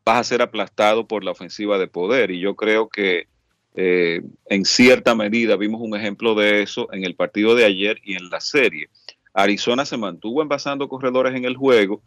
vas 0.06 0.20
a 0.20 0.24
ser 0.24 0.42
aplastado 0.42 1.08
por 1.08 1.24
la 1.24 1.32
ofensiva 1.32 1.78
de 1.80 1.88
poder. 1.88 2.32
Y 2.32 2.40
yo 2.40 2.56
creo 2.56 2.90
que 2.90 3.28
eh, 3.76 4.22
en 4.46 4.66
cierta 4.66 5.16
medida 5.16 5.56
vimos 5.56 5.82
un 5.82 5.96
ejemplo 5.96 6.36
de 6.36 6.62
eso 6.62 6.92
en 6.94 7.04
el 7.04 7.16
partido 7.16 7.56
de 7.56 7.66
ayer 7.66 8.00
y 8.04 8.16
en 8.16 8.30
la 8.30 8.40
serie. 8.40 8.90
Arizona 9.34 9.86
se 9.86 9.98
mantuvo 9.98 10.42
envasando 10.42 10.88
corredores 10.88 11.34
en 11.36 11.46
el 11.46 11.58
juego, 11.58 12.04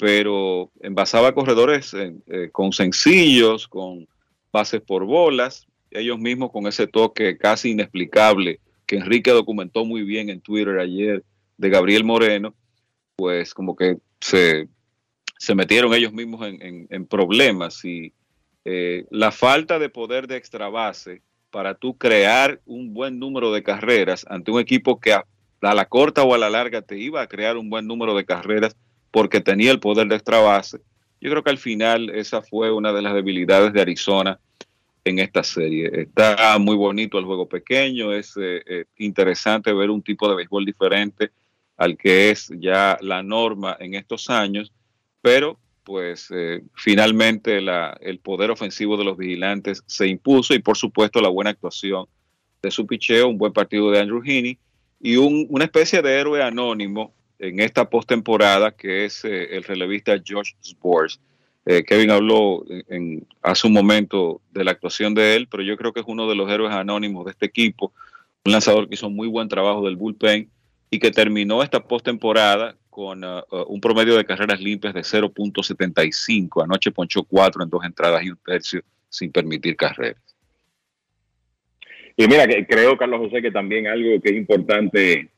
pero 0.00 0.70
envasaba 0.80 1.34
corredores 1.34 1.92
eh, 1.94 2.48
con 2.52 2.72
sencillos, 2.72 3.68
con 3.68 4.08
bases 4.50 4.80
por 4.80 5.04
bolas, 5.04 5.66
ellos 5.90 6.18
mismos 6.18 6.50
con 6.50 6.66
ese 6.66 6.86
toque 6.86 7.36
casi 7.36 7.72
inexplicable 7.72 8.60
que 8.86 8.96
Enrique 8.96 9.30
documentó 9.30 9.84
muy 9.84 10.02
bien 10.02 10.30
en 10.30 10.40
Twitter 10.40 10.78
ayer 10.78 11.22
de 11.58 11.68
Gabriel 11.68 12.04
Moreno, 12.04 12.54
pues 13.16 13.52
como 13.52 13.76
que 13.76 13.98
se, 14.20 14.68
metieron 15.54 15.92
ellos 15.92 16.14
mismos 16.14 16.48
en, 16.48 17.06
problemas 17.06 17.84
y 17.84 18.14
eh, 18.64 19.04
la 19.10 19.32
falta 19.32 19.78
de 19.78 19.90
poder 19.90 20.26
de 20.28 20.36
extra 20.36 20.70
base 20.70 21.20
para 21.50 21.74
tú 21.74 21.98
crear 21.98 22.58
un 22.64 22.94
buen 22.94 23.18
número 23.18 23.52
de 23.52 23.62
carreras 23.62 24.24
ante 24.30 24.50
un 24.50 24.60
equipo 24.60 24.98
que 24.98 25.12
a, 25.12 25.26
a, 25.60 25.74
la 25.74 25.84
corta 25.84 26.22
o 26.22 26.32
a 26.32 26.38
la 26.38 26.48
larga 26.48 26.80
te 26.80 26.96
iba 26.96 27.20
a 27.20 27.26
crear 27.26 27.58
un 27.58 27.68
buen 27.68 27.86
número 27.86 28.16
de 28.16 28.24
carreras 28.24 28.74
porque 29.10 29.40
tenía 29.40 29.70
el 29.72 29.80
poder 29.80 30.08
de 30.08 30.16
extra 30.16 30.40
base. 30.40 30.78
Yo 31.20 31.30
creo 31.30 31.42
que 31.42 31.50
al 31.50 31.58
final 31.58 32.10
esa 32.10 32.42
fue 32.42 32.72
una 32.72 32.92
de 32.92 33.02
las 33.02 33.14
debilidades 33.14 33.72
de 33.72 33.80
Arizona 33.80 34.38
en 35.04 35.18
esta 35.18 35.42
serie. 35.42 35.90
Está 35.92 36.58
muy 36.58 36.76
bonito 36.76 37.18
el 37.18 37.24
juego 37.24 37.48
pequeño, 37.48 38.12
es 38.12 38.36
eh, 38.36 38.62
eh, 38.66 38.84
interesante 38.98 39.72
ver 39.72 39.90
un 39.90 40.02
tipo 40.02 40.28
de 40.28 40.36
béisbol 40.36 40.64
diferente 40.64 41.30
al 41.76 41.96
que 41.96 42.30
es 42.30 42.50
ya 42.58 42.98
la 43.00 43.22
norma 43.22 43.76
en 43.80 43.94
estos 43.94 44.28
años, 44.28 44.72
pero 45.22 45.58
pues 45.82 46.28
eh, 46.30 46.62
finalmente 46.74 47.58
el 47.58 48.18
poder 48.18 48.50
ofensivo 48.50 48.96
de 48.96 49.04
los 49.04 49.16
vigilantes 49.16 49.82
se 49.86 50.06
impuso 50.06 50.54
y 50.54 50.58
por 50.58 50.76
supuesto 50.76 51.20
la 51.22 51.30
buena 51.30 51.50
actuación 51.50 52.06
de 52.62 52.70
su 52.70 52.86
picheo, 52.86 53.28
un 53.28 53.38
buen 53.38 53.54
partido 53.54 53.90
de 53.90 53.98
Andrew 53.98 54.22
Heaney 54.22 54.58
y 55.00 55.16
una 55.16 55.64
especie 55.64 56.02
de 56.02 56.20
héroe 56.20 56.42
anónimo 56.42 57.14
en 57.40 57.60
esta 57.60 57.88
postemporada 57.90 58.70
que 58.70 59.04
es 59.04 59.24
el 59.24 59.64
relevista 59.64 60.14
Josh 60.24 60.52
Sports 60.62 61.20
eh, 61.66 61.84
Kevin 61.84 62.10
habló 62.10 62.64
en, 62.88 63.26
hace 63.42 63.66
un 63.66 63.74
momento 63.74 64.40
de 64.50 64.64
la 64.64 64.70
actuación 64.70 65.14
de 65.14 65.36
él, 65.36 65.46
pero 65.48 65.62
yo 65.62 65.76
creo 65.76 65.92
que 65.92 66.00
es 66.00 66.06
uno 66.08 66.28
de 66.28 66.34
los 66.34 66.50
héroes 66.50 66.72
anónimos 66.72 67.26
de 67.26 67.32
este 67.32 67.46
equipo, 67.46 67.92
un 68.44 68.52
lanzador 68.52 68.88
que 68.88 68.94
hizo 68.94 69.10
muy 69.10 69.28
buen 69.28 69.48
trabajo 69.48 69.84
del 69.84 69.96
bullpen 69.96 70.48
y 70.90 70.98
que 70.98 71.10
terminó 71.10 71.62
esta 71.62 71.80
postemporada 71.86 72.76
con 72.88 73.22
uh, 73.22 73.42
uh, 73.50 73.62
un 73.68 73.80
promedio 73.80 74.16
de 74.16 74.24
carreras 74.24 74.60
limpias 74.60 74.94
de 74.94 75.02
0.75. 75.02 76.64
Anoche 76.64 76.90
ponchó 76.90 77.22
cuatro 77.22 77.62
en 77.62 77.70
dos 77.70 77.84
entradas 77.84 78.24
y 78.24 78.30
un 78.30 78.38
tercio 78.44 78.82
sin 79.08 79.30
permitir 79.30 79.76
carreras. 79.76 80.20
Y 82.16 82.26
mira, 82.26 82.46
que 82.46 82.66
creo, 82.66 82.96
Carlos 82.96 83.20
José, 83.20 83.40
que 83.40 83.52
también 83.52 83.86
algo 83.86 84.20
que 84.20 84.30
es 84.30 84.36
importante 84.36 85.28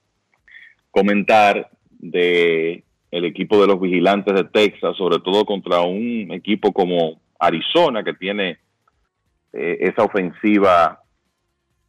comentar 0.90 1.70
de 2.02 2.84
el 3.10 3.24
equipo 3.24 3.60
de 3.60 3.66
los 3.66 3.80
vigilantes 3.80 4.34
de 4.34 4.44
Texas, 4.44 4.96
sobre 4.96 5.18
todo 5.20 5.44
contra 5.44 5.80
un 5.82 6.32
equipo 6.32 6.72
como 6.72 7.20
Arizona, 7.38 8.02
que 8.02 8.14
tiene 8.14 8.58
eh, 9.52 9.78
esa 9.80 10.04
ofensiva 10.04 10.98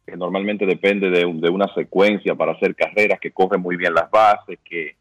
que 0.06 0.16
normalmente 0.16 0.66
depende 0.66 1.08
de, 1.08 1.24
una 1.24 1.72
secuencia 1.74 2.34
para 2.34 2.52
hacer 2.52 2.74
carreras, 2.74 3.18
que 3.18 3.30
corre 3.30 3.56
muy 3.56 3.76
bien 3.76 3.94
las 3.94 4.10
bases, 4.10 4.58
que 4.62 4.96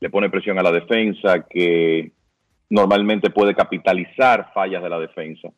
le 0.00 0.10
pone 0.10 0.28
presión 0.28 0.58
a 0.58 0.62
la 0.62 0.72
defensa, 0.72 1.46
que 1.48 2.10
normalmente 2.68 3.30
puede 3.30 3.54
capitalizar 3.54 4.50
fallas 4.52 4.82
de 4.82 4.88
la 4.88 4.98
defensa. 4.98 5.50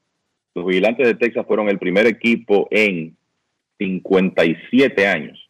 Los 0.54 0.66
vigilantes 0.66 1.06
de 1.06 1.14
Texas 1.14 1.46
fueron 1.46 1.70
el 1.70 1.78
primer 1.78 2.06
equipo 2.06 2.68
en 2.70 3.16
57 3.78 5.06
años 5.06 5.41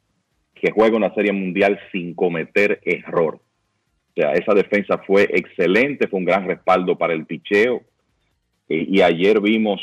que 0.63 0.71
juega 0.71 0.97
una 0.97 1.13
serie 1.13 1.33
mundial 1.33 1.79
sin 1.91 2.15
cometer 2.15 2.81
error. 2.85 3.35
O 3.35 4.15
sea, 4.15 4.33
esa 4.35 4.55
defensa 4.55 4.97
fue 4.99 5.25
excelente, 5.25 6.07
fue 6.07 6.21
un 6.21 6.25
gran 6.25 6.47
respaldo 6.47 6.97
para 6.97 7.15
el 7.15 7.27
picheo. 7.27 7.83
Y, 8.69 9.03
ayer 9.03 9.41
vimos 9.41 9.81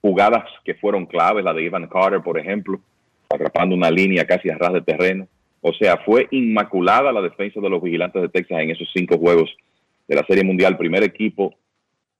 jugadas 0.00 0.44
que 0.64 0.74
fueron 0.74 1.06
claves, 1.06 1.44
la 1.44 1.54
de 1.54 1.62
Ivan 1.62 1.86
Carter, 1.86 2.20
por 2.22 2.38
ejemplo, 2.38 2.80
atrapando 3.30 3.76
una 3.76 3.90
línea 3.90 4.26
casi 4.26 4.50
a 4.50 4.58
ras 4.58 4.72
de 4.72 4.82
terreno. 4.82 5.28
O 5.60 5.72
sea, 5.72 5.96
fue 5.98 6.26
inmaculada 6.32 7.12
la 7.12 7.22
defensa 7.22 7.60
de 7.60 7.70
los 7.70 7.80
vigilantes 7.80 8.20
de 8.20 8.28
Texas 8.28 8.60
en 8.60 8.70
esos 8.70 8.90
cinco 8.92 9.16
juegos 9.16 9.48
de 10.08 10.16
la 10.16 10.26
Serie 10.26 10.42
Mundial. 10.42 10.76
Primer 10.76 11.04
equipo 11.04 11.54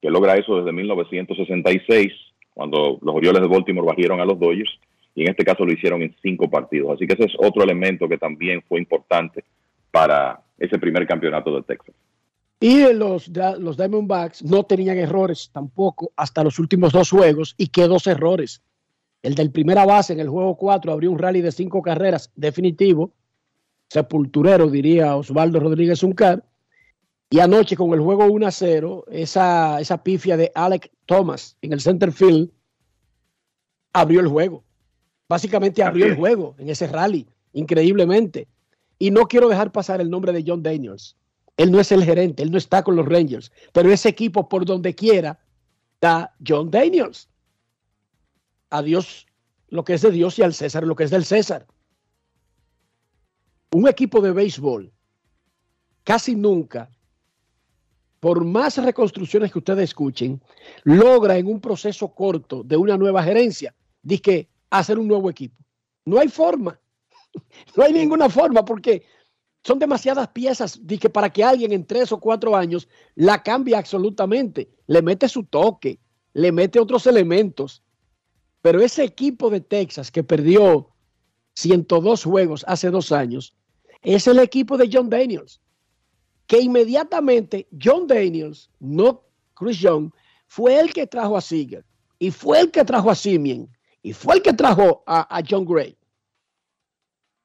que 0.01 0.09
logra 0.09 0.35
eso 0.35 0.57
desde 0.57 0.71
1966, 0.71 2.13
cuando 2.53 2.99
los 3.01 3.15
Orioles 3.15 3.41
de 3.41 3.47
Baltimore 3.49 3.87
bajaron 3.87 4.21
a 4.21 4.25
los 4.25 4.39
Dodgers, 4.39 4.79
y 5.15 5.23
en 5.23 5.29
este 5.29 5.43
caso 5.43 5.65
lo 5.65 5.73
hicieron 5.73 6.01
en 6.01 6.15
cinco 6.21 6.49
partidos. 6.49 6.95
Así 6.95 7.05
que 7.05 7.13
ese 7.13 7.25
es 7.25 7.33
otro 7.37 7.63
elemento 7.63 8.07
que 8.07 8.17
también 8.17 8.61
fue 8.67 8.79
importante 8.79 9.43
para 9.91 10.41
ese 10.57 10.79
primer 10.79 11.05
campeonato 11.05 11.55
de 11.55 11.63
Texas. 11.63 11.95
Y 12.59 12.93
los, 12.93 13.29
los 13.59 13.77
Diamondbacks 13.77 14.43
no 14.43 14.63
tenían 14.63 14.97
errores 14.97 15.49
tampoco 15.51 16.11
hasta 16.15 16.43
los 16.43 16.59
últimos 16.59 16.93
dos 16.93 17.09
juegos 17.09 17.55
y 17.57 17.67
qué 17.67 17.87
dos 17.87 18.07
errores. 18.07 18.61
El 19.21 19.35
del 19.35 19.51
primera 19.51 19.85
base 19.85 20.13
en 20.13 20.19
el 20.19 20.29
juego 20.29 20.55
4 20.57 20.91
abrió 20.91 21.11
un 21.11 21.19
rally 21.19 21.41
de 21.41 21.51
cinco 21.51 21.81
carreras 21.81 22.31
definitivo, 22.35 23.11
sepulturero 23.89 24.69
diría 24.69 25.15
Osvaldo 25.15 25.59
Rodríguez 25.59 26.03
Uncar. 26.03 26.43
Y 27.29 27.39
anoche 27.39 27.75
con 27.75 27.91
el 27.93 27.99
juego 27.99 28.25
1 28.25 28.45
a 28.45 28.51
0, 28.51 29.05
esa, 29.11 29.81
esa 29.81 30.03
pifia 30.03 30.37
de 30.37 30.51
Alec 30.53 30.91
Thomas 31.05 31.57
en 31.61 31.73
el 31.73 31.81
center 31.81 32.11
field 32.11 32.49
abrió 33.91 34.19
el 34.19 34.27
juego. 34.27 34.63
Básicamente 35.27 35.83
abrió 35.83 36.05
el 36.05 36.15
juego 36.15 36.55
en 36.57 36.69
ese 36.69 36.87
rally, 36.87 37.27
increíblemente. 37.53 38.47
Y 38.99 39.11
no 39.11 39.27
quiero 39.27 39.49
dejar 39.49 39.71
pasar 39.71 40.01
el 40.01 40.09
nombre 40.09 40.31
de 40.31 40.43
John 40.45 40.63
Daniels. 40.63 41.15
Él 41.57 41.71
no 41.71 41.79
es 41.79 41.91
el 41.91 42.03
gerente, 42.03 42.43
él 42.43 42.51
no 42.51 42.57
está 42.57 42.83
con 42.83 42.95
los 42.95 43.07
Rangers, 43.07 43.51
pero 43.71 43.91
ese 43.91 44.09
equipo 44.09 44.49
por 44.49 44.65
donde 44.65 44.95
quiera 44.95 45.39
está 45.95 46.33
John 46.45 46.71
Daniels. 46.71 47.29
A 48.69 48.81
Dios 48.81 49.27
lo 49.69 49.83
que 49.83 49.93
es 49.93 50.01
de 50.01 50.11
Dios 50.11 50.37
y 50.39 50.43
al 50.43 50.53
César 50.53 50.83
lo 50.85 50.95
que 50.95 51.03
es 51.03 51.11
del 51.11 51.25
César. 51.25 51.67
Un 53.71 53.87
equipo 53.87 54.21
de 54.21 54.31
béisbol 54.31 54.91
casi 56.03 56.35
nunca, 56.35 56.89
por 58.19 58.43
más 58.43 58.77
reconstrucciones 58.77 59.51
que 59.51 59.59
ustedes 59.59 59.85
escuchen, 59.85 60.41
logra 60.83 61.37
en 61.37 61.47
un 61.47 61.59
proceso 61.59 62.13
corto 62.13 62.63
de 62.63 62.77
una 62.77 62.97
nueva 62.97 63.23
gerencia, 63.23 63.75
dice 64.01 64.49
hacer 64.79 64.99
un 64.99 65.07
nuevo 65.07 65.29
equipo. 65.29 65.63
No 66.05 66.19
hay 66.19 66.27
forma. 66.27 66.79
No 67.75 67.83
hay 67.83 67.91
ninguna 67.93 68.29
forma 68.29 68.63
porque 68.63 69.03
son 69.63 69.79
demasiadas 69.79 70.27
piezas 70.27 70.79
de 70.85 70.99
que 70.99 71.09
para 71.09 71.31
que 71.31 71.43
alguien 71.43 71.71
en 71.71 71.83
tres 71.83 72.11
o 72.11 72.19
cuatro 72.19 72.55
años 72.55 72.87
la 73.15 73.41
cambie 73.41 73.75
absolutamente, 73.75 74.69
le 74.85 75.01
mete 75.01 75.27
su 75.27 75.43
toque, 75.43 75.99
le 76.33 76.51
mete 76.51 76.79
otros 76.79 77.07
elementos. 77.07 77.81
Pero 78.61 78.81
ese 78.81 79.03
equipo 79.03 79.49
de 79.49 79.61
Texas 79.61 80.11
que 80.11 80.23
perdió 80.23 80.93
102 81.55 82.23
juegos 82.23 82.63
hace 82.67 82.89
dos 82.89 83.11
años, 83.11 83.55
es 84.01 84.27
el 84.27 84.39
equipo 84.39 84.77
de 84.77 84.89
John 84.91 85.09
Daniels, 85.09 85.61
que 86.47 86.59
inmediatamente 86.59 87.67
John 87.81 88.07
Daniels, 88.07 88.69
no 88.79 89.23
Chris 89.53 89.79
Young, 89.79 90.11
fue 90.47 90.79
el 90.79 90.93
que 90.93 91.07
trajo 91.07 91.37
a 91.37 91.41
Seager, 91.41 91.85
y 92.19 92.31
fue 92.31 92.59
el 92.59 92.71
que 92.71 92.83
trajo 92.83 93.09
a 93.09 93.15
Simeon, 93.15 93.69
y 94.03 94.13
fue 94.13 94.35
el 94.35 94.41
que 94.43 94.53
trajo 94.53 95.03
a, 95.07 95.35
a 95.35 95.41
John 95.47 95.65
Gray 95.65 95.97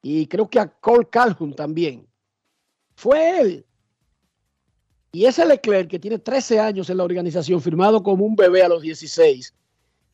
y 0.03 0.27
creo 0.27 0.49
que 0.49 0.61
a 0.61 0.69
Cole 0.69 1.09
Calhoun 1.11 1.55
también. 1.55 2.07
Fue 2.95 3.41
él. 3.41 3.65
Y 5.13 5.25
ese 5.25 5.47
Leclerc 5.47 5.89
que 5.89 5.99
tiene 5.99 6.19
13 6.19 6.61
años 6.61 6.91
en 6.91 6.99
la 6.99 7.05
organización, 7.05 7.61
firmado 7.61 8.03
como 8.03 8.25
un 8.25 8.37
bebé 8.37 8.63
a 8.63 8.69
los 8.69 8.83
16 8.83 9.55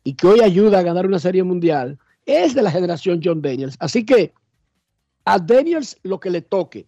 y 0.04 0.14
que 0.14 0.26
hoy 0.26 0.40
ayuda 0.40 0.78
a 0.78 0.82
ganar 0.82 1.06
una 1.06 1.18
serie 1.18 1.42
mundial, 1.42 1.98
es 2.26 2.54
de 2.54 2.62
la 2.62 2.70
generación 2.70 3.20
John 3.22 3.42
Daniels. 3.42 3.76
Así 3.80 4.04
que 4.04 4.32
a 5.24 5.38
Daniels 5.38 5.98
lo 6.02 6.20
que 6.20 6.30
le 6.30 6.42
toque 6.42 6.86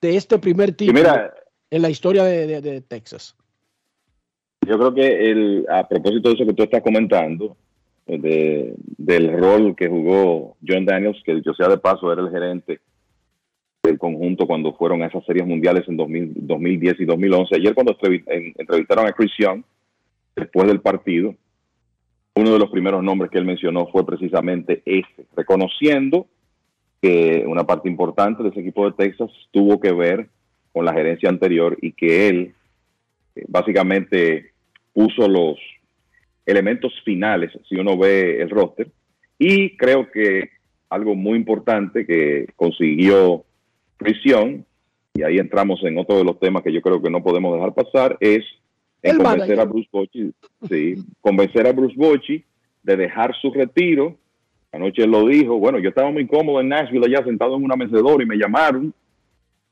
de 0.00 0.16
este 0.16 0.38
primer 0.38 0.72
título 0.72 1.30
en 1.70 1.82
la 1.82 1.90
historia 1.90 2.24
de, 2.24 2.80
Texas. 2.82 3.36
Yo 4.66 4.78
creo 4.78 4.94
que 4.94 5.30
el, 5.30 5.66
a 5.70 5.86
propósito 5.88 6.28
de 6.28 6.34
eso 6.34 6.46
que 6.46 6.54
tú 6.54 6.62
estás 6.62 6.82
comentando, 6.82 7.56
de, 8.18 8.74
del 8.98 9.38
rol 9.38 9.74
que 9.76 9.88
jugó 9.88 10.56
John 10.66 10.84
Daniels, 10.84 11.20
que 11.24 11.40
yo 11.42 11.52
sea 11.54 11.68
de 11.68 11.78
paso 11.78 12.12
era 12.12 12.22
el 12.22 12.30
gerente 12.30 12.80
del 13.82 13.98
conjunto 13.98 14.46
cuando 14.46 14.74
fueron 14.74 15.02
a 15.02 15.06
esas 15.06 15.24
series 15.24 15.46
mundiales 15.46 15.88
en 15.88 15.96
2010 15.96 17.00
y 17.00 17.04
2011. 17.04 17.56
Ayer 17.56 17.74
cuando 17.74 17.96
entrevistaron 18.58 19.06
a 19.06 19.12
Chris 19.12 19.32
Young, 19.38 19.62
después 20.36 20.66
del 20.68 20.80
partido, 20.80 21.34
uno 22.34 22.52
de 22.52 22.58
los 22.58 22.70
primeros 22.70 23.02
nombres 23.02 23.30
que 23.30 23.38
él 23.38 23.44
mencionó 23.44 23.86
fue 23.88 24.06
precisamente 24.06 24.82
ese, 24.84 25.26
reconociendo 25.36 26.26
que 27.02 27.44
una 27.46 27.64
parte 27.64 27.88
importante 27.88 28.42
de 28.42 28.50
ese 28.50 28.60
equipo 28.60 28.84
de 28.84 28.96
Texas 28.96 29.30
tuvo 29.50 29.80
que 29.80 29.92
ver 29.92 30.28
con 30.72 30.84
la 30.84 30.92
gerencia 30.92 31.28
anterior 31.28 31.76
y 31.80 31.92
que 31.92 32.28
él 32.28 32.54
eh, 33.34 33.44
básicamente 33.48 34.52
puso 34.92 35.28
los 35.28 35.58
elementos 36.46 36.92
finales, 37.04 37.52
si 37.68 37.76
uno 37.76 37.96
ve 37.96 38.40
el 38.40 38.50
roster, 38.50 38.88
y 39.38 39.76
creo 39.76 40.10
que 40.10 40.50
algo 40.88 41.14
muy 41.14 41.36
importante 41.36 42.06
que 42.06 42.46
consiguió 42.56 43.44
prisión, 43.96 44.64
y 45.14 45.22
ahí 45.22 45.38
entramos 45.38 45.82
en 45.84 45.98
otro 45.98 46.18
de 46.18 46.24
los 46.24 46.38
temas 46.38 46.62
que 46.62 46.72
yo 46.72 46.80
creo 46.80 47.02
que 47.02 47.10
no 47.10 47.22
podemos 47.22 47.54
dejar 47.54 47.74
pasar, 47.74 48.16
es 48.20 48.44
convencer 49.02 49.58
a 49.60 49.64
Bruce 49.64 49.88
Bochy, 49.90 50.32
sí, 50.68 50.94
convencer 51.20 51.66
a 51.66 51.72
Bruce 51.72 51.96
Bochy 51.96 52.44
de 52.82 52.96
dejar 52.96 53.34
su 53.40 53.50
retiro. 53.50 54.16
Anoche 54.72 55.02
él 55.02 55.10
lo 55.10 55.26
dijo, 55.26 55.58
bueno, 55.58 55.78
yo 55.78 55.88
estaba 55.88 56.10
muy 56.10 56.26
cómodo 56.26 56.60
en 56.60 56.68
Nashville 56.68 57.06
allá 57.06 57.24
sentado 57.24 57.56
en 57.56 57.64
una 57.64 57.76
mecedora 57.76 58.22
y 58.22 58.26
me 58.26 58.36
llamaron 58.36 58.94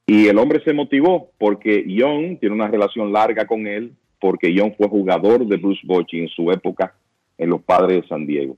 y 0.08 0.26
el 0.26 0.38
hombre 0.38 0.64
se 0.64 0.72
motivó 0.72 1.30
porque 1.36 1.84
Young 1.86 2.38
tiene 2.40 2.54
una 2.54 2.68
relación 2.68 3.12
larga 3.12 3.46
con 3.46 3.66
él, 3.66 3.92
porque 4.20 4.52
Young 4.52 4.74
fue 4.76 4.88
jugador 4.88 5.46
de 5.46 5.56
Bruce 5.56 5.82
Bochy 5.84 6.20
en 6.20 6.28
su 6.28 6.50
época 6.50 6.94
en 7.36 7.50
los 7.50 7.62
Padres 7.62 8.02
de 8.02 8.08
San 8.08 8.26
Diego. 8.26 8.56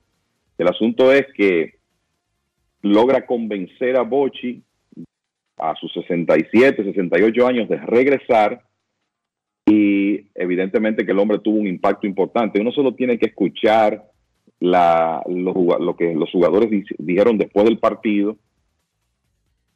El 0.57 0.67
asunto 0.67 1.11
es 1.11 1.25
que 1.35 1.75
logra 2.81 3.25
convencer 3.25 3.95
a 3.95 4.01
Bochy 4.01 4.63
a 5.57 5.75
sus 5.75 5.93
67, 5.93 6.83
68 6.83 7.47
años 7.47 7.69
de 7.69 7.77
regresar 7.77 8.63
y 9.67 10.27
evidentemente 10.33 11.05
que 11.05 11.11
el 11.11 11.19
hombre 11.19 11.39
tuvo 11.39 11.59
un 11.59 11.67
impacto 11.67 12.07
importante. 12.07 12.59
Uno 12.59 12.71
solo 12.71 12.95
tiene 12.95 13.19
que 13.19 13.27
escuchar 13.27 14.03
la, 14.59 15.23
lo, 15.27 15.95
que 15.95 16.13
los 16.13 16.31
jugadores 16.31 16.69
dijeron 16.97 17.37
después 17.37 17.65
del 17.65 17.79
partido, 17.79 18.37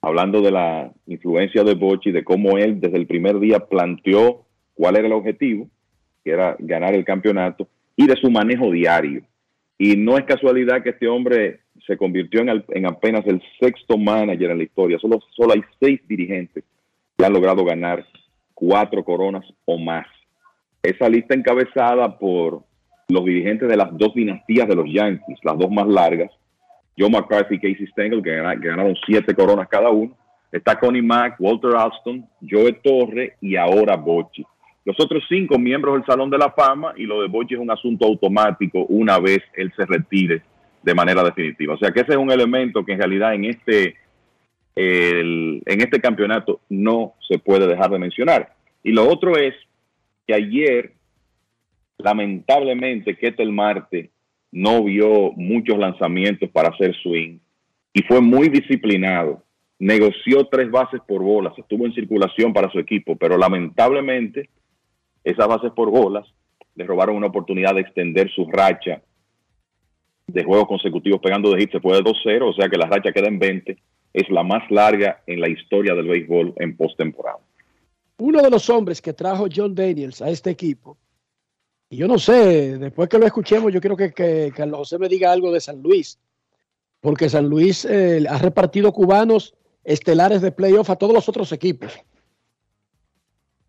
hablando 0.02 0.42
de 0.42 0.52
la 0.52 0.92
influencia 1.08 1.64
de 1.64 1.76
Bochy, 1.76 2.12
de 2.12 2.24
cómo 2.24 2.58
él 2.58 2.80
desde 2.80 2.98
el 2.98 3.08
primer 3.08 3.40
día 3.40 3.60
planteó 3.60 4.46
cuál 4.74 4.98
era 4.98 5.08
el 5.08 5.14
objetivo, 5.14 5.70
que 6.26 6.32
era 6.32 6.56
ganar 6.60 6.96
el 6.96 7.06
campeonato, 7.06 7.68
y 7.96 8.08
de 8.08 8.16
su 8.18 8.30
manejo 8.30 8.72
diario. 8.72 9.22
Y 9.78 9.96
no 9.96 10.18
es 10.18 10.26
casualidad 10.26 10.82
que 10.82 10.90
este 10.90 11.08
hombre 11.08 11.60
se 11.86 11.96
convirtió 11.96 12.42
en, 12.42 12.64
en 12.70 12.86
apenas 12.88 13.26
el 13.28 13.42
sexto 13.60 13.98
manager 13.98 14.52
en 14.52 14.58
la 14.58 14.64
historia. 14.64 14.98
Solo, 15.00 15.20
solo 15.36 15.54
hay 15.54 15.62
seis 15.80 16.02
dirigentes 16.08 16.64
que 17.16 17.26
han 17.26 17.34
logrado 17.34 17.64
ganar 17.64 18.06
cuatro 18.54 19.04
coronas 19.04 19.46
o 19.66 19.78
más. 19.78 20.08
Esa 20.82 21.08
lista 21.08 21.36
encabezada 21.36 22.18
por 22.18 22.64
los 23.08 23.26
dirigentes 23.26 23.70
de 23.70 23.78
las 23.78 23.96
dos 23.96 24.14
dinastías 24.16 24.68
de 24.68 24.76
los 24.76 24.86
Yankees, 24.92 25.38
las 25.44 25.58
dos 25.58 25.70
más 25.70 25.88
largas, 25.88 26.32
Joe 26.98 27.10
McCarthy 27.10 27.56
y 27.56 27.60
Casey 27.60 27.88
Stengel, 27.88 28.24
que, 28.24 28.36
ganaron 28.36 28.96
siete 29.06 29.36
coronas 29.36 29.68
cada 29.68 29.90
uno. 29.90 30.16
Está 30.52 30.80
Connie 30.80 31.02
Mack, 31.02 31.36
Walter 31.40 31.76
Alston, 31.76 32.26
Joe 32.50 32.72
Torre 32.84 33.36
y 33.42 33.58
ahora 33.58 33.98
Bochy. 33.98 34.46
Los 34.86 35.00
otros 35.00 35.24
cinco 35.28 35.58
miembros 35.58 35.96
del 35.96 36.06
Salón 36.06 36.30
de 36.30 36.38
la 36.38 36.52
Fama 36.52 36.94
y 36.96 37.06
lo 37.06 37.22
de 37.22 37.28
Bochy 37.28 37.56
es 37.56 37.60
un 37.60 37.72
asunto 37.72 38.06
automático 38.06 38.86
una 38.86 39.20
vez 39.20 39.40
él 39.56 39.74
se 39.76 39.86
retire 39.86 40.44
de 40.84 40.94
manera 40.94 41.24
definitiva. 41.24 41.74
O 41.74 41.78
sea 41.78 41.92
que 41.92 42.02
ese 42.02 42.12
es 42.12 42.18
un 42.18 42.32
elemento 42.32 42.86
que 42.86 42.94
en 42.94 43.00
realidad 43.00 43.34
en 43.34 43.46
este 43.46 43.96
en 44.78 45.82
este 45.82 46.02
campeonato 46.02 46.60
no 46.70 47.14
se 47.28 47.40
puede 47.40 47.66
dejar 47.66 47.90
de 47.90 48.00
mencionar. 48.00 48.54
Y 48.84 48.92
lo 48.92 49.08
otro 49.10 49.38
es 49.38 49.56
que 50.28 50.34
ayer, 50.34 50.92
lamentablemente, 51.98 53.16
Ketel 53.16 53.54
Marte 53.54 54.12
no 54.52 54.84
vio 54.84 55.32
muchos 55.32 55.78
lanzamientos 55.80 56.50
para 56.50 56.70
hacer 56.70 56.94
swing 57.02 57.40
y 57.94 58.04
fue 58.04 58.22
muy 58.22 58.50
disciplinado. 58.50 59.42
Negoció 59.80 60.46
tres 60.48 60.70
bases 60.70 61.02
por 61.08 61.22
bolas, 61.22 61.54
estuvo 61.58 61.86
en 61.86 61.94
circulación 61.94 62.54
para 62.54 62.70
su 62.70 62.80
equipo, 62.80 63.16
pero 63.16 63.38
lamentablemente 63.38 64.50
esas 65.26 65.48
bases 65.48 65.72
por 65.72 65.90
bolas 65.90 66.26
le 66.76 66.86
robaron 66.86 67.16
una 67.16 67.28
oportunidad 67.28 67.74
de 67.74 67.82
extender 67.82 68.30
su 68.32 68.46
racha 68.46 69.02
de 70.28 70.44
juegos 70.44 70.68
consecutivos 70.68 71.20
pegando 71.22 71.52
de 71.52 71.60
hit. 71.60 71.72
Se 71.72 71.80
fue 71.80 71.98
de 71.98 72.04
2-0, 72.04 72.50
o 72.50 72.54
sea 72.54 72.70
que 72.70 72.78
la 72.78 72.86
racha 72.86 73.12
queda 73.12 73.28
en 73.28 73.40
20 73.40 73.78
es 74.14 74.30
la 74.30 74.44
más 74.44 74.70
larga 74.72 75.24
en 75.28 75.42
la 75.42 75.50
historia 75.50 75.94
del 75.94 76.08
béisbol 76.08 76.54
en 76.58 76.78
postemporada. 76.78 77.40
Uno 78.18 78.42
de 78.42 78.50
los 78.50 78.70
hombres 78.70 79.02
que 79.02 79.14
trajo 79.14 79.48
John 79.54 79.76
Daniels 79.76 80.22
a 80.22 80.30
este 80.30 80.52
equipo, 80.52 80.98
y 81.90 81.98
yo 81.98 82.08
no 82.08 82.18
sé, 82.18 82.78
después 82.78 83.10
que 83.10 83.18
lo 83.18 83.26
escuchemos, 83.26 83.74
yo 83.74 83.82
quiero 83.82 83.98
que, 83.98 84.14
que 84.14 84.54
Carlos 84.56 84.80
José 84.80 85.00
me 85.00 85.10
diga 85.10 85.32
algo 85.32 85.52
de 85.52 85.60
San 85.60 85.82
Luis, 85.82 86.18
porque 87.02 87.30
San 87.30 87.50
Luis 87.50 87.84
eh, 87.86 88.24
ha 88.30 88.38
repartido 88.38 88.94
cubanos 88.94 89.54
estelares 89.84 90.42
de 90.42 90.52
playoff 90.52 90.90
a 90.90 90.96
todos 90.96 91.14
los 91.14 91.28
otros 91.28 91.52
equipos. 91.52 91.94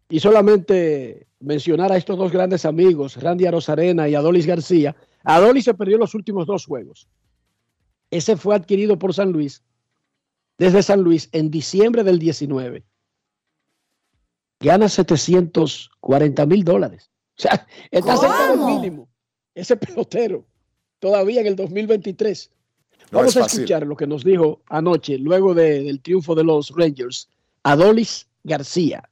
Y 0.09 0.21
solamente 0.21 1.27
mencionar 1.41 1.93
a 1.93 1.97
estos 1.97 2.17
dos 2.17 2.33
grandes 2.33 2.65
amigos, 2.65 3.17
Randy 3.17 3.47
Arozarena 3.47 4.09
y 4.09 4.15
Adolis 4.15 4.47
García. 4.47 4.95
Adolis 5.25 5.65
se 5.65 5.75
perdió 5.75 5.99
los 5.99 6.15
últimos 6.15 6.47
dos 6.47 6.67
juegos. 6.67 7.09
Ese 8.11 8.37
fue 8.37 8.55
adquirido 8.55 8.99
por 8.99 9.13
San 9.13 9.33
Luis 9.33 9.63
desde 10.59 10.83
San 10.83 11.03
Luis 11.03 11.29
en 11.33 11.51
diciembre 11.51 12.03
del 12.03 12.19
19, 12.19 12.83
gana 14.61 14.89
740 14.89 16.47
mil 16.47 16.65
dólares. 16.65 17.11
O 17.39 17.43
sea, 17.43 17.67
está 17.91 18.17
cerca 18.17 18.51
del 18.51 18.61
mínimo. 18.61 19.09
Ese 19.55 19.77
pelotero, 19.77 20.47
todavía 20.99 21.41
en 21.41 21.49
el 21.49 21.57
2023. 21.57 22.51
Vamos 23.11 23.37
a 23.37 23.47
escuchar 23.47 23.87
lo 23.87 23.97
que 23.97 24.07
nos 24.07 24.25
dijo 24.25 24.63
anoche, 24.69 25.19
luego 25.19 25.55
del 25.55 26.01
triunfo 26.01 26.35
de 26.35 26.45
los 26.45 26.71
Rangers, 26.75 27.29
Adolis 27.63 28.27
García. 28.43 29.09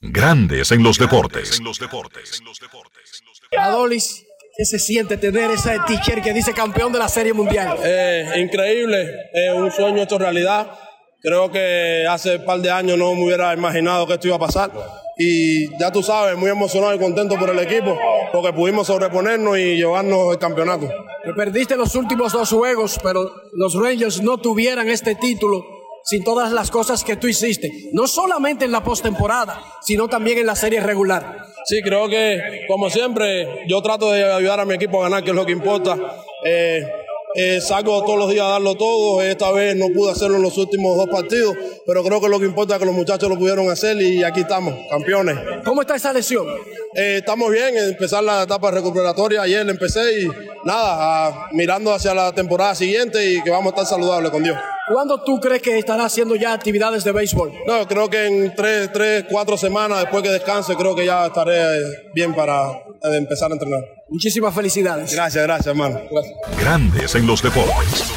Grandes 0.00 0.70
en 0.70 0.82
los 0.82 0.98
deportes. 0.98 1.58
En 1.58 1.64
los 1.64 1.78
deportes. 1.78 2.42
Adolis, 3.56 4.24
¿Qué 4.58 4.64
se 4.64 4.80
siente 4.80 5.16
tener 5.16 5.52
esa 5.52 5.84
t-shirt 5.84 6.20
que 6.20 6.32
dice 6.32 6.52
campeón 6.52 6.92
de 6.92 6.98
la 6.98 7.08
Serie 7.08 7.32
Mundial? 7.32 7.78
Eh, 7.84 8.28
increíble, 8.38 9.08
es 9.32 9.54
un 9.54 9.70
sueño 9.70 10.02
hecho 10.02 10.18
realidad. 10.18 10.68
Creo 11.22 11.48
que 11.48 12.04
hace 12.10 12.38
un 12.38 12.44
par 12.44 12.58
de 12.58 12.68
años 12.68 12.98
no 12.98 13.14
me 13.14 13.24
hubiera 13.24 13.54
imaginado 13.54 14.04
que 14.08 14.14
esto 14.14 14.26
iba 14.26 14.34
a 14.34 14.40
pasar. 14.40 14.72
Y 15.16 15.68
ya 15.78 15.92
tú 15.92 16.02
sabes, 16.02 16.36
muy 16.36 16.50
emocionado 16.50 16.92
y 16.92 16.98
contento 16.98 17.36
por 17.36 17.50
el 17.50 17.58
equipo, 17.60 17.96
porque 18.32 18.52
pudimos 18.52 18.88
sobreponernos 18.88 19.56
y 19.58 19.76
llevarnos 19.76 20.32
el 20.32 20.38
campeonato. 20.40 20.88
perdiste 21.36 21.76
los 21.76 21.94
últimos 21.94 22.32
dos 22.32 22.50
juegos, 22.50 22.98
pero 23.00 23.30
los 23.52 23.74
Rangers 23.74 24.20
no 24.22 24.38
tuvieran 24.38 24.88
este 24.88 25.14
título 25.14 25.77
sin 26.08 26.24
todas 26.24 26.52
las 26.52 26.70
cosas 26.70 27.04
que 27.04 27.16
tú 27.16 27.26
hiciste, 27.26 27.70
no 27.92 28.06
solamente 28.06 28.64
en 28.64 28.72
la 28.72 28.82
postemporada, 28.82 29.60
sino 29.82 30.08
también 30.08 30.38
en 30.38 30.46
la 30.46 30.56
serie 30.56 30.80
regular. 30.80 31.44
Sí, 31.66 31.82
creo 31.82 32.08
que, 32.08 32.64
como 32.66 32.88
siempre, 32.88 33.66
yo 33.68 33.82
trato 33.82 34.10
de 34.10 34.24
ayudar 34.24 34.58
a 34.58 34.64
mi 34.64 34.72
equipo 34.72 35.00
a 35.00 35.10
ganar, 35.10 35.22
que 35.22 35.30
es 35.30 35.36
lo 35.36 35.44
que 35.44 35.52
importa. 35.52 35.98
Eh, 36.46 36.80
eh, 37.34 37.60
salgo 37.60 38.02
todos 38.04 38.18
los 38.18 38.30
días 38.30 38.44
a 38.44 38.50
darlo 38.50 38.74
todo. 38.74 39.22
Esta 39.22 39.50
vez 39.52 39.76
no 39.76 39.88
pude 39.88 40.12
hacerlo 40.12 40.36
en 40.36 40.42
los 40.42 40.56
últimos 40.56 40.96
dos 40.96 41.08
partidos, 41.08 41.56
pero 41.86 42.02
creo 42.02 42.20
que 42.20 42.28
lo 42.28 42.38
que 42.38 42.46
importa 42.46 42.74
es 42.74 42.80
que 42.80 42.86
los 42.86 42.94
muchachos 42.94 43.28
lo 43.28 43.38
pudieron 43.38 43.70
hacer 43.70 44.00
y 44.00 44.24
aquí 44.24 44.40
estamos, 44.40 44.74
campeones. 44.90 45.36
¿Cómo 45.64 45.82
está 45.82 45.96
esa 45.96 46.12
lesión? 46.12 46.46
Eh, 46.94 47.18
estamos 47.18 47.50
bien, 47.50 47.76
empezar 47.76 48.24
la 48.24 48.42
etapa 48.42 48.70
recuperatoria. 48.70 49.42
Ayer 49.42 49.68
empecé 49.68 50.22
y 50.22 50.28
nada, 50.64 51.48
mirando 51.52 51.92
hacia 51.92 52.14
la 52.14 52.32
temporada 52.32 52.74
siguiente 52.74 53.32
y 53.32 53.42
que 53.42 53.50
vamos 53.50 53.66
a 53.66 53.76
estar 53.76 53.86
saludables 53.86 54.30
con 54.30 54.42
Dios. 54.42 54.56
¿Cuándo 54.90 55.22
tú 55.22 55.38
crees 55.38 55.60
que 55.60 55.78
estará 55.78 56.06
haciendo 56.06 56.34
ya 56.34 56.54
actividades 56.54 57.04
de 57.04 57.12
béisbol? 57.12 57.52
No, 57.66 57.86
creo 57.86 58.08
que 58.08 58.26
en 58.26 58.54
tres, 58.54 58.90
tres, 58.90 59.26
cuatro 59.30 59.58
semanas 59.58 60.00
después 60.00 60.22
que 60.22 60.30
descanse, 60.30 60.74
creo 60.76 60.96
que 60.96 61.04
ya 61.04 61.26
estaré 61.26 62.08
bien 62.14 62.34
para 62.34 62.72
empezar 63.02 63.50
a 63.50 63.54
entrenar. 63.54 63.97
Muchísimas 64.10 64.54
felicidades. 64.54 65.12
Gracias, 65.12 65.44
gracias, 65.44 65.66
hermano. 65.66 66.00
Grandes 66.58 67.14
en 67.14 67.26
los 67.26 67.42
deportes. 67.42 68.12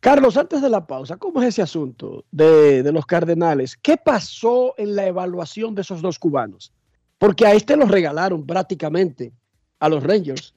Carlos, 0.00 0.36
antes 0.36 0.62
de 0.62 0.70
la 0.70 0.86
pausa, 0.86 1.16
¿cómo 1.16 1.42
es 1.42 1.48
ese 1.48 1.62
asunto 1.62 2.24
de, 2.30 2.82
de, 2.82 2.92
los 2.92 3.04
Cardenales? 3.04 3.76
¿Qué 3.76 3.96
pasó 3.96 4.74
en 4.78 4.94
la 4.94 5.06
evaluación 5.06 5.74
de 5.74 5.82
esos 5.82 6.00
dos 6.00 6.18
cubanos? 6.18 6.72
Porque 7.18 7.46
a 7.46 7.52
este 7.52 7.76
los 7.76 7.90
regalaron 7.90 8.46
prácticamente 8.46 9.32
a 9.80 9.88
los 9.88 10.02
Rangers. 10.02 10.54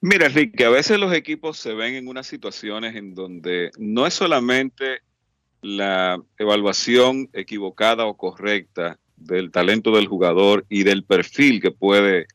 Mira, 0.00 0.26
Enrique, 0.26 0.64
a 0.64 0.70
veces 0.70 0.98
los 0.98 1.12
equipos 1.14 1.58
se 1.58 1.74
ven 1.74 1.94
en 1.94 2.08
unas 2.08 2.26
situaciones 2.26 2.96
en 2.96 3.14
donde 3.14 3.70
no 3.78 4.04
es 4.04 4.14
solamente 4.14 5.02
la 5.60 6.20
evaluación 6.38 7.30
equivocada 7.32 8.04
o 8.06 8.16
correcta 8.16 8.98
del 9.24 9.50
talento 9.50 9.94
del 9.94 10.06
jugador 10.06 10.64
y 10.68 10.82
del 10.82 11.04
perfil 11.04 11.60
que 11.60 11.70
puede 11.70 12.26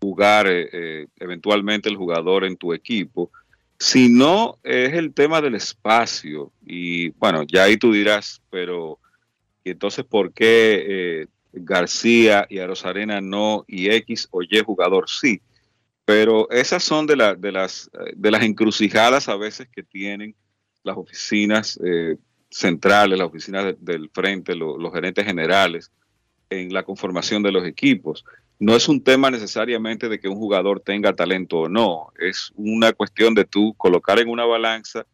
jugar 0.00 0.46
eh, 0.48 1.06
eventualmente 1.16 1.88
el 1.88 1.96
jugador 1.96 2.44
en 2.44 2.56
tu 2.56 2.72
equipo, 2.72 3.30
sino 3.78 4.58
es 4.62 4.94
el 4.94 5.12
tema 5.12 5.40
del 5.40 5.54
espacio. 5.54 6.52
Y 6.64 7.10
bueno, 7.10 7.44
ya 7.44 7.64
ahí 7.64 7.76
tú 7.76 7.92
dirás, 7.92 8.40
pero 8.50 8.98
¿y 9.64 9.70
entonces 9.70 10.04
por 10.04 10.32
qué 10.32 11.28
García 11.52 12.46
y 12.48 12.58
Arosarena 12.58 13.20
no 13.20 13.64
y 13.66 13.90
X 13.90 14.28
o 14.30 14.42
Y 14.42 14.60
jugador 14.64 15.08
sí? 15.08 15.40
Pero 16.04 16.50
esas 16.50 16.82
son 16.82 17.06
de, 17.06 17.36
de, 17.38 17.52
las, 17.52 17.90
de 18.14 18.30
las 18.30 18.42
encrucijadas 18.42 19.28
a 19.28 19.36
veces 19.36 19.68
que 19.68 19.82
tienen 19.82 20.34
las 20.82 20.96
oficinas 20.96 21.78
centrales, 22.50 23.18
las 23.18 23.28
oficinas 23.28 23.74
del 23.78 24.10
frente, 24.10 24.54
los 24.54 24.92
gerentes 24.92 25.24
generales 25.24 25.90
en 26.50 26.72
la 26.74 26.82
conformación 26.82 27.42
de 27.42 27.52
los 27.52 27.64
equipos. 27.64 28.24
No 28.58 28.76
es 28.76 28.88
un 28.88 29.02
tema 29.02 29.30
necesariamente 29.30 30.08
de 30.08 30.20
que 30.20 30.28
un 30.28 30.36
jugador 30.36 30.80
tenga 30.80 31.14
talento 31.14 31.60
o 31.60 31.68
no, 31.68 32.12
es 32.18 32.52
una 32.56 32.92
cuestión 32.92 33.34
de 33.34 33.44
tú 33.44 33.72
colocar 33.74 34.18
en 34.18 34.28
una 34.28 34.44
balanza, 34.44 35.06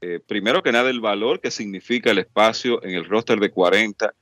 eh, 0.00 0.20
primero 0.26 0.62
que 0.62 0.72
nada, 0.72 0.90
el 0.90 1.00
valor 1.00 1.40
que 1.40 1.50
significa 1.50 2.10
el 2.10 2.18
espacio 2.18 2.82
en 2.82 2.90
el 2.90 3.04
roster 3.04 3.38
de 3.38 3.50
40 3.50 4.12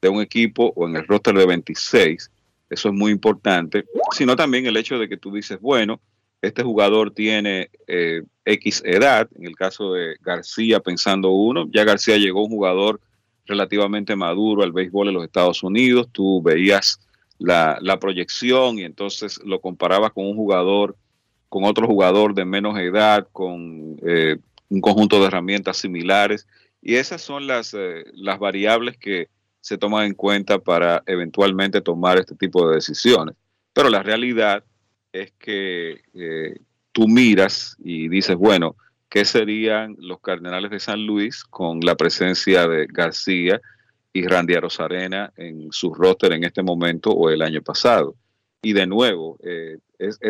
de 0.00 0.08
un 0.08 0.22
equipo 0.22 0.72
o 0.76 0.88
en 0.88 0.96
el 0.96 1.06
roster 1.06 1.34
de 1.34 1.44
26, 1.44 2.30
eso 2.70 2.88
es 2.88 2.94
muy 2.94 3.12
importante, 3.12 3.84
sino 4.12 4.36
también 4.36 4.66
el 4.66 4.76
hecho 4.76 4.98
de 4.98 5.08
que 5.08 5.16
tú 5.16 5.32
dices, 5.32 5.60
bueno, 5.60 6.00
este 6.40 6.62
jugador 6.62 7.10
tiene 7.10 7.70
eh, 7.86 8.22
X 8.44 8.82
edad, 8.84 9.28
en 9.34 9.46
el 9.46 9.56
caso 9.56 9.92
de 9.92 10.16
García 10.20 10.80
pensando 10.80 11.30
uno, 11.30 11.66
ya 11.72 11.84
García 11.84 12.16
llegó 12.16 12.44
un 12.44 12.50
jugador 12.50 13.00
relativamente 13.46 14.16
maduro 14.16 14.62
al 14.62 14.72
béisbol 14.72 15.08
en 15.08 15.14
los 15.14 15.24
Estados 15.24 15.62
Unidos, 15.62 16.08
tú 16.12 16.42
veías 16.42 17.00
la, 17.38 17.98
proyección 18.00 18.78
y 18.78 18.84
entonces 18.84 19.40
lo 19.44 19.60
comparabas 19.60 20.12
con 20.12 20.26
un 20.26 20.36
jugador, 20.36 20.96
con 21.48 21.64
otro 21.64 21.86
jugador 21.86 22.34
de 22.34 22.44
menos 22.44 22.78
edad, 22.78 23.28
con 23.32 23.96
eh, 24.06 24.36
un 24.68 24.80
conjunto 24.80 25.20
de 25.20 25.26
herramientas 25.26 25.76
similares 25.78 26.46
y 26.80 26.96
esas 26.96 27.22
son 27.22 27.46
las, 27.46 27.74
eh, 27.74 28.04
las 28.12 28.38
variables 28.38 28.96
que 28.98 29.28
se 29.60 29.78
toman 29.78 30.06
en 30.06 30.14
cuenta 30.14 30.58
para 30.58 31.02
eventualmente 31.06 31.80
tomar 31.80 32.18
este 32.18 32.34
tipo 32.34 32.68
de 32.68 32.76
decisiones. 32.76 33.34
Pero 33.72 33.88
la 33.88 34.02
realidad 34.02 34.62
es 35.12 35.32
que 35.38 36.02
eh, 36.12 36.58
tú 36.92 37.08
miras 37.08 37.76
y 37.82 38.08
dices, 38.08 38.36
bueno, 38.36 38.76
¿qué 39.14 39.24
serían 39.24 39.94
los 40.00 40.18
Cardenales 40.18 40.72
de 40.72 40.80
San 40.80 41.06
Luis 41.06 41.44
con 41.44 41.78
la 41.78 41.94
presencia 41.94 42.66
de 42.66 42.88
García 42.90 43.60
y 44.12 44.26
Randy 44.26 44.54
Arozarena 44.54 45.32
en 45.36 45.70
su 45.70 45.94
roster 45.94 46.32
en 46.32 46.42
este 46.42 46.64
momento 46.64 47.12
o 47.12 47.30
el 47.30 47.40
año 47.42 47.62
pasado? 47.62 48.16
Y 48.60 48.72
de 48.72 48.88
nuevo, 48.88 49.38
eh, 49.44 49.78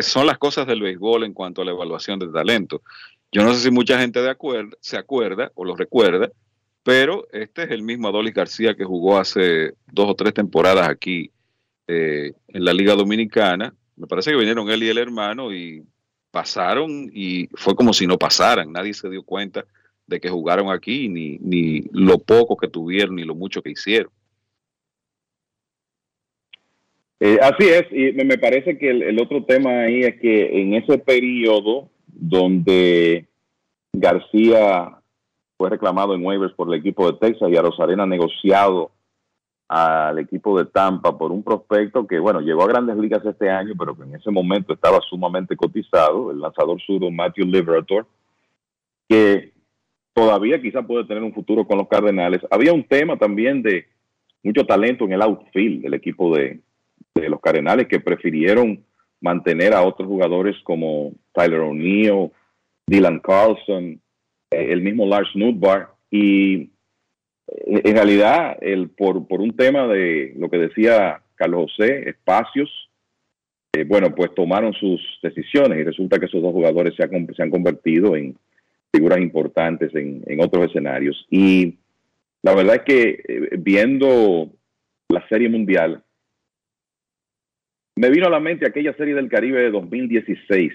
son 0.01 0.27
las 0.27 0.37
cosas 0.37 0.67
del 0.67 0.83
béisbol 0.83 1.23
en 1.23 1.33
cuanto 1.33 1.63
a 1.63 1.65
la 1.65 1.71
evaluación 1.71 2.19
del 2.19 2.31
talento. 2.31 2.83
Yo 3.31 3.43
no 3.43 3.55
sé 3.55 3.61
si 3.61 3.71
mucha 3.71 3.97
gente 3.97 4.21
de 4.21 4.29
acuerdo, 4.29 4.77
se 4.81 4.97
acuerda 4.97 5.51
o 5.55 5.65
lo 5.65 5.75
recuerda, 5.75 6.29
pero 6.83 7.25
este 7.31 7.63
es 7.63 7.71
el 7.71 7.81
mismo 7.81 8.09
Adolis 8.09 8.35
García 8.35 8.75
que 8.75 8.85
jugó 8.85 9.17
hace 9.17 9.73
dos 9.91 10.11
o 10.11 10.15
tres 10.15 10.35
temporadas 10.35 10.87
aquí 10.87 11.31
eh, 11.87 12.33
en 12.49 12.63
la 12.63 12.71
Liga 12.71 12.93
Dominicana 12.93 13.73
me 13.95 14.07
parece 14.07 14.31
que 14.31 14.37
vinieron 14.37 14.69
él 14.69 14.83
y 14.83 14.89
el 14.89 14.97
hermano 14.97 15.53
y 15.53 15.83
pasaron 16.35 17.09
y 17.13 17.47
fue 17.53 17.75
como 17.75 17.93
si 17.93 18.05
no 18.05 18.17
pasaran. 18.17 18.69
Nadie 18.69 18.93
se 18.93 19.09
dio 19.09 19.23
cuenta 19.23 19.63
de 20.05 20.19
que 20.19 20.29
jugaron 20.29 20.69
aquí, 20.69 21.07
ni, 21.07 21.37
ni 21.37 21.85
lo 21.93 22.17
poco 22.17 22.57
que 22.57 22.67
tuvieron, 22.67 23.15
ni 23.15 23.23
lo 23.23 23.35
mucho 23.35 23.61
que 23.61 23.69
hicieron. 23.69 24.11
Eh, 27.21 27.39
así 27.41 27.69
es, 27.69 27.85
y 27.89 28.11
me 28.25 28.37
parece 28.37 28.77
que 28.77 28.89
el, 28.89 29.17
otro 29.21 29.45
tema 29.45 29.83
ahí 29.83 30.01
es 30.01 30.19
que 30.19 30.61
en 30.61 30.73
ese 30.73 30.97
periodo 30.97 31.89
donde 32.07 33.27
García 33.93 34.97
fue 35.55 35.69
reclamado 35.69 36.15
en 36.15 36.25
waivers 36.25 36.53
por 36.53 36.67
el 36.67 36.81
equipo 36.81 37.09
de 37.09 37.17
Texas 37.17 37.49
y 37.49 37.55
a 37.55 37.61
Rosarena 37.61 38.05
negociado 38.05 38.91
al 39.67 40.19
equipo 40.19 40.57
de 40.57 40.65
Tampa 40.65 41.17
por 41.17 41.31
un 41.31 41.43
prospecto 41.43 42.05
que, 42.05 42.19
bueno, 42.19 42.39
llegó 42.39 42.63
a 42.63 42.67
grandes 42.67 42.97
ligas 42.97 43.25
este 43.25 43.49
año, 43.49 43.73
pero 43.77 43.95
que 43.95 44.03
en 44.03 44.15
ese 44.15 44.29
momento 44.29 44.73
estaba 44.73 44.99
sumamente 45.01 45.55
cotizado, 45.55 46.31
el 46.31 46.39
lanzador 46.39 46.79
surdo 46.81 47.09
Matthew 47.09 47.45
Liberator, 47.45 48.05
que 49.09 49.53
todavía 50.13 50.61
quizá 50.61 50.83
puede 50.83 51.05
tener 51.05 51.23
un 51.23 51.33
futuro 51.33 51.65
con 51.65 51.77
los 51.77 51.87
Cardenales. 51.87 52.41
Había 52.51 52.73
un 52.73 52.83
tema 52.83 53.17
también 53.17 53.61
de 53.63 53.85
mucho 54.43 54.65
talento 54.65 55.05
en 55.05 55.13
el 55.13 55.21
outfield 55.21 55.81
del 55.81 55.95
equipo 55.95 56.35
de, 56.35 56.61
los 57.15 57.39
Cardenales 57.39 57.87
que 57.87 58.01
prefirieron 58.01 58.83
mantener 59.21 59.73
a 59.73 59.81
otros 59.81 60.07
jugadores 60.07 60.55
como 60.63 61.13
Tyler 61.33 61.61
O'Neill, 61.61 62.29
Dylan 62.85 63.19
Carlson, 63.19 64.01
eh, 64.51 64.67
el 64.69 64.81
mismo 64.81 65.07
Lars 65.07 65.29
Nutbar, 65.33 65.93
y 66.11 66.69
en 67.47 67.95
realidad, 67.95 68.57
el, 68.61 68.89
por, 68.89 69.17
un 69.29 69.55
tema 69.55 69.87
de 69.87 70.33
lo 70.37 70.49
que 70.49 70.57
decía 70.57 71.21
Carlos 71.35 71.71
José, 71.71 72.09
espacios, 72.09 72.69
eh, 73.73 73.83
bueno, 73.83 74.15
pues 74.15 74.33
tomaron 74.33 74.73
sus 74.73 75.01
decisiones 75.21 75.79
y 75.79 75.83
resulta 75.83 76.17
que 76.17 76.25
esos 76.25 76.41
dos 76.41 76.53
jugadores 76.53 76.95
se, 76.95 77.03
han, 77.03 77.27
se 77.35 77.43
han 77.43 77.51
convertido 77.51 78.15
en 78.15 78.37
figuras 78.91 79.19
importantes 79.19 79.93
en, 79.93 80.23
otros 80.39 80.65
escenarios. 80.65 81.25
Y 81.29 81.75
la 82.41 82.55
verdad 82.55 82.75
es 82.77 82.81
que 82.83 83.23
eh, 83.27 83.49
viendo 83.59 84.49
la 85.09 85.27
Serie 85.27 85.49
Mundial, 85.49 86.01
me 87.97 88.09
vino 88.09 88.27
a 88.27 88.31
la 88.31 88.39
mente 88.39 88.67
aquella 88.67 88.95
Serie 88.95 89.13
del 89.13 89.29
Caribe 89.29 89.61
de 89.61 89.71
2016, 89.71 90.73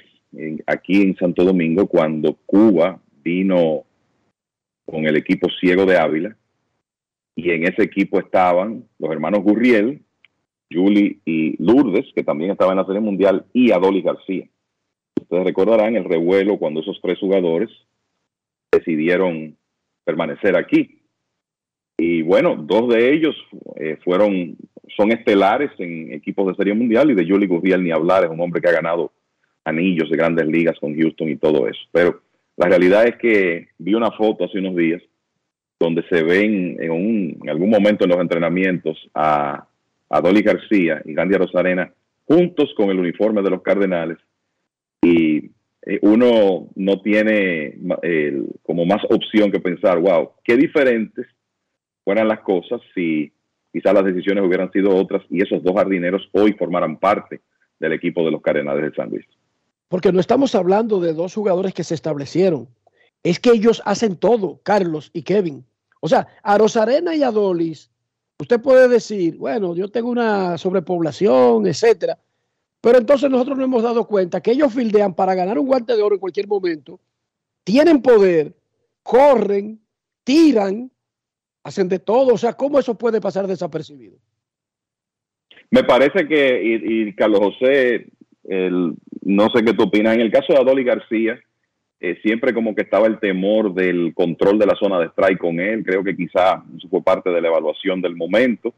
aquí 0.66 1.02
en 1.02 1.16
Santo 1.16 1.44
Domingo, 1.44 1.86
cuando 1.86 2.38
Cuba 2.47 3.01
vino 3.22 3.84
con 4.86 5.06
el 5.06 5.16
equipo 5.16 5.48
ciego 5.60 5.84
de 5.84 5.98
Ávila 5.98 6.36
y 7.35 7.51
en 7.51 7.65
ese 7.65 7.82
equipo 7.82 8.19
estaban 8.19 8.85
los 8.98 9.11
hermanos 9.11 9.43
Gurriel, 9.43 10.02
Julie 10.70 11.19
y 11.24 11.62
Lourdes, 11.62 12.07
que 12.15 12.23
también 12.23 12.51
estaban 12.51 12.73
en 12.73 12.78
la 12.78 12.86
Serie 12.86 13.01
Mundial, 13.01 13.47
y 13.52 13.73
Adolis 13.73 14.05
García. 14.05 14.48
Ustedes 15.20 15.44
recordarán 15.44 15.97
el 15.97 16.05
revuelo 16.05 16.59
cuando 16.59 16.81
esos 16.81 17.01
tres 17.02 17.19
jugadores 17.19 17.69
decidieron 18.73 19.57
permanecer 20.05 20.57
aquí. 20.57 21.02
Y 21.98 22.23
bueno, 22.23 22.57
dos 22.57 22.89
de 22.89 23.12
ellos 23.12 23.36
eh, 23.77 23.98
fueron, 24.05 24.57
son 24.97 25.12
estelares 25.12 25.70
en 25.78 26.12
equipos 26.12 26.47
de 26.47 26.55
Serie 26.55 26.74
Mundial 26.74 27.11
y 27.11 27.15
de 27.15 27.28
Julie 27.28 27.47
Gurriel 27.47 27.85
ni 27.85 27.90
hablar, 27.90 28.24
es 28.24 28.31
un 28.31 28.40
hombre 28.40 28.61
que 28.61 28.69
ha 28.69 28.73
ganado 28.73 29.12
anillos 29.65 30.09
de 30.09 30.16
grandes 30.16 30.47
ligas 30.47 30.78
con 30.81 30.97
Houston 30.97 31.28
y 31.28 31.36
todo 31.36 31.69
eso. 31.69 31.81
Pero 31.93 32.23
la 32.57 32.69
realidad 32.69 33.07
es 33.07 33.16
que 33.16 33.69
vi 33.78 33.94
una 33.94 34.11
foto 34.12 34.44
hace 34.44 34.59
unos 34.59 34.77
días 34.77 35.02
donde 35.81 36.07
se 36.09 36.23
ven 36.23 36.77
en, 36.78 37.48
algún 37.48 37.70
momento 37.70 38.05
en 38.05 38.11
los 38.11 38.20
entrenamientos 38.20 38.98
a, 39.15 39.66
a 40.11 40.20
Dolly 40.20 40.43
García 40.43 41.01
y 41.05 41.15
Gandhi 41.15 41.36
Rosarena 41.36 41.90
juntos 42.27 42.73
con 42.77 42.90
el 42.90 43.01
uniforme 43.01 43.43
de 43.43 43.51
los 43.51 43.62
Cardenales 43.62 44.19
y 45.02 45.51
eh, 45.86 45.98
uno 46.02 46.69
no 46.74 47.01
tiene 47.01 47.78
como 48.62 48.85
más 48.85 49.02
opción 49.09 49.51
que 49.51 49.61
pensar, 49.61 49.98
wow, 49.98 50.32
qué 50.44 50.57
diferentes 50.57 51.27
fueran 52.05 52.28
las 52.28 52.40
cosas 52.40 52.81
si 52.94 53.32
quizás 53.73 53.94
las 53.94 54.05
decisiones 54.05 54.44
hubieran 54.44 54.70
sido 54.73 54.94
otras 54.94 55.23
y 55.31 55.43
esos 55.43 55.62
dos 55.62 55.74
jardineros 55.74 56.28
hoy 56.32 56.52
formaran 56.52 56.98
parte 56.98 57.40
del 57.78 57.94
equipo 57.94 58.24
de 58.24 58.31
los 58.31 58.43
Cardenales 58.43 58.90
de 58.90 58.94
San 58.94 59.09
Luis. 59.09 59.24
Porque 59.89 60.12
no 60.12 60.20
estamos 60.20 60.55
hablando 60.55 61.01
de 61.01 61.15
dos 61.15 61.35
jugadores 61.35 61.73
que 61.73 61.85
se 61.85 61.94
establecieron. 61.94 62.69
Es 63.23 63.40
que 63.40 63.51
ellos 63.51 63.82
hacen 63.85 64.16
todo, 64.16 64.61
Carlos 64.62 65.11
y 65.12 65.23
Kevin. 65.23 65.65
O 66.01 66.09
sea, 66.09 66.27
a 66.43 66.59
Rosarena 66.59 67.14
y 67.14 67.22
a 67.22 67.31
Dolis, 67.31 67.90
usted 68.39 68.60
puede 68.60 68.89
decir, 68.89 69.36
bueno, 69.36 69.74
yo 69.74 69.89
tengo 69.89 70.10
una 70.10 70.56
sobrepoblación, 70.59 71.66
etcétera. 71.66 72.18
Pero 72.81 72.98
entonces 72.98 73.31
nosotros 73.31 73.59
nos 73.59 73.66
hemos 73.66 73.82
dado 73.82 74.06
cuenta 74.06 74.40
que 74.40 74.52
ellos 74.52 74.72
fildean 74.72 75.14
para 75.14 75.35
ganar 75.35 75.59
un 75.59 75.66
guante 75.66 75.94
de 75.94 76.02
oro 76.02 76.14
en 76.14 76.20
cualquier 76.20 76.48
momento, 76.48 76.98
tienen 77.62 78.01
poder, 78.01 78.55
corren, 79.02 79.78
tiran, 80.24 80.90
hacen 81.62 81.89
de 81.89 81.98
todo. 81.98 82.35
O 82.35 82.39
sea, 82.39 82.55
¿cómo 82.55 82.78
eso 82.78 82.97
puede 82.97 83.20
pasar 83.20 83.47
desapercibido? 83.47 84.16
Me 85.70 85.85
parece 85.85 86.27
que, 86.27 86.81
y, 86.82 87.14
Carlos 87.14 87.40
José, 87.40 88.06
no 89.22 89.48
sé 89.55 89.62
qué 89.62 89.74
tú 89.74 89.85
opinas, 89.85 90.14
en 90.14 90.22
el 90.22 90.32
caso 90.32 90.52
de 90.52 90.59
Adoli 90.59 90.82
García, 90.82 91.39
eh, 92.01 92.18
siempre 92.22 92.55
como 92.55 92.74
que 92.74 92.82
estaba 92.82 93.06
el 93.06 93.18
temor 93.18 93.74
del 93.74 94.14
control 94.14 94.59
de 94.59 94.66
la 94.66 94.74
zona 94.74 94.98
de 94.98 95.06
strike 95.06 95.39
con 95.39 95.60
él. 95.60 95.85
Creo 95.85 96.02
que 96.02 96.16
quizá 96.16 96.62
eso 96.77 96.89
fue 96.89 97.02
parte 97.02 97.31
de 97.31 97.40
la 97.40 97.48
evaluación 97.48 98.01
del 98.01 98.16
momento. 98.16 98.72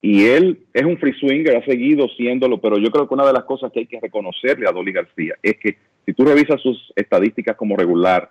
Y 0.00 0.26
él 0.26 0.60
es 0.72 0.84
un 0.84 0.98
free 0.98 1.14
swinger, 1.14 1.56
ha 1.56 1.64
seguido 1.64 2.06
siéndolo, 2.16 2.60
pero 2.60 2.78
yo 2.78 2.90
creo 2.90 3.08
que 3.08 3.14
una 3.14 3.26
de 3.26 3.32
las 3.32 3.44
cosas 3.44 3.72
que 3.72 3.80
hay 3.80 3.86
que 3.86 3.98
reconocerle 3.98 4.68
a 4.68 4.72
Dolly 4.72 4.92
García 4.92 5.34
es 5.42 5.56
que 5.58 5.76
si 6.06 6.12
tú 6.12 6.24
revisas 6.24 6.60
sus 6.60 6.92
estadísticas 6.94 7.56
como 7.56 7.76
regular 7.76 8.28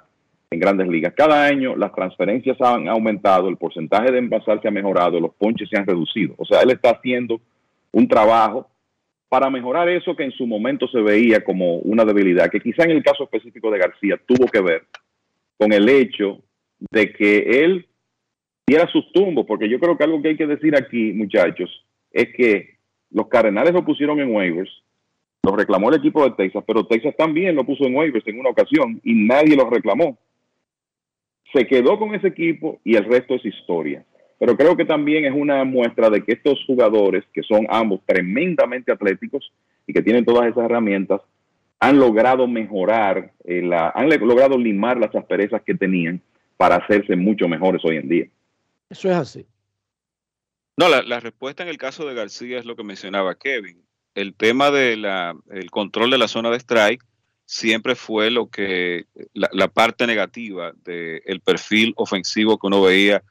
en 0.49 0.59
grandes 0.59 0.87
ligas, 0.87 1.13
cada 1.13 1.45
año 1.45 1.75
las 1.75 1.93
transferencias 1.93 2.61
han 2.61 2.87
aumentado, 2.87 3.49
el 3.49 3.57
porcentaje 3.57 4.11
de 4.11 4.19
envasar 4.19 4.61
se 4.61 4.67
ha 4.69 4.71
mejorado, 4.71 5.19
los 5.19 5.33
ponches 5.33 5.67
se 5.67 5.77
han 5.77 5.85
reducido. 5.85 6.35
O 6.37 6.45
sea, 6.45 6.61
él 6.61 6.69
está 6.69 6.91
haciendo 6.91 7.41
un 7.91 8.07
trabajo 8.07 8.69
para 9.29 9.49
mejorar 9.49 9.89
eso 9.89 10.15
que 10.15 10.23
en 10.23 10.31
su 10.31 10.47
momento 10.47 10.87
se 10.87 11.01
veía 11.01 11.43
como 11.43 11.77
una 11.79 12.05
debilidad, 12.05 12.49
que 12.49 12.61
quizá 12.61 12.83
en 12.83 12.91
el 12.91 13.03
caso 13.03 13.23
específico 13.23 13.69
de 13.71 13.79
García 13.79 14.19
tuvo 14.25 14.47
que 14.47 14.61
ver 14.61 14.85
con 15.57 15.73
el 15.73 15.89
hecho 15.89 16.39
de 16.91 17.11
que 17.11 17.63
él 17.63 17.87
diera 18.65 18.87
sus 18.87 19.11
tumbos, 19.11 19.45
porque 19.45 19.69
yo 19.69 19.79
creo 19.79 19.97
que 19.97 20.03
algo 20.03 20.21
que 20.21 20.29
hay 20.29 20.37
que 20.37 20.47
decir 20.47 20.75
aquí, 20.75 21.13
muchachos, 21.13 21.85
es 22.11 22.29
que 22.35 22.77
los 23.11 23.27
Cardenales 23.27 23.73
lo 23.73 23.83
pusieron 23.83 24.19
en 24.19 24.33
waivers, 24.33 24.83
lo 25.43 25.55
reclamó 25.55 25.89
el 25.89 25.97
equipo 25.97 26.23
de 26.23 26.31
Texas, 26.31 26.63
pero 26.67 26.85
Texas 26.85 27.15
también 27.17 27.55
lo 27.55 27.65
puso 27.65 27.85
en 27.85 27.95
waivers 27.95 28.27
en 28.27 28.39
una 28.39 28.49
ocasión 28.49 28.99
y 29.03 29.13
nadie 29.13 29.55
lo 29.55 29.69
reclamó. 29.69 30.17
Se 31.53 31.65
quedó 31.65 31.97
con 31.97 32.13
ese 32.13 32.27
equipo 32.27 32.79
y 32.83 32.95
el 32.95 33.05
resto 33.05 33.35
es 33.35 33.45
historia. 33.45 34.05
Pero 34.39 34.55
creo 34.55 34.77
que 34.77 34.85
también 34.85 35.25
es 35.25 35.33
una 35.33 35.63
muestra 35.63 36.09
de 36.09 36.23
que 36.23 36.33
estos 36.33 36.63
jugadores, 36.65 37.23
que 37.33 37.41
son 37.43 37.65
ambos 37.69 38.01
tremendamente 38.05 38.91
atléticos 38.91 39.51
y 39.87 39.93
que 39.93 40.01
tienen 40.01 40.25
todas 40.25 40.47
esas 40.47 40.65
herramientas, 40.65 41.21
han 41.79 41.99
logrado 41.99 42.47
mejorar, 42.47 43.31
eh, 43.43 43.61
la, 43.61 43.89
han 43.89 44.09
logrado 44.09 44.57
limar 44.57 44.97
las 44.97 45.13
asperezas 45.15 45.61
que 45.63 45.75
tenían 45.75 46.21
para 46.55 46.75
hacerse 46.75 47.15
mucho 47.15 47.47
mejores 47.47 47.83
hoy 47.83 47.97
en 47.97 48.09
día. 48.09 48.25
Eso 48.89 49.09
es 49.09 49.15
así. 49.15 49.45
No, 50.75 50.89
la, 50.89 51.19
respuesta 51.19 51.63
en 51.63 51.69
el 51.69 51.77
caso 51.77 52.07
de 52.07 52.13
García 52.13 52.59
es 52.59 52.65
lo 52.65 52.75
que 52.75 52.83
mencionaba 52.83 53.35
Kevin. 53.35 53.83
El 54.13 54.35
tema 54.35 54.69
del 54.69 55.05
el 55.49 55.71
control 55.71 56.11
de 56.11 56.19
la 56.19 56.27
zona 56.27 56.51
de 56.51 56.57
strike 56.57 57.03
siempre 57.45 57.95
fue 57.95 58.29
lo 58.29 58.49
que 58.49 59.05
la, 59.33 59.67
parte 59.69 60.05
negativa 60.05 60.73
del 60.83 61.41
perfil 61.43 61.93
ofensivo 61.95 62.59
que 62.59 62.67
uno 62.67 62.83
veía 62.83 63.23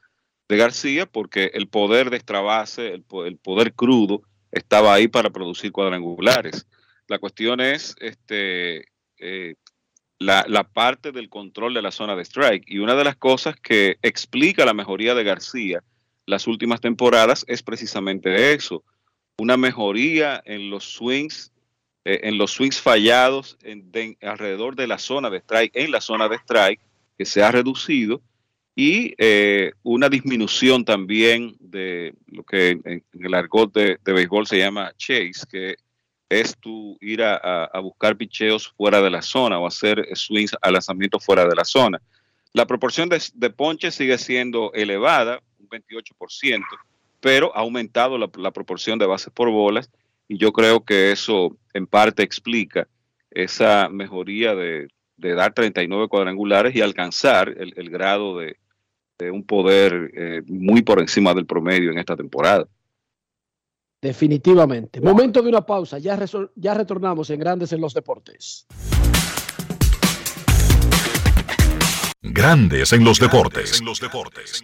de 0.49 0.57
García, 0.57 1.05
porque 1.05 1.51
el 1.53 1.67
poder 1.67 2.09
de 2.09 2.17
extra 2.17 2.41
base, 2.41 2.93
el, 2.93 3.03
poder 3.03 3.73
crudo, 3.73 4.21
estaba 4.51 4.93
ahí 4.93 5.07
para 5.07 5.29
producir 5.29 5.71
cuadrangulares. 5.71 6.67
La 7.07 7.19
cuestión 7.19 7.59
es 7.59 7.95
este, 7.99 8.85
eh, 9.19 9.55
la, 10.19 10.45
la, 10.47 10.63
parte 10.63 11.11
del 11.11 11.29
control 11.29 11.73
de 11.73 11.81
la 11.81 11.91
zona 11.91 12.15
de 12.15 12.23
strike. 12.23 12.63
Y 12.67 12.79
una 12.79 12.95
de 12.95 13.03
las 13.03 13.17
cosas 13.17 13.55
que 13.55 13.97
explica 14.01 14.65
la 14.65 14.73
mejoría 14.73 15.15
de 15.15 15.23
García 15.23 15.83
las 16.27 16.45
últimas 16.45 16.81
temporadas 16.81 17.45
es 17.47 17.63
precisamente 17.63 18.53
eso. 18.53 18.83
Una 19.37 19.55
mejoría 19.55 20.41
en 20.45 20.69
los 20.69 20.83
swings, 20.83 21.53
eh, 22.03 22.19
en 22.23 22.37
los 22.37 22.51
swings 22.51 22.81
fallados 22.81 23.57
en, 23.63 24.17
alrededor 24.21 24.75
de 24.75 24.87
la 24.87 24.99
zona 24.99 25.29
de 25.29 25.37
strike, 25.37 25.71
en 25.73 25.89
la 25.89 26.01
zona 26.01 26.27
de 26.27 26.35
strike, 26.35 26.81
que 27.17 27.23
se 27.25 27.41
ha 27.43 27.51
reducido, 27.51 28.21
y 28.79 29.15
eh, 29.17 29.71
una 29.81 30.07
disminución 30.07 30.85
también 30.85 31.55
de 31.59 32.13
lo 32.27 32.43
que 32.43 32.79
en, 32.83 33.03
el 33.11 33.33
argot 33.33 33.73
de, 33.73 33.97
de 34.05 34.13
béisbol 34.13 34.45
se 34.45 34.59
llama 34.59 34.93
chase, 34.95 35.47
que 35.49 35.77
es 36.29 36.55
tu 36.59 36.95
ir 37.01 37.23
a, 37.23 37.71
buscar 37.81 38.15
picheos 38.15 38.67
fuera 38.77 39.01
de 39.01 39.09
la 39.09 39.23
zona 39.23 39.57
o 39.57 39.65
hacer 39.65 40.07
swings 40.13 40.55
a 40.61 40.69
lanzamiento 40.69 41.19
fuera 41.19 41.47
de 41.47 41.55
la 41.55 41.65
zona. 41.65 41.99
La 42.53 42.67
proporción 42.67 43.09
de, 43.09 43.19
de 43.33 43.49
ponche 43.49 43.89
sigue 43.89 44.19
siendo 44.19 44.71
elevada, 44.73 45.41
un 45.57 45.69
28%, 45.69 46.63
pero 47.19 47.51
ha 47.55 47.61
aumentado 47.61 48.19
la, 48.19 48.51
proporción 48.51 48.99
de 48.99 49.07
bases 49.07 49.33
por 49.33 49.49
bolas 49.49 49.89
y 50.27 50.37
yo 50.37 50.53
creo 50.53 50.85
que 50.85 51.11
eso 51.11 51.57
en 51.73 51.87
parte 51.87 52.21
explica 52.21 52.87
esa 53.31 53.89
mejoría 53.89 54.53
de, 54.53 54.89
dar 55.17 55.55
39 55.55 56.09
cuadrangulares 56.09 56.75
y 56.75 56.81
alcanzar 56.81 57.49
el, 57.57 57.89
grado 57.89 58.37
de, 58.37 58.57
un 59.19 59.43
poder 59.43 60.11
eh, 60.15 60.41
muy 60.47 60.81
por 60.81 60.99
encima 60.99 61.33
del 61.33 61.45
promedio 61.45 61.91
en 61.91 61.97
esta 61.97 62.15
temporada. 62.15 62.67
Definitivamente. 64.01 65.01
Momento 65.01 65.41
de 65.41 65.49
una 65.49 65.65
pausa. 65.65 65.97
Ya, 65.97 66.17
ya 66.55 66.73
retornamos 66.73 67.29
en 67.31 67.39
Grandes 67.39 67.73
en 67.73 67.81
los 67.81 67.93
Deportes. 67.93 68.67
Grandes 72.21 72.93
en 72.93 73.03
los 73.03 73.19
Deportes. 73.19 73.79
En 73.79 73.85
los 73.85 73.99
Deportes. 73.99 74.63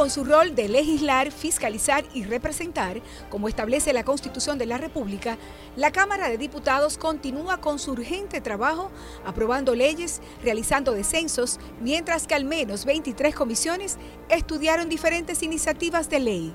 Con 0.00 0.08
su 0.08 0.24
rol 0.24 0.54
de 0.54 0.66
legislar, 0.66 1.30
fiscalizar 1.30 2.06
y 2.14 2.24
representar, 2.24 3.02
como 3.28 3.48
establece 3.48 3.92
la 3.92 4.02
Constitución 4.02 4.56
de 4.56 4.64
la 4.64 4.78
República, 4.78 5.36
la 5.76 5.92
Cámara 5.92 6.30
de 6.30 6.38
Diputados 6.38 6.96
continúa 6.96 7.58
con 7.58 7.78
su 7.78 7.92
urgente 7.92 8.40
trabajo 8.40 8.90
aprobando 9.26 9.74
leyes, 9.74 10.22
realizando 10.42 10.92
descensos, 10.92 11.60
mientras 11.82 12.26
que 12.26 12.34
al 12.34 12.46
menos 12.46 12.86
23 12.86 13.34
comisiones 13.34 13.98
estudiaron 14.30 14.88
diferentes 14.88 15.42
iniciativas 15.42 16.08
de 16.08 16.20
ley. 16.20 16.54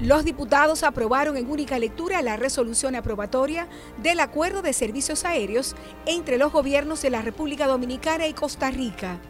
Los 0.00 0.24
diputados 0.24 0.82
aprobaron 0.82 1.36
en 1.36 1.50
única 1.50 1.78
lectura 1.78 2.22
la 2.22 2.38
resolución 2.38 2.94
aprobatoria 2.96 3.68
del 4.02 4.18
Acuerdo 4.18 4.62
de 4.62 4.72
Servicios 4.72 5.26
Aéreos 5.26 5.76
entre 6.06 6.38
los 6.38 6.50
gobiernos 6.52 7.02
de 7.02 7.10
la 7.10 7.20
República 7.20 7.66
Dominicana 7.66 8.26
y 8.28 8.32
Costa 8.32 8.70
Rica 8.70 9.20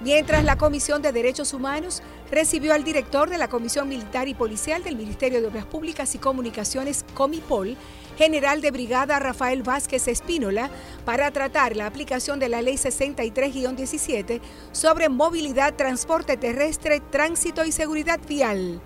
mientras 0.00 0.44
la 0.44 0.56
Comisión 0.56 1.02
de 1.02 1.12
Derechos 1.12 1.52
Humanos 1.52 2.02
recibió 2.30 2.74
al 2.74 2.84
director 2.84 3.30
de 3.30 3.38
la 3.38 3.48
Comisión 3.48 3.88
Militar 3.88 4.28
y 4.28 4.34
Policial 4.34 4.82
del 4.82 4.96
Ministerio 4.96 5.40
de 5.40 5.46
Obras 5.48 5.66
Públicas 5.66 6.14
y 6.14 6.18
Comunicaciones, 6.18 7.04
Comipol, 7.14 7.76
general 8.18 8.60
de 8.60 8.72
brigada 8.72 9.20
Rafael 9.20 9.62
Vázquez 9.62 10.08
Espínola, 10.08 10.70
para 11.04 11.30
tratar 11.30 11.76
la 11.76 11.86
aplicación 11.86 12.40
de 12.40 12.48
la 12.48 12.60
Ley 12.60 12.74
63-17 12.74 14.40
sobre 14.72 15.08
movilidad, 15.08 15.74
transporte 15.74 16.36
terrestre, 16.36 17.00
tránsito 17.00 17.64
y 17.64 17.70
seguridad 17.70 18.18
vial. 18.28 18.80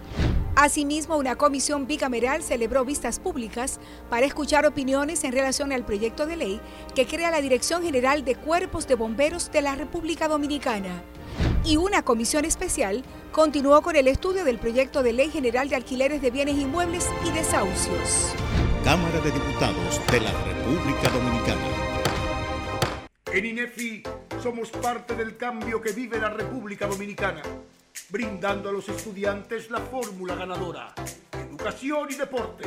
Asimismo, 0.55 1.17
una 1.17 1.37
comisión 1.37 1.87
bicameral 1.87 2.43
celebró 2.43 2.85
vistas 2.85 3.19
públicas 3.19 3.81
para 4.11 4.27
escuchar 4.27 4.67
opiniones 4.67 5.25
en 5.25 5.33
relación 5.33 5.73
al 5.73 5.87
proyecto 5.87 6.27
de 6.27 6.37
ley 6.37 6.61
que 6.95 7.07
crea 7.07 7.31
la 7.31 7.41
Dirección 7.41 7.83
General 7.83 8.23
de 8.27 8.35
Cuerpos 8.35 8.87
de 8.87 8.97
Bomberos 8.97 9.51
de 9.51 9.63
la 9.63 9.75
República 9.75 10.29
Dominicana. 10.29 11.03
Y 11.65 11.79
una 11.79 12.03
comisión 12.03 12.45
especial 12.45 13.03
continuó 13.31 13.81
con 13.81 13.97
el 13.97 14.09
estudio 14.09 14.45
del 14.45 14.59
proyecto 14.59 15.03
de 15.03 15.15
Ley 15.15 15.31
General 15.31 15.71
de 15.71 15.77
Alquileres 15.77 16.21
de 16.21 16.31
Bienes 16.31 16.59
Inmuebles 16.59 17.09
y 17.27 17.31
Desahucios. 17.31 18.35
Cámara 18.85 19.21
de 19.21 19.31
Diputados 19.31 20.01
de 20.11 20.21
la 20.21 20.33
República 20.43 21.09
Dominicana. 21.09 21.67
En 23.33 23.47
INEFI 23.47 24.03
somos 24.43 24.71
parte 24.71 25.15
del 25.15 25.37
cambio 25.37 25.81
que 25.81 25.93
vive 25.93 26.19
la 26.19 26.29
República 26.29 26.89
Dominicana 26.89 27.43
brindando 28.11 28.69
a 28.69 28.73
los 28.73 28.89
estudiantes 28.89 29.71
la 29.71 29.79
fórmula 29.79 30.35
ganadora. 30.35 30.93
Educación 31.33 32.09
y 32.11 32.15
deporte. 32.17 32.65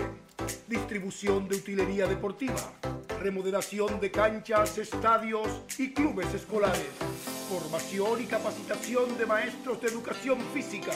distribución 0.67 1.49
de 1.49 1.57
utilería 1.57 2.07
deportiva, 2.07 2.73
remodelación 3.19 3.99
de 3.99 4.09
canchas, 4.09 4.77
estadios 4.77 5.63
y 5.77 5.91
clubes 5.91 6.33
escolares, 6.33 6.91
formación 7.49 8.21
y 8.21 8.25
capacitación 8.25 9.17
de 9.17 9.25
maestros 9.25 9.81
de 9.81 9.87
educación 9.89 10.39
física 10.53 10.93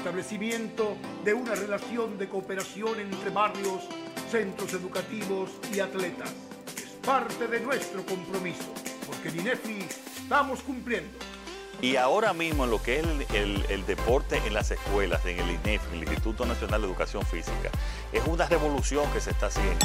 establecimiento 0.00 0.96
de 1.24 1.34
una 1.34 1.54
relación 1.54 2.16
de 2.16 2.26
cooperación 2.26 2.98
entre 3.00 3.28
barrios, 3.28 3.82
centros 4.30 4.72
educativos 4.72 5.50
y 5.74 5.80
atletas. 5.80 6.32
Es 6.74 6.92
parte 7.06 7.46
de 7.46 7.60
nuestro 7.60 8.06
compromiso, 8.06 8.64
porque 9.06 9.28
en 9.28 9.40
INEFI 9.40 9.86
estamos 10.22 10.62
cumpliendo. 10.62 11.10
Y 11.82 11.96
ahora 11.96 12.32
mismo 12.32 12.64
en 12.64 12.70
lo 12.70 12.82
que 12.82 13.00
es 13.00 13.06
el, 13.34 13.66
el, 13.68 13.84
deporte 13.84 14.40
en 14.46 14.54
las 14.54 14.70
escuelas, 14.70 15.24
en 15.26 15.38
el 15.38 15.50
INEF, 15.50 15.82
el 15.92 16.00
Instituto 16.00 16.46
Nacional 16.46 16.80
de 16.80 16.86
Educación 16.86 17.22
Física, 17.26 17.70
es 18.10 18.26
una 18.26 18.46
revolución 18.46 19.04
que 19.12 19.20
se 19.20 19.32
está 19.32 19.46
haciendo. 19.46 19.84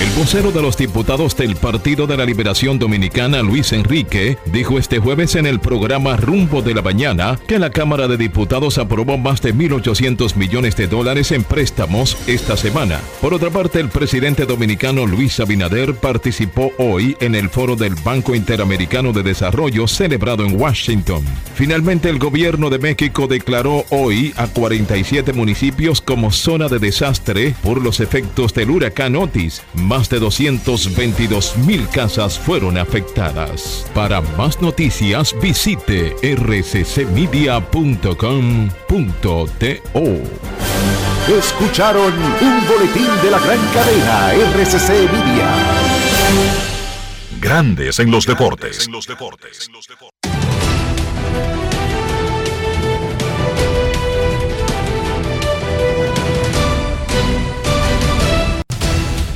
El 0.00 0.10
vocero 0.20 0.52
de 0.52 0.60
los 0.60 0.76
diputados 0.76 1.36
del 1.36 1.56
Partido 1.56 2.06
de 2.06 2.16
la 2.16 2.24
Liberación 2.24 2.78
Dominicana, 2.78 3.42
Luis 3.42 3.72
Enrique, 3.72 4.36
dijo 4.46 4.78
este 4.78 4.98
jueves 4.98 5.34
en 5.34 5.46
el 5.46 5.60
programa 5.60 6.16
Rumbo 6.16 6.62
de 6.62 6.74
la 6.74 6.82
Mañana 6.82 7.38
que 7.46 7.58
la 7.58 7.70
Cámara 7.70 8.06
de 8.06 8.16
Diputados 8.16 8.78
aprobó 8.78 9.16
más 9.16 9.40
de 9.40 9.54
1.800 9.54 10.36
millones 10.36 10.76
de 10.76 10.88
dólares 10.88 11.32
en 11.32 11.42
préstamos 11.44 12.16
esta 12.26 12.56
semana. 12.56 13.00
Por 13.20 13.34
otra 13.34 13.50
parte, 13.50 13.80
el 13.80 13.88
presidente 13.88 14.46
dominicano 14.46 15.06
Luis 15.06 15.40
Abinader 15.40 15.94
participó 15.94 16.72
hoy 16.78 17.16
en 17.20 17.34
el 17.34 17.48
foro 17.48 17.76
del 17.76 17.94
Banco 17.94 18.34
Interamericano 18.34 19.12
de 19.12 19.22
Desarrollo 19.22 19.86
celebrado 19.88 20.44
en 20.44 20.60
Washington. 20.60 21.24
Finalmente, 21.54 22.10
el 22.10 22.18
gobierno 22.18 22.68
de 22.68 22.78
México 22.78 23.26
declaró 23.26 23.84
hoy 23.90 24.34
a 24.36 24.48
47 24.48 25.32
municipios 25.32 26.00
como 26.00 26.30
zona 26.32 26.68
de 26.68 26.78
desastre 26.78 27.54
por 27.62 27.80
los 27.80 28.00
efectos 28.00 28.52
del 28.54 28.70
huracán 28.70 29.16
Otis 29.16 29.53
más 29.74 30.08
de 30.08 30.18
222 30.18 31.56
mil 31.58 31.88
casas 31.88 32.38
fueron 32.38 32.78
afectadas. 32.78 33.86
Para 33.94 34.20
más 34.20 34.60
noticias 34.60 35.34
visite 35.40 36.16
rccmedia.com.do. 36.22 37.44
Escucharon 41.38 42.12
un 42.12 42.68
boletín 42.68 43.08
de 43.22 43.30
la 43.30 43.38
gran 43.38 43.58
cadena 43.72 44.34
RCC 44.34 45.10
Media. 45.10 45.48
Grandes 47.40 47.98
en 47.98 48.10
los 48.10 48.26
deportes. 48.26 48.88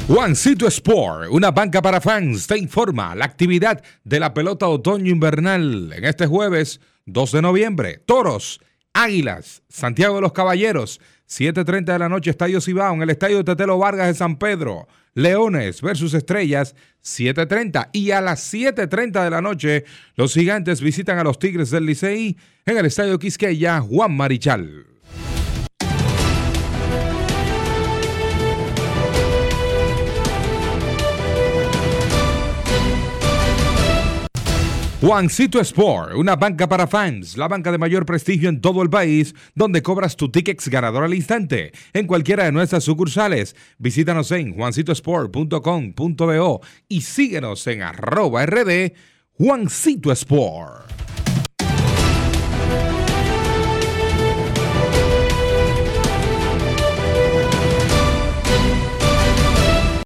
Juancito 0.09 0.67
Sport, 0.67 1.29
una 1.31 1.51
banca 1.51 1.83
para 1.83 2.01
fans, 2.01 2.47
te 2.47 2.57
informa 2.57 3.15
la 3.15 3.27
actividad 3.27 3.85
de 4.05 4.19
la 4.19 4.33
pelota 4.33 4.67
otoño-invernal 4.67 5.93
en 5.93 6.07
este 6.07 6.27
jueves 6.27 6.81
2 7.05 7.33
de 7.33 7.43
noviembre. 7.43 8.03
Toros, 8.07 8.59
Águilas, 8.95 9.63
Santiago 9.69 10.15
de 10.15 10.23
los 10.23 10.33
Caballeros, 10.33 10.99
7.30 11.29 11.85
de 11.93 11.99
la 11.99 12.09
noche, 12.09 12.31
Estadio 12.31 12.63
Cibao, 12.63 12.95
en 12.95 13.03
el 13.03 13.11
Estadio 13.11 13.45
Tetelo 13.45 13.77
Vargas 13.77 14.07
de 14.07 14.15
San 14.15 14.39
Pedro. 14.39 14.89
Leones 15.13 15.83
versus 15.83 16.15
Estrellas, 16.15 16.75
7.30. 17.05 17.91
Y 17.93 18.13
a 18.13 18.23
las 18.23 18.51
7.30 18.51 19.23
de 19.25 19.31
la 19.31 19.43
noche, 19.43 19.85
los 20.15 20.33
gigantes 20.33 20.81
visitan 20.81 21.19
a 21.19 21.25
los 21.25 21.39
Tigres 21.39 21.69
del 21.69 21.85
Licey 21.85 22.35
en 22.65 22.79
el 22.79 22.87
Estadio 22.87 23.19
Quisqueya, 23.19 23.83
Juan 23.83 24.17
Marichal. 24.17 24.87
Juancito 35.01 35.61
Sport, 35.61 36.17
una 36.17 36.35
banca 36.35 36.69
para 36.69 36.89
fans, 36.89 37.37
la 37.37 37.47
banca 37.47 37.71
de 37.71 37.79
mayor 37.79 38.05
prestigio 38.05 38.49
en 38.49 38.61
todo 38.61 38.83
el 38.83 38.91
país, 38.91 39.33
donde 39.55 39.81
cobras 39.81 40.17
tu 40.17 40.29
tickets 40.29 40.67
ganador 40.67 41.05
al 41.05 41.15
instante 41.15 41.71
en 41.93 42.09
cualquiera 42.09 42.43
de 42.43 42.51
nuestras 42.51 42.83
sucursales. 42.83 43.55
Visítanos 43.79 44.33
en 44.33 44.57
juancitosport.com.bo 44.57 46.63
y 46.89 47.03
síguenos 47.03 47.65
en 47.69 47.83
arroba 47.83 48.45
rd 48.45 48.93
Juancito 49.35 50.11
Sport. 50.11 50.91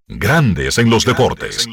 Grandes 0.06 0.76
en 0.76 0.90
los 0.90 1.06
deportes. 1.06 1.66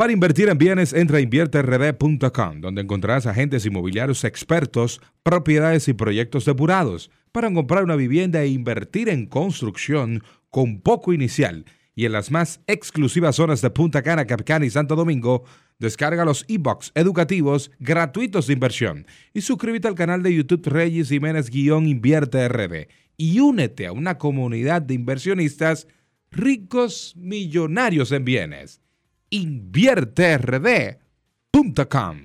Para 0.00 0.14
invertir 0.14 0.48
en 0.48 0.56
bienes, 0.56 0.94
entra 0.94 1.18
a 1.18 1.20
invierterd.com, 1.20 2.62
donde 2.62 2.80
encontrarás 2.80 3.26
agentes 3.26 3.66
inmobiliarios 3.66 4.24
expertos, 4.24 4.98
propiedades 5.22 5.88
y 5.88 5.92
proyectos 5.92 6.46
depurados 6.46 7.10
para 7.32 7.52
comprar 7.52 7.84
una 7.84 7.96
vivienda 7.96 8.40
e 8.40 8.48
invertir 8.48 9.10
en 9.10 9.26
construcción 9.26 10.22
con 10.48 10.80
poco 10.80 11.12
inicial. 11.12 11.66
Y 11.94 12.06
en 12.06 12.12
las 12.12 12.30
más 12.30 12.62
exclusivas 12.66 13.36
zonas 13.36 13.60
de 13.60 13.68
Punta 13.68 14.00
Cana, 14.00 14.26
Capcana 14.26 14.64
y 14.64 14.70
Santo 14.70 14.96
Domingo, 14.96 15.44
descarga 15.78 16.24
los 16.24 16.46
e-books 16.48 16.92
educativos 16.94 17.70
gratuitos 17.78 18.46
de 18.46 18.54
inversión 18.54 19.06
y 19.34 19.42
suscríbete 19.42 19.86
al 19.86 19.96
canal 19.96 20.22
de 20.22 20.34
YouTube 20.34 20.66
Reyes 20.66 21.10
Jiménez-Invierte 21.10 22.48
RD 22.48 22.88
y 23.18 23.40
únete 23.40 23.86
a 23.86 23.92
una 23.92 24.16
comunidad 24.16 24.80
de 24.80 24.94
inversionistas 24.94 25.88
ricos 26.30 27.12
millonarios 27.18 28.12
en 28.12 28.24
bienes 28.24 28.80
invierterd.com. 29.30 32.18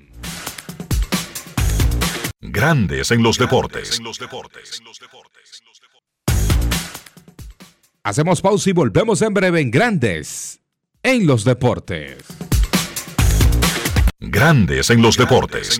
Grandes 2.42 3.12
en 3.12 3.24
los 3.24 3.38
deportes. 3.38 4.02
Hacemos 8.04 8.42
pausa 8.42 8.70
y 8.70 8.74
volvemos 8.74 9.22
en 9.22 9.34
breve 9.34 9.62
en 9.62 9.72
Grandes 9.72 10.60
en 11.02 11.26
los 11.28 11.44
deportes. 11.44 12.24
Grandes 14.20 14.90
en 14.90 15.02
los 15.02 15.18
deportes. 15.18 15.80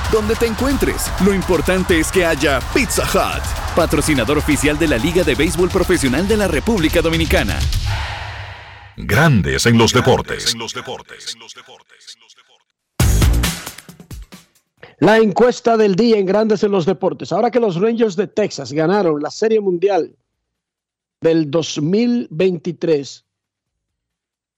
Donde 0.11 0.35
te 0.35 0.45
encuentres, 0.45 1.09
lo 1.23 1.33
importante 1.33 1.97
es 1.97 2.11
que 2.11 2.25
haya 2.25 2.59
Pizza 2.73 3.03
Hut, 3.03 3.41
patrocinador 3.77 4.37
oficial 4.37 4.77
de 4.77 4.89
la 4.89 4.97
Liga 4.97 5.23
de 5.23 5.35
Béisbol 5.35 5.69
Profesional 5.69 6.27
de 6.27 6.35
la 6.35 6.49
República 6.49 7.01
Dominicana. 7.01 7.57
Grandes 8.97 9.65
en 9.67 9.77
los 9.77 9.93
deportes. 9.93 10.53
La 14.99 15.17
encuesta 15.17 15.77
del 15.77 15.95
día 15.95 16.17
en 16.17 16.25
Grandes 16.25 16.61
en 16.63 16.71
los 16.71 16.85
Deportes. 16.85 17.31
Ahora 17.31 17.49
que 17.49 17.61
los 17.61 17.79
Rangers 17.79 18.17
de 18.17 18.27
Texas 18.27 18.73
ganaron 18.73 19.21
la 19.21 19.31
Serie 19.31 19.61
Mundial 19.61 20.13
del 21.21 21.49
2023, 21.49 23.25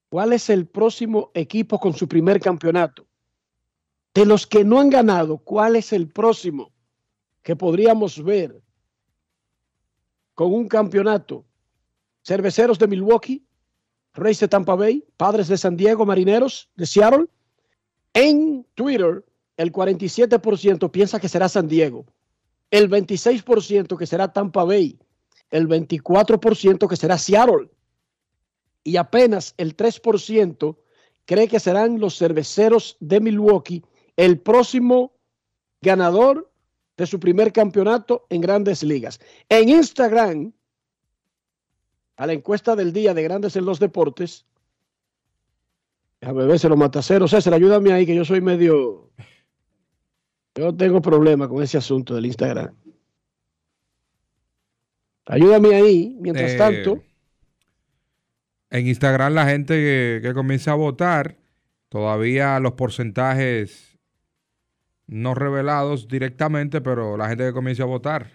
¿cuál 0.10 0.34
es 0.34 0.50
el 0.50 0.66
próximo 0.66 1.30
equipo 1.36 1.80
con 1.80 1.94
su 1.94 2.08
primer 2.08 2.40
campeonato? 2.40 3.06
De 4.14 4.26
los 4.26 4.46
que 4.48 4.64
no 4.64 4.80
han 4.80 4.90
ganado, 4.90 5.38
¿cuál 5.38 5.76
es 5.76 5.92
el 5.94 6.08
próximo 6.08 6.72
que 7.44 7.56
podríamos 7.56 8.24
ver 8.24 8.64
con 10.34 10.54
un 10.54 10.68
campeonato. 10.68 11.46
Cerveceros 12.24 12.80
de 12.80 12.88
Milwaukee, 12.88 13.46
Reyes 14.14 14.40
de 14.40 14.48
Tampa 14.48 14.76
Bay, 14.76 15.04
Padres 15.18 15.48
de 15.48 15.58
San 15.58 15.76
Diego, 15.76 16.06
Marineros 16.06 16.70
de 16.76 16.86
Seattle. 16.86 17.26
En 18.14 18.66
Twitter, 18.76 19.26
el 19.58 19.72
47% 19.72 20.90
piensa 20.92 21.20
que 21.20 21.30
será 21.30 21.50
San 21.50 21.68
Diego, 21.68 22.06
el 22.72 22.90
26% 22.90 23.98
que 23.98 24.08
será 24.08 24.32
Tampa 24.32 24.64
Bay, 24.64 24.98
el 25.52 25.68
24% 25.68 26.88
que 26.88 26.96
será 26.96 27.18
Seattle 27.18 27.70
y 28.84 28.98
apenas 28.98 29.54
el 29.58 29.76
3% 29.76 30.78
cree 31.26 31.48
que 31.48 31.60
serán 31.60 32.00
los 32.00 32.18
cerveceros 32.18 32.98
de 33.00 33.20
Milwaukee 33.20 33.84
el 34.18 34.40
próximo 34.40 35.14
ganador 35.82 36.52
de 36.98 37.08
su 37.08 37.20
primer 37.20 37.52
campeonato 37.52 38.26
en 38.30 38.42
grandes 38.42 38.84
ligas. 38.84 39.20
En 39.50 39.70
Instagram, 39.70 40.54
a 42.16 42.28
la 42.28 42.34
encuesta 42.34 42.76
del 42.76 42.94
día 42.94 43.14
de 43.14 43.24
Grandes 43.24 43.56
en 43.56 43.66
los 43.66 43.80
Deportes, 43.80 44.46
déjame 46.22 46.46
ver, 46.46 46.60
se 46.60 46.70
lo 46.70 46.78
mata 46.78 47.02
cero. 47.02 47.28
César, 47.28 47.54
ayúdame 47.54 47.92
ahí 47.92 48.06
que 48.06 48.16
yo 48.16 48.26
soy 48.26 48.42
medio... 48.42 49.12
Yo 50.56 50.76
tengo 50.76 51.02
problemas 51.02 51.48
con 51.48 51.64
ese 51.64 51.80
asunto 51.80 52.14
del 52.14 52.28
Instagram. 52.28 52.76
Ayúdame 55.26 55.74
ahí, 55.74 56.16
mientras 56.20 56.52
Eh, 56.52 56.58
tanto. 56.58 57.04
En 58.70 58.88
Instagram 58.88 59.34
la 59.34 59.48
gente 59.48 59.74
que, 59.74 60.20
que 60.22 60.34
comienza 60.36 60.74
a 60.74 60.76
votar, 60.76 61.40
todavía 61.90 62.60
los 62.60 62.74
porcentajes 62.74 63.93
no 65.08 65.34
revelados 65.36 66.08
directamente, 66.08 66.82
pero 66.82 67.18
la 67.18 67.28
gente 67.30 67.46
que 67.46 67.54
comienza 67.54 67.84
a 67.84 67.88
votar. 67.88 68.32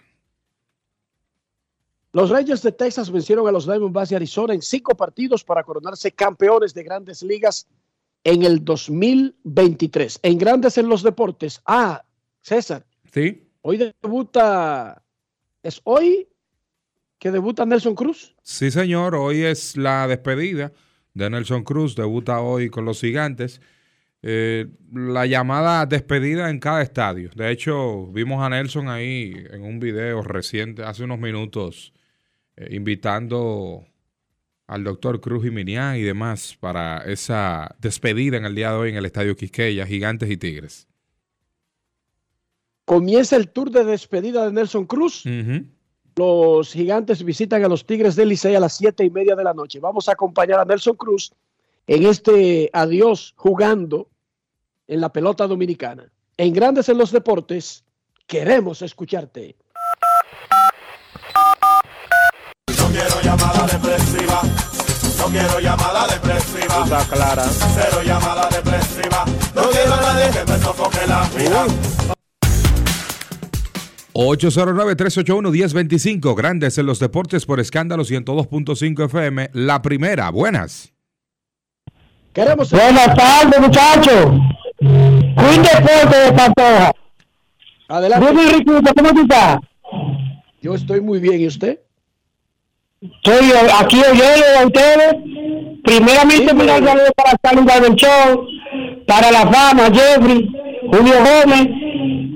Los 2.11 2.29
Rangers 2.31 2.63
de 2.63 2.71
Texas 2.71 3.11
vencieron 3.11 3.47
a 3.47 3.51
los 3.51 3.65
Diamondbacks 3.65 4.09
de 4.09 4.15
Arizona 4.15 4.53
en 4.53 4.61
cinco 4.61 4.95
partidos 4.95 5.43
para 5.43 5.63
coronarse 5.63 6.11
campeones 6.11 6.73
de 6.73 6.83
grandes 6.83 7.21
ligas 7.21 7.67
en 8.23 8.43
el 8.43 8.65
2023. 8.65 10.19
En 10.23 10.37
Grandes 10.37 10.77
en 10.77 10.89
los 10.89 11.03
Deportes. 11.03 11.61
Ah, 11.65 12.03
César, 12.41 12.85
¿Sí? 13.13 13.47
hoy 13.61 13.77
debuta. 14.01 15.03
¿Es 15.61 15.81
hoy 15.83 16.27
que 17.19 17.31
debuta 17.31 17.65
Nelson 17.65 17.95
Cruz? 17.95 18.35
Sí, 18.41 18.71
señor. 18.71 19.13
Hoy 19.13 19.43
es 19.43 19.77
la 19.77 20.07
despedida 20.07 20.71
de 21.13 21.29
Nelson 21.29 21.63
Cruz. 21.63 21.95
Debuta 21.95 22.41
hoy 22.41 22.69
con 22.69 22.85
los 22.85 23.01
gigantes. 23.01 23.61
Eh, 24.21 24.67
la 24.91 25.25
llamada 25.25 25.85
despedida 25.85 26.49
en 26.49 26.59
cada 26.59 26.81
estadio. 26.81 27.29
De 27.35 27.51
hecho, 27.51 28.07
vimos 28.07 28.43
a 28.43 28.49
Nelson 28.49 28.89
ahí 28.89 29.33
en 29.49 29.63
un 29.63 29.79
video 29.79 30.21
reciente, 30.21 30.83
hace 30.83 31.05
unos 31.05 31.19
minutos, 31.19 31.93
eh, 32.57 32.67
invitando 32.71 33.85
al 34.67 34.83
doctor 34.83 35.21
Cruz 35.21 35.45
y 35.45 35.51
Minián 35.51 35.95
y 35.95 36.01
demás 36.01 36.57
para 36.59 36.99
esa 37.05 37.75
despedida 37.79 38.37
en 38.37 38.45
el 38.45 38.55
día 38.55 38.71
de 38.71 38.77
hoy 38.77 38.89
en 38.89 38.97
el 38.97 39.05
estadio 39.05 39.35
Quisqueya, 39.35 39.85
Gigantes 39.87 40.29
y 40.29 40.37
Tigres. 40.37 40.87
Comienza 42.83 43.35
el 43.35 43.49
tour 43.49 43.71
de 43.71 43.85
despedida 43.85 44.45
de 44.45 44.51
Nelson 44.51 44.85
Cruz. 44.85 45.23
Los 46.15 46.73
gigantes 46.73 47.23
visitan 47.23 47.63
a 47.63 47.69
los 47.69 47.85
Tigres 47.85 48.15
del 48.15 48.29
Licey 48.29 48.53
a 48.55 48.59
las 48.59 48.75
siete 48.75 49.05
y 49.05 49.09
media 49.09 49.35
de 49.35 49.43
la 49.43 49.53
noche. 49.53 49.79
Vamos 49.79 50.09
a 50.09 50.11
acompañar 50.11 50.59
a 50.59 50.65
Nelson 50.65 50.95
Cruz 50.95 51.31
en 51.89 52.05
este 52.05 52.69
adiós 52.71 53.33
jugando 53.35 54.07
en 54.87 55.01
la 55.01 55.11
pelota 55.11 55.45
dominicana. 55.47 56.11
En 56.37 56.53
Grandes 56.53 56.87
en 56.87 56.99
los 56.99 57.11
Deportes, 57.11 57.83
queremos 58.27 58.83
escucharte. 58.83 59.57
No 62.77 62.85
quiero 62.91 63.19
llamada 63.23 63.65
depresiva. 63.65 64.43
No 65.17 65.25
quiero 65.31 65.59
llamada 65.59 66.05
depresiva. 66.07 66.83
Está 66.83 67.03
clara. 67.05 67.45
Cero 67.47 68.03
llamada 68.05 68.47
depresiva. 68.49 69.25
No 69.55 69.63
quiero 69.71 69.95
a 69.95 70.01
nadie 70.01 70.29
que 70.29 70.45
me 70.51 70.59
sofoque 70.59 71.07
la 71.07 71.27
vida. 71.35 71.65
809-381-1025, 74.13 76.35
grandes 76.35 76.77
en 76.77 76.85
los 76.85 76.99
deportes 76.99 77.47
por 77.47 77.59
escándalo 77.59 78.03
102.5 78.03 79.05
FM. 79.05 79.49
La 79.53 79.81
primera, 79.81 80.29
buenas. 80.29 80.93
Queremos 82.33 82.71
Buenas 82.71 83.15
tardes, 83.15 83.59
muchachos. 83.59 84.31
Queen 84.79 85.63
Deporte 85.63 86.17
de 86.17 86.31
Pantoja. 86.31 86.91
Adelante. 87.87 88.63
¿cómo 88.65 89.21
estás? 89.21 89.59
Yo 90.61 90.75
estoy 90.75 91.01
muy 91.01 91.19
bien, 91.19 91.41
¿y 91.41 91.47
usted? 91.47 91.79
Estoy 93.01 93.51
aquí 93.79 93.99
oyendo 93.99 94.45
a 94.59 94.65
ustedes. 94.65 95.15
Primeramente, 95.83 96.53
un 96.53 96.59
gran 96.59 96.85
saludo 96.85 97.11
para 97.15 97.79
del 97.79 97.95
Show, 97.95 98.45
para 99.07 99.31
la 99.31 99.47
fama, 99.47 99.85
Jeffrey, 99.85 100.51
Julio 100.91 101.15
Gómez 101.15 101.67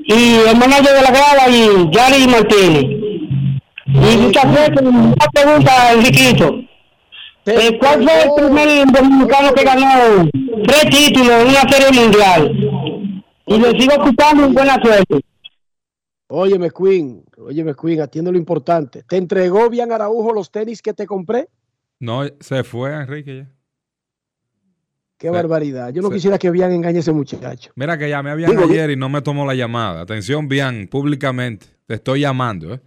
y 0.05 0.35
el 0.49 0.57
manager 0.57 0.95
de 0.95 1.01
la 1.01 1.11
grada 1.11 1.49
y 1.49 1.89
Yari 1.91 2.27
Martínez. 2.27 2.83
Y 3.85 4.17
muchas 4.17 4.51
veces, 4.51 4.81
una 4.81 5.27
pregunta, 5.33 5.91
Enriquito. 5.93 6.63
Eh, 7.45 7.77
¿Cuál 7.77 8.03
fue 8.03 8.23
el 8.23 8.31
primer 8.35 8.85
dominicano 8.91 9.53
que 9.53 9.63
ganó 9.63 10.29
tres 10.65 10.89
títulos 10.89 11.29
en 11.29 11.47
una 11.49 11.61
serie 11.69 12.01
mundial? 12.01 13.23
Y 13.45 13.57
le 13.59 13.71
sigo 13.71 13.91
escuchando 13.91 14.45
en 14.45 14.53
buena 14.53 14.81
suerte. 14.81 15.21
Óyeme, 16.27 16.71
Queen, 16.71 17.23
óyeme, 17.37 17.75
Queen, 17.75 18.01
atiendo 18.01 18.31
lo 18.31 18.37
importante. 18.37 19.03
¿Te 19.03 19.17
entregó 19.17 19.69
bien 19.69 19.91
Araujo 19.91 20.33
los 20.33 20.49
tenis 20.49 20.81
que 20.81 20.93
te 20.93 21.05
compré? 21.05 21.49
No, 21.99 22.23
se 22.39 22.63
fue 22.63 22.93
Enrique 22.93 23.37
ya. 23.37 23.51
Qué 25.17 25.29
barbaridad. 25.29 25.93
Yo 25.93 26.01
no 26.01 26.09
quisiera 26.09 26.37
que 26.37 26.51
Bian 26.51 26.71
engañe 26.71 26.97
a 26.97 26.99
ese 26.99 27.13
muchacho. 27.13 27.71
Mira 27.75 27.97
que 27.97 28.09
llamé 28.09 28.31
a 28.31 28.35
Bian 28.35 28.51
Digo, 28.51 28.63
ayer 28.63 28.89
y 28.89 28.97
no 28.97 29.07
me 29.07 29.21
tomó 29.21 29.45
la 29.45 29.53
llamada. 29.53 30.01
Atención, 30.01 30.47
Bian, 30.49 30.87
públicamente. 30.87 31.67
Te 31.85 31.93
estoy 31.93 32.21
llamando, 32.21 32.73
¿eh? 32.73 32.81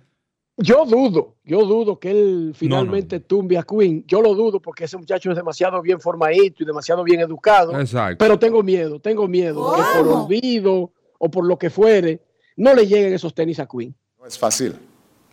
Yo 0.58 0.86
dudo, 0.86 1.36
yo 1.44 1.66
dudo 1.66 1.98
que 1.98 2.10
él 2.10 2.52
finalmente 2.54 3.20
tumbe 3.20 3.58
a 3.58 3.62
Queen. 3.62 4.04
Yo 4.06 4.22
lo 4.22 4.34
dudo 4.34 4.60
porque 4.60 4.84
ese 4.84 4.96
muchacho 4.96 5.30
es 5.30 5.36
demasiado 5.36 5.82
bien 5.82 6.00
formadito 6.00 6.62
y 6.62 6.66
demasiado 6.66 7.04
bien 7.04 7.20
educado. 7.20 7.78
Exacto. 7.78 8.16
Pero 8.18 8.38
tengo 8.38 8.62
miedo, 8.62 8.98
tengo 8.98 9.28
miedo 9.28 9.74
que 9.74 9.82
por 9.98 10.08
olvido 10.08 10.92
o 11.18 11.30
por 11.30 11.46
lo 11.46 11.58
que 11.58 11.68
fuere, 11.68 12.22
no 12.56 12.74
le 12.74 12.86
lleguen 12.86 13.12
esos 13.12 13.34
tenis 13.34 13.60
a 13.60 13.66
Queen. 13.66 13.94
No 14.18 14.26
es 14.26 14.38
fácil. 14.38 14.74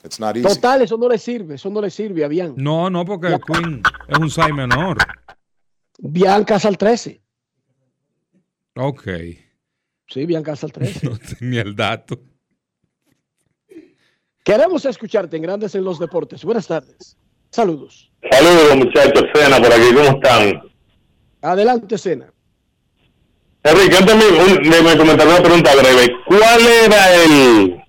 It's 0.04 0.20
not 0.20 0.36
easy. 0.36 0.46
Total, 0.46 0.82
eso 0.82 0.98
no 0.98 1.08
le 1.08 1.18
sirve, 1.18 1.56
eso 1.56 1.70
no 1.70 1.82
le 1.82 1.90
sirve 1.90 2.26
a 2.26 2.28
Bian. 2.28 2.56
No, 2.58 2.90
no, 2.90 3.06
porque 3.06 3.40
Queen 3.48 3.82
es 4.10 4.18
un 4.18 4.30
6 4.30 4.54
menor. 4.54 4.98
Bian 6.00 6.44
casa 6.44 6.68
al 6.68 6.78
13. 6.78 7.22
Ok. 8.76 9.08
Sí, 10.08 10.26
Bian 10.26 10.44
casa 10.44 10.66
al 10.66 10.74
13. 10.74 11.08
No 11.10 11.18
tenía 11.18 11.62
el 11.62 11.74
dato. 11.74 12.20
Queremos 14.44 14.84
escucharte 14.86 15.38
en 15.38 15.44
Grandes 15.44 15.74
en 15.76 15.86
los 15.86 16.00
Deportes. 16.00 16.44
Buenas 16.44 16.68
tardes. 16.68 17.16
Saludos. 17.50 18.12
Saludos 18.30 18.76
muchachos, 18.78 19.24
Cena 19.34 19.58
por 19.58 19.72
aquí, 19.72 19.94
¿cómo 19.94 20.10
están? 20.10 20.62
Adelante, 21.42 21.98
Cena. 21.98 22.34
Enrique, 23.64 23.96
antes 23.96 24.16
me 24.16 24.98
comentar 24.98 25.28
una 25.28 25.42
pregunta 25.42 25.72
breve, 25.76 26.14
¿cuál 26.26 26.68
era 26.86 27.16
el 27.24 27.82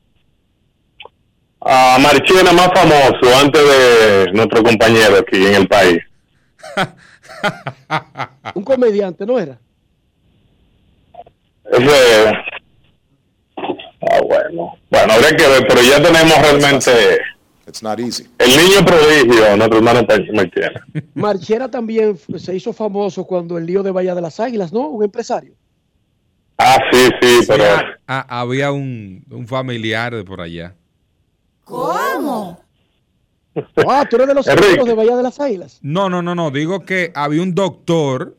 ah, 1.62 1.98
Marchena 2.00 2.52
más 2.52 2.68
famoso 2.72 3.38
antes 3.40 3.62
de 3.62 4.32
nuestro 4.32 4.62
compañero 4.62 5.18
aquí 5.18 5.46
en 5.46 5.54
el 5.54 5.66
país? 5.66 5.98
Un 8.54 8.62
comediante, 8.62 9.26
¿no 9.26 9.38
era? 9.40 9.58
Ese, 11.72 12.32
bueno, 14.26 14.76
bueno, 14.90 15.12
habría 15.12 15.36
que 15.36 15.46
ver, 15.46 15.66
pero 15.68 15.80
ya 15.82 16.02
tenemos 16.02 16.38
realmente 16.40 16.90
It's 17.66 17.82
not 17.82 17.98
easy. 17.98 18.28
el 18.38 18.50
niño 18.50 18.84
prodigio, 18.84 19.56
nuestro 19.56 19.78
hermano 19.78 20.06
Marchena. 20.34 20.86
Marchera 21.14 21.70
también 21.70 22.18
se 22.36 22.54
hizo 22.54 22.72
famoso 22.72 23.24
cuando 23.24 23.56
el 23.56 23.64
lío 23.66 23.82
de 23.82 23.90
Bahía 23.90 24.14
de 24.14 24.20
las 24.20 24.38
Águilas, 24.38 24.72
¿no? 24.72 24.88
Un 24.88 25.04
empresario. 25.04 25.54
Ah, 26.58 26.78
sí, 26.92 27.08
sí, 27.20 27.38
pero 27.48 27.64
ah, 27.64 27.96
ah, 28.06 28.40
había 28.40 28.70
un, 28.70 29.24
un 29.30 29.48
familiar 29.48 30.14
de 30.14 30.24
por 30.24 30.40
allá. 30.40 30.74
¿Cómo? 31.64 32.62
Ah, 33.88 34.04
tú 34.10 34.16
eres 34.16 34.26
de 34.26 34.34
los 34.34 34.48
amigos 34.48 34.84
de 34.84 34.94
Bahía 34.94 35.16
de 35.16 35.22
las 35.22 35.38
Águilas. 35.38 35.78
No, 35.80 36.10
no, 36.10 36.22
no, 36.22 36.34
no. 36.34 36.50
Digo 36.50 36.80
que 36.80 37.12
había 37.14 37.40
un 37.40 37.54
doctor 37.54 38.36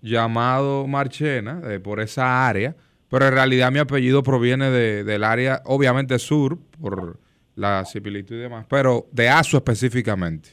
llamado 0.00 0.86
Marchena 0.86 1.60
eh, 1.66 1.80
por 1.80 2.00
esa 2.00 2.48
área, 2.48 2.74
pero 3.14 3.28
en 3.28 3.32
realidad 3.34 3.70
mi 3.70 3.78
apellido 3.78 4.24
proviene 4.24 4.70
de- 4.70 5.04
del 5.04 5.22
área, 5.22 5.62
obviamente 5.66 6.18
sur, 6.18 6.58
por 6.80 7.20
la 7.54 7.84
similitud 7.84 8.34
y 8.34 8.38
demás, 8.40 8.66
pero 8.68 9.06
de 9.12 9.28
ASO 9.28 9.56
específicamente. 9.58 10.48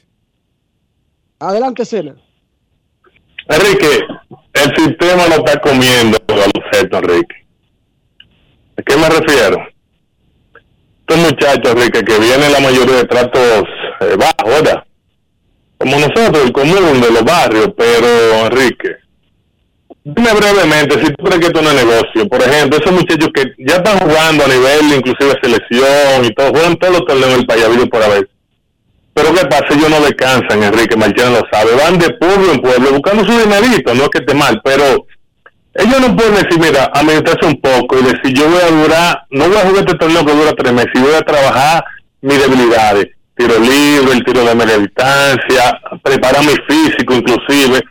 Adelante, 1.40 1.84
Cena. 1.86 2.14
Enrique, 3.48 4.02
el 4.54 4.76
sistema 4.76 5.26
lo 5.28 5.44
está 5.44 5.60
comiendo 5.60 6.20
a 6.28 6.34
los 6.36 6.52
efectos, 6.72 7.02
Enrique. 7.02 7.36
¿A 8.78 8.82
qué 8.84 8.96
me 8.96 9.10
refiero? 9.10 9.58
Estos 11.00 11.18
muchachos, 11.18 11.72
Enrique, 11.76 12.04
que 12.04 12.20
vienen 12.20 12.52
la 12.52 12.60
mayoría 12.60 12.98
de 12.98 13.06
tratos 13.06 13.64
eh, 14.02 14.16
bajo, 14.20 14.50
¿verdad? 14.52 14.84
Como 15.80 15.96
nosotros, 15.98 16.46
el 16.46 16.52
común 16.52 17.02
de 17.02 17.12
los 17.12 17.24
barrios, 17.24 17.70
pero 17.76 18.46
Enrique, 18.46 18.98
dime 20.04 20.34
brevemente 20.34 21.00
si 21.00 21.14
tú 21.14 21.24
crees 21.24 21.40
que 21.40 21.48
esto 21.48 21.62
no 21.62 21.70
es 21.70 21.86
negocio. 21.86 22.28
Por 22.28 22.42
ejemplo, 22.42 22.80
esos 22.80 22.92
muchachos 22.92 23.30
que 23.34 23.54
ya 23.60 23.76
están 23.76 24.00
jugando 24.00 24.46
a 24.46 24.48
nivel 24.48 24.94
inclusive 24.98 25.40
selección 25.42 26.26
y 26.26 26.34
todo, 26.34 26.50
juegan 26.50 26.76
todos 26.78 27.00
los 27.00 27.06
torneos 27.06 27.38
del 27.38 27.46
país, 27.46 27.66
por 27.92 28.04
haber. 28.04 28.30
Pero 29.14 29.34
¿qué 29.34 29.46
pasa? 29.46 29.66
Ellos 29.72 29.90
no 29.90 30.00
descansan, 30.02 30.64
Enrique 30.64 30.96
Marchena 30.96 31.32
lo 31.32 31.42
sabe. 31.52 31.76
Van 31.76 32.00
de 32.00 32.10
pueblo 32.12 32.54
en 32.54 32.62
pueblo 32.62 32.92
buscando 32.92 33.26
su 33.26 33.32
dinerito, 33.32 33.94
no 33.94 34.04
es 34.04 34.10
que 34.10 34.20
esté 34.20 34.34
mal, 34.34 34.62
pero 34.64 35.06
ellos 35.74 36.02
no 36.02 36.16
pueden 36.16 36.36
decir, 36.36 36.60
mira, 36.60 36.92
administrarse 36.94 37.46
un 37.46 37.62
poco 37.62 37.98
y 38.00 38.04
decir, 38.04 38.34
yo 38.34 38.50
voy 38.50 38.62
a 38.62 38.72
durar, 38.72 39.24
no 39.30 39.48
voy 39.48 39.58
a 39.58 39.62
jugar 39.62 39.86
este 39.86 39.98
torneo 39.98 40.26
que 40.26 40.34
dura 40.34 40.54
tres 40.54 40.74
meses, 40.74 40.92
y 40.96 41.00
voy 41.00 41.14
a 41.14 41.22
trabajar 41.22 41.84
mis 42.22 42.40
debilidades, 42.40 43.08
tiro 43.36 43.58
libre, 43.58 44.12
el 44.14 44.24
tiro 44.24 44.44
de 44.44 44.56
media 44.56 44.78
distancia, 44.78 45.80
preparar 46.04 46.42
mi 46.42 46.56
físico 46.68 47.14
inclusive, 47.14 47.82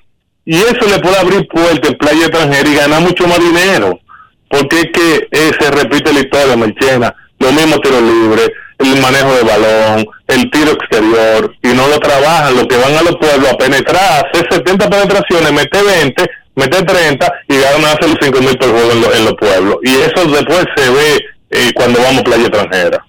y 0.51 0.57
eso 0.57 0.85
le 0.89 0.99
puede 0.99 1.17
abrir 1.17 1.47
puertas 1.47 1.93
en 1.93 1.97
playa 1.97 2.27
extranjera 2.27 2.69
y 2.69 2.75
ganar 2.75 3.01
mucho 3.03 3.25
más 3.29 3.39
dinero, 3.39 4.01
porque 4.49 4.81
es 4.81 4.87
que 4.93 5.29
eh, 5.31 5.53
se 5.57 5.71
repite 5.71 6.13
la 6.13 6.19
historia, 6.19 6.57
Marchena, 6.57 7.15
lo 7.39 7.53
mismo 7.53 7.79
tiro 7.79 8.01
libre, 8.01 8.53
el 8.79 9.01
manejo 9.01 9.33
de 9.33 9.45
balón, 9.45 10.07
el 10.27 10.51
tiro 10.51 10.73
exterior, 10.73 11.55
y 11.63 11.69
no 11.69 11.87
lo 11.87 12.01
trabajan, 12.01 12.57
los 12.57 12.67
que 12.67 12.77
van 12.79 12.97
a 12.97 13.03
los 13.03 13.15
pueblos 13.19 13.49
a 13.49 13.57
penetrar, 13.59 14.27
hacer 14.27 14.45
70 14.51 14.91
penetraciones, 14.91 15.53
mete 15.53 15.83
20, 15.85 16.31
mete 16.57 16.83
30 16.83 17.33
y 17.49 17.57
ganan 17.57 17.85
hacer 17.85 18.09
los 18.09 18.19
5 18.21 18.41
mil 18.41 18.59
por 18.59 18.71
juego 18.73 18.91
en, 19.15 19.25
los 19.27 19.35
pueblos. 19.35 19.77
Y 19.85 19.93
eso 19.99 20.27
después 20.27 20.65
se 20.75 20.91
ve 20.91 21.25
eh, 21.51 21.73
cuando 21.77 22.03
vamos 22.03 22.23
a 22.23 22.25
playa 22.25 22.47
extranjera. 22.49 23.07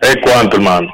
¿Es 0.00 0.16
cuánto, 0.22 0.56
hermano? 0.56 0.88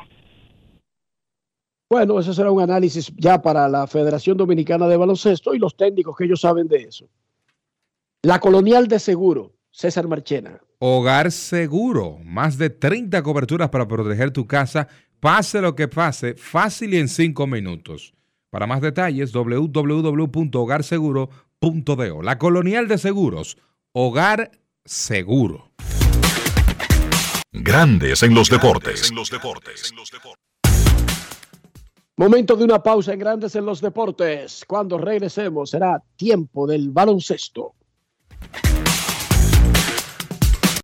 Bueno, 1.92 2.18
eso 2.18 2.32
será 2.32 2.50
un 2.50 2.62
análisis 2.62 3.12
ya 3.18 3.42
para 3.42 3.68
la 3.68 3.86
Federación 3.86 4.38
Dominicana 4.38 4.88
de 4.88 4.96
Baloncesto 4.96 5.54
y 5.54 5.58
los 5.58 5.76
técnicos 5.76 6.16
que 6.16 6.24
ellos 6.24 6.40
saben 6.40 6.66
de 6.66 6.84
eso. 6.84 7.06
La 8.22 8.40
Colonial 8.40 8.88
de 8.88 8.98
Seguro, 8.98 9.52
César 9.70 10.08
Marchena. 10.08 10.58
Hogar 10.78 11.30
Seguro, 11.30 12.16
más 12.24 12.56
de 12.56 12.70
30 12.70 13.22
coberturas 13.22 13.68
para 13.68 13.86
proteger 13.86 14.30
tu 14.30 14.46
casa, 14.46 14.88
pase 15.20 15.60
lo 15.60 15.76
que 15.76 15.86
pase, 15.86 16.34
fácil 16.34 16.94
y 16.94 16.96
en 16.96 17.08
5 17.08 17.46
minutos. 17.46 18.14
Para 18.48 18.66
más 18.66 18.80
detalles, 18.80 19.30
www.hogarseguro.do. 19.30 22.22
La 22.22 22.38
Colonial 22.38 22.88
de 22.88 22.96
Seguros, 22.96 23.58
Hogar 23.92 24.50
Seguro. 24.86 25.72
Grandes 27.52 28.22
en 28.22 28.34
los 28.34 28.48
deportes. 28.48 29.12
Momento 32.16 32.56
de 32.56 32.64
una 32.64 32.82
pausa 32.82 33.14
en 33.14 33.18
Grandes 33.18 33.56
en 33.56 33.64
los 33.64 33.80
deportes. 33.80 34.64
Cuando 34.66 34.98
regresemos 34.98 35.70
será 35.70 36.02
tiempo 36.16 36.66
del 36.66 36.90
baloncesto. 36.90 37.74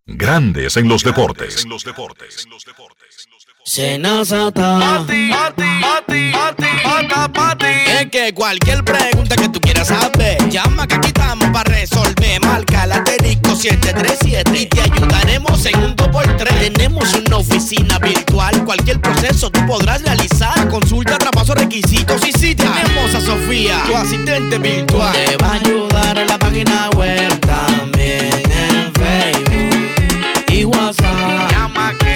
Grandes 0.07 0.77
en 0.79 0.89
los 0.89 1.05
deportes. 1.05 1.67
Senazata. 3.63 5.05
Es 8.01 8.07
que 8.11 8.33
cualquier 8.33 8.83
pregunta 8.83 9.37
que 9.37 9.51
tú 9.51 9.61
quieras 9.61 9.89
saber, 9.89 10.49
llama 10.49 10.87
que 10.87 10.95
aquí 10.95 11.09
estamos 11.09 11.51
para 11.51 11.78
resolver. 12.19 12.41
Marca 12.41 12.87
la 12.87 13.03
disco 13.23 13.55
737 13.57 14.59
y 14.59 14.67
te 14.67 14.81
ayudaremos 14.81 15.67
en 15.67 15.77
un 15.83 15.97
2x3. 15.97 16.73
Tenemos 16.73 17.15
una 17.15 17.37
oficina 17.39 17.99
virtual, 17.99 18.65
cualquier 18.65 19.01
proceso 19.01 19.51
tú 19.51 19.61
podrás 19.67 20.03
realizar. 20.03 20.69
Consulta, 20.69 21.19
traspaso, 21.19 21.55
requisitos 21.55 22.27
y 22.27 22.33
si 22.33 22.55
tenemos 22.55 23.15
a 23.15 23.21
Sofía, 23.21 23.83
tu 23.87 23.97
asistente 23.97 24.59
virtual. 24.59 25.13
Te 25.13 25.37
va 25.37 25.53
a 25.53 25.55
ayudar 25.55 26.19
en 26.19 26.27
la 26.27 26.39
página 26.39 26.91
web 26.97 27.41
también 27.41 28.31
en 28.35 28.93
Facebook 28.95 30.53
y 30.53 30.65
WhatsApp. 30.65 31.51
Llama 31.51 31.95
que 31.99 32.09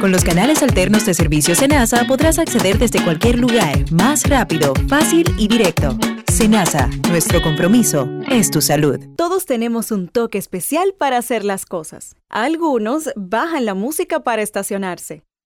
con 0.00 0.10
los 0.10 0.24
canales 0.24 0.62
alternos 0.62 1.06
de 1.06 1.14
servicio 1.14 1.54
Senasa 1.54 2.04
podrás 2.08 2.38
acceder 2.38 2.78
desde 2.78 3.02
cualquier 3.04 3.38
lugar, 3.38 3.78
más 3.92 4.28
rápido, 4.28 4.74
fácil 4.88 5.32
y 5.38 5.46
directo. 5.46 5.96
Senasa, 6.42 6.90
nuestro 7.08 7.40
compromiso 7.40 8.08
es 8.28 8.50
tu 8.50 8.60
salud. 8.60 8.98
Todos 9.16 9.46
tenemos 9.46 9.92
un 9.92 10.08
toque 10.08 10.38
especial 10.38 10.92
para 10.98 11.16
hacer 11.16 11.44
las 11.44 11.64
cosas. 11.64 12.16
Algunos 12.28 13.10
bajan 13.14 13.64
la 13.64 13.74
música 13.74 14.24
para 14.24 14.42
estacionarse. 14.42 15.22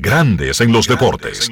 Grandes 0.00 0.60
en 0.60 0.72
los 0.72 0.88
deportes. 0.88 1.48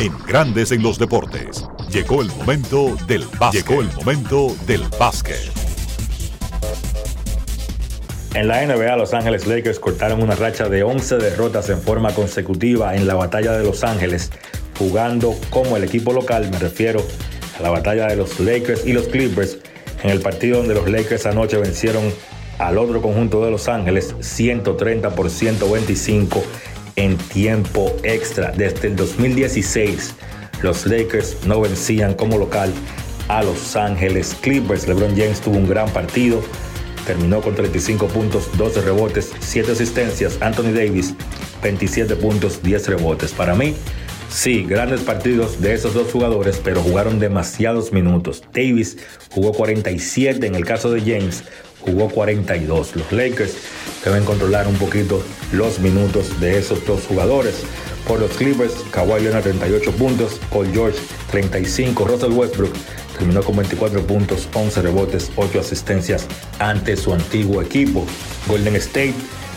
En 0.00 0.18
Grandes 0.26 0.72
en 0.72 0.82
los 0.82 0.98
deportes. 0.98 1.66
Llegó 1.90 2.22
el 2.22 2.28
momento 2.28 2.96
del 3.06 3.26
básquet. 3.38 3.66
Llegó 3.66 3.82
el 3.82 3.92
momento 3.92 4.56
del 4.66 4.82
básquet. 4.98 5.52
En 8.32 8.48
la 8.48 8.64
NBA, 8.66 8.96
Los 8.96 9.12
Ángeles 9.12 9.46
Lakers 9.46 9.78
cortaron 9.78 10.22
una 10.22 10.34
racha 10.34 10.70
de 10.70 10.82
11 10.82 11.18
derrotas 11.18 11.68
en 11.68 11.82
forma 11.82 12.14
consecutiva 12.14 12.96
en 12.96 13.06
la 13.06 13.14
batalla 13.14 13.52
de 13.52 13.62
Los 13.62 13.84
Ángeles, 13.84 14.32
jugando 14.78 15.38
como 15.50 15.76
el 15.76 15.84
equipo 15.84 16.14
local, 16.14 16.50
me 16.50 16.58
refiero 16.58 17.06
a 17.58 17.62
la 17.62 17.68
batalla 17.68 18.06
de 18.06 18.16
los 18.16 18.40
Lakers 18.40 18.86
y 18.86 18.94
los 18.94 19.08
Clippers, 19.08 19.58
en 20.02 20.10
el 20.10 20.20
partido 20.20 20.58
donde 20.58 20.74
los 20.74 20.90
Lakers 20.90 21.26
anoche 21.26 21.58
vencieron 21.58 22.02
al 22.58 22.78
otro 22.78 23.02
conjunto 23.02 23.44
de 23.44 23.50
Los 23.50 23.68
Ángeles 23.68 24.14
130 24.20 25.14
por 25.14 25.30
125 25.30 26.42
en 26.96 27.16
tiempo 27.16 27.94
extra. 28.02 28.52
Desde 28.52 28.88
el 28.88 28.96
2016 28.96 30.14
los 30.62 30.86
Lakers 30.86 31.44
no 31.46 31.60
vencían 31.60 32.14
como 32.14 32.38
local 32.38 32.72
a 33.28 33.42
Los 33.42 33.76
Ángeles 33.76 34.36
Clippers. 34.40 34.88
LeBron 34.88 35.16
James 35.16 35.40
tuvo 35.40 35.56
un 35.56 35.68
gran 35.68 35.90
partido, 35.90 36.40
terminó 37.06 37.40
con 37.40 37.54
35 37.54 38.06
puntos, 38.08 38.48
12 38.56 38.80
rebotes, 38.82 39.32
7 39.40 39.72
asistencias. 39.72 40.38
Anthony 40.40 40.72
Davis 40.72 41.14
27 41.62 42.16
puntos, 42.16 42.62
10 42.62 42.88
rebotes. 42.88 43.32
Para 43.32 43.54
mí, 43.54 43.74
sí, 44.30 44.64
grandes 44.64 45.00
partidos 45.00 45.60
de 45.60 45.74
esos 45.74 45.94
dos 45.94 46.12
jugadores, 46.12 46.60
pero 46.62 46.82
jugaron 46.82 47.18
demasiados 47.18 47.92
minutos. 47.92 48.42
Davis 48.52 48.98
jugó 49.30 49.52
47 49.52 50.46
en 50.46 50.54
el 50.54 50.64
caso 50.64 50.90
de 50.90 51.00
James, 51.00 51.44
jugó 51.84 52.08
42. 52.08 52.96
Los 52.96 53.12
Lakers 53.12 53.54
deben 54.04 54.24
controlar 54.24 54.66
un 54.66 54.76
poquito 54.76 55.22
los 55.52 55.78
minutos 55.78 56.40
de 56.40 56.58
esos 56.58 56.84
dos 56.86 57.06
jugadores. 57.06 57.62
Por 58.06 58.20
los 58.20 58.32
Clippers, 58.32 58.72
Kawhi 58.90 59.22
Leonard 59.22 59.44
38 59.44 59.92
puntos, 59.92 60.40
Paul 60.50 60.70
George 60.72 60.98
35, 61.30 62.04
Russell 62.04 62.32
Westbrook 62.32 62.72
terminó 63.16 63.42
con 63.42 63.56
24 63.56 64.06
puntos, 64.06 64.48
11 64.52 64.82
rebotes, 64.82 65.30
8 65.36 65.60
asistencias 65.60 66.26
ante 66.58 66.96
su 66.96 67.12
antiguo 67.14 67.62
equipo. 67.62 68.04
Golden 68.46 68.76
State 68.76 69.14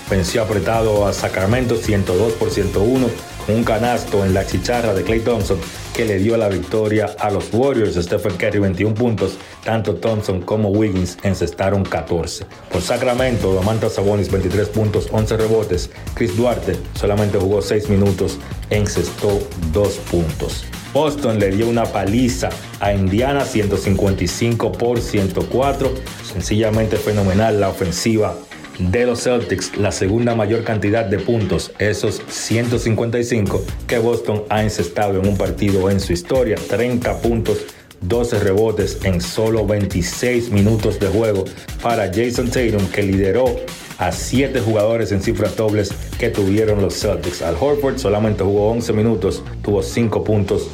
venció 0.10 0.44
apretado 0.44 1.06
a 1.06 1.14
Sacramento 1.14 1.76
102 1.76 2.34
por 2.34 2.50
101 2.50 3.08
con 3.08 3.37
un 3.48 3.64
canasto 3.64 4.26
en 4.26 4.34
la 4.34 4.46
chicharra 4.46 4.94
de 4.94 5.04
Clay 5.04 5.20
Thompson 5.22 5.58
que 5.94 6.06
le 6.06 6.20
dio 6.20 6.38
la 6.38 6.50
victoria 6.50 7.16
a 7.20 7.32
los 7.32 7.52
Warriors. 7.52 7.96
Stephen 7.96 8.38
Curry 8.38 8.60
21 8.60 8.94
puntos, 8.94 9.38
tanto 9.64 9.96
Thompson 9.96 10.42
como 10.42 10.70
Wiggins 10.70 11.18
encestaron 11.24 11.84
14. 11.84 12.46
Por 12.72 12.82
Sacramento, 12.82 13.54
Domantas 13.54 13.94
Sabonis 13.94 14.30
23 14.30 14.70
puntos, 14.70 15.08
11 15.12 15.38
rebotes. 15.38 15.90
Chris 16.14 16.38
Duarte 16.38 16.78
solamente 16.94 17.40
jugó 17.40 17.62
6 17.62 17.90
minutos, 17.90 18.38
encestó 18.70 19.40
2 19.72 19.94
puntos. 20.12 20.66
Boston 20.94 21.40
le 21.40 21.50
dio 21.50 21.68
una 21.68 21.86
paliza 21.86 22.50
a 22.80 22.94
Indiana 22.94 23.46
155 23.46 24.72
por 24.72 25.02
104. 25.02 25.94
Sencillamente 26.32 26.98
fenomenal 26.98 27.60
la 27.60 27.70
ofensiva 27.70 28.36
de 28.80 29.06
los 29.06 29.24
Celtics 29.24 29.78
la 29.78 29.92
segunda 29.92 30.36
mayor 30.36 30.64
cantidad 30.64 31.06
de 31.06 31.20
puntos, 31.20 31.72
esos 31.80 32.22
155 32.28 33.64
que 33.88 33.98
Boston 33.98 34.44
ha 34.50 34.64
encestado 34.64 35.20
en 35.20 35.28
un 35.28 35.38
partido 35.38 35.90
en 35.90 36.00
su 36.00 36.14
historia, 36.14 36.58
30 36.70 37.22
puntos. 37.22 37.58
12 38.00 38.40
rebotes 38.42 39.00
en 39.06 39.20
solo 39.20 39.66
26 39.66 40.52
minutos 40.52 41.00
de 41.00 41.08
juego 41.08 41.46
para 41.82 42.06
Jason 42.14 42.48
Tatum 42.48 42.86
que 42.94 43.02
lideró 43.02 43.56
a 43.98 44.12
siete 44.12 44.60
jugadores 44.60 45.12
en 45.12 45.22
cifras 45.22 45.56
dobles 45.56 45.92
que 46.20 46.30
tuvieron 46.30 46.82
los 46.82 47.00
Celtics. 47.00 47.42
Al 47.42 47.56
Horford 47.60 47.98
solamente 47.98 48.44
jugó 48.44 48.70
11 48.70 48.94
minutos, 48.94 49.44
tuvo 49.64 49.82
5 49.82 50.24
puntos, 50.24 50.68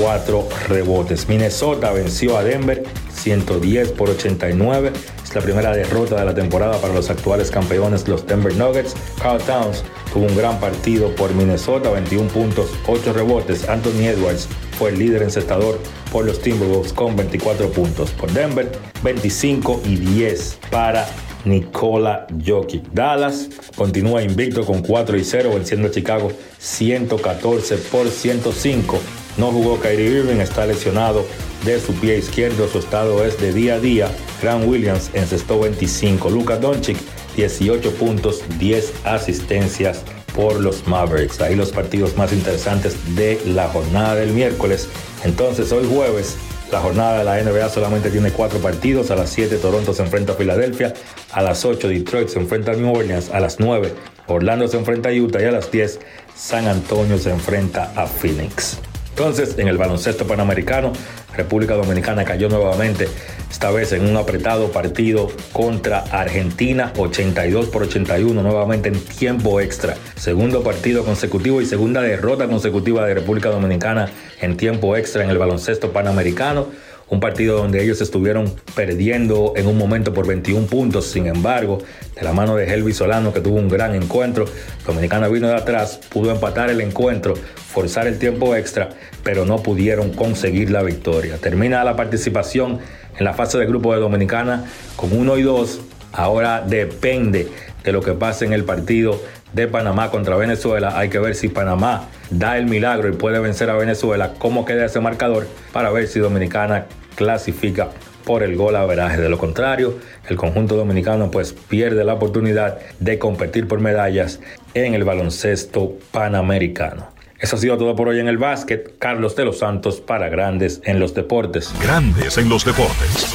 4 0.00 0.48
rebotes. 0.68 1.28
Minnesota 1.28 1.92
venció 1.92 2.38
a 2.38 2.44
Denver 2.44 2.82
110 3.22 3.92
por 3.92 4.10
89. 4.10 4.92
Es 5.22 5.34
la 5.34 5.42
primera 5.42 5.72
derrota 5.72 6.16
de 6.16 6.24
la 6.24 6.34
temporada 6.34 6.78
para 6.78 6.94
los 6.94 7.10
actuales 7.10 7.50
campeones, 7.50 8.08
los 8.08 8.26
Denver 8.26 8.54
Nuggets. 8.54 8.94
Carl 9.20 9.40
Towns 9.42 9.84
tuvo 10.12 10.26
un 10.26 10.36
gran 10.36 10.58
partido 10.58 11.14
por 11.14 11.34
Minnesota, 11.34 11.90
21 11.90 12.28
puntos, 12.30 12.70
8 12.86 13.12
rebotes. 13.12 13.68
Anthony 13.68 14.06
Edwards 14.06 14.48
fue 14.78 14.90
el 14.90 14.98
líder 14.98 15.22
encestador 15.22 15.78
por 16.10 16.24
los 16.24 16.40
Timberwolves 16.40 16.92
con 16.92 17.16
24 17.16 17.70
puntos. 17.70 18.10
Por 18.12 18.32
Denver, 18.32 18.70
25 19.02 19.82
y 19.84 19.96
10 19.96 20.58
para 20.70 21.06
Nikola 21.44 22.26
Jokic. 22.44 22.90
Dallas 22.92 23.48
continúa 23.76 24.22
invicto 24.22 24.64
con 24.64 24.82
4 24.82 25.16
y 25.16 25.24
0, 25.24 25.50
venciendo 25.54 25.88
a 25.88 25.90
Chicago 25.90 26.32
114 26.58 27.76
por 27.76 28.08
105. 28.08 28.98
No 29.36 29.52
jugó 29.52 29.78
Kyrie 29.78 30.20
Irving, 30.20 30.40
está 30.40 30.66
lesionado 30.66 31.24
de 31.64 31.80
su 31.80 31.94
pie 31.94 32.18
izquierdo, 32.18 32.68
su 32.68 32.78
estado 32.78 33.24
es 33.24 33.40
de 33.40 33.52
día 33.52 33.74
a 33.74 33.80
día. 33.80 34.10
Grant 34.42 34.66
Williams 34.66 35.10
encestó 35.14 35.60
25. 35.60 36.30
Luka 36.30 36.56
Doncic 36.56 36.96
18 37.36 37.94
puntos, 37.94 38.42
10 38.58 38.92
asistencias 39.04 40.02
por 40.34 40.60
los 40.60 40.86
Mavericks. 40.86 41.40
Ahí 41.40 41.56
los 41.56 41.70
partidos 41.70 42.16
más 42.16 42.32
interesantes 42.32 42.96
de 43.14 43.40
la 43.46 43.68
jornada 43.68 44.14
del 44.16 44.32
miércoles. 44.32 44.88
Entonces 45.24 45.72
hoy 45.72 45.86
jueves 45.92 46.36
la 46.70 46.80
jornada 46.80 47.18
de 47.18 47.24
la 47.24 47.42
NBA 47.42 47.68
solamente 47.68 48.10
tiene 48.10 48.30
cuatro 48.30 48.60
partidos. 48.60 49.10
A 49.10 49.16
las 49.16 49.30
7 49.30 49.56
Toronto 49.56 49.92
se 49.92 50.02
enfrenta 50.02 50.34
a 50.34 50.36
Filadelfia. 50.36 50.94
A 51.32 51.42
las 51.42 51.64
8 51.64 51.88
Detroit 51.88 52.28
se 52.28 52.38
enfrenta 52.38 52.72
a 52.72 52.76
New 52.76 52.92
Orleans. 52.92 53.30
A 53.30 53.40
las 53.40 53.58
9 53.58 53.92
Orlando 54.28 54.68
se 54.68 54.76
enfrenta 54.76 55.08
a 55.08 55.12
Utah. 55.12 55.42
Y 55.42 55.46
a 55.46 55.50
las 55.50 55.72
10 55.72 55.98
San 56.36 56.68
Antonio 56.68 57.18
se 57.18 57.30
enfrenta 57.30 57.92
a 57.96 58.06
Phoenix. 58.06 58.78
Entonces, 59.10 59.58
en 59.58 59.68
el 59.68 59.76
baloncesto 59.76 60.26
panamericano, 60.26 60.92
República 61.36 61.74
Dominicana 61.74 62.24
cayó 62.24 62.48
nuevamente, 62.48 63.08
esta 63.50 63.70
vez 63.70 63.92
en 63.92 64.08
un 64.08 64.16
apretado 64.16 64.72
partido 64.72 65.28
contra 65.52 66.00
Argentina, 66.00 66.92
82 66.96 67.66
por 67.66 67.82
81, 67.82 68.42
nuevamente 68.42 68.88
en 68.88 68.98
tiempo 69.00 69.60
extra. 69.60 69.96
Segundo 70.16 70.62
partido 70.62 71.04
consecutivo 71.04 71.60
y 71.60 71.66
segunda 71.66 72.00
derrota 72.00 72.46
consecutiva 72.46 73.06
de 73.06 73.14
República 73.14 73.50
Dominicana 73.50 74.10
en 74.40 74.56
tiempo 74.56 74.96
extra 74.96 75.22
en 75.24 75.30
el 75.30 75.38
baloncesto 75.38 75.92
panamericano 75.92 76.68
un 77.10 77.18
partido 77.18 77.58
donde 77.58 77.82
ellos 77.82 78.00
estuvieron 78.00 78.54
perdiendo 78.74 79.52
en 79.56 79.66
un 79.66 79.76
momento 79.76 80.14
por 80.14 80.26
21 80.26 80.66
puntos. 80.66 81.06
Sin 81.06 81.26
embargo, 81.26 81.78
de 82.14 82.22
la 82.22 82.32
mano 82.32 82.56
de 82.56 82.72
Helvi 82.72 82.92
Solano, 82.92 83.32
que 83.32 83.40
tuvo 83.40 83.56
un 83.56 83.68
gran 83.68 83.94
encuentro, 83.94 84.46
Dominicana 84.86 85.28
vino 85.28 85.48
de 85.48 85.56
atrás, 85.56 86.00
pudo 86.08 86.30
empatar 86.30 86.70
el 86.70 86.80
encuentro, 86.80 87.34
forzar 87.34 88.06
el 88.06 88.18
tiempo 88.18 88.54
extra, 88.54 88.90
pero 89.24 89.44
no 89.44 89.62
pudieron 89.62 90.10
conseguir 90.10 90.70
la 90.70 90.82
victoria. 90.82 91.36
Termina 91.38 91.82
la 91.82 91.96
participación 91.96 92.78
en 93.18 93.24
la 93.24 93.34
fase 93.34 93.58
de 93.58 93.66
grupo 93.66 93.92
de 93.92 94.00
Dominicana 94.00 94.64
con 94.94 95.12
1 95.12 95.36
y 95.36 95.42
2. 95.42 95.80
Ahora 96.12 96.62
depende 96.66 97.48
de 97.82 97.92
lo 97.92 98.02
que 98.02 98.12
pase 98.12 98.44
en 98.44 98.52
el 98.52 98.64
partido 98.64 99.20
de 99.52 99.66
Panamá 99.66 100.10
contra 100.12 100.36
Venezuela. 100.36 100.96
Hay 100.96 101.08
que 101.08 101.18
ver 101.18 101.34
si 101.34 101.48
Panamá 101.48 102.08
da 102.30 102.56
el 102.56 102.66
milagro 102.66 103.08
y 103.08 103.12
puede 103.12 103.40
vencer 103.40 103.68
a 103.68 103.74
Venezuela, 103.74 104.34
cómo 104.38 104.64
queda 104.64 104.84
ese 104.84 105.00
marcador 105.00 105.48
para 105.72 105.90
ver 105.90 106.06
si 106.06 106.20
Dominicana 106.20 106.86
clasifica 107.14 107.90
por 108.24 108.42
el 108.42 108.56
gol 108.56 108.76
a 108.76 108.86
veraje. 108.86 109.20
De 109.20 109.28
lo 109.28 109.38
contrario, 109.38 109.98
el 110.28 110.36
conjunto 110.36 110.76
dominicano 110.76 111.30
pues 111.30 111.52
pierde 111.52 112.04
la 112.04 112.14
oportunidad 112.14 112.78
de 112.98 113.18
competir 113.18 113.66
por 113.66 113.80
medallas 113.80 114.40
en 114.74 114.94
el 114.94 115.04
baloncesto 115.04 115.98
panamericano. 116.12 117.08
Eso 117.38 117.56
ha 117.56 117.58
sido 117.58 117.78
todo 117.78 117.96
por 117.96 118.08
hoy 118.08 118.20
en 118.20 118.28
el 118.28 118.36
básquet. 118.36 118.98
Carlos 118.98 119.34
de 119.34 119.46
los 119.46 119.58
Santos 119.58 120.00
para 120.00 120.28
Grandes 120.28 120.82
en 120.84 121.00
los 121.00 121.14
Deportes. 121.14 121.72
Grandes 121.80 122.36
en 122.36 122.48
los 122.48 122.64
Deportes. 122.64 123.34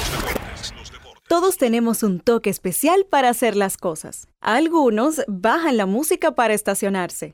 Todos 1.28 1.58
tenemos 1.58 2.04
un 2.04 2.20
toque 2.20 2.52
especial 2.52 3.08
para 3.10 3.30
hacer 3.30 3.56
las 3.56 3.78
cosas. 3.78 4.28
Algunos 4.42 5.24
bajan 5.28 5.76
la 5.76 5.88
música 5.88 6.36
para 6.36 6.54
estacionarse. 6.54 7.34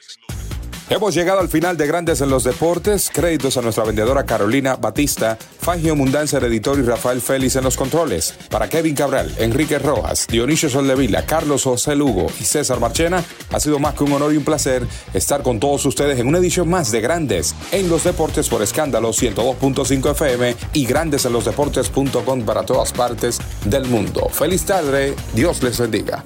Hemos 0.91 1.15
llegado 1.15 1.39
al 1.39 1.47
final 1.47 1.77
de 1.77 1.87
Grandes 1.87 2.19
en 2.19 2.29
los 2.29 2.43
Deportes. 2.43 3.09
Créditos 3.13 3.55
a 3.55 3.61
nuestra 3.61 3.85
vendedora 3.85 4.25
Carolina 4.25 4.75
Batista, 4.75 5.37
Fangio 5.37 5.95
Mundanza, 5.95 6.37
el 6.37 6.43
editor 6.43 6.77
y 6.77 6.81
Rafael 6.81 7.21
Félix 7.21 7.55
en 7.55 7.63
los 7.63 7.77
controles. 7.77 8.35
Para 8.49 8.67
Kevin 8.67 8.93
Cabral, 8.93 9.33
Enrique 9.37 9.79
Rojas, 9.79 10.27
Dionisio 10.27 10.69
Soldevila, 10.69 11.25
Carlos 11.25 11.63
José 11.63 11.95
Lugo 11.95 12.27
y 12.41 12.43
César 12.43 12.81
Marchena, 12.81 13.23
ha 13.53 13.59
sido 13.61 13.79
más 13.79 13.93
que 13.93 14.03
un 14.03 14.11
honor 14.11 14.33
y 14.33 14.37
un 14.37 14.43
placer 14.43 14.85
estar 15.13 15.43
con 15.43 15.61
todos 15.61 15.85
ustedes 15.85 16.19
en 16.19 16.27
una 16.27 16.39
edición 16.39 16.69
más 16.69 16.91
de 16.91 16.99
Grandes 16.99 17.55
en 17.71 17.87
los 17.87 18.03
Deportes 18.03 18.49
por 18.49 18.61
Escándalo 18.61 19.11
102.5 19.11 20.11
FM 20.11 20.57
y 20.73 20.85
grandesenlosdeportes.com 20.85 22.41
para 22.41 22.65
todas 22.65 22.91
partes 22.91 23.39
del 23.63 23.85
mundo. 23.85 24.27
Feliz 24.29 24.65
tarde, 24.65 25.15
Dios 25.33 25.63
les 25.63 25.79
bendiga. 25.79 26.25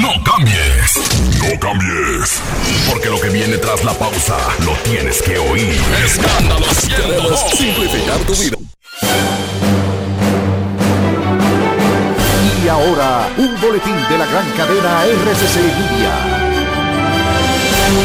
No 0.00 0.10
cambies, 0.24 0.92
no 1.38 1.60
cambies, 1.60 2.40
porque 2.88 3.10
lo 3.10 3.20
que 3.20 3.28
viene 3.28 3.58
tras 3.58 3.84
la 3.84 3.92
pausa 3.92 4.36
lo 4.64 4.72
tienes 4.84 5.20
que 5.20 5.38
oír. 5.38 5.80
Escándalo 6.04 6.64
102. 6.66 7.40
simplificar 7.56 8.18
tu 8.20 8.34
vida. 8.34 8.56
Y 12.64 12.68
ahora, 12.68 13.28
un 13.36 13.60
boletín 13.60 13.96
de 14.08 14.18
la 14.18 14.26
gran 14.26 14.50
cadena 14.52 15.04
RCC 15.04 15.56
Media. 15.56 16.41